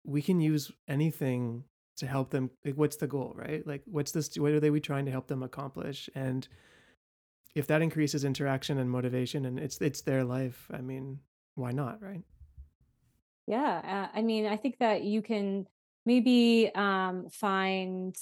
we 0.03 0.22
can 0.22 0.40
use 0.40 0.72
anything 0.88 1.64
to 1.98 2.07
help 2.07 2.32
them 2.32 2.49
like 2.65 2.76
what's 2.76 2.95
the 2.95 3.07
goal 3.07 3.34
right? 3.36 3.65
Like 3.65 3.84
what's 3.86 4.11
this 4.11 4.36
what 4.38 4.52
are 4.52 4.60
they 4.60 4.69
we 4.69 4.80
trying 4.80 5.06
to 5.06 5.11
help 5.11 5.28
them 5.28 5.44
accomplish? 5.44 6.10
And 6.15 6.48
if 7.56 7.68
that 7.68 7.82
increases 7.82 8.23
interaction 8.23 8.78
and 8.78 8.90
motivation 8.90 9.45
and 9.45 9.60
it's 9.60 9.80
it's 9.82 10.02
their 10.02 10.23
life 10.23 10.68
i 10.73 10.82
mean 10.82 11.19
why 11.56 11.72
not 11.72 12.02
right? 12.02 12.22
Yeah 13.48 14.07
uh, 14.14 14.18
i 14.18 14.22
mean 14.22 14.45
i 14.45 14.56
think 14.56 14.78
that 14.80 15.03
you 15.03 15.22
can 15.22 15.68
maybe 16.03 16.72
um, 16.73 17.28
find 17.30 18.15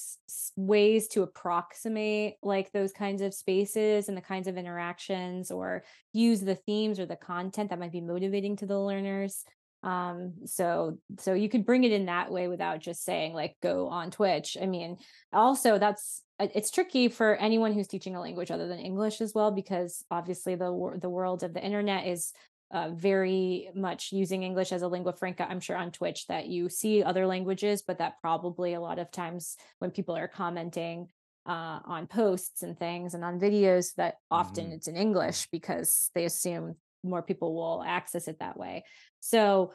ways 0.57 1.07
to 1.07 1.21
approximate 1.21 2.35
like 2.43 2.73
those 2.73 2.91
kinds 2.91 3.21
of 3.21 3.33
spaces 3.33 4.09
and 4.09 4.17
the 4.17 4.21
kinds 4.21 4.49
of 4.49 4.57
interactions 4.57 5.49
or 5.49 5.83
use 6.11 6.41
the 6.41 6.55
themes 6.55 6.99
or 6.99 7.05
the 7.05 7.15
content 7.15 7.69
that 7.69 7.79
might 7.79 7.93
be 7.93 8.01
motivating 8.01 8.57
to 8.57 8.65
the 8.65 8.77
learners 8.77 9.45
um 9.83 10.33
so 10.45 10.97
so 11.19 11.33
you 11.33 11.47
could 11.47 11.65
bring 11.65 11.85
it 11.85 11.91
in 11.91 12.07
that 12.07 12.29
way 12.29 12.49
without 12.49 12.79
just 12.79 13.05
saying 13.05 13.33
like 13.33 13.55
go 13.61 13.87
on 13.87 14.11
twitch 14.11 14.57
i 14.61 14.65
mean 14.65 14.97
also 15.31 15.77
that's 15.77 16.21
uh, 16.39 16.47
it's 16.53 16.69
tricky 16.69 17.07
for 17.07 17.35
anyone 17.37 17.71
who's 17.71 17.87
teaching 17.87 18.15
a 18.15 18.19
language 18.19 18.51
other 18.51 18.67
than 18.67 18.79
english 18.79 19.21
as 19.21 19.33
well 19.33 19.51
because 19.51 20.03
obviously 20.11 20.55
the 20.55 20.97
the 21.01 21.09
world 21.09 21.43
of 21.43 21.53
the 21.53 21.63
internet 21.63 22.05
is 22.05 22.33
uh, 22.71 22.89
very 22.89 23.69
much 23.73 24.11
using 24.11 24.43
english 24.43 24.73
as 24.73 24.81
a 24.81 24.87
lingua 24.87 25.13
franca 25.13 25.49
i'm 25.49 25.61
sure 25.61 25.77
on 25.77 25.91
twitch 25.91 26.27
that 26.27 26.47
you 26.47 26.67
see 26.67 27.01
other 27.01 27.25
languages 27.25 27.81
but 27.81 27.99
that 27.99 28.19
probably 28.19 28.73
a 28.73 28.81
lot 28.81 28.99
of 28.99 29.09
times 29.11 29.55
when 29.79 29.91
people 29.91 30.15
are 30.15 30.27
commenting 30.27 31.07
uh, 31.45 31.79
on 31.85 32.05
posts 32.05 32.63
and 32.63 32.77
things 32.77 33.13
and 33.13 33.23
on 33.23 33.39
videos 33.39 33.95
that 33.95 34.15
often 34.29 34.65
mm-hmm. 34.65 34.73
it's 34.73 34.89
in 34.89 34.97
english 34.97 35.47
because 35.53 36.11
they 36.13 36.25
assume 36.25 36.75
more 37.03 37.21
people 37.21 37.55
will 37.55 37.83
access 37.85 38.27
it 38.27 38.39
that 38.39 38.57
way. 38.57 38.83
So 39.19 39.73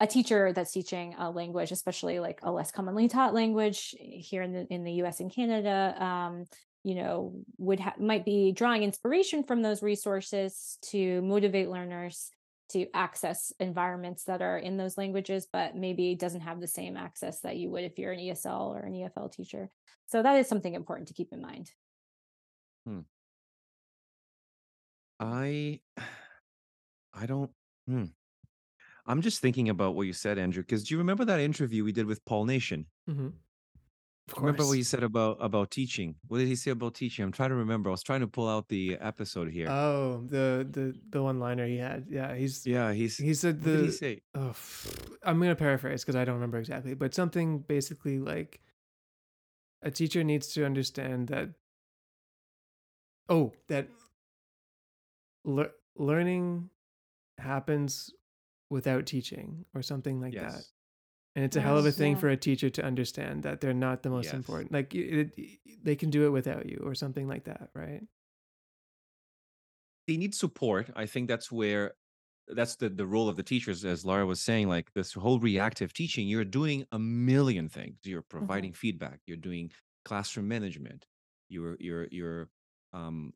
a 0.00 0.06
teacher 0.06 0.52
that's 0.52 0.72
teaching 0.72 1.14
a 1.18 1.30
language, 1.30 1.72
especially 1.72 2.20
like 2.20 2.40
a 2.42 2.50
less 2.50 2.72
commonly 2.72 3.08
taught 3.08 3.34
language 3.34 3.94
here 3.98 4.42
in 4.42 4.52
the 4.52 4.66
in 4.72 4.82
the 4.82 4.92
U.S. 4.94 5.20
and 5.20 5.32
Canada, 5.32 5.94
um, 6.02 6.46
you 6.82 6.94
know, 6.94 7.34
would 7.58 7.80
ha- 7.80 7.94
might 7.98 8.24
be 8.24 8.52
drawing 8.52 8.82
inspiration 8.82 9.44
from 9.44 9.60
those 9.60 9.82
resources 9.82 10.78
to 10.90 11.20
motivate 11.20 11.68
learners 11.68 12.30
to 12.70 12.86
access 12.94 13.52
environments 13.60 14.24
that 14.24 14.40
are 14.40 14.56
in 14.56 14.76
those 14.76 14.96
languages, 14.96 15.46
but 15.52 15.76
maybe 15.76 16.14
doesn't 16.14 16.40
have 16.40 16.60
the 16.60 16.68
same 16.68 16.96
access 16.96 17.40
that 17.40 17.56
you 17.56 17.68
would 17.68 17.84
if 17.84 17.98
you're 17.98 18.12
an 18.12 18.20
ESL 18.20 18.74
or 18.74 18.80
an 18.80 18.94
EFL 18.94 19.30
teacher. 19.30 19.68
So 20.06 20.22
that 20.22 20.38
is 20.38 20.48
something 20.48 20.74
important 20.74 21.08
to 21.08 21.14
keep 21.14 21.32
in 21.32 21.42
mind. 21.42 21.70
Hmm. 22.86 23.00
I 25.18 25.80
I 27.14 27.26
don't. 27.26 27.50
Hmm. 27.86 28.04
I'm 29.06 29.22
just 29.22 29.40
thinking 29.40 29.68
about 29.68 29.94
what 29.94 30.06
you 30.06 30.12
said, 30.12 30.38
Andrew. 30.38 30.62
Because 30.62 30.84
do 30.84 30.94
you 30.94 30.98
remember 30.98 31.24
that 31.24 31.40
interview 31.40 31.84
we 31.84 31.92
did 31.92 32.06
with 32.06 32.24
Paul 32.24 32.44
Nation? 32.44 32.86
Mm-hmm. 33.08 33.28
Of 34.36 34.38
Remember 34.38 34.64
what 34.64 34.76
he 34.76 34.84
said 34.84 35.02
about 35.02 35.38
about 35.40 35.72
teaching? 35.72 36.14
What 36.28 36.38
did 36.38 36.46
he 36.46 36.54
say 36.54 36.70
about 36.70 36.94
teaching? 36.94 37.24
I'm 37.24 37.32
trying 37.32 37.48
to 37.48 37.56
remember. 37.56 37.90
I 37.90 37.92
was 37.92 38.04
trying 38.04 38.20
to 38.20 38.28
pull 38.28 38.48
out 38.48 38.68
the 38.68 38.96
episode 39.00 39.50
here. 39.50 39.68
Oh, 39.68 40.22
the 40.26 40.66
the 40.70 40.94
the 41.08 41.22
one 41.22 41.40
liner 41.40 41.66
he 41.66 41.78
had. 41.78 42.06
Yeah, 42.08 42.34
he's 42.34 42.64
yeah, 42.64 42.92
he's 42.92 43.16
he 43.16 43.34
said 43.34 43.56
what 43.56 43.64
the. 43.64 43.76
did 43.78 43.84
he 43.86 43.90
say? 43.90 44.20
Oh, 44.36 44.54
I'm 45.24 45.40
gonna 45.40 45.56
paraphrase 45.56 46.02
because 46.04 46.14
I 46.14 46.24
don't 46.24 46.36
remember 46.36 46.58
exactly, 46.58 46.94
but 46.94 47.12
something 47.12 47.58
basically 47.58 48.20
like 48.20 48.60
a 49.82 49.90
teacher 49.90 50.22
needs 50.22 50.48
to 50.54 50.64
understand 50.64 51.28
that. 51.28 51.48
Oh, 53.28 53.52
that 53.68 53.88
le- 55.44 55.70
learning 55.96 56.70
happens 57.40 58.10
without 58.70 59.06
teaching 59.06 59.64
or 59.74 59.82
something 59.82 60.20
like 60.20 60.34
that. 60.34 60.62
And 61.36 61.44
it's 61.44 61.56
a 61.56 61.60
hell 61.60 61.78
of 61.78 61.86
a 61.86 61.92
thing 61.92 62.12
yeah. 62.12 62.18
for 62.18 62.28
a 62.28 62.36
teacher 62.36 62.70
to 62.70 62.84
understand 62.84 63.44
that 63.44 63.60
they're 63.60 63.72
not 63.72 64.02
the 64.02 64.10
most 64.10 64.26
Yes. 64.26 64.34
important. 64.34 64.72
Like 64.72 64.94
it, 64.94 65.32
it, 65.36 65.58
they 65.82 65.94
can 65.94 66.10
do 66.10 66.26
it 66.26 66.30
without 66.30 66.66
you 66.66 66.82
or 66.84 66.94
something 66.94 67.28
like 67.28 67.44
that, 67.44 67.70
right? 67.74 68.02
They 70.08 70.16
need 70.16 70.34
support. 70.34 70.90
I 70.96 71.06
think 71.06 71.28
that's 71.28 71.52
where 71.52 71.94
that's 72.48 72.74
the 72.76 72.88
the 72.88 73.06
role 73.06 73.28
of 73.28 73.36
the 73.36 73.44
teachers, 73.44 73.84
as 73.84 74.04
Lara 74.04 74.26
was 74.26 74.40
saying. 74.40 74.68
Like 74.68 74.92
this 74.92 75.12
whole 75.12 75.38
reactive 75.38 75.92
teaching, 75.92 76.26
you're 76.26 76.44
doing 76.44 76.84
a 76.90 76.98
million 76.98 77.68
things. 77.68 77.98
You're 78.02 78.22
providing 78.22 78.72
feedback. 78.72 79.20
You're 79.26 79.36
doing 79.36 79.70
classroom 80.04 80.48
management. 80.48 81.06
You're 81.48 81.76
you're 81.78 82.08
you're 82.10 82.48
um, 82.92 83.32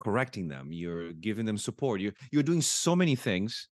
correcting 0.00 0.48
them. 0.48 0.68
You're 0.72 1.12
giving 1.12 1.46
them 1.46 1.58
support. 1.58 2.00
You're 2.00 2.14
you're 2.30 2.42
doing 2.42 2.62
so 2.62 2.94
many 2.94 3.16
things 3.16 3.68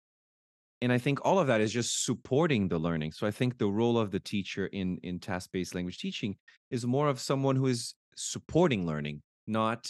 and 0.83 0.93
i 0.93 0.99
think 0.99 1.19
all 1.25 1.39
of 1.39 1.47
that 1.47 1.61
is 1.61 1.73
just 1.73 2.05
supporting 2.05 2.69
the 2.69 2.79
learning 2.79 3.13
so 3.13 3.27
i 3.27 3.31
think 3.31 3.59
the 3.59 3.67
role 3.67 3.99
of 3.99 4.11
the 4.11 4.21
teacher 4.21 4.67
in 4.67 4.99
in 5.03 5.19
task 5.19 5.51
based 5.53 5.75
language 5.75 5.99
teaching 5.99 6.37
is 6.71 6.87
more 6.87 7.09
of 7.09 7.21
someone 7.21 7.57
who 7.57 7.67
is 7.67 7.95
supporting 8.15 8.87
learning 8.87 9.23
not 9.47 9.87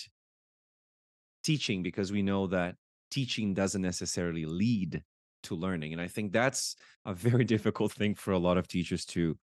teaching 1.45 1.83
because 1.83 2.13
we 2.13 2.23
know 2.23 2.47
that 2.47 2.75
teaching 3.11 3.55
doesn't 3.55 3.83
necessarily 3.83 4.45
lead 4.45 5.03
to 5.43 5.55
learning 5.55 5.93
and 5.93 6.03
i 6.03 6.09
think 6.09 6.33
that's 6.33 6.77
a 7.05 7.15
very 7.15 7.45
difficult 7.55 7.93
thing 7.93 8.15
for 8.15 8.33
a 8.33 8.39
lot 8.39 8.59
of 8.59 8.69
teachers 8.69 9.05
to 9.05 9.37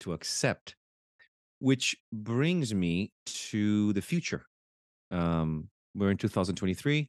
to 0.00 0.12
accept 0.12 0.74
which 1.58 1.96
brings 2.12 2.74
me 2.74 3.12
to 3.26 3.92
the 3.92 4.02
future 4.02 4.44
um 5.10 5.68
we're 5.94 6.10
in 6.10 6.16
2023 6.16 7.08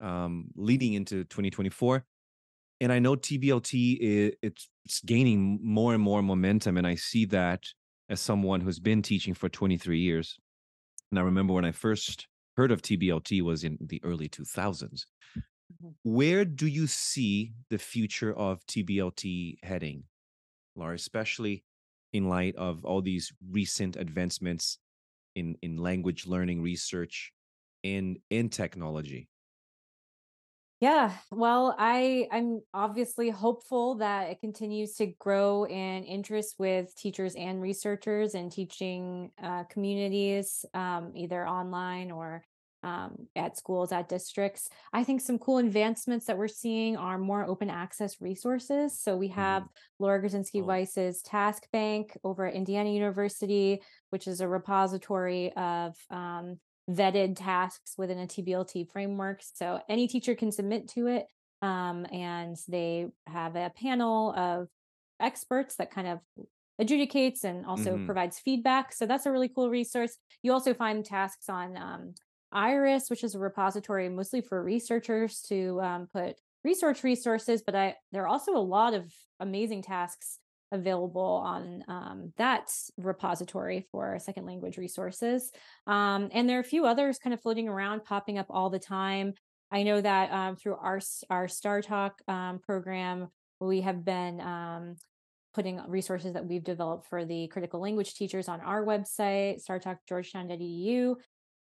um 0.00 0.46
leading 0.56 0.94
into 0.94 1.24
2024 1.24 2.04
and 2.80 2.92
I 2.92 2.98
know 2.98 3.14
TBLT 3.14 3.98
is, 4.00 4.32
it's, 4.42 4.68
it's 4.86 5.00
gaining 5.02 5.60
more 5.62 5.92
and 5.92 6.02
more 6.02 6.22
momentum, 6.22 6.78
and 6.78 6.86
I 6.86 6.94
see 6.94 7.26
that 7.26 7.64
as 8.08 8.20
someone 8.20 8.60
who's 8.60 8.80
been 8.80 9.02
teaching 9.02 9.34
for 9.34 9.48
23 9.48 9.98
years. 9.98 10.38
And 11.10 11.18
I 11.18 11.22
remember 11.22 11.52
when 11.52 11.64
I 11.64 11.72
first 11.72 12.26
heard 12.56 12.72
of 12.72 12.82
TBLT 12.82 13.42
was 13.42 13.64
in 13.64 13.78
the 13.80 14.00
early 14.02 14.28
2000s. 14.28 15.06
Mhm. 15.82 15.94
Where 16.02 16.44
do 16.44 16.66
you 16.66 16.86
see 16.86 17.52
the 17.68 17.78
future 17.78 18.32
of 18.36 18.64
TBLT 18.66 19.58
heading, 19.62 20.04
Lara, 20.74 20.94
especially 20.94 21.64
in 22.12 22.28
light 22.28 22.56
of 22.56 22.84
all 22.84 23.02
these 23.02 23.32
recent 23.50 23.96
advancements 23.96 24.78
in, 25.36 25.56
in 25.62 25.76
language 25.76 26.26
learning 26.26 26.60
research 26.62 27.32
and 27.84 28.18
in 28.30 28.48
technology? 28.48 29.28
Yeah, 30.80 31.12
well, 31.30 31.76
I 31.78 32.26
I'm 32.32 32.62
obviously 32.72 33.28
hopeful 33.28 33.96
that 33.96 34.30
it 34.30 34.40
continues 34.40 34.94
to 34.94 35.08
grow 35.18 35.64
in 35.64 36.04
interest 36.04 36.54
with 36.58 36.94
teachers 36.96 37.34
and 37.34 37.60
researchers 37.60 38.34
and 38.34 38.50
teaching 38.50 39.30
uh, 39.42 39.64
communities, 39.64 40.64
um, 40.72 41.12
either 41.14 41.46
online 41.46 42.10
or 42.10 42.42
um, 42.82 43.28
at 43.36 43.58
schools, 43.58 43.92
at 43.92 44.08
districts. 44.08 44.70
I 44.90 45.04
think 45.04 45.20
some 45.20 45.38
cool 45.38 45.58
advancements 45.58 46.24
that 46.24 46.38
we're 46.38 46.48
seeing 46.48 46.96
are 46.96 47.18
more 47.18 47.44
open 47.44 47.68
access 47.68 48.18
resources. 48.20 48.98
So 48.98 49.18
we 49.18 49.28
have 49.28 49.64
Laura 49.98 50.22
Gurzynski. 50.22 50.64
Weiss's 50.64 51.20
Task 51.20 51.64
Bank 51.74 52.16
over 52.24 52.46
at 52.46 52.54
Indiana 52.54 52.88
University, 52.88 53.82
which 54.08 54.26
is 54.26 54.40
a 54.40 54.48
repository 54.48 55.52
of 55.58 55.94
um, 56.10 56.58
vetted 56.90 57.36
tasks 57.36 57.94
within 57.96 58.18
a 58.18 58.26
TBLT 58.26 58.90
framework. 58.90 59.40
So 59.42 59.80
any 59.88 60.08
teacher 60.08 60.34
can 60.34 60.52
submit 60.52 60.88
to 60.90 61.06
it. 61.06 61.26
Um, 61.62 62.06
and 62.10 62.56
they 62.68 63.08
have 63.26 63.54
a 63.56 63.70
panel 63.76 64.32
of 64.34 64.68
experts 65.20 65.76
that 65.76 65.90
kind 65.90 66.08
of 66.08 66.20
adjudicates 66.80 67.44
and 67.44 67.66
also 67.66 67.98
Mhm. 67.98 68.06
provides 68.06 68.38
feedback. 68.38 68.92
So 68.92 69.06
that's 69.06 69.26
a 69.26 69.32
really 69.32 69.48
cool 69.48 69.68
resource. 69.70 70.16
You 70.42 70.52
also 70.52 70.72
find 70.74 71.04
tasks 71.04 71.48
on 71.48 71.76
um, 71.76 72.14
Iris, 72.52 73.10
which 73.10 73.22
is 73.22 73.34
a 73.34 73.38
repository 73.38 74.08
mostly 74.08 74.40
for 74.40 74.62
researchers 74.62 75.42
to 75.42 75.80
um, 75.82 76.08
put 76.12 76.40
research 76.64 77.04
resources, 77.04 77.62
but 77.62 77.74
I 77.74 77.96
there 78.12 78.24
are 78.24 78.28
also 78.28 78.56
a 78.56 78.58
lot 78.58 78.94
of 78.94 79.14
amazing 79.38 79.82
tasks 79.82 80.39
available 80.72 81.42
on 81.44 81.84
um, 81.88 82.32
that 82.36 82.72
repository 82.96 83.86
for 83.90 84.18
second 84.18 84.46
language 84.46 84.78
resources. 84.78 85.50
Um, 85.86 86.28
and 86.32 86.48
there 86.48 86.58
are 86.58 86.62
a 86.62 86.64
few 86.64 86.86
others 86.86 87.18
kind 87.18 87.34
of 87.34 87.40
floating 87.40 87.68
around, 87.68 88.04
popping 88.04 88.38
up 88.38 88.46
all 88.50 88.70
the 88.70 88.78
time. 88.78 89.34
I 89.72 89.82
know 89.82 90.00
that 90.00 90.32
um, 90.32 90.56
through 90.56 90.76
our 90.76 91.00
our 91.28 91.46
STARTALK 91.46 92.12
um, 92.28 92.58
program, 92.58 93.28
we 93.60 93.82
have 93.82 94.04
been 94.04 94.40
um, 94.40 94.96
putting 95.54 95.80
resources 95.88 96.34
that 96.34 96.46
we've 96.46 96.64
developed 96.64 97.06
for 97.08 97.24
the 97.24 97.48
critical 97.48 97.80
language 97.80 98.14
teachers 98.14 98.48
on 98.48 98.60
our 98.60 98.84
website, 98.84 99.64
startalkgeorgetown.edu. 99.64 101.16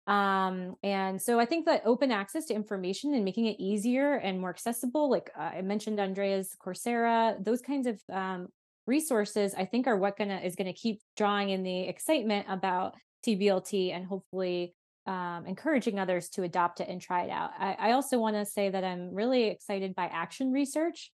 Um, 0.08 0.76
and 0.84 1.20
so 1.20 1.40
I 1.40 1.46
think 1.46 1.66
that 1.66 1.82
open 1.86 2.12
access 2.12 2.46
to 2.46 2.54
information 2.54 3.16
and 3.16 3.26
making 3.26 3.46
it 3.46 3.60
easier 3.60 4.16
and 4.16 4.40
more 4.40 4.52
accessible, 4.52 5.10
like 5.10 5.32
uh, 5.38 5.42
I 5.42 5.62
mentioned, 5.62 6.00
Andrea's 6.00 6.56
Coursera, 6.64 7.44
those 7.44 7.62
kinds 7.62 7.88
of 7.88 8.00
um, 8.12 8.48
resources, 8.88 9.54
I 9.56 9.66
think 9.66 9.88
are 9.88 9.98
what 9.98 10.18
gonna 10.18 10.40
is 10.44 10.56
gonna 10.56 10.74
keep 10.74 11.02
drawing 11.18 11.50
in 11.50 11.64
the 11.64 11.88
excitement 11.88 12.48
about 12.50 12.96
TBLT 13.26 13.92
and 13.92 14.06
hopefully 14.06 14.76
um, 15.08 15.46
encouraging 15.46 16.00
others 16.00 16.30
to 16.30 16.44
adopt 16.44 16.80
it 16.80 16.90
and 16.90 17.00
try 17.00 17.24
it 17.26 17.30
out. 17.30 17.52
I, 17.60 17.74
I 17.80 17.92
also 17.92 18.18
want 18.18 18.36
to 18.36 18.46
say 18.46 18.70
that 18.70 18.84
I'm 18.84 19.14
really 19.14 19.46
excited 19.46 19.94
by 19.96 20.06
action 20.06 20.52
research. 20.52 21.12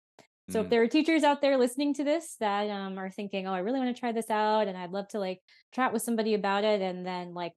So 0.49 0.61
if 0.61 0.67
Mm. 0.67 0.71
there 0.71 0.83
are 0.83 0.87
teachers 0.89 1.25
out 1.25 1.41
there 1.41 1.57
listening 1.57 1.95
to 1.95 2.05
this 2.05 2.37
that 2.39 2.71
um, 2.71 2.99
are 2.99 3.11
thinking, 3.11 3.47
"Oh, 3.49 3.53
I 3.53 3.59
really 3.59 3.81
want 3.81 3.95
to 3.95 3.99
try 3.99 4.13
this 4.13 4.31
out, 4.31 4.69
and 4.69 4.77
I'd 4.79 4.93
love 4.93 5.09
to 5.09 5.19
like 5.19 5.41
chat 5.73 5.93
with 5.93 6.03
somebody 6.03 6.35
about 6.35 6.63
it," 6.65 6.81
and 6.81 7.05
then 7.05 7.35
like 7.35 7.53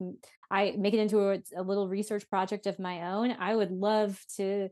i 0.52 0.74
make 0.78 0.96
it 0.96 1.00
into 1.00 1.30
a, 1.30 1.40
a 1.56 1.62
little 1.62 1.88
research 1.88 2.28
project 2.30 2.66
of 2.66 2.80
my 2.80 3.12
own, 3.12 3.36
I 3.40 3.56
would 3.56 3.72
love 3.72 4.20
to 4.38 4.70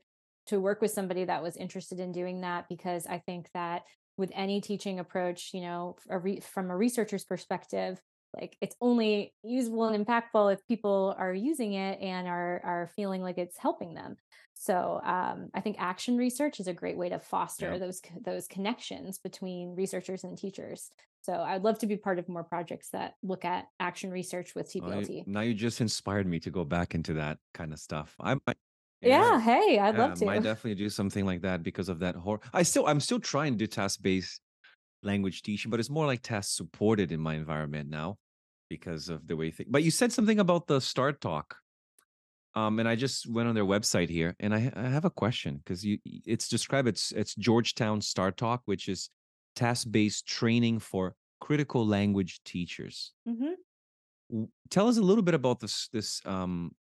to 0.47 0.59
work 0.59 0.81
with 0.81 0.91
somebody 0.91 1.25
that 1.25 1.43
was 1.43 1.57
interested 1.57 1.99
in 1.99 2.11
doing 2.11 2.41
that 2.41 2.65
because 2.69 3.05
I 3.05 3.19
think 3.19 3.49
that 3.53 3.83
with 4.17 4.31
any 4.33 4.61
teaching 4.61 4.99
approach, 4.99 5.51
you 5.53 5.61
know, 5.61 5.95
a 6.09 6.17
re- 6.17 6.39
from 6.39 6.69
a 6.71 6.75
researcher's 6.77 7.23
perspective, 7.23 8.01
like 8.35 8.57
it's 8.61 8.75
only 8.81 9.33
usable 9.43 9.85
and 9.85 10.05
impactful 10.05 10.53
if 10.53 10.65
people 10.67 11.15
are 11.17 11.33
using 11.33 11.73
it 11.73 11.99
and 12.01 12.27
are 12.27 12.61
are 12.63 12.89
feeling 12.95 13.21
like 13.21 13.37
it's 13.37 13.57
helping 13.57 13.93
them. 13.93 14.17
So 14.53 14.99
um, 15.03 15.49
I 15.53 15.61
think 15.61 15.77
action 15.79 16.17
research 16.17 16.59
is 16.59 16.67
a 16.67 16.73
great 16.73 16.97
way 16.97 17.09
to 17.09 17.19
foster 17.19 17.71
Yeah. 17.73 17.77
those 17.77 18.01
those 18.19 18.47
connections 18.47 19.17
between 19.19 19.75
researchers 19.75 20.23
and 20.23 20.37
teachers. 20.37 20.91
So 21.21 21.33
I'd 21.33 21.63
love 21.63 21.79
to 21.79 21.87
be 21.87 21.97
part 21.97 22.19
of 22.19 22.29
more 22.29 22.43
projects 22.43 22.89
that 22.91 23.13
look 23.21 23.43
at 23.45 23.65
action 23.79 24.11
research 24.11 24.55
with 24.55 24.73
you- 24.75 24.81
TBLT. 24.81 25.27
now 25.27 25.41
you 25.41 25.53
just 25.53 25.81
inspired 25.81 26.25
me 26.27 26.39
to 26.41 26.49
go 26.51 26.63
back 26.63 26.95
into 26.95 27.13
that 27.13 27.37
kind 27.53 27.71
of 27.73 27.79
stuff. 27.79 28.15
I 28.19 28.35
might. 28.45 28.57
Yeah, 29.01 29.39
hey, 29.39 29.79
I'd 29.79 29.95
yeah, 29.95 30.01
love 30.01 30.17
to. 30.19 30.25
might 30.25 30.43
definitely 30.43 30.75
do 30.75 30.89
something 30.89 31.25
like 31.25 31.41
that 31.41 31.63
because 31.63 31.89
of 31.89 31.99
that 31.99 32.15
horror. 32.15 32.39
I 32.53 32.63
still, 32.63 32.87
I'm 32.87 32.99
still 32.99 33.19
trying 33.19 33.53
to 33.53 33.57
do 33.57 33.67
task-based 33.67 34.41
language 35.03 35.43
teaching, 35.43 35.69
but 35.71 35.79
it's 35.79 35.89
more 35.89 36.05
like 36.05 36.21
task 36.21 36.55
supported 36.55 37.11
in 37.11 37.19
my 37.19 37.35
environment 37.35 37.89
now 37.89 38.17
because 38.69 39.09
of 39.09 39.27
the 39.27 39.35
way 39.35 39.51
things. 39.51 39.69
But 39.71 39.83
you 39.83 39.91
said 39.91 40.11
something 40.11 40.39
about 40.39 40.67
the 40.67 40.79
STARTALK, 40.79 41.55
um, 42.55 42.79
and 42.79 42.89
I 42.89 42.95
just 42.95 43.29
went 43.29 43.47
on 43.47 43.55
their 43.55 43.65
website 43.65 44.09
here, 44.09 44.35
and 44.39 44.53
I, 44.53 44.71
I 44.75 44.83
have 44.89 45.05
a 45.05 45.11
question 45.11 45.57
because 45.57 45.85
you, 45.85 45.99
it's 46.05 46.47
described 46.47 46.87
it's 46.87 47.11
it's 47.11 47.35
Georgetown 47.35 48.01
STARTALK, 48.01 48.61
which 48.65 48.89
is 48.89 49.09
task-based 49.55 50.27
training 50.27 50.79
for 50.79 51.15
critical 51.39 51.85
language 51.85 52.41
teachers. 52.43 53.13
Mhm. 53.27 53.53
Tell 54.69 54.87
us 54.87 54.97
a 54.97 55.01
little 55.01 55.21
bit 55.23 55.35
about 55.35 55.59
this 55.59 55.87
this 55.89 56.25
um 56.25 56.71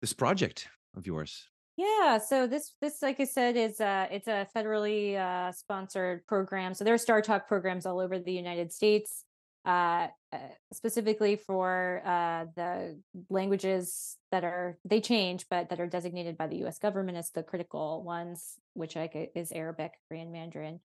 this 0.00 0.12
project 0.12 0.68
of 0.96 1.06
yours. 1.06 1.48
Yeah, 1.76 2.18
so 2.18 2.48
this 2.48 2.74
this 2.80 3.02
like 3.02 3.20
I 3.20 3.24
said 3.24 3.56
is 3.56 3.80
uh 3.80 4.08
it's 4.10 4.26
a 4.26 4.48
federally 4.54 5.16
uh 5.16 5.52
sponsored 5.52 6.26
program. 6.26 6.74
So 6.74 6.82
there 6.82 6.94
are 6.94 6.98
STARTALK 6.98 7.46
programs 7.46 7.86
all 7.86 8.00
over 8.00 8.18
the 8.18 8.32
United 8.32 8.72
States 8.72 9.24
uh, 9.64 10.08
uh 10.32 10.38
specifically 10.72 11.36
for 11.36 12.02
uh 12.04 12.46
the 12.56 13.00
languages 13.30 14.16
that 14.32 14.42
are 14.42 14.78
they 14.84 15.00
change 15.00 15.46
but 15.48 15.68
that 15.70 15.78
are 15.78 15.86
designated 15.86 16.36
by 16.36 16.48
the 16.48 16.64
US 16.64 16.78
government 16.78 17.16
as 17.16 17.30
the 17.30 17.44
critical 17.44 18.02
ones, 18.02 18.54
which 18.74 18.96
like 18.96 19.30
is 19.36 19.52
Arabic, 19.52 19.92
Korean, 20.08 20.32
Mandarin, 20.32 20.80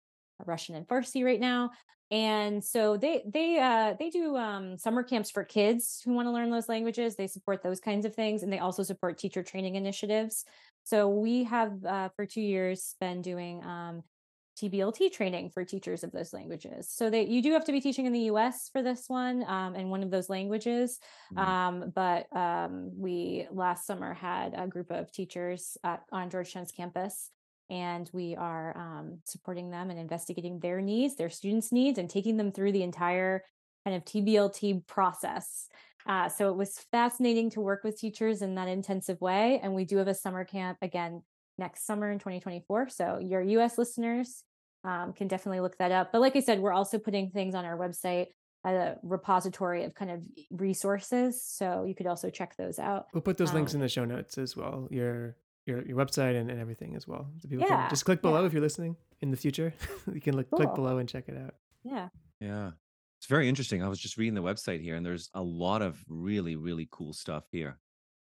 Russian 0.48 0.76
and 0.76 0.88
Farsi 0.88 1.24
right 1.24 1.40
now. 1.40 1.72
And 2.12 2.64
so 2.64 2.96
they 2.96 3.24
they 3.26 3.60
uh 3.60 3.96
they 3.98 4.10
do 4.10 4.38
um 4.38 4.78
summer 4.78 5.02
camps 5.04 5.32
for 5.32 5.44
kids 5.44 6.02
who 6.06 6.14
want 6.14 6.28
to 6.28 6.32
learn 6.32 6.52
those 6.52 6.70
languages. 6.70 7.16
They 7.16 7.28
support 7.28 7.64
those 7.64 7.80
kinds 7.80 8.06
of 8.06 8.14
things 8.14 8.44
and 8.44 8.54
they 8.54 8.60
also 8.60 8.84
support 8.84 9.18
teacher 9.18 9.42
training 9.42 9.76
initiatives. 9.76 10.46
So 10.84 11.08
we 11.10 11.46
have 11.46 11.84
uh, 11.86 12.10
for 12.16 12.26
two 12.26 12.42
years 12.42 12.96
been 13.00 13.22
doing 13.22 13.64
um, 13.64 14.04
TBLT 14.62 15.12
training 15.12 15.50
for 15.50 15.66
teachers 15.66 16.04
of 16.04 16.12
those 16.12 16.34
languages. 16.34 16.90
So 16.90 17.10
that 17.10 17.28
you 17.28 17.42
do 17.42 17.54
have 17.54 17.66
to 17.66 17.72
be 17.72 17.82
teaching 17.82 18.06
in 18.06 18.14
the 18.14 18.28
U.S. 18.32 18.70
for 18.72 18.84
this 18.84 19.06
one 19.08 19.44
um, 19.48 19.76
in 19.76 19.90
one 19.90 20.04
of 20.04 20.12
those 20.12 20.30
languages. 20.30 21.00
Mhm. 21.34 21.48
Um, 21.48 21.92
but 21.96 22.28
um, 22.36 22.92
we 22.96 23.48
last 23.52 23.88
summer 23.88 24.14
had 24.14 24.54
a 24.56 24.68
group 24.68 24.92
of 24.92 25.12
teachers 25.12 25.78
at, 25.84 26.04
on 26.12 26.30
Georgetown's 26.30 26.72
campus. 26.72 27.32
And 27.70 28.10
we 28.14 28.36
are 28.36 28.78
um, 28.78 29.20
supporting 29.26 29.72
them 29.72 29.90
and 29.90 30.00
investigating 30.00 30.60
their 30.60 30.82
needs, 30.82 31.16
their 31.16 31.30
students' 31.30 31.72
needs, 31.72 31.98
and 31.98 32.10
taking 32.10 32.38
them 32.38 32.52
through 32.52 32.72
the 32.72 32.84
entire 32.84 33.44
kind 33.86 33.96
of 33.98 34.06
TBLT 34.06 34.86
process. 34.88 35.68
Uh, 36.06 36.28
so 36.30 36.50
it 36.50 36.56
was 36.56 36.78
fascinating 36.92 37.50
to 37.52 37.62
work 37.62 37.84
with 37.84 37.98
teachers 37.98 38.42
in 38.42 38.56
that 38.56 38.68
intensive 38.68 39.20
way. 39.22 39.60
And 39.64 39.74
we 39.74 39.86
do 39.86 39.98
have 39.98 40.08
a 40.08 40.14
summer 40.14 40.44
camp 40.44 40.78
again 40.82 41.24
next 41.58 41.86
summer 41.86 42.12
in 42.12 42.20
2024. 42.20 42.90
So 42.90 43.20
your 43.22 43.42
US 43.42 43.78
listeners 43.78 44.44
um, 44.84 45.14
can 45.14 45.28
definitely 45.28 45.62
look 45.62 45.78
that 45.78 45.92
up. 45.92 46.12
But 46.12 46.22
like 46.22 46.36
I 46.36 46.42
said, 46.42 46.60
we're 46.60 46.74
also 46.74 46.98
putting 47.00 47.30
things 47.30 47.56
on 47.56 47.64
our 47.64 47.78
website, 47.78 48.28
a 48.66 48.96
repository 49.02 49.86
of 49.86 49.94
kind 49.94 50.12
of 50.12 50.24
resources. 50.52 51.44
So 51.44 51.86
you 51.88 51.96
could 51.96 52.08
also 52.08 52.30
check 52.30 52.56
those 52.58 52.80
out. 52.80 53.08
We'll 53.14 53.22
put 53.22 53.38
those 53.38 53.54
links 53.54 53.74
Um, 53.74 53.78
in 53.78 53.82
the 53.82 53.90
show 53.90 54.06
notes 54.06 54.38
as 54.38 54.58
well. 54.58 54.88
Your 54.92 55.38
your 55.66 55.86
your 55.86 55.98
website 55.98 56.40
and, 56.40 56.50
and 56.52 56.60
everything 56.60 56.96
as 56.96 57.08
well. 57.08 57.28
So 57.40 57.48
people 57.50 57.66
Yeah, 57.68 57.82
can 57.82 57.90
just 57.90 58.06
click 58.06 58.22
below 58.22 58.42
yeah. 58.42 58.48
if 58.48 58.54
you're 58.54 58.62
listening 58.62 58.96
in 59.22 59.32
the 59.32 59.38
future. 59.38 59.74
you 60.14 60.22
can 60.22 60.36
look, 60.36 60.50
click 60.52 60.74
below 60.76 60.98
and 60.98 61.08
check 61.08 61.26
it 61.28 61.38
out. 61.38 61.56
Yeah. 61.84 62.10
Yeah. 62.40 62.72
It's 63.20 63.28
very 63.28 63.48
interesting. 63.48 63.82
I 63.82 63.88
was 63.88 64.00
just 64.00 64.18
reading 64.18 64.34
the 64.34 64.42
website 64.44 64.82
here, 64.82 64.96
and 64.98 65.06
there's 65.06 65.30
a 65.34 65.42
lot 65.42 65.82
of 65.82 66.04
really, 66.10 66.58
really 66.58 66.88
cool 66.92 67.14
stuff 67.14 67.46
here, 67.52 67.78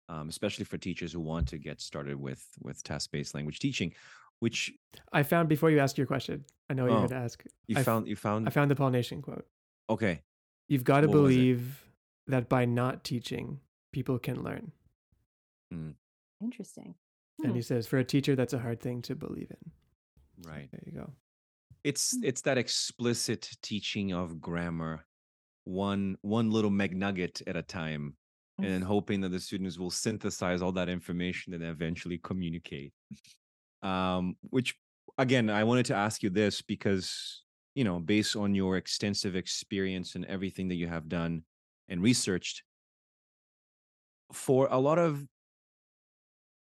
um, 0.08 0.28
especially 0.28 0.64
for 0.64 0.78
teachers 0.78 1.12
who 1.12 1.20
want 1.20 1.48
to 1.48 1.58
get 1.58 1.80
started 1.80 2.16
with 2.20 2.46
with 2.62 2.82
task-based 2.84 3.34
language 3.34 3.58
teaching. 3.58 3.92
Which 4.38 4.72
I 5.12 5.22
found 5.24 5.48
before 5.48 5.70
you 5.70 5.78
ask 5.80 5.96
your 5.96 6.06
question. 6.06 6.44
I 6.70 6.74
know 6.74 6.82
what 6.84 6.90
Oh, 6.90 6.98
you're 7.00 7.08
going 7.08 7.20
to 7.20 7.24
ask. 7.24 7.44
you 7.68 7.76
I 7.76 7.80
f- 7.80 7.84
found, 7.86 8.06
you 8.08 8.16
found. 8.16 8.46
I 8.48 8.50
found 8.50 8.70
the 8.70 8.74
Paul 8.76 8.90
Nation 8.90 9.22
quote. 9.22 9.46
okay. 9.90 10.22
You've 10.68 10.84
got 10.84 11.00
to 11.02 11.06
What 11.08 11.12
believe 11.14 11.84
that 12.28 12.48
by 12.48 12.64
not 12.64 13.04
teaching, 13.04 13.60
people 13.92 14.18
can 14.18 14.42
learn. 14.42 14.72
Interesting. 16.40 16.94
And 17.38 17.52
Hmm. 17.52 17.56
he 17.56 17.62
says, 17.62 17.86
for 17.86 17.98
a 17.98 18.04
teacher, 18.04 18.36
that's 18.36 18.52
a 18.52 18.58
hard 18.58 18.80
thing 18.80 19.02
to 19.02 19.14
believe 19.14 19.50
in. 19.50 19.72
Right. 20.44 20.70
There 20.70 20.82
you 20.86 20.92
go. 20.92 21.12
It's 21.84 22.12
Hmm. 22.12 22.24
it's 22.24 22.42
that 22.42 22.58
explicit 22.58 23.50
teaching 23.62 24.12
of 24.12 24.40
grammar, 24.40 25.06
one 25.64 26.16
one 26.22 26.50
little 26.50 26.70
McNugget 26.70 27.42
at 27.46 27.56
a 27.56 27.62
time, 27.62 28.16
and 28.58 28.66
then 28.66 28.82
hoping 28.82 29.20
that 29.22 29.30
the 29.30 29.40
students 29.40 29.78
will 29.78 29.90
synthesize 29.90 30.62
all 30.62 30.72
that 30.72 30.88
information 30.88 31.54
and 31.54 31.64
eventually 31.64 32.18
communicate. 32.18 32.92
Um, 33.82 34.36
which 34.50 34.76
again, 35.18 35.50
I 35.50 35.64
wanted 35.64 35.86
to 35.86 35.94
ask 35.96 36.22
you 36.22 36.30
this 36.30 36.62
because 36.62 37.44
you 37.74 37.84
know, 37.84 37.98
based 38.00 38.36
on 38.36 38.54
your 38.54 38.76
extensive 38.76 39.34
experience 39.34 40.14
and 40.14 40.26
everything 40.26 40.68
that 40.68 40.74
you 40.74 40.86
have 40.88 41.08
done 41.08 41.44
and 41.88 42.02
researched, 42.02 42.62
for 44.32 44.68
a 44.70 44.78
lot 44.78 44.98
of 44.98 45.26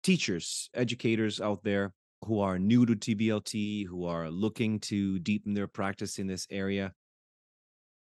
teachers, 0.06 0.70
educators 0.72 1.40
out 1.40 1.64
there 1.64 1.92
who 2.24 2.38
are 2.38 2.60
new 2.60 2.86
to 2.86 2.94
TBLT, 2.94 3.88
who 3.88 4.06
are 4.06 4.30
looking 4.30 4.78
to 4.78 5.18
deepen 5.18 5.52
their 5.52 5.66
practice 5.66 6.20
in 6.20 6.28
this 6.28 6.46
area, 6.48 6.92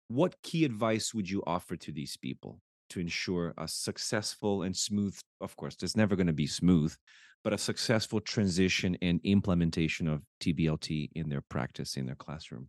what 0.10 0.36
key 0.44 0.66
advice 0.66 1.14
would 1.14 1.30
you 1.30 1.42
offer 1.48 1.78
to 1.78 1.94
these 1.94 2.18
people 2.18 2.60
to 2.90 3.00
ensure 3.00 3.54
a 3.58 3.70
successful 3.70 4.64
and 4.64 4.76
smooth, 4.76 5.18
of 5.40 5.56
course, 5.56 5.78
there's 5.78 5.96
never 5.96 6.18
going 6.18 6.28
to 6.28 6.34
be 6.34 6.46
smooth, 6.46 6.94
but 7.42 7.54
a 7.54 7.58
successful 7.58 8.20
transition 8.20 8.98
and 9.02 9.22
implementation 9.24 10.10
of 10.10 10.24
TBLT 10.42 11.12
in 11.16 11.30
their 11.30 11.44
practice 11.48 11.96
in 11.96 12.06
their 12.06 12.16
classroom? 12.16 12.68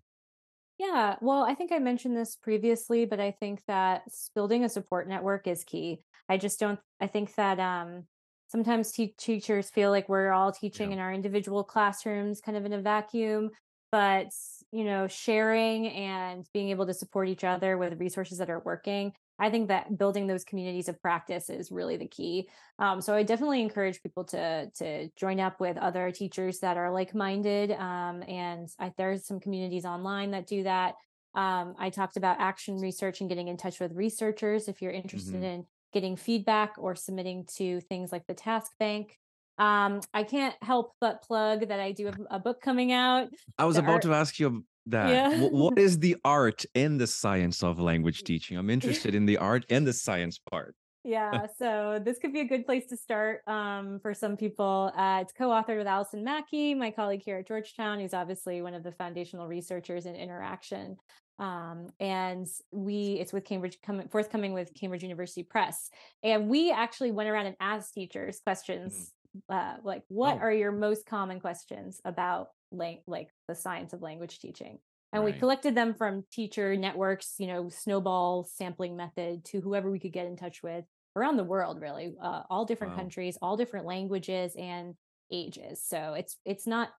Yeah, 0.78 1.16
well, 1.20 1.42
I 1.42 1.56
think 1.56 1.72
I 1.72 1.80
mentioned 1.80 2.16
this 2.16 2.36
previously, 2.36 3.04
but 3.04 3.18
I 3.18 3.32
think 3.32 3.62
that 3.66 4.02
building 4.36 4.62
a 4.62 4.68
support 4.68 5.08
network 5.08 5.48
is 5.48 5.64
key. 5.64 6.04
I 6.28 6.36
just 6.36 6.60
don't, 6.60 6.78
I 7.00 7.08
think 7.08 7.34
that 7.34 7.58
um, 7.58 8.04
sometimes 8.48 8.92
te- 8.92 9.14
teachers 9.18 9.70
feel 9.70 9.90
like 9.90 10.08
we're 10.08 10.32
all 10.32 10.52
teaching 10.52 10.90
Yeah. 10.90 10.92
in 10.92 10.98
our 10.98 11.12
individual 11.12 11.64
classrooms, 11.64 12.40
kind 12.40 12.56
of 12.56 12.64
in 12.64 12.72
a 12.72 12.82
vacuum, 12.82 13.50
but, 13.92 14.30
you 14.72 14.84
know, 14.84 15.06
sharing 15.08 15.88
and 15.88 16.46
being 16.52 16.68
able 16.70 16.86
to 16.86 16.94
support 16.94 17.28
each 17.28 17.44
other 17.44 17.78
with 17.78 18.00
resources 18.00 18.38
that 18.38 18.50
are 18.50 18.60
working. 18.60 19.14
I 19.38 19.50
think 19.50 19.68
that 19.68 19.96
building 19.96 20.26
those 20.26 20.44
communities 20.44 20.88
of 20.88 21.00
practice 21.00 21.48
is 21.48 21.70
really 21.70 21.96
the 21.96 22.08
key. 22.08 22.50
Um, 22.78 23.00
so 23.00 23.14
I 23.14 23.22
definitely 23.22 23.62
encourage 23.62 24.02
people 24.02 24.24
to 24.24 24.70
to 24.76 25.08
join 25.16 25.38
up 25.40 25.60
with 25.60 25.76
other 25.76 26.10
teachers 26.10 26.58
that 26.60 26.76
are 26.76 26.90
like 26.92 27.14
minded. 27.14 27.70
Um, 27.72 28.22
and 28.26 28.68
I, 28.80 28.92
there's 28.98 29.26
some 29.26 29.38
communities 29.40 29.84
online 29.84 30.32
that 30.32 30.46
do 30.46 30.64
that. 30.64 30.96
Um, 31.34 31.74
I 31.78 31.90
talked 31.90 32.16
about 32.16 32.40
action 32.40 32.78
research 32.80 33.20
and 33.20 33.28
getting 33.28 33.48
in 33.48 33.56
touch 33.56 33.78
with 33.80 33.92
researchers 33.92 34.66
if 34.68 34.82
you're 34.82 34.90
interested 34.92 35.42
Mhm. 35.42 35.44
in 35.44 35.66
getting 35.92 36.16
feedback 36.16 36.74
or 36.78 36.94
submitting 36.94 37.46
to 37.56 37.80
things 37.80 38.12
like 38.12 38.26
the 38.26 38.34
Task 38.34 38.72
Bank. 38.78 39.16
Um, 39.58 40.00
I 40.14 40.22
can't 40.22 40.54
help 40.62 40.92
but 41.00 41.22
plug 41.22 41.68
that 41.68 41.80
I 41.80 41.92
do 41.92 42.06
have 42.06 42.20
a 42.30 42.38
book 42.38 42.60
coming 42.60 42.92
out. 42.92 43.28
I 43.58 43.64
was 43.64 43.76
about 43.76 43.94
art- 43.94 44.02
to 44.02 44.14
ask 44.14 44.38
you 44.38 44.64
that. 44.86 45.08
Yeah. 45.10 45.48
What 45.48 45.78
is 45.78 45.98
the 45.98 46.16
art 46.24 46.64
and 46.74 47.00
the 47.00 47.06
science 47.06 47.62
of 47.62 47.80
language 47.80 48.22
teaching? 48.24 48.56
I'm 48.56 48.70
interested 48.70 49.14
in 49.14 49.26
the 49.26 49.38
art 49.38 49.64
and 49.70 49.86
the 49.86 49.92
science 49.92 50.38
part. 50.50 50.74
yeah, 51.04 51.46
so 51.58 52.00
this 52.04 52.18
could 52.18 52.32
be 52.32 52.40
a 52.40 52.44
good 52.44 52.66
place 52.66 52.86
to 52.86 52.96
start 52.96 53.40
um, 53.46 53.98
for 54.00 54.12
some 54.14 54.36
people. 54.36 54.92
Uh, 54.96 55.20
it's 55.22 55.32
co-authored 55.32 55.78
with 55.78 55.86
Alison 55.86 56.22
Mackey, 56.22 56.74
my 56.74 56.90
colleague 56.90 57.22
here 57.24 57.38
at 57.38 57.48
Georgetown, 57.48 57.98
who's 57.98 58.14
obviously 58.14 58.62
one 58.62 58.74
of 58.74 58.82
the 58.82 58.92
foundational 58.92 59.48
researchers 59.48 60.06
in 60.06 60.14
interaction. 60.14 60.96
Um, 61.38 61.88
and 62.00 62.46
we 62.72 63.18
it's 63.20 63.32
with 63.32 63.44
Cambridge 63.44 63.78
coming 63.82 64.08
forthcoming 64.08 64.52
with 64.52 64.74
Cambridge 64.74 65.02
University 65.02 65.42
Press. 65.42 65.90
And 66.22 66.48
we 66.48 66.72
actually 66.72 67.12
went 67.12 67.28
around 67.28 67.46
and 67.46 67.56
asked 67.60 67.94
teachers 67.94 68.40
questions 68.40 69.12
mm-hmm. 69.36 69.56
uh, 69.56 69.76
like, 69.84 70.02
what 70.08 70.36
oh. 70.36 70.40
are 70.40 70.52
your 70.52 70.72
most 70.72 71.06
common 71.06 71.40
questions 71.40 72.00
about 72.04 72.48
lang- 72.72 73.02
like 73.06 73.28
the 73.46 73.54
science 73.54 73.92
of 73.92 74.02
language 74.02 74.40
teaching? 74.40 74.78
and 75.12 75.24
right. 75.24 75.34
we 75.34 75.38
collected 75.38 75.74
them 75.74 75.94
from 75.94 76.24
teacher 76.30 76.76
networks 76.76 77.34
you 77.38 77.46
know 77.46 77.68
snowball 77.68 78.44
sampling 78.44 78.96
method 78.96 79.44
to 79.44 79.60
whoever 79.60 79.90
we 79.90 79.98
could 79.98 80.12
get 80.12 80.26
in 80.26 80.36
touch 80.36 80.62
with 80.62 80.84
around 81.16 81.36
the 81.36 81.44
world 81.44 81.80
really 81.80 82.14
uh, 82.22 82.42
all 82.50 82.64
different 82.64 82.92
wow. 82.92 82.98
countries 82.98 83.38
all 83.42 83.56
different 83.56 83.86
languages 83.86 84.54
and 84.56 84.94
ages 85.32 85.82
so 85.84 86.14
it's 86.14 86.36
it's 86.44 86.66
not 86.66 86.90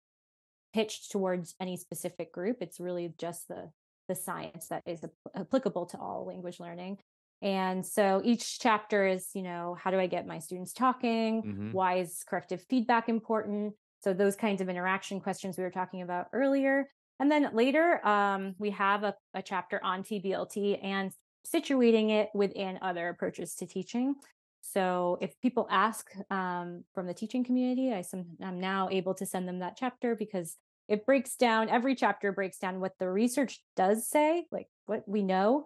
pitched 0.73 1.11
towards 1.11 1.55
any 1.59 1.77
specific 1.77 2.31
group 2.31 2.57
it's 2.61 2.79
really 2.79 3.13
just 3.17 3.47
the 3.47 3.69
the 4.09 4.15
science 4.15 4.67
that 4.67 4.83
is 4.85 5.05
applicable 5.35 5.85
to 5.85 5.97
all 5.97 6.25
language 6.27 6.59
learning 6.59 6.97
and 7.41 7.85
so 7.85 8.21
each 8.25 8.59
chapter 8.59 9.07
is 9.07 9.29
you 9.33 9.41
know 9.41 9.77
how 9.81 9.89
do 9.89 9.97
i 9.97 10.07
get 10.07 10.27
my 10.27 10.39
students 10.39 10.73
talking 10.73 11.41
mm-hmm. 11.41 11.71
why 11.71 11.99
is 11.99 12.25
corrective 12.27 12.61
feedback 12.69 13.07
important 13.07 13.73
so 14.01 14.13
those 14.13 14.35
kinds 14.35 14.59
of 14.59 14.67
interaction 14.67 15.21
questions 15.21 15.57
we 15.57 15.63
were 15.63 15.71
talking 15.71 16.01
about 16.01 16.27
earlier 16.33 16.89
and 17.19 17.29
then 17.29 17.49
later, 17.53 18.05
um, 18.07 18.55
we 18.57 18.69
have 18.71 19.03
a, 19.03 19.13
a 19.33 19.41
chapter 19.41 19.83
on 19.83 20.03
TBLT 20.03 20.83
and 20.83 21.11
situating 21.45 22.11
it 22.11 22.29
within 22.33 22.79
other 22.81 23.09
approaches 23.09 23.55
to 23.55 23.67
teaching. 23.67 24.15
So 24.61 25.17
if 25.21 25.39
people 25.41 25.67
ask 25.69 26.09
um, 26.29 26.83
from 26.93 27.07
the 27.07 27.13
teaching 27.13 27.43
community, 27.43 27.93
I 27.93 28.01
some, 28.01 28.25
I'm 28.41 28.59
now 28.59 28.87
able 28.89 29.13
to 29.15 29.25
send 29.25 29.47
them 29.47 29.59
that 29.59 29.77
chapter 29.77 30.15
because 30.15 30.55
it 30.89 31.05
breaks 31.05 31.35
down, 31.35 31.69
every 31.69 31.95
chapter 31.95 32.31
breaks 32.31 32.57
down 32.57 32.79
what 32.79 32.93
the 32.99 33.09
research 33.09 33.61
does 33.75 34.09
say, 34.09 34.45
like 34.51 34.67
what 34.87 35.07
we 35.07 35.21
know, 35.21 35.65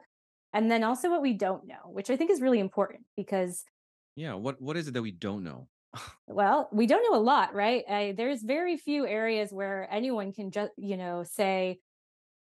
and 0.54 0.70
then 0.70 0.84
also 0.84 1.10
what 1.10 1.22
we 1.22 1.34
don't 1.34 1.66
know, 1.66 1.80
which 1.86 2.10
I 2.10 2.18
think 2.18 2.30
is 2.30 2.42
really 2.42 2.60
important 2.60 3.06
because. 3.16 3.64
Yeah. 4.16 4.34
What 4.34 4.62
What 4.62 4.78
is 4.78 4.88
it 4.88 4.94
that 4.94 5.02
we 5.02 5.12
don't 5.12 5.44
know? 5.44 5.70
well, 6.28 6.70
we 6.74 6.86
don't 6.86 7.10
know 7.10 7.18
a 7.18 7.22
lot, 7.22 7.56
right? 7.56 7.84
I, 7.90 8.14
there's 8.18 8.44
very 8.44 8.78
few 8.78 9.08
areas 9.08 9.52
where 9.52 9.88
anyone 9.90 10.34
can 10.34 10.52
just, 10.52 10.72
you 10.78 10.98
know, 10.98 11.24
say, 11.24 11.80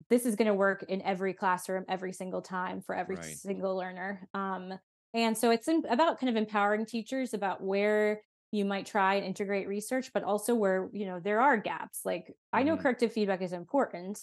this 0.08 0.24
is 0.24 0.36
going 0.36 0.48
to 0.48 0.54
work 0.54 0.84
in 0.88 1.02
every 1.02 1.34
classroom 1.34 1.84
every 1.88 2.12
single 2.12 2.40
time 2.40 2.80
for 2.80 2.94
every 2.94 3.16
right. 3.16 3.36
single 3.36 3.76
learner. 3.76 4.26
Um, 4.32 4.72
and 5.12 5.36
so 5.36 5.50
it's 5.50 5.68
in, 5.68 5.82
about 5.90 6.20
kind 6.20 6.30
of 6.30 6.36
empowering 6.36 6.86
teachers 6.86 7.34
about 7.34 7.62
where 7.62 8.20
you 8.50 8.64
might 8.64 8.86
try 8.86 9.14
and 9.14 9.26
integrate 9.26 9.68
research, 9.68 10.10
but 10.12 10.24
also 10.24 10.54
where, 10.54 10.88
you 10.92 11.06
know, 11.06 11.20
there 11.20 11.40
are 11.40 11.56
gaps. 11.56 12.00
Like 12.04 12.24
mm-hmm. 12.24 12.32
I 12.52 12.62
know 12.62 12.74
mm-hmm. 12.74 12.82
corrective 12.82 13.12
feedback 13.12 13.42
is 13.42 13.52
important, 13.52 14.20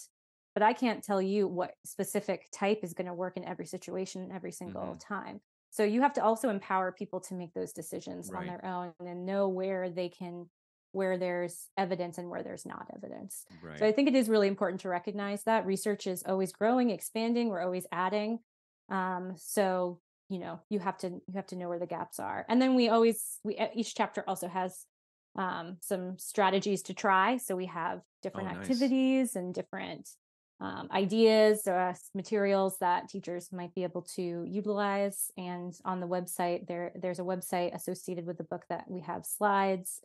but 0.54 0.62
I 0.62 0.72
can't 0.72 1.02
tell 1.02 1.22
you 1.22 1.46
what 1.46 1.74
specific 1.84 2.48
type 2.52 2.80
is 2.82 2.94
going 2.94 3.06
to 3.06 3.14
work 3.14 3.36
in 3.36 3.44
every 3.44 3.66
situation 3.66 4.30
every 4.34 4.52
single 4.52 4.82
mm-hmm. 4.82 5.14
time. 5.14 5.40
So 5.70 5.84
you 5.84 6.00
have 6.00 6.14
to 6.14 6.24
also 6.24 6.48
empower 6.48 6.90
people 6.92 7.20
to 7.20 7.34
make 7.34 7.52
those 7.52 7.72
decisions 7.72 8.30
right. 8.30 8.40
on 8.40 8.46
their 8.46 8.64
own 8.64 8.92
and 9.06 9.26
know 9.26 9.48
where 9.48 9.90
they 9.90 10.08
can 10.08 10.46
where 10.92 11.18
there's 11.18 11.68
evidence 11.76 12.16
and 12.16 12.30
where 12.30 12.42
there's 12.42 12.64
not 12.64 12.86
evidence. 12.96 13.44
Right. 13.62 13.78
So 13.78 13.86
I 13.86 13.92
think 13.92 14.08
it 14.08 14.14
is 14.14 14.30
really 14.30 14.48
important 14.48 14.80
to 14.80 14.88
recognize 14.88 15.42
that 15.42 15.66
research 15.66 16.06
is 16.06 16.22
always 16.26 16.52
growing, 16.52 16.88
expanding, 16.88 17.50
we're 17.50 17.60
always 17.60 17.86
adding. 17.92 18.38
Um, 18.88 19.34
so 19.36 20.00
you 20.28 20.38
know 20.38 20.60
you 20.68 20.78
have 20.78 20.98
to 20.98 21.08
you 21.08 21.34
have 21.34 21.46
to 21.46 21.56
know 21.56 21.68
where 21.68 21.78
the 21.78 21.86
gaps 21.86 22.18
are 22.18 22.44
and 22.48 22.60
then 22.60 22.74
we 22.74 22.88
always 22.88 23.38
we 23.44 23.58
each 23.74 23.94
chapter 23.94 24.24
also 24.26 24.48
has 24.48 24.84
um, 25.36 25.76
some 25.80 26.18
strategies 26.18 26.82
to 26.82 26.94
try 26.94 27.36
so 27.36 27.54
we 27.54 27.66
have 27.66 28.00
different 28.22 28.48
oh, 28.48 28.54
nice. 28.54 28.62
activities 28.62 29.36
and 29.36 29.54
different 29.54 30.08
um, 30.60 30.88
ideas 30.90 31.62
or 31.66 31.94
materials 32.14 32.78
that 32.78 33.08
teachers 33.08 33.52
might 33.52 33.74
be 33.74 33.82
able 33.82 34.02
to 34.16 34.44
utilize. 34.48 35.30
And 35.36 35.74
on 35.84 36.00
the 36.00 36.06
website, 36.06 36.66
there 36.66 36.92
there's 36.96 37.18
a 37.18 37.22
website 37.22 37.74
associated 37.74 38.26
with 38.26 38.38
the 38.38 38.44
book 38.44 38.64
that 38.70 38.84
we 38.88 39.00
have 39.00 39.26
slides. 39.26 40.00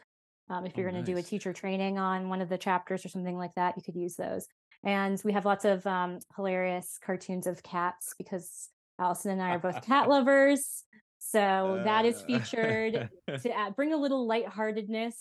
Um, 0.49 0.65
if 0.65 0.75
you're 0.75 0.89
oh, 0.89 0.91
going 0.91 1.05
to 1.05 1.11
nice. 1.11 1.23
do 1.23 1.25
a 1.25 1.29
teacher 1.29 1.53
training 1.53 1.97
on 1.97 2.27
one 2.27 2.41
of 2.41 2.49
the 2.49 2.57
chapters 2.57 3.05
or 3.05 3.09
something 3.09 3.37
like 3.37 3.55
that, 3.55 3.75
you 3.77 3.83
could 3.83 3.95
use 3.95 4.15
those. 4.15 4.47
And 4.83 5.21
we 5.23 5.31
have 5.31 5.45
lots 5.45 5.63
of 5.63 5.85
um, 5.87 6.19
hilarious 6.35 6.99
cartoons 7.01 7.47
of 7.47 7.63
cats 7.63 8.13
because 8.17 8.69
Alison 9.01 9.31
and 9.31 9.41
I 9.41 9.51
are 9.51 9.59
both 9.59 9.85
cat 9.85 10.07
lovers. 10.15 10.83
So 11.19 11.39
uh, 11.39 11.83
that 11.83 12.05
is 12.05 12.21
featured 12.21 13.09
to 13.27 13.57
add, 13.57 13.75
bring 13.75 13.93
a 13.93 13.97
little 13.97 14.27
lightheartedness 14.27 15.15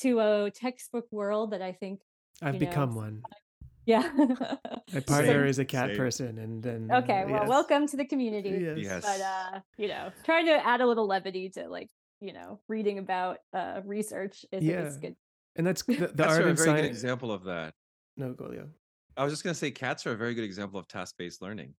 to 0.00 0.20
a 0.20 0.50
textbook 0.50 1.06
world 1.10 1.52
that 1.52 1.62
I 1.62 1.72
think 1.72 2.00
I've 2.42 2.58
become 2.58 2.90
know, 2.90 2.96
one. 2.96 3.22
Yeah. 3.86 4.08
My 4.92 5.00
partner 5.00 5.46
is 5.46 5.58
a 5.58 5.64
cat 5.64 5.88
Same. 5.88 5.96
person, 5.96 6.38
and 6.38 6.62
then 6.62 6.90
okay. 6.92 7.24
Well, 7.24 7.40
yes. 7.40 7.48
welcome 7.48 7.88
to 7.88 7.96
the 7.96 8.04
community. 8.04 8.50
Yes. 8.50 8.76
yes. 8.78 9.02
But 9.02 9.20
uh, 9.20 9.60
you 9.78 9.88
know, 9.88 10.12
trying 10.22 10.46
to 10.46 10.64
add 10.64 10.80
a 10.80 10.86
little 10.86 11.08
levity 11.08 11.48
to 11.54 11.66
like 11.66 11.88
you 12.20 12.32
know 12.32 12.60
reading 12.68 12.98
about 12.98 13.38
uh 13.52 13.80
research 13.84 14.44
is, 14.52 14.62
yeah. 14.62 14.82
is 14.82 14.98
good. 14.98 15.16
And 15.56 15.66
that's 15.66 15.82
the, 15.82 15.94
the 15.94 16.10
that's 16.14 16.34
art 16.34 16.44
a 16.44 16.48
and 16.48 16.56
very 16.56 16.68
science. 16.68 16.80
good 16.82 16.90
example 16.90 17.32
of 17.32 17.44
that. 17.44 17.72
No, 18.16 18.34
Golio. 18.34 18.68
I 19.16 19.24
was 19.24 19.32
just 19.32 19.42
gonna 19.42 19.54
say 19.54 19.72
cats 19.72 20.06
are 20.06 20.12
a 20.12 20.16
very 20.16 20.34
good 20.34 20.44
example 20.44 20.78
of 20.78 20.86
task-based 20.86 21.42
learning. 21.42 21.74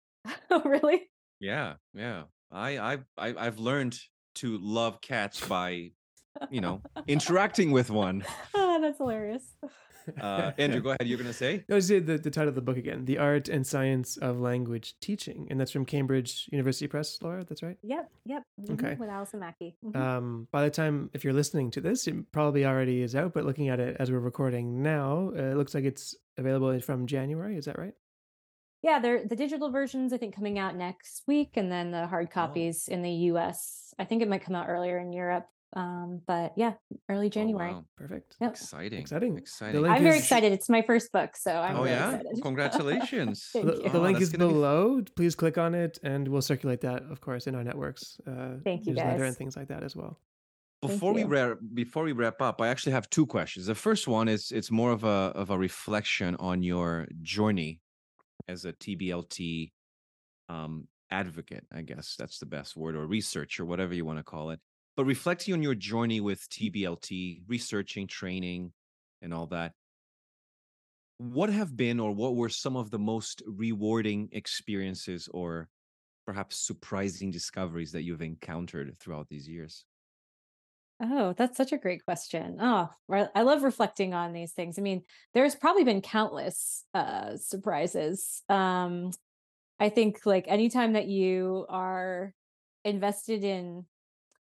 oh, 0.49 0.63
really? 0.65 1.10
Yeah, 1.41 1.73
yeah. 1.93 2.23
I 2.51 2.77
I've 2.77 3.05
I, 3.17 3.33
I've 3.37 3.59
learned 3.59 3.97
to 4.35 4.57
love 4.59 5.01
cats 5.01 5.45
by 5.45 5.91
you 6.49 6.61
know 6.61 6.81
interacting 7.07 7.71
with 7.71 7.89
one. 7.89 8.23
Oh, 8.53 8.79
that's 8.81 8.99
hilarious. 8.99 9.43
Uh, 10.19 10.51
Andrew, 10.57 10.81
go 10.81 10.89
ahead. 10.89 11.07
You're 11.07 11.17
going 11.17 11.27
to 11.27 11.33
say? 11.33 11.63
No, 11.69 11.79
the, 11.79 12.17
the 12.17 12.31
title 12.31 12.49
of 12.49 12.55
the 12.55 12.61
book 12.61 12.77
again 12.77 13.05
The 13.05 13.17
Art 13.17 13.47
and 13.47 13.65
Science 13.65 14.17
of 14.17 14.39
Language 14.39 14.95
Teaching. 14.99 15.47
And 15.49 15.59
that's 15.59 15.71
from 15.71 15.85
Cambridge 15.85 16.49
University 16.51 16.87
Press, 16.87 17.17
Lara. 17.21 17.45
That's 17.47 17.63
right? 17.63 17.77
Yep. 17.83 18.11
Yep. 18.25 18.43
Mm-hmm, 18.61 18.73
okay. 18.73 18.95
With 18.99 19.09
Alison 19.09 19.39
Mackey. 19.39 19.75
Mm-hmm. 19.85 20.01
Um, 20.01 20.47
by 20.51 20.63
the 20.63 20.69
time, 20.69 21.09
if 21.13 21.23
you're 21.23 21.33
listening 21.33 21.71
to 21.71 21.81
this, 21.81 22.07
it 22.07 22.31
probably 22.31 22.65
already 22.65 23.01
is 23.03 23.15
out. 23.15 23.33
But 23.33 23.45
looking 23.45 23.69
at 23.69 23.79
it 23.79 23.95
as 23.99 24.11
we're 24.11 24.19
recording 24.19 24.81
now, 24.81 25.31
uh, 25.37 25.51
it 25.51 25.57
looks 25.57 25.73
like 25.73 25.85
it's 25.85 26.15
available 26.37 26.79
from 26.81 27.05
January. 27.05 27.57
Is 27.57 27.65
that 27.65 27.77
right? 27.77 27.93
Yeah, 28.81 28.99
they're 28.99 29.25
the 29.25 29.35
digital 29.35 29.69
versions, 29.69 30.11
I 30.11 30.17
think, 30.17 30.35
coming 30.35 30.57
out 30.57 30.75
next 30.75 31.23
week. 31.27 31.51
And 31.55 31.71
then 31.71 31.91
the 31.91 32.07
hard 32.07 32.27
oh. 32.31 32.33
copies 32.33 32.87
oh. 32.89 32.93
in 32.93 33.01
the 33.01 33.11
US. 33.11 33.93
I 33.99 34.05
think 34.05 34.21
it 34.21 34.29
might 34.29 34.43
come 34.43 34.55
out 34.55 34.67
earlier 34.69 34.97
in 34.97 35.13
Europe. 35.13 35.47
Um, 35.73 36.21
but 36.27 36.53
yeah, 36.57 36.73
early 37.07 37.29
January. 37.29 37.71
Oh, 37.71 37.75
wow. 37.75 37.85
Perfect. 37.95 38.35
Yep. 38.41 38.51
Exciting. 38.51 38.99
Exciting. 38.99 39.37
Exciting. 39.37 39.85
I'm 39.85 40.03
very 40.03 40.17
excited. 40.17 40.51
It's 40.51 40.67
my 40.67 40.81
first 40.81 41.11
book, 41.13 41.37
so 41.37 41.55
I'm 41.55 41.77
oh, 41.77 41.83
really 41.83 41.91
yeah? 41.91 42.15
excited. 42.15 42.39
Congratulations. 42.41 43.49
the, 43.53 43.61
the 43.61 43.97
oh, 43.97 44.01
link 44.01 44.19
is 44.19 44.31
below. 44.31 45.01
Be... 45.01 45.11
Please 45.15 45.35
click 45.35 45.57
on 45.57 45.73
it 45.73 45.97
and 46.03 46.27
we'll 46.27 46.41
circulate 46.41 46.81
that, 46.81 47.03
of 47.09 47.21
course, 47.21 47.47
in 47.47 47.55
our 47.55 47.63
networks. 47.63 48.19
Uh, 48.27 48.57
Thank 48.63 48.85
you, 48.85 48.95
guys. 48.95 49.21
and 49.21 49.35
things 49.37 49.55
like 49.55 49.69
that 49.69 49.83
as 49.83 49.95
well. 49.95 50.19
Before 50.81 51.13
we 51.13 51.23
wrap 51.23 51.59
before 51.75 52.03
we 52.03 52.11
wrap 52.11 52.41
up, 52.41 52.59
I 52.59 52.67
actually 52.67 52.93
have 52.93 53.07
two 53.11 53.27
questions. 53.27 53.67
The 53.67 53.75
first 53.75 54.07
one 54.07 54.27
is 54.27 54.51
it's 54.51 54.71
more 54.71 54.91
of 54.91 55.03
a 55.03 55.31
of 55.35 55.51
a 55.51 55.57
reflection 55.57 56.35
on 56.39 56.63
your 56.63 57.07
journey 57.21 57.79
as 58.47 58.65
a 58.65 58.73
TBLT 58.73 59.71
um, 60.49 60.87
advocate. 61.09 61.65
I 61.73 61.81
guess 61.81 62.15
that's 62.17 62.39
the 62.39 62.45
best 62.45 62.75
word, 62.75 62.95
or 62.95 63.05
researcher, 63.05 63.65
whatever 63.65 63.93
you 63.93 64.05
want 64.05 64.19
to 64.19 64.23
call 64.23 64.51
it. 64.51 64.59
But 64.97 65.05
reflecting 65.05 65.53
on 65.53 65.63
your 65.63 65.75
journey 65.75 66.19
with 66.19 66.47
TBLT, 66.49 67.43
researching, 67.47 68.07
training, 68.07 68.73
and 69.21 69.33
all 69.33 69.47
that, 69.47 69.73
what 71.17 71.49
have 71.49 71.77
been 71.77 71.99
or 71.99 72.11
what 72.11 72.35
were 72.35 72.49
some 72.49 72.75
of 72.75 72.89
the 72.89 72.99
most 72.99 73.43
rewarding 73.45 74.29
experiences 74.31 75.29
or 75.31 75.69
perhaps 76.25 76.57
surprising 76.57 77.31
discoveries 77.31 77.91
that 77.91 78.03
you've 78.03 78.21
encountered 78.21 78.97
throughout 78.99 79.29
these 79.29 79.47
years? 79.47 79.85
Oh, 81.03 81.33
that's 81.35 81.57
such 81.57 81.71
a 81.71 81.77
great 81.77 82.05
question. 82.05 82.57
Oh, 82.61 82.89
I 83.09 83.41
love 83.41 83.63
reflecting 83.63 84.13
on 84.13 84.33
these 84.33 84.51
things. 84.51 84.77
I 84.77 84.83
mean, 84.83 85.01
there's 85.33 85.55
probably 85.55 85.83
been 85.83 86.01
countless 86.01 86.83
uh, 86.93 87.37
surprises. 87.37 88.43
Um, 88.49 89.11
I 89.79 89.89
think 89.89 90.25
like 90.25 90.45
anytime 90.47 90.93
that 90.93 91.07
you 91.07 91.65
are 91.69 92.33
invested 92.83 93.43
in 93.43 93.85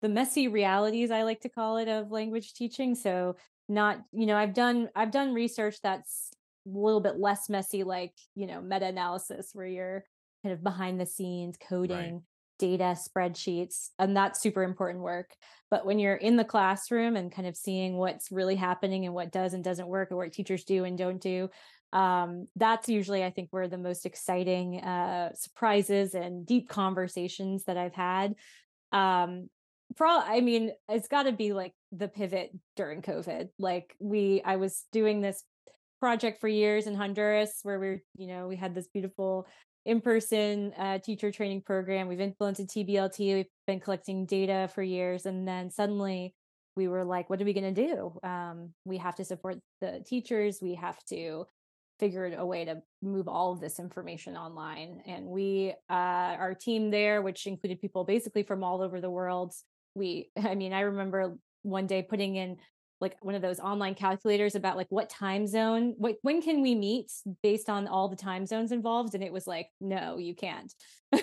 the 0.02 0.10
messy 0.10 0.48
realities 0.48 1.12
i 1.12 1.24
like 1.24 1.42
to 1.42 1.50
call 1.50 1.78
it 1.78 1.88
of 1.88 2.12
language 2.12 2.54
teaching 2.54 2.96
so 2.96 3.36
not 3.68 4.00
you 4.12 4.26
know 4.26 4.36
i've 4.36 4.54
done 4.54 4.90
i've 4.96 5.12
done 5.12 5.34
research 5.34 5.78
that's 5.82 6.30
a 6.68 6.70
little 6.78 7.02
bit 7.02 7.20
less 7.20 7.50
messy 7.50 7.84
like 7.84 8.14
you 8.36 8.46
know 8.46 8.62
meta 8.62 8.86
analysis 8.86 9.50
where 9.54 9.66
you're 9.66 10.04
kind 10.44 10.54
of 10.54 10.64
behind 10.64 11.00
the 11.00 11.06
scenes 11.06 11.58
coding 11.68 11.98
right. 11.98 12.22
Data 12.60 12.96
spreadsheets 12.96 13.90
and 14.00 14.16
that's 14.16 14.42
super 14.42 14.64
important 14.64 15.04
work. 15.04 15.32
But 15.72 15.86
when 15.86 16.00
you're 16.00 16.16
in 16.16 16.36
the 16.36 16.46
classroom 16.46 17.16
and 17.16 17.32
kind 17.32 17.48
of 17.48 17.58
seeing 17.58 17.98
what's 17.98 18.32
really 18.32 18.56
happening 18.56 19.06
and 19.06 19.14
what 19.14 19.32
does 19.32 19.54
and 19.54 19.64
doesn't 19.64 19.88
work 19.88 20.12
or 20.12 20.18
what 20.18 20.32
teachers 20.32 20.64
do 20.64 20.84
and 20.84 20.98
don't 20.98 21.22
do 21.22 21.50
um, 21.96 22.48
that's 22.58 22.90
usually 22.90 23.24
i 23.24 23.30
think 23.30 23.48
where 23.52 23.68
the 23.68 23.78
most 23.78 24.06
exciting 24.06 24.82
uh, 24.82 25.34
surprises 25.34 26.14
and 26.14 26.46
deep 26.46 26.70
conversations 26.70 27.64
that 27.64 27.78
i've 27.78 27.96
had. 27.96 28.36
Um 28.92 29.50
all 30.02 30.24
i 30.26 30.42
mean 30.42 30.72
it's 30.90 31.08
got 31.08 31.24
to 31.24 31.32
be 31.32 31.54
like 31.54 31.74
the 31.94 32.10
pivot 32.10 32.52
during 32.76 33.02
covid. 33.02 33.50
Like 33.58 33.96
we 34.00 34.42
i 34.44 34.58
was 34.58 34.84
doing 34.92 35.22
this 35.22 35.42
project 36.02 36.42
for 36.42 36.50
years 36.50 36.86
in 36.86 36.96
honduras 36.96 37.60
where 37.64 37.80
we're 37.80 38.04
you 38.18 38.28
know 38.28 38.48
we 38.48 38.58
had 38.58 38.76
this 38.76 38.88
beautiful 38.88 39.48
in-person 39.86 40.74
uh, 40.78 41.00
teacher 41.00 41.32
training 41.32 41.62
program. 41.62 42.08
We've 42.08 42.20
implemented 42.20 42.70
tblt 42.70 43.20
we've 43.20 43.46
been 43.68 43.80
collecting 43.80 44.26
data 44.26 44.70
for 44.74 44.82
years 44.82 45.26
and 45.26 45.48
then 45.48 45.70
suddenly 45.70 46.34
we 46.76 46.88
were 46.88 47.04
like 47.04 47.30
what 47.30 47.42
are 47.42 47.46
we 47.46 47.54
going 47.54 47.74
to 47.74 47.88
do? 47.88 48.20
Um, 48.24 48.74
we 48.84 48.98
have 48.98 49.16
to 49.16 49.26
support 49.26 49.58
the 49.82 50.04
teachers. 50.06 50.60
We 50.62 50.76
have 50.76 51.04
to 51.06 51.46
figured 52.00 52.36
a 52.38 52.46
way 52.46 52.66
to 52.66 52.82
move 53.02 53.30
all 53.30 53.54
of 53.54 53.62
this 53.62 53.80
information 53.80 54.36
online. 54.36 55.02
And 55.06 55.28
we 55.28 55.74
uh, 55.90 55.94
our 56.40 56.54
team 56.54 56.92
there 56.92 57.22
which 57.22 57.48
included 57.48 57.80
people 57.80 58.04
basically 58.04 58.44
from 58.44 58.64
all 58.64 58.82
over 58.82 59.00
the 59.00 59.10
world 59.10 59.54
we 59.96 60.30
i 60.44 60.54
mean 60.54 60.74
i 60.74 60.82
remember 60.82 61.36
one 61.64 61.88
day 61.88 62.04
putting 62.04 62.36
in 62.36 62.58
like 63.06 63.18
one 63.22 63.36
of 63.36 63.42
those 63.42 63.60
online 63.60 63.96
calculators 63.96 64.56
about 64.56 64.78
like 64.78 64.88
what 64.90 65.10
time 65.10 65.46
zone 65.46 65.94
what 65.98 66.16
when 66.24 66.42
can 66.42 66.62
we 66.62 66.74
meet 66.74 67.12
based 67.44 67.70
on 67.70 67.88
all 67.88 68.10
the 68.10 68.16
time 68.16 68.46
zones 68.46 68.72
involved? 68.72 69.14
And 69.16 69.24
it 69.24 69.32
was 69.32 69.46
like 69.48 69.68
no 69.80 70.18
you 70.18 70.36
can't. 70.36 70.74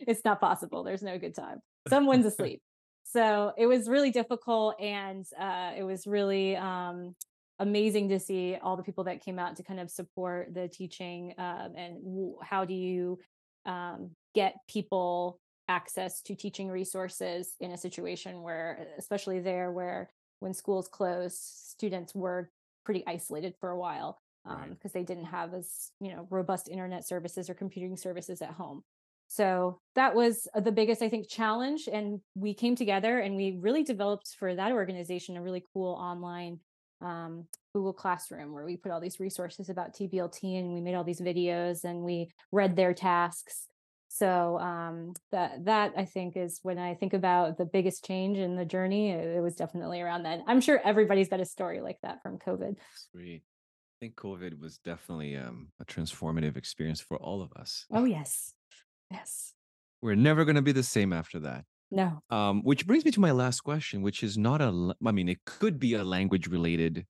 It's 0.00 0.24
not 0.24 0.40
possible. 0.40 0.82
There's 0.84 1.02
no 1.02 1.18
good 1.18 1.34
time. 1.34 1.60
Someone's 1.88 2.26
asleep. 2.26 2.60
So 3.04 3.52
it 3.56 3.66
was 3.66 3.88
really 3.88 4.10
difficult 4.10 4.80
and 4.80 5.24
uh, 5.38 5.72
it 5.76 5.84
was 5.84 6.06
really 6.06 6.56
um, 6.56 7.14
amazing 7.58 8.08
to 8.08 8.18
see 8.18 8.56
all 8.60 8.76
the 8.76 8.82
people 8.82 9.04
that 9.04 9.24
came 9.24 9.38
out 9.38 9.56
to 9.56 9.62
kind 9.62 9.80
of 9.80 9.90
support 9.90 10.52
the 10.52 10.68
teaching 10.68 11.34
um, 11.38 11.72
and 11.76 12.02
w- 12.02 12.36
how 12.42 12.64
do 12.64 12.74
you 12.74 13.18
um, 13.64 14.10
get 14.34 14.56
people 14.68 15.38
access 15.68 16.20
to 16.22 16.34
teaching 16.34 16.68
resources 16.68 17.54
in 17.60 17.72
a 17.72 17.78
situation 17.78 18.42
where 18.42 18.86
especially 18.98 19.40
there 19.40 19.72
where 19.72 20.10
when 20.40 20.54
schools 20.54 20.88
closed 20.88 21.36
students 21.36 22.14
were 22.14 22.50
pretty 22.84 23.02
isolated 23.06 23.54
for 23.60 23.70
a 23.70 23.78
while 23.78 24.18
because 24.44 24.62
um, 24.62 24.70
right. 24.70 24.92
they 24.92 25.02
didn't 25.02 25.24
have 25.24 25.54
as 25.54 25.90
you 26.00 26.14
know 26.14 26.26
robust 26.30 26.68
internet 26.68 27.06
services 27.06 27.50
or 27.50 27.54
computing 27.54 27.96
services 27.96 28.40
at 28.42 28.50
home 28.50 28.82
so 29.28 29.80
that 29.96 30.14
was 30.14 30.46
uh, 30.54 30.60
the 30.60 30.70
biggest 30.70 31.02
i 31.02 31.08
think 31.08 31.28
challenge 31.28 31.88
and 31.92 32.20
we 32.34 32.54
came 32.54 32.76
together 32.76 33.18
and 33.18 33.34
we 33.34 33.58
really 33.60 33.82
developed 33.82 34.36
for 34.38 34.54
that 34.54 34.72
organization 34.72 35.36
a 35.36 35.42
really 35.42 35.64
cool 35.72 35.94
online 35.94 36.60
um, 37.00 37.46
Google 37.74 37.92
Classroom 37.92 38.52
where 38.52 38.64
we 38.64 38.76
put 38.76 38.90
all 38.90 39.00
these 39.00 39.20
resources 39.20 39.68
about 39.68 39.94
TBLT 39.94 40.58
and 40.58 40.72
we 40.72 40.80
made 40.80 40.94
all 40.94 41.04
these 41.04 41.20
videos 41.20 41.84
and 41.84 42.00
we 42.00 42.30
read 42.52 42.74
their 42.74 42.94
tasks. 42.94 43.66
So 44.18 44.58
um, 44.58 45.12
that 45.30 45.64
that 45.66 45.92
I 45.96 46.06
think 46.06 46.36
is 46.36 46.60
when 46.62 46.78
I 46.78 46.94
think 46.94 47.12
about 47.12 47.58
the 47.58 47.66
biggest 47.66 48.04
change 48.04 48.38
in 48.38 48.56
the 48.56 48.64
journey, 48.64 49.10
it, 49.10 49.36
it 49.36 49.42
was 49.42 49.56
definitely 49.56 50.00
around 50.00 50.22
then. 50.22 50.42
I'm 50.46 50.60
sure 50.60 50.80
everybody's 50.82 51.28
got 51.28 51.40
a 51.40 51.44
story 51.44 51.80
like 51.80 51.98
that 52.02 52.22
from 52.22 52.38
COVID. 52.38 52.76
Sweet. 53.12 53.42
I 53.44 53.96
think 54.00 54.16
COVID 54.16 54.58
was 54.58 54.78
definitely 54.78 55.36
um, 55.36 55.68
a 55.80 55.84
transformative 55.84 56.56
experience 56.56 57.00
for 57.00 57.18
all 57.18 57.42
of 57.42 57.52
us. 57.52 57.84
Oh 57.92 58.04
yes, 58.04 58.54
yes. 59.10 59.52
We're 60.00 60.14
never 60.14 60.44
going 60.44 60.56
to 60.56 60.62
be 60.62 60.72
the 60.72 60.82
same 60.82 61.12
after 61.12 61.40
that. 61.40 61.64
No. 61.90 62.22
Um, 62.30 62.62
which 62.62 62.86
brings 62.86 63.04
me 63.04 63.10
to 63.12 63.20
my 63.20 63.32
last 63.32 63.60
question, 63.60 64.02
which 64.02 64.22
is 64.22 64.36
not 64.36 64.60
a, 64.60 64.94
I 65.04 65.12
mean, 65.12 65.28
it 65.28 65.44
could 65.44 65.78
be 65.78 65.94
a 65.94 66.04
language 66.04 66.46
related 66.46 67.06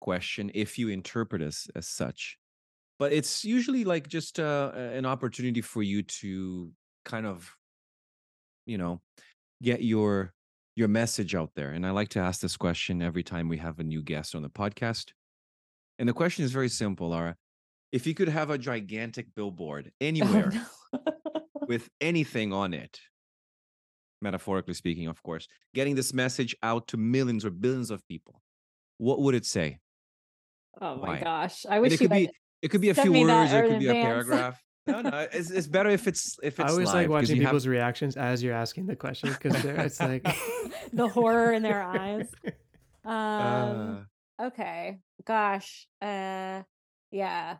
question 0.00 0.50
if 0.54 0.78
you 0.78 0.88
interpret 0.88 1.42
as 1.42 1.66
as 1.74 1.88
such, 1.88 2.38
but 2.98 3.12
it's 3.12 3.44
usually 3.44 3.84
like 3.84 4.08
just 4.08 4.40
uh, 4.40 4.72
an 4.74 5.06
opportunity 5.06 5.60
for 5.60 5.82
you 5.82 6.02
to 6.02 6.70
kind 7.04 7.26
of, 7.26 7.54
you 8.66 8.78
know, 8.78 9.00
get 9.62 9.82
your 9.82 10.32
your 10.76 10.88
message 10.88 11.34
out 11.34 11.50
there. 11.56 11.70
And 11.70 11.86
I 11.86 11.90
like 11.90 12.10
to 12.10 12.20
ask 12.20 12.40
this 12.40 12.56
question 12.56 13.02
every 13.02 13.22
time 13.22 13.48
we 13.48 13.56
have 13.58 13.78
a 13.78 13.84
new 13.84 14.02
guest 14.02 14.34
on 14.34 14.42
the 14.42 14.50
podcast. 14.50 15.12
And 15.98 16.08
the 16.08 16.12
question 16.12 16.44
is 16.44 16.52
very 16.52 16.68
simple, 16.68 17.08
Lara. 17.08 17.36
If 17.92 18.06
you 18.06 18.14
could 18.14 18.28
have 18.28 18.50
a 18.50 18.58
gigantic 18.58 19.26
billboard 19.34 19.86
oh, 19.90 20.04
anywhere 20.04 20.52
oh, 20.52 20.98
no. 21.06 21.12
with 21.66 21.88
anything 22.00 22.52
on 22.52 22.74
it, 22.74 23.00
metaphorically 24.20 24.74
speaking, 24.74 25.08
of 25.08 25.22
course, 25.22 25.48
getting 25.74 25.94
this 25.94 26.12
message 26.12 26.54
out 26.62 26.88
to 26.88 26.96
millions 26.96 27.44
or 27.44 27.50
billions 27.50 27.90
of 27.90 28.06
people, 28.06 28.42
what 28.98 29.20
would 29.20 29.34
it 29.34 29.46
say? 29.46 29.78
Oh 30.80 30.96
my 30.96 31.08
Why? 31.08 31.20
gosh. 31.20 31.64
I 31.68 31.80
wish 31.80 31.94
it 31.94 31.98
could 31.98 32.10
be 32.10 32.30
it 32.62 32.68
could 32.68 32.80
be 32.80 32.90
a 32.90 32.94
few 32.94 33.12
words, 33.12 33.52
it 33.52 33.68
could 33.68 33.78
be 33.78 33.88
a 33.88 33.92
paragraph. 34.04 34.62
no, 34.86 35.02
no, 35.02 35.26
it's, 35.32 35.50
it's 35.50 35.66
better 35.66 35.90
if 35.90 36.06
it's 36.06 36.36
if 36.42 36.60
it's. 36.60 36.68
I 36.68 36.72
always 36.72 36.88
live, 36.88 36.94
like 36.94 37.08
watching 37.08 37.38
people's 37.38 37.64
have... 37.64 37.70
reactions 37.70 38.16
as 38.16 38.42
you're 38.42 38.54
asking 38.54 38.86
the 38.86 38.96
question 38.96 39.30
because 39.30 39.64
it's 39.64 40.00
like 40.00 40.22
the 40.92 41.08
horror 41.08 41.52
in 41.52 41.62
their 41.62 41.82
eyes. 41.82 42.28
Um. 43.04 44.06
Uh... 44.38 44.46
Okay. 44.46 44.98
Gosh. 45.24 45.86
Uh. 46.00 46.62
Yeah 47.10 47.56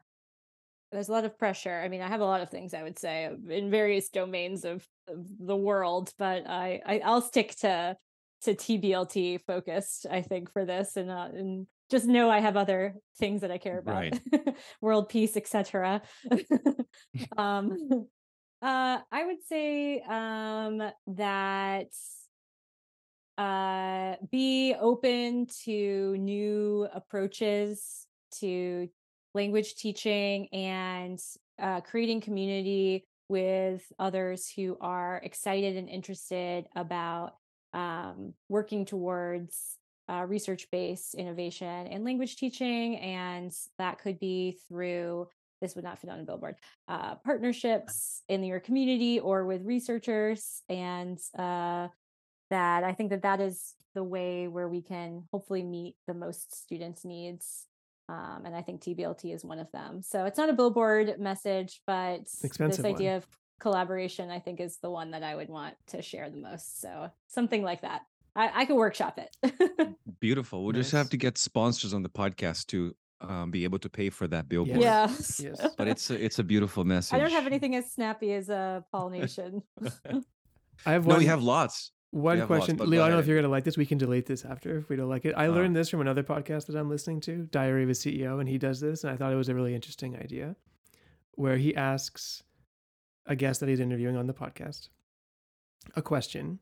there's 0.92 1.08
a 1.08 1.12
lot 1.12 1.24
of 1.24 1.38
pressure. 1.38 1.82
I 1.84 1.88
mean, 1.88 2.00
I 2.00 2.08
have 2.08 2.20
a 2.20 2.24
lot 2.24 2.40
of 2.40 2.50
things 2.50 2.72
I 2.72 2.82
would 2.82 2.98
say 2.98 3.30
in 3.50 3.70
various 3.70 4.08
domains 4.08 4.64
of, 4.64 4.86
of 5.08 5.26
the 5.38 5.56
world, 5.56 6.12
but 6.18 6.46
I, 6.46 6.80
I 6.86 7.00
I'll 7.04 7.22
stick 7.22 7.54
to 7.56 7.96
to 8.42 8.54
TBLT 8.54 9.40
focused. 9.46 10.06
I 10.10 10.22
think 10.22 10.52
for 10.52 10.64
this, 10.64 10.96
and 10.96 11.10
uh, 11.10 11.28
and 11.32 11.66
just 11.90 12.06
know 12.06 12.30
I 12.30 12.40
have 12.40 12.56
other 12.56 12.94
things 13.18 13.42
that 13.42 13.50
I 13.50 13.58
care 13.58 13.78
about, 13.78 13.94
right. 13.94 14.20
world 14.80 15.08
peace, 15.08 15.36
etc. 15.36 16.02
um, 17.36 17.76
uh, 18.62 18.98
I 19.10 19.24
would 19.24 19.42
say 19.46 20.00
um, 20.00 20.82
that 21.08 21.88
uh, 23.38 24.16
be 24.30 24.74
open 24.80 25.46
to 25.64 26.16
new 26.16 26.88
approaches 26.92 28.06
to 28.40 28.88
language 29.34 29.76
teaching 29.76 30.48
and 30.52 31.18
uh, 31.60 31.80
creating 31.82 32.20
community 32.20 33.06
with 33.28 33.84
others 33.98 34.50
who 34.54 34.76
are 34.80 35.20
excited 35.22 35.76
and 35.76 35.88
interested 35.88 36.66
about 36.74 37.34
um, 37.74 38.32
working 38.48 38.86
towards 38.86 39.76
uh, 40.08 40.24
research 40.26 40.68
based 40.70 41.14
innovation 41.14 41.86
in 41.86 42.04
language 42.04 42.36
teaching. 42.36 42.96
And 42.98 43.52
that 43.78 43.98
could 43.98 44.18
be 44.18 44.58
through 44.68 45.28
this 45.62 45.74
would 45.74 45.84
not 45.84 45.98
fit 45.98 46.10
on 46.10 46.20
a 46.20 46.22
billboard 46.22 46.56
uh, 46.86 47.14
partnerships 47.16 48.22
in 48.28 48.44
your 48.44 48.60
community 48.60 49.18
or 49.18 49.46
with 49.46 49.62
researchers 49.64 50.62
and 50.68 51.18
uh, 51.38 51.88
that 52.50 52.84
i 52.84 52.92
think 52.92 53.08
that 53.08 53.22
that 53.22 53.40
is 53.40 53.72
the 53.94 54.04
way 54.04 54.46
where 54.48 54.68
we 54.68 54.82
can 54.82 55.24
hopefully 55.32 55.62
meet 55.62 55.96
the 56.06 56.12
most 56.12 56.54
students 56.54 57.06
needs 57.06 57.66
um, 58.08 58.42
and 58.44 58.54
I 58.54 58.62
think 58.62 58.82
TBLT 58.82 59.34
is 59.34 59.44
one 59.44 59.58
of 59.58 59.70
them. 59.72 60.00
So 60.02 60.26
it's 60.26 60.38
not 60.38 60.48
a 60.48 60.52
billboard 60.52 61.18
message, 61.18 61.80
but 61.86 62.20
this 62.40 62.78
idea 62.84 63.10
one. 63.10 63.16
of 63.16 63.26
collaboration, 63.58 64.30
I 64.30 64.38
think, 64.38 64.60
is 64.60 64.78
the 64.78 64.90
one 64.90 65.10
that 65.10 65.22
I 65.22 65.34
would 65.34 65.48
want 65.48 65.74
to 65.88 66.02
share 66.02 66.30
the 66.30 66.36
most. 66.36 66.80
So 66.80 67.10
something 67.26 67.62
like 67.62 67.82
that. 67.82 68.02
I, 68.36 68.62
I 68.62 68.64
could 68.66 68.76
workshop 68.76 69.18
it. 69.18 69.96
Beautiful. 70.20 70.62
We'll 70.64 70.74
nice. 70.74 70.84
just 70.84 70.92
have 70.92 71.10
to 71.10 71.16
get 71.16 71.38
sponsors 71.38 71.94
on 71.94 72.02
the 72.02 72.08
podcast 72.08 72.66
to 72.68 72.94
um, 73.20 73.50
be 73.50 73.64
able 73.64 73.78
to 73.78 73.88
pay 73.88 74.10
for 74.10 74.28
that 74.28 74.48
billboard. 74.48 74.80
Yes. 74.80 75.40
yes. 75.44 75.66
But 75.76 75.88
it's 75.88 76.10
a, 76.10 76.22
it's 76.22 76.38
a 76.38 76.44
beautiful 76.44 76.84
message. 76.84 77.14
I 77.14 77.18
don't 77.18 77.32
have 77.32 77.46
anything 77.46 77.74
as 77.74 77.90
snappy 77.90 78.32
as 78.34 78.48
a 78.48 78.84
Paul 78.92 79.10
Nation. 79.10 79.62
I 80.84 80.92
have 80.92 81.06
one. 81.06 81.14
No, 81.14 81.18
we 81.18 81.26
have 81.26 81.42
lots. 81.42 81.92
One 82.10 82.46
question, 82.46 82.76
lots, 82.76 82.88
Leo. 82.88 83.02
I 83.02 83.06
don't 83.08 83.16
know 83.16 83.20
if 83.20 83.26
you're 83.26 83.36
gonna 83.36 83.50
like 83.50 83.64
this. 83.64 83.76
We 83.76 83.84
can 83.84 83.98
delete 83.98 84.26
this 84.26 84.44
after 84.44 84.78
if 84.78 84.88
we 84.88 84.96
don't 84.96 85.08
like 85.08 85.24
it. 85.24 85.34
I 85.36 85.46
uh, 85.46 85.50
learned 85.50 85.74
this 85.74 85.88
from 85.88 86.00
another 86.00 86.22
podcast 86.22 86.66
that 86.66 86.76
I'm 86.76 86.88
listening 86.88 87.20
to, 87.22 87.48
Diary 87.50 87.82
of 87.82 87.90
a 87.90 87.92
CEO, 87.92 88.38
and 88.40 88.48
he 88.48 88.58
does 88.58 88.80
this, 88.80 89.04
and 89.04 89.12
I 89.12 89.16
thought 89.16 89.32
it 89.32 89.36
was 89.36 89.48
a 89.48 89.54
really 89.54 89.74
interesting 89.74 90.16
idea, 90.16 90.56
where 91.32 91.56
he 91.56 91.74
asks 91.74 92.42
a 93.26 93.34
guest 93.34 93.60
that 93.60 93.68
he's 93.68 93.80
interviewing 93.80 94.16
on 94.16 94.26
the 94.26 94.32
podcast 94.32 94.88
a 95.94 96.02
question 96.02 96.58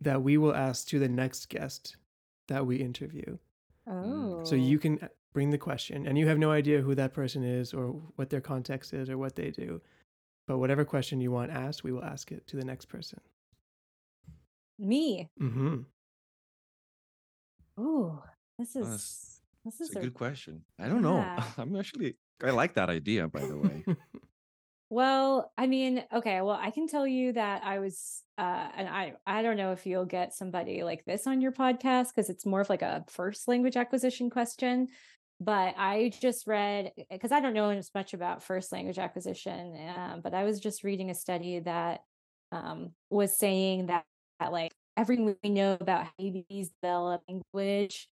that 0.00 0.22
we 0.22 0.36
will 0.36 0.54
ask 0.54 0.88
to 0.88 0.98
the 0.98 1.08
next 1.08 1.48
guest 1.48 1.96
that 2.48 2.66
we 2.66 2.76
interview. 2.76 3.38
Oh. 3.88 4.44
So 4.44 4.54
you 4.54 4.78
can 4.78 4.98
uh, 5.00 5.08
bring 5.32 5.50
the 5.50 5.58
question, 5.58 6.06
and 6.06 6.18
you 6.18 6.26
have 6.28 6.38
no 6.38 6.50
idea 6.50 6.80
who 6.80 6.94
that 6.94 7.12
person 7.12 7.44
is 7.44 7.72
or 7.72 7.88
what 8.16 8.30
their 8.30 8.40
context 8.40 8.92
is 8.92 9.08
or 9.08 9.18
what 9.18 9.36
they 9.36 9.50
do. 9.50 9.80
But 10.46 10.58
whatever 10.58 10.84
question 10.84 11.20
you 11.20 11.30
want 11.30 11.50
asked, 11.50 11.82
we 11.82 11.92
will 11.92 12.04
ask 12.04 12.30
it 12.30 12.46
to 12.48 12.56
the 12.56 12.64
next 12.64 12.86
person. 12.86 13.20
Me. 14.78 15.28
Mm-hmm. 15.40 15.78
Oh, 17.78 18.22
this 18.58 18.76
is 18.76 19.40
this 19.64 19.80
is 19.80 19.94
a, 19.94 19.98
a, 19.98 20.02
good 20.02 20.14
question. 20.14 20.62
I 20.78 20.88
don't 20.88 21.02
know. 21.02 21.24
I'm 21.58 21.76
actually 21.76 22.16
I 22.42 22.50
like 22.50 22.74
that 22.74 22.90
idea, 22.90 23.28
by 23.28 23.40
the 23.40 23.56
way. 23.56 23.84
well, 24.88 25.52
I 25.58 25.66
mean, 25.66 26.04
okay, 26.12 26.40
well, 26.42 26.58
I 26.60 26.70
can 26.70 26.86
tell 26.86 27.06
you 27.06 27.32
that 27.32 27.64
I 27.64 27.78
was 27.80 28.22
uh 28.38 28.68
and 28.76 28.88
I 28.88 29.14
I 29.26 29.42
don't 29.42 29.56
know 29.56 29.72
if 29.72 29.86
you'll 29.86 30.04
get 30.04 30.34
somebody 30.34 30.82
like 30.82 31.04
this 31.04 31.26
on 31.26 31.40
your 31.40 31.52
podcast 31.52 32.08
because 32.14 32.30
it's 32.30 32.46
more 32.46 32.60
of 32.60 32.68
like 32.68 32.82
a 32.82 33.04
first 33.08 33.48
language 33.48 33.76
acquisition 33.76 34.30
question. 34.30 34.88
But 35.40 35.74
I 35.76 36.12
just 36.20 36.46
read 36.46 36.92
because 37.10 37.32
I 37.32 37.40
don't 37.40 37.52
know 37.52 37.70
as 37.70 37.90
much 37.94 38.14
about 38.14 38.42
first 38.42 38.72
language 38.72 38.98
acquisition, 38.98 39.76
uh, 39.76 40.18
but 40.22 40.32
I 40.34 40.44
was 40.44 40.60
just 40.60 40.82
reading 40.84 41.10
a 41.10 41.14
study 41.14 41.60
that 41.60 42.00
um, 42.52 42.92
was 43.10 43.36
saying 43.38 43.86
that, 43.86 44.04
that 44.40 44.52
like 44.52 44.72
everything 44.96 45.36
we 45.42 45.50
know 45.50 45.76
about 45.78 46.04
how 46.04 46.10
babies 46.18 46.70
develop 46.80 47.22
language 47.28 48.08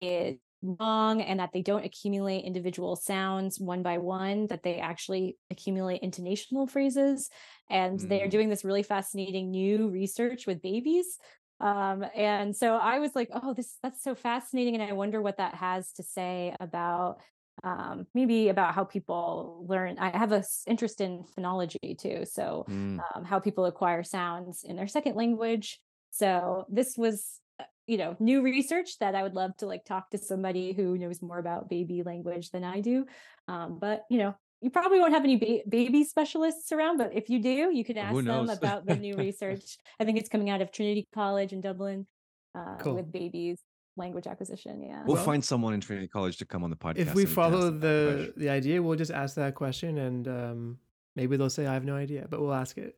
is 0.00 0.38
wrong 0.62 1.20
and 1.20 1.38
that 1.40 1.50
they 1.52 1.62
don't 1.62 1.84
accumulate 1.84 2.44
individual 2.44 2.96
sounds 2.96 3.60
one 3.60 3.82
by 3.82 3.98
one 3.98 4.46
that 4.48 4.62
they 4.62 4.78
actually 4.78 5.36
accumulate 5.50 6.02
intonational 6.02 6.68
phrases 6.68 7.30
and 7.70 8.00
mm. 8.00 8.08
they're 8.08 8.28
doing 8.28 8.48
this 8.48 8.64
really 8.64 8.82
fascinating 8.82 9.50
new 9.50 9.88
research 9.88 10.46
with 10.46 10.60
babies 10.60 11.18
um, 11.60 12.04
and 12.14 12.56
so 12.56 12.74
i 12.76 12.98
was 12.98 13.14
like 13.14 13.28
oh 13.32 13.54
this 13.54 13.78
that's 13.82 14.02
so 14.02 14.14
fascinating 14.14 14.74
and 14.74 14.82
i 14.82 14.92
wonder 14.92 15.22
what 15.22 15.36
that 15.36 15.54
has 15.54 15.92
to 15.92 16.02
say 16.02 16.54
about 16.58 17.18
um, 17.64 18.06
maybe 18.14 18.48
about 18.48 18.74
how 18.74 18.84
people 18.84 19.64
learn 19.68 19.96
i 19.98 20.16
have 20.16 20.32
a 20.32 20.42
interest 20.66 21.00
in 21.00 21.24
phonology 21.36 21.96
too 21.96 22.24
so 22.24 22.64
mm. 22.68 22.98
um, 23.14 23.24
how 23.24 23.38
people 23.38 23.64
acquire 23.64 24.02
sounds 24.02 24.64
in 24.64 24.74
their 24.74 24.88
second 24.88 25.14
language 25.14 25.80
so 26.10 26.64
this 26.68 26.96
was 26.96 27.40
you 27.88 27.96
know 27.96 28.14
new 28.20 28.42
research 28.42 28.98
that 29.00 29.14
i 29.14 29.22
would 29.22 29.34
love 29.34 29.56
to 29.56 29.66
like 29.66 29.84
talk 29.84 30.10
to 30.10 30.18
somebody 30.18 30.72
who 30.72 30.96
knows 30.96 31.20
more 31.20 31.38
about 31.38 31.68
baby 31.68 32.02
language 32.04 32.50
than 32.50 32.62
i 32.62 32.80
do 32.80 33.06
um, 33.48 33.78
but 33.80 34.04
you 34.10 34.18
know 34.18 34.34
you 34.60 34.70
probably 34.70 35.00
won't 35.00 35.14
have 35.14 35.24
any 35.24 35.36
ba- 35.36 35.68
baby 35.68 36.04
specialists 36.04 36.70
around 36.70 36.98
but 36.98 37.14
if 37.14 37.30
you 37.30 37.42
do 37.42 37.70
you 37.72 37.84
can 37.84 37.96
ask 37.96 38.14
them 38.24 38.48
about 38.50 38.86
the 38.86 38.96
new 38.96 39.16
research. 39.16 39.78
I 40.00 40.04
think 40.04 40.18
it's 40.18 40.28
coming 40.28 40.50
out 40.50 40.60
of 40.60 40.70
trinity 40.70 41.08
college 41.14 41.52
in 41.52 41.60
dublin 41.60 42.06
uh, 42.54 42.76
cool. 42.78 42.94
with 42.94 43.10
babies 43.10 43.58
language 43.96 44.26
acquisition 44.26 44.82
yeah. 44.82 45.02
We'll 45.04 45.16
find 45.16 45.44
someone 45.44 45.74
in 45.74 45.80
trinity 45.80 46.08
college 46.08 46.36
to 46.38 46.44
come 46.44 46.62
on 46.62 46.70
the 46.70 46.76
podcast 46.76 46.98
if 46.98 47.14
we 47.14 47.24
follow 47.24 47.70
the 47.70 48.32
the 48.36 48.50
idea 48.50 48.82
we'll 48.82 48.98
just 48.98 49.10
ask 49.10 49.34
that 49.36 49.54
question 49.54 49.98
and 49.98 50.28
um, 50.28 50.78
maybe 51.16 51.36
they'll 51.36 51.50
say 51.50 51.66
i 51.66 51.72
have 51.72 51.84
no 51.84 51.96
idea 51.96 52.26
but 52.28 52.40
we'll 52.40 52.54
ask 52.54 52.76
it. 52.76 52.96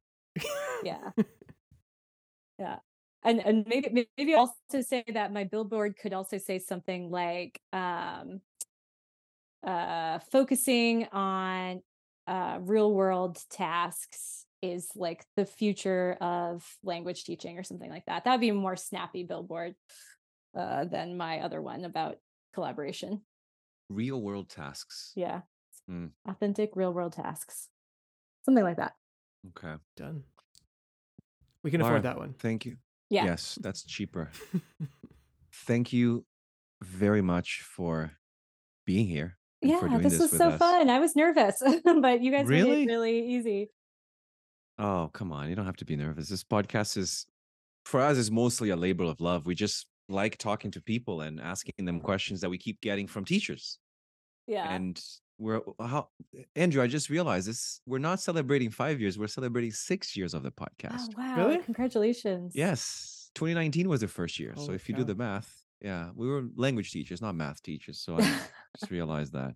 Yeah. 0.82 1.10
Yeah 2.58 2.76
and 3.22 3.40
and 3.40 3.66
maybe 3.66 4.08
maybe 4.16 4.34
also 4.34 4.54
say 4.80 5.04
that 5.12 5.32
my 5.32 5.44
billboard 5.44 5.96
could 6.00 6.12
also 6.12 6.38
say 6.38 6.58
something 6.58 7.10
like 7.10 7.60
um 7.72 8.40
uh 9.66 10.18
focusing 10.32 11.06
on 11.12 11.82
uh 12.26 12.58
real 12.62 12.92
world 12.92 13.38
tasks 13.50 14.46
is 14.62 14.90
like 14.94 15.24
the 15.36 15.46
future 15.46 16.16
of 16.20 16.66
language 16.82 17.24
teaching 17.24 17.58
or 17.58 17.62
something 17.62 17.88
like 17.90 18.04
that. 18.04 18.24
That 18.24 18.32
would 18.32 18.42
be 18.42 18.50
a 18.50 18.54
more 18.54 18.76
snappy 18.76 19.24
billboard 19.24 19.74
uh 20.56 20.84
than 20.84 21.16
my 21.16 21.40
other 21.40 21.60
one 21.60 21.84
about 21.84 22.16
collaboration. 22.54 23.22
Real 23.88 24.20
world 24.20 24.48
tasks. 24.48 25.12
Yeah. 25.14 25.40
Hmm. 25.88 26.06
authentic 26.28 26.76
real 26.76 26.92
world 26.92 27.14
tasks. 27.14 27.68
Something 28.44 28.64
like 28.64 28.76
that. 28.76 28.92
Okay. 29.48 29.74
Done. 29.96 30.22
We 31.62 31.70
can 31.70 31.80
afford 31.80 32.04
that 32.04 32.16
one. 32.16 32.34
Thank 32.34 32.64
you 32.64 32.76
yeah. 33.10 33.24
Yes, 33.24 33.58
that's 33.60 33.84
cheaper. 33.84 34.30
Thank 35.52 35.92
you 35.92 36.24
very 36.82 37.20
much 37.20 37.62
for 37.62 38.12
being 38.86 39.06
here. 39.06 39.36
Yeah, 39.60 39.80
this, 39.98 40.12
this 40.12 40.20
was 40.20 40.30
so 40.30 40.48
us. 40.48 40.58
fun. 40.58 40.88
I 40.88 41.00
was 41.00 41.14
nervous, 41.14 41.62
but 41.84 42.22
you 42.22 42.30
guys 42.30 42.46
really? 42.46 42.70
made 42.70 42.88
it 42.88 42.92
really 42.92 43.26
easy. 43.34 43.70
Oh, 44.78 45.10
come 45.12 45.32
on. 45.32 45.50
You 45.50 45.54
don't 45.54 45.66
have 45.66 45.76
to 45.76 45.84
be 45.84 45.96
nervous. 45.96 46.30
This 46.30 46.42
podcast 46.42 46.96
is 46.96 47.26
for 47.84 48.00
us 48.00 48.16
is 48.16 48.30
mostly 48.30 48.70
a 48.70 48.76
labor 48.76 49.04
of 49.04 49.20
love. 49.20 49.44
We 49.44 49.54
just 49.54 49.86
like 50.08 50.38
talking 50.38 50.70
to 50.70 50.80
people 50.80 51.20
and 51.20 51.40
asking 51.40 51.84
them 51.84 52.00
questions 52.00 52.40
that 52.40 52.48
we 52.48 52.56
keep 52.56 52.80
getting 52.80 53.06
from 53.06 53.26
teachers. 53.26 53.78
Yeah. 54.46 54.72
And 54.72 55.00
we're 55.40 55.60
how 55.80 56.08
Andrew, 56.54 56.82
I 56.82 56.86
just 56.86 57.08
realized 57.10 57.48
this 57.48 57.80
we're 57.86 57.98
not 58.10 58.20
celebrating 58.20 58.70
five 58.70 59.00
years, 59.00 59.18
we're 59.18 59.26
celebrating 59.26 59.72
six 59.72 60.16
years 60.16 60.34
of 60.34 60.42
the 60.42 60.52
podcast. 60.52 61.08
Oh 61.08 61.08
podcast. 61.08 61.18
wow! 61.18 61.36
Really? 61.48 61.58
Congratulations. 61.58 62.54
Yes. 62.54 63.16
2019 63.34 63.88
was 63.88 64.00
the 64.00 64.08
first 64.08 64.38
year. 64.40 64.52
so 64.56 64.72
if 64.72 64.88
you 64.88 64.94
do 64.94 65.04
the 65.04 65.14
math, 65.14 65.64
yeah, 65.80 66.10
we 66.16 66.26
were 66.28 66.42
language 66.56 66.90
teachers, 66.90 67.22
not 67.22 67.34
math 67.34 67.62
teachers. 67.62 67.98
So 67.98 68.16
I 68.18 68.22
just 68.78 68.90
realized 68.90 69.32
that. 69.34 69.54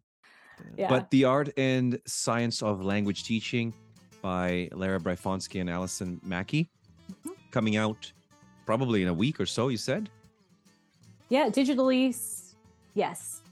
Yeah. 0.76 0.88
But 0.88 1.10
The 1.10 1.24
Art 1.24 1.48
and 1.56 1.98
Science 2.06 2.62
of 2.62 2.84
Language 2.84 3.24
Teaching 3.24 3.74
by 4.22 4.68
Lara 4.72 5.00
Bryfonski 5.00 5.60
and 5.60 5.68
Alison 5.68 6.20
Mackey 6.24 6.70
Mhm. 7.26 7.32
coming 7.50 7.76
out 7.76 8.12
probably 8.64 9.02
in 9.02 9.08
a 9.08 9.12
week 9.14 9.40
or 9.40 9.46
so, 9.46 9.68
you 9.68 9.76
said? 9.76 10.08
yeah, 11.28 11.48
digitally. 11.50 12.14
Yes. 12.94 13.42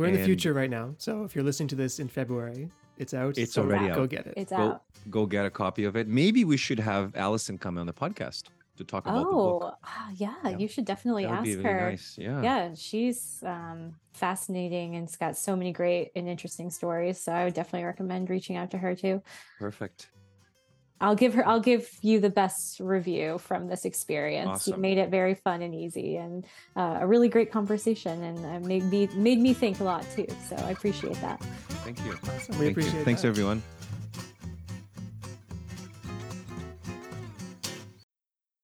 We're 0.00 0.06
in 0.08 0.14
the 0.14 0.24
future 0.24 0.52
right 0.54 0.70
now. 0.70 0.94
So 0.98 1.24
if 1.24 1.34
you're 1.34 1.44
listening 1.44 1.68
to 1.68 1.76
this 1.76 1.98
in 2.00 2.08
February, 2.08 2.70
it's 2.96 3.12
out. 3.14 3.38
It's 3.38 3.52
so 3.54 3.62
already 3.62 3.88
Go 3.88 4.06
get 4.06 4.26
it. 4.26 4.34
It's 4.36 4.50
Go 4.50 4.56
out. 4.56 4.82
go 5.10 5.26
get 5.26 5.44
a 5.46 5.50
copy 5.50 5.84
of 5.84 5.96
it. 5.96 6.08
Maybe 6.08 6.44
we 6.44 6.56
should 6.56 6.80
have 6.80 7.14
Alison 7.16 7.58
come 7.58 7.76
on 7.78 7.86
the 7.86 7.92
podcast 7.92 8.44
to 8.76 8.84
talk 8.84 9.04
about 9.06 9.18
the 9.18 9.24
book. 9.24 9.62
Oh, 9.64 9.74
ah, 9.84 10.08
yeah, 10.16 10.34
Yeah. 10.44 10.56
you 10.56 10.66
should 10.68 10.86
definitely 10.86 11.24
That 11.24 11.30
would 11.30 11.36
ask 11.38 11.44
be 11.44 11.56
really 11.56 11.68
her. 11.68 11.90
nice. 11.90 12.16
Yeah. 12.18 12.42
Yeah, 12.42 12.74
she's 12.74 13.42
um, 13.46 13.94
fascinating 14.14 14.96
and 14.96 15.06
it's 15.06 15.16
got 15.16 15.36
so 15.36 15.54
many 15.54 15.72
great 15.72 16.12
and 16.16 16.26
interesting 16.28 16.70
stories. 16.70 17.20
So 17.20 17.32
I 17.32 17.44
would 17.44 17.54
definitely 17.54 17.84
recommend 17.86 18.30
reaching 18.30 18.56
out 18.56 18.70
to 18.70 18.78
her 18.78 18.94
too. 18.94 19.22
Perfect. 19.58 20.08
I'll 21.00 21.14
give 21.14 21.32
her 21.34 21.46
I'll 21.48 21.60
give 21.60 21.90
you 22.02 22.20
the 22.20 22.28
best 22.28 22.78
review 22.78 23.38
from 23.38 23.68
this 23.68 23.84
experience. 23.84 24.68
You 24.68 24.76
made 24.76 24.98
it 24.98 25.08
very 25.08 25.34
fun 25.34 25.62
and 25.62 25.74
easy 25.74 26.16
and 26.16 26.44
uh, 26.76 26.98
a 27.00 27.06
really 27.06 27.28
great 27.28 27.50
conversation 27.50 28.22
and 28.22 28.38
uh, 28.44 28.68
made 28.68 28.84
me 28.84 29.08
made 29.14 29.38
me 29.38 29.54
think 29.54 29.80
a 29.80 29.84
lot 29.84 30.04
too. 30.14 30.26
So 30.48 30.56
I 30.56 30.70
appreciate 30.70 31.18
that. 31.22 31.40
Thank 31.84 32.04
you. 32.04 32.10
We 32.12 32.18
Thank 32.18 32.60
you. 32.60 32.68
appreciate 32.68 33.04
Thanks 33.04 33.24
everyone. 33.24 33.62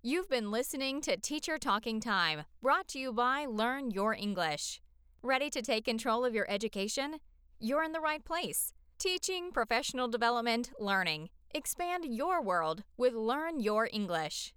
You've 0.02 0.28
been 0.28 0.52
listening 0.52 1.00
to 1.00 1.16
Teacher 1.16 1.58
Talking 1.58 1.98
Time, 1.98 2.44
brought 2.62 2.86
to 2.88 2.98
you 2.98 3.12
by 3.12 3.46
Learn 3.46 3.90
Your 3.90 4.14
English. 4.14 4.80
Ready 5.20 5.50
to 5.50 5.62
take 5.62 5.84
control 5.84 6.24
of 6.24 6.32
your 6.32 6.48
education? 6.48 7.16
You're 7.58 7.82
in 7.82 7.90
the 7.90 8.00
right 8.00 8.24
place. 8.24 8.72
Teaching, 8.98 9.50
professional 9.50 10.06
development, 10.06 10.70
learning. 10.78 11.30
Expand 11.56 12.04
your 12.04 12.42
world 12.42 12.84
with 12.98 13.14
Learn 13.14 13.60
Your 13.60 13.88
English. 13.90 14.52